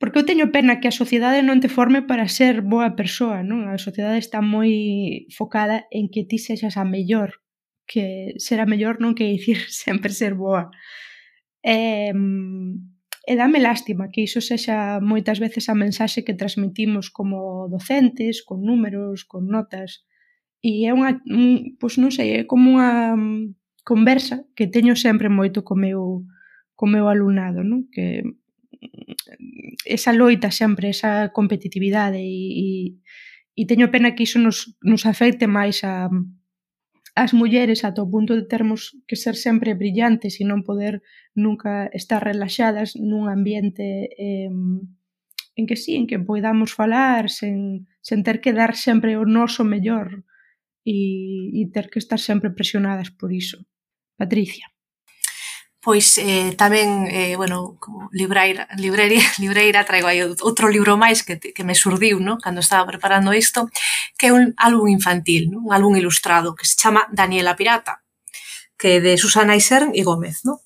porque 0.00 0.18
eu 0.20 0.28
teño 0.28 0.52
pena 0.52 0.80
que 0.80 0.88
a 0.88 0.98
sociedade 1.00 1.40
non 1.40 1.62
te 1.62 1.72
forme 1.72 2.04
para 2.04 2.28
ser 2.28 2.60
boa 2.60 2.92
persoa, 2.92 3.40
non? 3.40 3.70
A 3.70 3.80
sociedade 3.80 4.20
está 4.20 4.44
moi 4.44 5.24
focada 5.32 5.86
en 5.88 6.12
que 6.12 6.28
ti 6.28 6.36
sexas 6.36 6.76
a 6.76 6.84
mellor, 6.84 7.40
que 7.88 8.36
ser 8.36 8.60
a 8.60 8.68
mellor 8.68 9.00
non 9.00 9.16
quer 9.16 9.32
dicir 9.32 9.60
sempre 9.84 10.12
ser 10.12 10.34
boa. 10.34 10.68
Eh, 10.68 11.13
E, 11.64 12.12
e 13.26 13.32
dame 13.40 13.58
lástima 13.58 14.12
que 14.12 14.28
iso 14.28 14.44
sexa 14.44 15.00
moitas 15.00 15.40
veces 15.40 15.72
a 15.72 15.74
mensaxe 15.74 16.20
que 16.26 16.36
transmitimos 16.36 17.08
como 17.08 17.68
docentes, 17.72 18.44
con 18.44 18.60
números, 18.68 19.24
con 19.24 19.48
notas. 19.48 20.04
E 20.60 20.84
é 20.84 20.92
unha, 20.92 21.24
un, 21.24 21.80
pois 21.80 21.96
non 21.96 22.12
sei, 22.12 22.28
é 22.36 22.42
como 22.44 22.76
unha 22.76 23.16
mm, 23.16 23.56
conversa 23.80 24.44
que 24.52 24.68
teño 24.68 24.92
sempre 24.92 25.32
moito 25.32 25.64
co 25.64 25.72
meu, 25.72 26.28
co 26.76 26.84
meu 26.84 27.08
alumnado, 27.08 27.64
non? 27.64 27.88
Que 27.88 28.20
mm, 28.20 29.80
esa 29.88 30.12
loita 30.12 30.52
sempre, 30.52 30.92
esa 30.92 31.32
competitividade 31.32 32.20
e, 32.20 32.36
e, 32.60 32.68
e 33.56 33.62
teño 33.64 33.88
pena 33.88 34.12
que 34.12 34.28
iso 34.28 34.36
nos, 34.36 34.76
nos 34.84 35.08
afecte 35.08 35.48
máis 35.48 35.80
a, 35.80 36.12
as 37.14 37.30
mulleres 37.32 37.86
ata 37.86 38.02
o 38.02 38.10
punto 38.10 38.34
de 38.34 38.46
termos 38.50 38.98
que 39.06 39.14
ser 39.14 39.38
sempre 39.38 39.78
brillantes 39.78 40.42
e 40.42 40.44
non 40.44 40.66
poder 40.66 40.98
nunca 41.38 41.86
estar 41.94 42.18
relaxadas 42.18 42.98
nun 42.98 43.30
ambiente 43.30 44.10
eh, 44.18 44.50
en 45.54 45.64
que 45.70 45.78
sí, 45.78 45.94
en 45.94 46.10
que 46.10 46.18
poidamos 46.18 46.74
falar 46.74 47.30
sen, 47.30 47.86
sen 48.02 48.26
ter 48.26 48.42
que 48.42 48.50
dar 48.50 48.74
sempre 48.74 49.14
o 49.14 49.22
noso 49.22 49.62
mellor 49.62 50.26
e, 50.82 51.54
e 51.54 51.62
ter 51.70 51.86
que 51.86 52.02
estar 52.02 52.18
sempre 52.18 52.50
presionadas 52.50 53.14
por 53.14 53.30
iso. 53.30 53.62
Patricia 54.18 54.73
pois 55.84 56.16
eh, 56.16 56.56
tamén, 56.56 57.12
eh, 57.12 57.36
bueno, 57.36 57.76
como 57.76 58.08
libreira, 58.08 58.64
libreira, 58.80 59.20
libreira 59.44 59.84
traigo 59.84 60.08
aí 60.08 60.24
outro 60.24 60.72
libro 60.72 60.96
máis 60.96 61.20
que, 61.20 61.36
que 61.36 61.60
me 61.60 61.76
surdiu, 61.76 62.24
no? 62.24 62.40
cando 62.40 62.64
estaba 62.64 62.88
preparando 62.88 63.36
isto, 63.36 63.68
que 64.16 64.32
é 64.32 64.32
un 64.32 64.56
álbum 64.56 64.88
infantil, 64.88 65.52
no? 65.52 65.60
un 65.60 65.76
álbum 65.76 65.92
ilustrado, 65.92 66.56
que 66.56 66.64
se 66.64 66.80
chama 66.80 67.04
Daniela 67.12 67.52
Pirata, 67.52 68.00
que 68.80 68.96
é 68.96 68.98
de 69.04 69.20
Susana 69.20 69.60
Isern 69.60 69.92
e 69.92 70.00
Gómez, 70.00 70.40
no? 70.48 70.64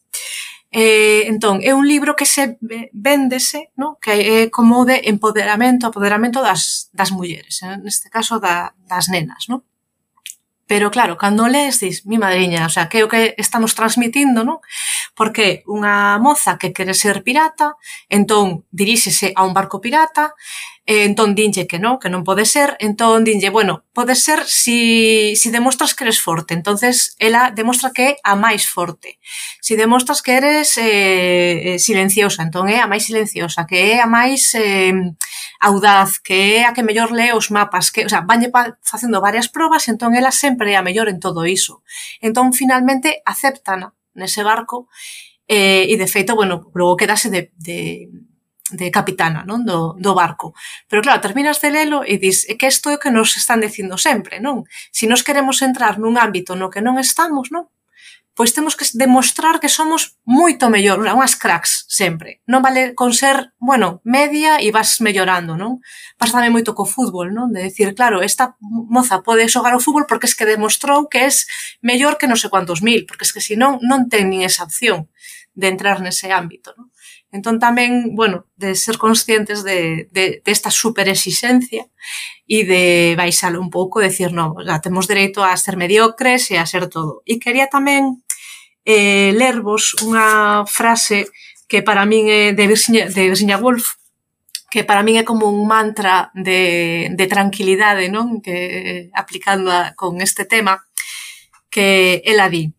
Eh, 0.71 1.27
entón, 1.27 1.67
é 1.67 1.75
un 1.75 1.83
libro 1.83 2.15
que 2.15 2.29
se 2.29 2.55
véndese, 2.95 3.75
no? 3.75 3.99
que 3.99 4.15
é 4.15 4.39
como 4.55 4.87
de 4.87 5.03
empoderamento, 5.11 5.91
apoderamento 5.91 6.39
das, 6.47 6.95
das 6.95 7.11
mulleres, 7.11 7.59
neste 7.83 8.07
caso 8.07 8.39
da, 8.39 8.71
das 8.87 9.11
nenas, 9.11 9.51
no? 9.51 9.67
Pero 10.69 10.93
claro, 10.93 11.17
cando 11.17 11.49
lees, 11.49 11.81
dis, 11.81 12.05
mi 12.05 12.19
madriña, 12.21 12.67
o 12.67 12.69
sea, 12.69 12.93
que 12.93 13.01
é 13.01 13.05
o 13.05 13.09
que 13.09 13.33
estamos 13.41 13.73
transmitindo, 13.73 14.45
non? 14.45 14.61
Porque 15.17 15.65
unha 15.65 16.21
moza 16.21 16.61
que 16.61 16.77
quere 16.77 16.93
ser 16.93 17.25
pirata, 17.25 17.81
entón 18.13 18.69
diríxese 18.69 19.33
a 19.33 19.49
un 19.49 19.57
barco 19.57 19.81
pirata, 19.81 20.37
E 20.89 21.05
entón 21.05 21.37
dinlle 21.37 21.69
que 21.69 21.77
non, 21.77 22.01
que 22.01 22.09
non 22.09 22.25
pode 22.25 22.49
ser, 22.49 22.73
entón 22.81 23.21
dinlle, 23.21 23.53
bueno, 23.53 23.85
pode 23.93 24.17
ser 24.17 24.41
si, 24.49 25.37
si 25.37 25.53
demostras 25.53 25.93
que 25.93 26.09
eres 26.09 26.17
forte, 26.17 26.57
entonces 26.57 27.13
ela 27.21 27.53
demostra 27.53 27.93
que 27.93 28.05
é 28.09 28.13
a 28.25 28.41
máis 28.41 28.65
forte. 28.65 29.21
Si 29.61 29.77
demostras 29.77 30.25
que 30.25 30.33
eres 30.41 30.81
eh, 30.81 31.77
eh 31.77 31.79
silenciosa, 31.79 32.41
entón 32.41 32.73
é 32.73 32.81
a 32.81 32.89
máis 32.89 33.05
silenciosa, 33.05 33.69
que 33.69 33.77
é 33.77 34.01
a 34.01 34.09
máis 34.09 34.57
eh, 34.57 34.97
audaz, 35.61 36.25
que 36.25 36.65
é 36.65 36.65
a 36.65 36.73
que 36.73 36.81
mellor 36.81 37.13
lee 37.13 37.37
os 37.37 37.53
mapas, 37.53 37.93
que, 37.93 38.09
o 38.09 38.11
sea, 38.11 38.25
vanlle 38.25 38.49
facendo 38.81 39.21
varias 39.21 39.53
probas, 39.53 39.93
entón 39.93 40.17
ela 40.17 40.33
sempre 40.33 40.73
é 40.73 40.81
a 40.81 40.87
mellor 40.89 41.13
en 41.13 41.21
todo 41.21 41.45
iso. 41.45 41.85
Entón, 42.25 42.57
finalmente, 42.57 43.21
aceptan 43.29 43.93
nese 44.17 44.41
barco, 44.41 44.89
eh, 45.53 45.85
e 45.85 45.95
de 46.01 46.09
feito, 46.09 46.33
bueno, 46.33 46.73
logo 46.73 46.97
quedase 46.97 47.29
de, 47.29 47.53
de 47.61 48.09
de 48.71 48.93
capitana 48.95 49.43
non 49.43 49.67
do, 49.67 49.97
do 49.99 50.13
barco. 50.15 50.55
Pero 50.87 51.03
claro, 51.03 51.25
terminas 51.25 51.59
de 51.59 51.73
lelo 51.75 52.07
e 52.07 52.21
dis 52.21 52.47
que 52.59 52.69
isto 52.69 52.93
é 52.93 52.97
o 52.97 53.03
que 53.03 53.11
nos 53.11 53.35
están 53.35 53.61
dicindo 53.61 53.97
sempre, 53.97 54.39
non? 54.39 54.69
Se 54.95 55.09
si 55.09 55.11
nos 55.11 55.25
queremos 55.25 55.65
entrar 55.65 55.97
nun 55.97 56.21
ámbito 56.21 56.53
no 56.53 56.69
que 56.69 56.85
non 56.85 57.01
estamos, 57.01 57.49
non? 57.49 57.73
Pois 58.39 58.55
temos 58.55 58.77
que 58.77 58.87
demostrar 58.95 59.59
que 59.59 59.67
somos 59.67 60.15
moito 60.23 60.71
mellor, 60.71 61.03
unhas 61.03 61.35
cracks 61.35 61.89
sempre. 61.91 62.39
Non 62.47 62.63
vale 62.63 62.95
con 62.95 63.11
ser, 63.11 63.51
bueno, 63.59 63.99
media 64.07 64.63
e 64.63 64.71
vas 64.71 65.03
mellorando, 65.03 65.59
non? 65.59 65.83
Pasa 66.15 66.39
tamén 66.39 66.55
moito 66.55 66.71
co 66.71 66.87
fútbol, 66.87 67.35
non? 67.35 67.51
De 67.51 67.67
decir, 67.67 67.99
claro, 67.99 68.23
esta 68.23 68.55
moza 68.63 69.27
pode 69.27 69.51
xogar 69.51 69.75
o 69.75 69.83
fútbol 69.83 70.07
porque 70.07 70.31
es 70.31 70.39
que 70.39 70.47
demostrou 70.47 71.11
que 71.11 71.27
es 71.27 71.51
mellor 71.83 72.15
que 72.15 72.31
non 72.31 72.39
sei 72.39 72.47
cuantos 72.47 72.79
mil, 72.79 73.11
porque 73.11 73.27
es 73.27 73.35
que 73.35 73.43
senón 73.43 73.83
non 73.83 74.07
ten 74.07 74.31
nin 74.31 74.47
esa 74.47 74.63
opción 74.63 75.11
de 75.59 75.67
entrar 75.75 75.99
nese 75.99 76.31
ámbito, 76.31 76.79
non? 76.79 76.95
Entón 77.29 77.61
tamén, 77.61 78.17
bueno, 78.17 78.49
de 78.57 78.73
ser 78.73 78.97
conscientes 78.97 79.61
de, 79.61 80.09
de, 80.17 80.41
de 80.41 80.51
esta 80.53 80.73
superexixencia 80.73 81.85
e 82.49 82.65
de 82.65 83.13
baixar 83.21 83.53
un 83.61 83.69
pouco, 83.69 84.01
decir, 84.01 84.33
no, 84.33 84.57
ya, 84.65 84.81
temos 84.81 85.05
dereito 85.05 85.45
a 85.45 85.53
ser 85.61 85.77
mediocres 85.77 86.49
e 86.49 86.57
a 86.57 86.65
ser 86.65 86.89
todo. 86.89 87.21
E 87.29 87.37
quería 87.37 87.69
tamén 87.69 88.25
eh, 88.89 89.37
lervos 89.37 89.93
unha 90.01 90.65
frase 90.65 91.29
que 91.69 91.85
para 91.85 92.09
min 92.09 92.33
é 92.33 92.57
de 92.57 92.65
Virginia, 92.65 93.13
de 93.13 93.29
Virginia 93.29 93.61
Woolf, 93.61 94.01
que 94.73 94.89
para 94.89 95.05
min 95.05 95.21
é 95.21 95.25
como 95.29 95.53
un 95.53 95.69
mantra 95.69 96.33
de, 96.33 97.13
de 97.13 97.27
tranquilidade, 97.29 98.09
non? 98.09 98.41
Que 98.41 98.57
eh, 98.57 99.01
aplicando 99.13 99.69
a, 99.69 99.93
con 99.93 100.25
este 100.25 100.49
tema, 100.49 100.81
que 101.69 102.25
ela 102.25 102.49
di, 102.49 102.73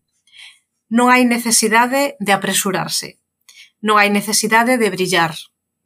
non 0.90 1.14
hai 1.14 1.22
necesidade 1.22 2.18
de 2.18 2.34
apresurarse, 2.34 3.19
Non 3.80 3.96
hai 3.96 4.12
necesidade 4.12 4.76
de 4.76 4.92
brillar. 4.92 5.32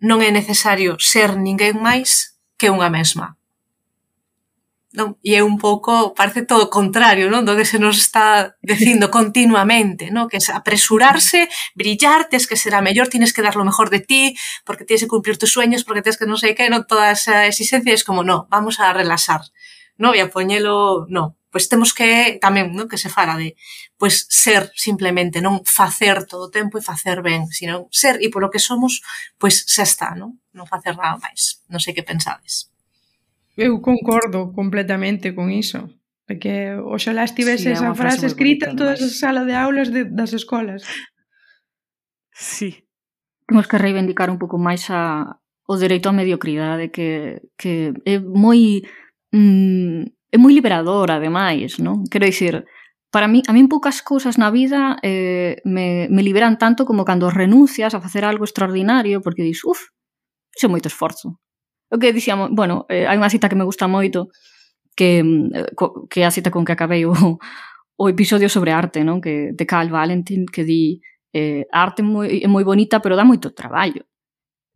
Non 0.03 0.19
é 0.21 0.31
necesario 0.35 0.99
ser 0.99 1.39
ninguén 1.39 1.79
máis 1.79 2.35
que 2.59 2.71
unha 2.71 2.91
mesma. 2.91 3.39
Non? 4.95 5.19
E 5.27 5.35
é 5.35 5.43
un 5.43 5.59
pouco, 5.59 6.15
parece 6.15 6.47
todo 6.47 6.71
o 6.71 6.75
contrario, 6.75 7.27
non? 7.27 7.43
Donde 7.43 7.67
se 7.67 7.83
nos 7.83 7.99
está 7.99 8.55
dicindo 8.63 9.11
continuamente, 9.11 10.15
non? 10.15 10.31
Que 10.31 10.39
es 10.39 10.47
apresurarse, 10.51 11.51
brillar, 11.75 12.31
tens 12.31 12.47
que 12.47 12.55
ser 12.55 12.79
a 12.79 12.83
mellor, 12.83 13.11
tienes 13.11 13.35
que 13.35 13.43
dar 13.43 13.59
lo 13.59 13.67
mejor 13.67 13.91
de 13.91 13.99
ti, 13.99 14.39
porque 14.63 14.87
tienes 14.87 15.03
que 15.03 15.11
cumplir 15.11 15.35
tus 15.35 15.51
sueños, 15.51 15.83
porque 15.83 16.03
tienes 16.03 16.19
que 16.19 16.31
non 16.31 16.39
sei 16.39 16.55
que, 16.55 16.71
non? 16.71 16.87
Toda 16.87 17.11
esa 17.11 17.51
exigencia 17.51 17.91
es 17.91 18.07
como, 18.07 18.23
no, 18.23 18.47
vamos 18.55 18.79
a 18.79 18.95
relaxar, 18.95 19.43
non? 19.99 20.15
E 20.15 20.23
a 20.23 20.31
poñelo, 20.31 21.11
non 21.11 21.35
pois 21.55 21.71
temos 21.71 21.95
que 21.95 22.43
tamén, 22.43 22.75
non, 22.75 22.91
que 22.91 22.99
se 22.99 23.07
fala 23.07 23.39
de 23.39 23.55
pois 23.95 24.27
ser 24.27 24.75
simplemente, 24.75 25.39
non 25.39 25.63
facer 25.63 26.27
todo 26.27 26.51
o 26.51 26.53
tempo 26.53 26.75
e 26.75 26.83
facer 26.83 27.23
ben, 27.23 27.47
sino 27.55 27.87
ser 27.95 28.19
e 28.19 28.27
polo 28.27 28.51
que 28.51 28.59
somos, 28.59 28.99
pois 29.39 29.63
xa 29.63 29.87
está, 29.87 30.19
non? 30.19 30.43
Non 30.51 30.67
facer 30.67 30.99
nada 30.99 31.15
máis. 31.23 31.63
Non 31.71 31.79
sei 31.79 31.95
que 31.95 32.03
pensades. 32.03 32.75
Eu 33.55 33.79
concordo 33.79 34.51
completamente 34.51 35.31
con 35.31 35.55
iso. 35.55 35.95
Porque 36.27 36.75
oxalá 36.75 37.23
estivese 37.23 37.71
sí, 37.71 37.79
esa 37.79 37.95
frase, 37.95 38.27
frase 38.27 38.35
escrita 38.35 38.75
en 38.75 38.75
todas 38.75 38.99
as 38.99 39.23
salas 39.23 39.47
de 39.47 39.55
aulas 39.55 39.95
de, 39.95 40.11
das 40.11 40.35
escolas. 40.35 40.83
Sí. 42.35 42.83
Temos 43.47 43.71
que 43.71 43.79
reivindicar 43.79 44.27
un 44.27 44.43
pouco 44.43 44.59
máis 44.59 44.91
a, 44.91 45.39
o 45.71 45.75
dereito 45.79 46.11
á 46.11 46.13
mediocridade 46.19 46.91
que, 46.91 47.39
que 47.55 47.95
é 48.03 48.19
moi 48.19 48.83
mm, 49.31 50.14
é 50.35 50.39
moi 50.39 50.51
liberador, 50.51 51.15
ademais, 51.15 51.79
non? 51.79 52.03
Quero 52.11 52.27
dicir, 52.27 52.67
para 53.15 53.31
mí, 53.31 53.47
a 53.47 53.55
mí 53.55 53.63
poucas 53.71 54.03
cousas 54.03 54.35
na 54.35 54.51
vida 54.51 54.99
eh, 55.07 55.63
me, 55.63 56.11
me 56.11 56.27
liberan 56.27 56.59
tanto 56.59 56.83
como 56.83 57.07
cando 57.07 57.31
renuncias 57.31 57.95
a 57.95 58.03
facer 58.03 58.27
algo 58.27 58.43
extraordinario 58.43 59.23
porque 59.23 59.47
dis, 59.47 59.63
uff, 59.63 59.95
iso 60.51 60.67
é 60.67 60.71
moito 60.75 60.91
esforzo. 60.91 61.39
O 61.87 62.03
que 62.03 62.11
dixíamos, 62.11 62.51
bueno, 62.51 62.91
eh, 62.91 63.07
hai 63.07 63.15
unha 63.15 63.31
cita 63.31 63.47
que 63.47 63.55
me 63.55 63.63
gusta 63.63 63.87
moito 63.87 64.35
que, 64.99 65.23
eh, 65.23 65.71
que 66.11 66.19
é 66.23 66.27
a 66.27 66.35
cita 66.35 66.51
con 66.51 66.67
que 66.67 66.75
acabei 66.75 67.07
o, 67.07 67.15
o 67.95 68.05
episodio 68.11 68.51
sobre 68.51 68.75
arte, 68.75 69.07
non? 69.07 69.23
Que, 69.23 69.55
de 69.55 69.65
Carl 69.71 69.95
Valentin, 69.95 70.51
que 70.51 70.67
di 70.67 70.99
eh, 71.31 71.71
a 71.71 71.87
arte 71.87 72.03
moi, 72.03 72.43
é 72.43 72.51
moi 72.51 72.67
bonita 72.67 72.99
pero 72.99 73.15
dá 73.15 73.23
moito 73.23 73.55
traballo. 73.55 74.03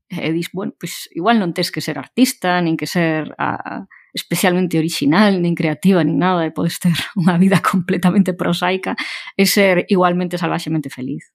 E 0.06 0.30
dis, 0.30 0.54
bueno, 0.54 0.78
pois 0.78 1.10
igual 1.18 1.42
non 1.42 1.50
tens 1.50 1.74
que 1.74 1.82
ser 1.82 1.98
artista, 1.98 2.62
nin 2.62 2.78
que 2.78 2.86
ser 2.86 3.34
a, 3.34 3.58
a 3.58 3.74
especialmente 4.18 4.82
original, 4.82 5.38
nin 5.38 5.54
creativa, 5.54 6.02
nin 6.02 6.18
nada, 6.18 6.42
e 6.42 6.50
podes 6.50 6.82
ter 6.82 6.92
unha 7.20 7.38
vida 7.38 7.62
completamente 7.62 8.34
prosaica 8.34 8.98
e 9.38 9.46
ser 9.46 9.86
igualmente 9.86 10.34
salvaxemente 10.34 10.90
feliz. 10.90 11.30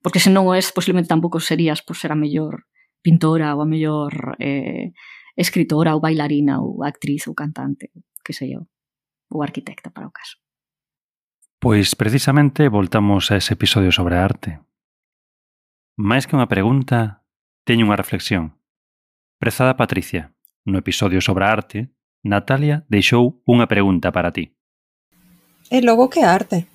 Porque 0.00 0.18
se 0.18 0.32
non 0.32 0.48
o 0.48 0.56
es, 0.56 0.72
posiblemente 0.72 1.12
tampouco 1.12 1.44
serías 1.44 1.84
por 1.84 2.00
ser 2.00 2.16
a 2.16 2.18
mellor 2.18 2.64
pintora 3.04 3.52
ou 3.52 3.60
a 3.60 3.68
mellor 3.68 4.36
eh, 4.40 4.96
escritora 5.36 5.92
ou 5.92 6.00
bailarina 6.00 6.60
ou 6.64 6.80
actriz 6.84 7.28
ou 7.28 7.36
cantante, 7.36 7.92
que 8.24 8.32
sei 8.32 8.56
eu, 8.56 8.68
ou 9.28 9.44
arquitecta 9.44 9.92
para 9.92 10.08
o 10.08 10.12
caso. 10.12 10.40
Pois 11.60 11.92
precisamente 11.92 12.72
voltamos 12.72 13.28
a 13.28 13.36
ese 13.36 13.52
episodio 13.52 13.92
sobre 13.92 14.16
a 14.16 14.24
arte. 14.24 14.64
Mais 16.00 16.24
que 16.24 16.32
unha 16.32 16.48
pregunta, 16.48 17.20
teño 17.68 17.84
unha 17.84 18.00
reflexión. 18.00 18.56
Prezada 19.36 19.76
Patricia, 19.76 20.32
No 20.66 20.78
episodio 20.78 21.20
sobre 21.20 21.44
a 21.44 21.52
arte, 21.52 21.88
Natalia 22.24 22.84
deixou 22.88 23.40
unha 23.48 23.64
pregunta 23.64 24.12
para 24.12 24.28
ti. 24.28 24.52
E 25.72 25.80
logo 25.80 26.12
que 26.12 26.20
arte? 26.20 26.68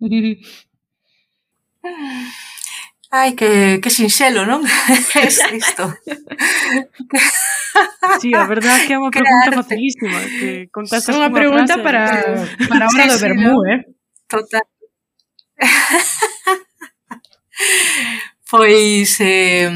Ai, 3.12 3.34
que, 3.34 3.80
que 3.82 3.90
sinxelo, 3.90 4.46
non? 4.46 4.62
é 5.18 5.26
isto. 5.52 5.84
Sí, 8.22 8.32
a 8.32 8.46
verdade 8.46 8.80
é 8.80 8.86
que 8.86 8.94
é 8.94 8.98
unha 8.98 9.10
pregunta 9.18 9.50
facilísima. 9.60 10.20
Que 10.24 10.70
contestas 10.72 11.12
unha 11.12 11.28
pregunta 11.28 11.76
frase, 11.76 11.84
para, 11.84 12.06
para 12.70 12.84
a 12.86 12.88
hora 12.88 13.04
sí, 13.04 13.10
do 13.10 13.18
vermú, 13.18 13.54
sí, 13.60 13.70
eh? 13.74 13.80
Total. 14.30 14.64
pois, 18.48 19.20
eh, 19.20 19.68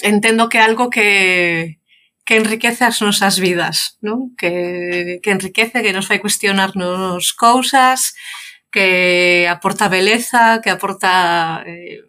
entendo 0.00 0.48
que 0.48 0.58
é 0.58 0.64
algo 0.64 0.88
que, 0.88 1.78
que 2.24 2.36
enriquece 2.36 2.84
as 2.84 3.00
nosas 3.02 3.38
vidas, 3.38 3.98
non? 4.00 4.32
Que, 4.38 5.20
que 5.20 5.30
enriquece, 5.34 5.82
que 5.82 5.92
nos 5.92 6.06
fai 6.06 6.22
cuestionarnos 6.22 7.34
cousas, 7.34 8.14
que 8.70 9.46
aporta 9.50 9.92
beleza, 9.92 10.62
que 10.62 10.70
aporta... 10.70 11.62
Eh, 11.66 12.06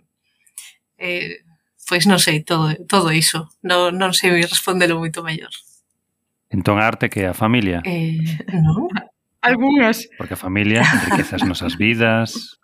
eh, 0.98 1.44
pois 1.90 2.08
non 2.08 2.22
sei, 2.22 2.46
todo, 2.46 2.72
todo 2.88 3.12
iso. 3.12 3.52
Non, 3.66 3.98
non 3.98 4.14
sei 4.14 4.32
respondelo 4.46 5.02
moito 5.02 5.26
mellor. 5.26 5.52
Entón 6.54 6.78
a 6.78 6.86
arte 6.86 7.10
que 7.10 7.26
a 7.26 7.34
familia? 7.34 7.82
Eh, 7.84 8.22
non. 8.54 8.88
Algúnas. 9.44 10.08
Porque 10.16 10.38
a 10.38 10.40
familia 10.40 10.86
enriquece 10.86 11.36
as 11.36 11.44
nosas 11.44 11.76
vidas, 11.76 12.62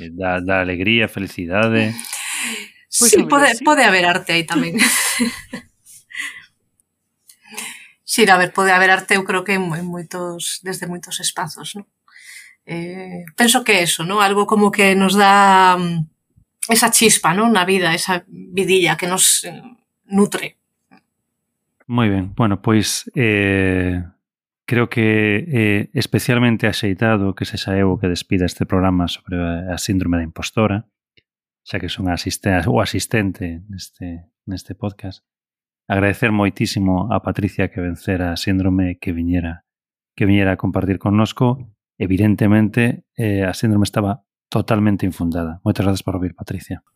eh, 0.00 0.10
dá, 0.10 0.40
dá 0.40 0.64
alegría, 0.64 1.06
felicidade... 1.06 1.92
Pois 2.86 3.10
sí, 3.10 3.22
pode, 3.24 3.54
sí. 3.54 3.64
pode 3.64 3.84
haber 3.84 4.06
arte 4.06 4.32
aí 4.32 4.46
tamén. 4.46 4.78
sí, 8.04 8.28
a 8.28 8.38
ver, 8.38 8.52
pode 8.52 8.72
haber 8.72 8.90
arte, 8.90 9.18
eu 9.18 9.24
creo 9.24 9.44
que 9.44 9.58
en 9.58 9.66
moitos, 9.66 10.60
desde 10.62 10.86
moitos 10.86 11.20
espazos, 11.20 11.74
non? 11.74 11.86
Eh, 12.66 13.24
penso 13.36 13.62
que 13.62 13.82
eso, 13.82 14.02
¿no? 14.02 14.20
Algo 14.20 14.46
como 14.46 14.70
que 14.70 14.94
nos 14.94 15.14
dá 15.14 15.76
mm, 15.78 16.06
esa 16.68 16.90
chispa, 16.90 17.34
¿no? 17.34 17.48
Na 17.48 17.64
vida, 17.64 17.94
esa 17.94 18.24
vidilla 18.26 18.96
que 18.96 19.06
nos 19.06 19.44
eh, 19.44 19.62
nutre. 20.06 20.58
Moi 21.86 22.10
ben. 22.10 22.34
Bueno, 22.34 22.62
pois 22.62 23.06
eh, 23.14 24.02
creo 24.66 24.90
que 24.90 25.46
eh, 25.46 25.90
especialmente 25.94 26.66
axeitado 26.66 27.34
que 27.34 27.46
se 27.46 27.56
xa 27.56 27.78
eu 27.78 27.94
que 28.02 28.10
despida 28.10 28.46
este 28.46 28.66
programa 28.66 29.06
sobre 29.06 29.38
a 29.70 29.78
síndrome 29.78 30.18
da 30.18 30.26
impostora 30.26 30.90
xa 31.66 31.82
que 31.82 31.90
son 31.90 32.06
asistente 32.06 32.70
ou 32.70 32.78
asistente 32.78 33.66
neste, 33.66 34.30
neste 34.46 34.78
podcast. 34.78 35.26
Agradecer 35.90 36.30
moitísimo 36.30 37.10
a 37.10 37.18
Patricia 37.26 37.66
que 37.74 37.82
vencera 37.82 38.30
a 38.30 38.38
síndrome 38.38 39.02
que 39.02 39.10
viñera 39.10 39.66
que 40.14 40.24
viñera 40.24 40.54
a 40.54 40.56
compartir 40.56 40.98
connosco. 40.98 41.74
Evidentemente, 41.98 43.04
eh, 43.18 43.44
a 43.44 43.52
síndrome 43.52 43.84
estaba 43.84 44.24
totalmente 44.48 45.04
infundada. 45.04 45.60
Moitas 45.66 45.84
grazas 45.84 46.06
por 46.06 46.14
ouvir, 46.16 46.38
Patricia. 46.38 46.86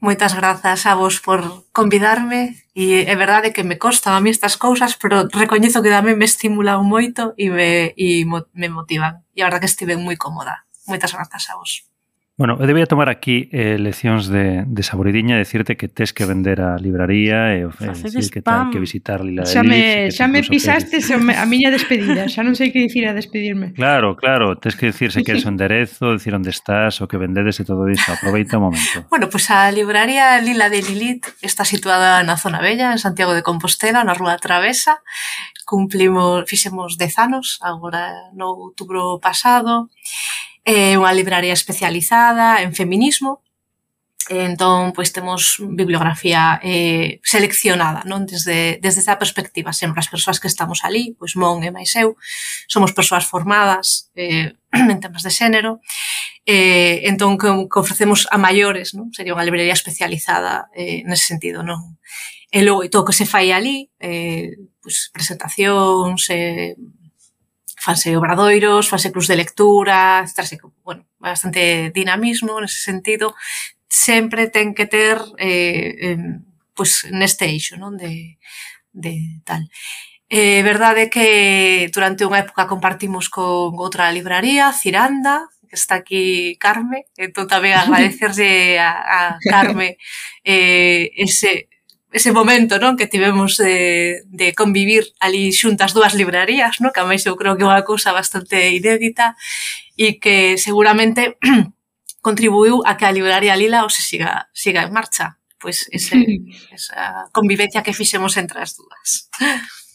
Moitas 0.00 0.34
grazas 0.34 0.88
a 0.88 0.96
vos 0.96 1.20
por 1.20 1.68
convidarme 1.70 2.56
e 2.74 3.06
é 3.06 3.14
verdade 3.14 3.54
que 3.54 3.68
me 3.68 3.78
costan 3.78 4.16
a 4.16 4.20
mí 4.20 4.32
estas 4.32 4.56
cousas, 4.56 4.96
pero 4.96 5.28
recoñezo 5.28 5.84
que 5.84 5.92
tamén 5.92 6.18
me 6.18 6.26
estimulan 6.26 6.82
moito 6.82 7.36
e 7.36 7.52
me, 7.52 7.94
e 7.94 8.24
mo, 8.24 8.48
me 8.56 8.72
motivan. 8.72 9.22
E 9.36 9.44
a 9.44 9.46
verdade 9.46 9.68
que 9.68 9.72
estive 9.72 9.94
moi 10.00 10.18
cómoda. 10.18 10.66
Moitas 10.88 11.14
grazas 11.14 11.46
a 11.52 11.56
vos. 11.60 11.93
Bueno, 12.36 12.58
eu 12.58 12.66
debía 12.66 12.90
tomar 12.90 13.06
aquí 13.06 13.46
eh, 13.54 13.78
leccións 13.78 14.26
de, 14.26 14.66
de 14.66 14.82
saboridiña 14.82 15.38
decirte 15.38 15.78
que 15.78 15.86
tes 15.86 16.10
que 16.10 16.26
vender 16.26 16.58
a 16.66 16.74
libraría 16.82 17.54
e 17.54 17.70
eh, 17.70 17.94
decir 17.94 18.26
que 18.26 18.42
tal 18.42 18.74
que 18.74 18.82
visitar 18.82 19.22
Lila 19.22 19.46
xa 19.46 19.62
de 19.62 19.70
me, 19.70 19.78
Lich, 20.10 20.18
Xa 20.18 20.26
me 20.26 20.42
pisaste 20.42 20.98
me, 21.22 21.38
a 21.38 21.46
miña 21.46 21.70
despedida, 21.70 22.26
xa 22.26 22.42
non 22.42 22.58
sei 22.58 22.74
que 22.74 22.82
dicir 22.82 23.06
a 23.06 23.14
despedirme. 23.14 23.70
Claro, 23.78 24.18
claro, 24.18 24.58
tes 24.58 24.74
que 24.74 24.90
dicir 24.90 25.14
se 25.14 25.22
queres 25.22 25.46
o 25.46 25.50
enderezo, 25.54 26.10
dicir 26.10 26.34
onde 26.34 26.50
estás, 26.50 26.98
o 26.98 27.06
que 27.06 27.22
vendedes 27.22 27.62
e 27.62 27.62
todo 27.62 27.86
iso, 27.86 28.10
aproveita 28.10 28.58
o 28.58 28.66
momento. 28.66 29.06
Bueno, 29.14 29.30
pois 29.30 29.46
pues 29.46 29.54
a 29.54 29.70
libraría 29.70 30.34
Lila 30.42 30.66
de 30.74 30.82
Lilith 30.82 31.38
está 31.38 31.62
situada 31.62 32.18
na 32.26 32.34
zona 32.34 32.58
bella, 32.58 32.90
en 32.90 32.98
Santiago 32.98 33.30
de 33.30 33.46
Compostela, 33.46 34.02
na 34.02 34.10
Rúa 34.10 34.42
Travesa, 34.42 35.06
cumplimos, 35.62 36.50
fixemos 36.50 36.98
dez 36.98 37.14
anos, 37.14 37.62
agora 37.62 38.10
no 38.34 38.50
outubro 38.58 39.22
pasado, 39.22 39.86
é 40.64 40.96
unha 40.96 41.12
libraría 41.12 41.52
especializada 41.52 42.64
en 42.64 42.72
feminismo, 42.72 43.44
Entón, 44.30 44.96
pois 44.96 45.12
temos 45.12 45.60
bibliografía 45.60 46.58
eh, 46.64 47.20
seleccionada, 47.20 48.08
non? 48.08 48.24
Desde, 48.24 48.80
desde 48.80 49.04
esa 49.04 49.20
perspectiva, 49.20 49.76
sempre 49.76 50.00
as 50.00 50.08
persoas 50.08 50.40
que 50.40 50.48
estamos 50.48 50.80
ali, 50.80 51.12
pois 51.20 51.36
Mon 51.36 51.60
e 51.60 51.68
máis 51.68 51.92
eu, 51.92 52.16
somos 52.64 52.96
persoas 52.96 53.28
formadas 53.28 54.08
eh, 54.16 54.56
en 54.72 54.96
temas 55.04 55.28
de 55.28 55.32
xénero, 55.32 55.84
eh, 56.48 57.04
entón 57.04 57.36
que, 57.36 57.52
que 57.68 57.78
ofrecemos 57.84 58.24
a 58.32 58.40
maiores, 58.40 58.96
non? 58.96 59.12
Sería 59.12 59.36
unha 59.36 59.44
librería 59.44 59.76
especializada 59.76 60.72
eh, 60.72 61.04
nese 61.04 61.28
sentido, 61.28 61.60
non? 61.60 62.00
E 62.48 62.64
logo, 62.64 62.80
e 62.80 62.88
todo 62.88 63.04
o 63.04 63.08
que 63.12 63.18
se 63.20 63.28
fai 63.28 63.52
ali, 63.52 63.92
eh, 64.00 64.56
pois 64.80 65.12
presentacións, 65.12 66.32
eh, 66.32 66.80
fanse 67.84 68.16
obradoiros, 68.16 68.88
fanse 68.88 69.12
clubs 69.12 69.28
de 69.28 69.36
lectura, 69.36 70.22
estarse, 70.24 70.56
bueno, 70.82 71.04
bastante 71.20 71.92
dinamismo 71.92 72.56
nese 72.56 72.80
sentido, 72.80 73.36
sempre 73.84 74.48
ten 74.48 74.72
que 74.72 74.88
ter 74.88 75.20
eh, 75.36 76.16
eh, 76.16 76.18
pues, 76.72 77.04
neste 77.12 77.44
eixo 77.44 77.76
non? 77.76 78.00
De, 78.00 78.40
de 78.88 79.44
tal. 79.44 79.68
É 80.32 80.58
eh, 80.58 80.62
verdade 80.64 81.12
que 81.12 81.92
durante 81.92 82.24
unha 82.24 82.40
época 82.40 82.64
compartimos 82.64 83.28
con 83.28 83.76
outra 83.76 84.08
libraría, 84.08 84.72
Ciranda, 84.72 85.52
que 85.68 85.76
está 85.76 86.00
aquí 86.00 86.56
Carme, 86.56 87.04
entón 87.20 87.44
tamén 87.44 87.76
agradecerlle 87.84 88.80
a, 88.80 88.92
a 88.96 89.20
Carme 89.44 90.00
eh, 90.40 91.12
ese, 91.20 91.68
ese 92.14 92.30
momento 92.30 92.78
non 92.78 92.94
que 92.94 93.10
tivemos 93.10 93.58
de, 93.58 94.22
de 94.30 94.54
convivir 94.54 95.10
ali 95.18 95.50
xuntas 95.50 95.90
dúas 95.90 96.14
librarías, 96.14 96.78
non? 96.78 96.94
que 96.94 97.02
a 97.02 97.08
máis 97.10 97.26
eu 97.26 97.34
creo 97.34 97.58
que 97.58 97.66
é 97.66 97.70
unha 97.70 97.82
cousa 97.82 98.14
bastante 98.14 98.70
inédita 98.70 99.34
e 99.98 100.22
que 100.22 100.54
seguramente 100.54 101.34
contribuiu 102.26 102.86
a 102.86 102.94
que 102.94 103.10
a 103.10 103.10
libraría 103.10 103.58
Lila 103.58 103.82
o 103.82 103.90
se 103.90 104.06
siga, 104.06 104.46
siga 104.54 104.86
en 104.86 104.94
marcha 104.94 105.42
pois 105.64 105.88
ese, 105.90 106.14
esa 106.76 107.26
convivencia 107.32 107.82
que 107.82 107.96
fixemos 107.96 108.36
entre 108.36 108.60
as 108.60 108.76
dúas. 108.76 109.32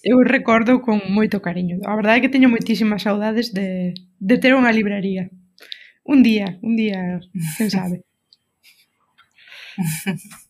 Eu 0.01 0.17
recordo 0.25 0.81
con 0.81 0.97
moito 1.13 1.37
cariño. 1.45 1.77
A 1.85 1.93
verdade 1.93 2.17
é 2.19 2.23
que 2.25 2.33
teño 2.33 2.49
moitísimas 2.49 3.05
saudades 3.05 3.53
de, 3.53 3.93
de 4.17 4.35
ter 4.41 4.57
unha 4.57 4.73
libraría. 4.73 5.29
Un 6.01 6.25
día, 6.25 6.57
un 6.65 6.73
día, 6.73 7.21
quen 7.55 7.69
sabe. 7.69 8.01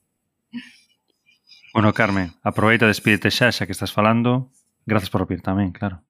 Bueno, 1.74 1.94
Carmen, 1.94 2.34
aproveita, 2.42 2.88
despídete 2.88 3.30
xa, 3.30 3.52
xa 3.52 3.66
que 3.66 3.76
estás 3.76 3.94
falando. 3.94 4.50
Grazas 4.86 5.10
por 5.10 5.22
ouvir 5.22 5.42
tamén, 5.46 5.70
claro. 5.70 6.02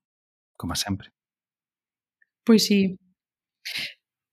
Como 0.56 0.76
sempre. 0.76 1.12
Pois 2.48 2.64
sí. 2.66 2.96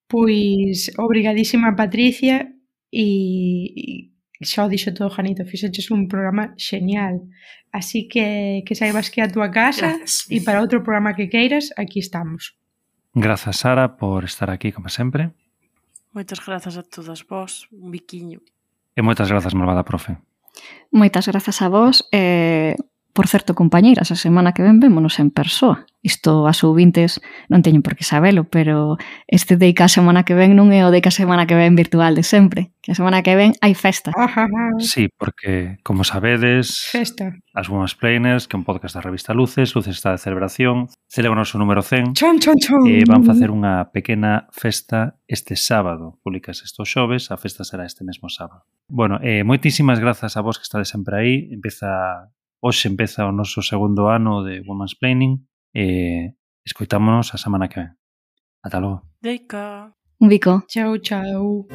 Pois, 0.06 0.94
obrigadísima 0.96 1.74
Patricia 1.74 2.46
e, 2.94 3.06
e 4.38 4.44
xa 4.46 4.64
o 4.64 4.70
dixo 4.70 4.94
todo 4.94 5.10
Janito, 5.10 5.42
fixeches 5.42 5.90
un 5.90 6.06
programa 6.06 6.54
xeñal. 6.54 7.26
Así 7.74 8.06
que 8.06 8.62
que 8.62 8.78
saibas 8.78 9.10
que 9.10 9.18
a 9.18 9.28
túa 9.28 9.50
casa 9.50 9.98
e 10.30 10.38
para 10.46 10.62
outro 10.62 10.86
programa 10.86 11.18
que 11.18 11.26
queiras, 11.26 11.74
aquí 11.74 11.98
estamos. 11.98 12.54
Grazas, 13.16 13.58
Sara, 13.64 13.96
por 13.96 14.22
estar 14.22 14.52
aquí, 14.52 14.70
como 14.70 14.92
sempre. 14.92 15.34
Moitas 16.14 16.38
grazas 16.38 16.78
a 16.78 16.84
todas 16.86 17.26
vos, 17.26 17.66
un 17.74 17.90
biquiño. 17.90 18.40
E 18.94 19.00
moitas 19.02 19.26
grazas, 19.26 19.58
malvada 19.58 19.82
profe. 19.82 20.22
Moitas 20.90 21.26
grazas 21.26 21.62
a 21.62 21.68
vos. 21.68 22.08
Eh, 22.12 22.76
Por 23.16 23.28
certo, 23.28 23.54
compañeiras, 23.54 24.12
a 24.12 24.14
semana 24.14 24.52
que 24.52 24.60
ven 24.60 24.76
vémonos 24.76 25.16
en 25.24 25.32
persoa. 25.32 25.88
Isto 26.04 26.44
as 26.44 26.60
ouvintes 26.60 27.16
non 27.48 27.64
teñen 27.64 27.80
por 27.80 27.96
que 27.96 28.04
sabelo, 28.04 28.44
pero 28.44 29.00
este 29.24 29.56
Deica 29.56 29.88
a 29.88 29.90
semana 29.90 30.20
que 30.28 30.36
ven 30.36 30.52
non 30.52 30.68
é 30.68 30.84
o 30.84 30.92
Deica 30.92 31.08
a 31.08 31.16
semana 31.16 31.48
que 31.48 31.56
ven 31.56 31.72
virtual 31.80 32.12
de 32.12 32.20
sempre. 32.20 32.76
Que 32.84 32.92
a 32.92 32.98
semana 33.00 33.24
que 33.24 33.32
ven 33.32 33.56
hai 33.64 33.72
festa. 33.72 34.12
Sí, 34.84 35.08
porque, 35.16 35.80
como 35.80 36.04
sabedes, 36.04 36.92
festa. 36.92 37.32
as 37.56 37.72
Women's 37.72 37.96
Planers, 37.96 38.44
que 38.44 38.54
é 38.54 38.60
un 38.60 38.68
podcast 38.68 38.92
da 38.92 39.00
revista 39.00 39.32
Luces, 39.32 39.72
Luces 39.72 39.96
está 39.96 40.12
de 40.12 40.20
celebración, 40.20 40.92
celebra 41.08 41.40
o 41.40 41.42
noso 41.42 41.56
número 41.56 41.80
100. 41.80 42.12
Chon, 42.20 42.36
chon, 42.36 42.60
chon. 42.60 42.84
E 42.84 43.00
van 43.08 43.24
facer 43.24 43.48
unha 43.48 43.88
pequena 43.96 44.44
festa 44.52 45.16
este 45.24 45.56
sábado. 45.56 46.20
Publicas 46.20 46.60
esto 46.60 46.84
xoves, 46.84 47.32
a 47.32 47.40
festa 47.40 47.64
será 47.64 47.88
este 47.88 48.04
mesmo 48.04 48.28
sábado. 48.28 48.68
Bueno, 48.92 49.16
eh, 49.24 49.40
moitísimas 49.40 50.04
grazas 50.04 50.36
a 50.36 50.44
vos 50.44 50.60
que 50.60 50.68
estades 50.68 50.92
sempre 50.92 51.16
aí. 51.16 51.34
Empeza 51.48 52.28
Hoxe 52.60 52.88
empeza 52.88 53.26
o 53.26 53.32
noso 53.32 53.62
segundo 53.62 54.08
ano 54.08 54.42
de 54.42 54.62
Women's 54.66 54.94
Planning 54.98 55.44
e 55.74 56.32
escoitámonos 56.64 57.34
a 57.34 57.38
semana 57.38 57.68
que 57.68 57.80
ven. 57.80 57.90
Ata 58.62 58.78
logo. 58.78 59.02
Deica. 59.20 59.92
Un 60.18 60.28
bico. 60.28 60.64
Chao, 60.66 60.98
chao. 60.98 61.66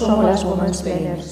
Somos 0.00 0.24
las 0.24 0.44
Women's 0.44 0.80
Players. 0.82 1.29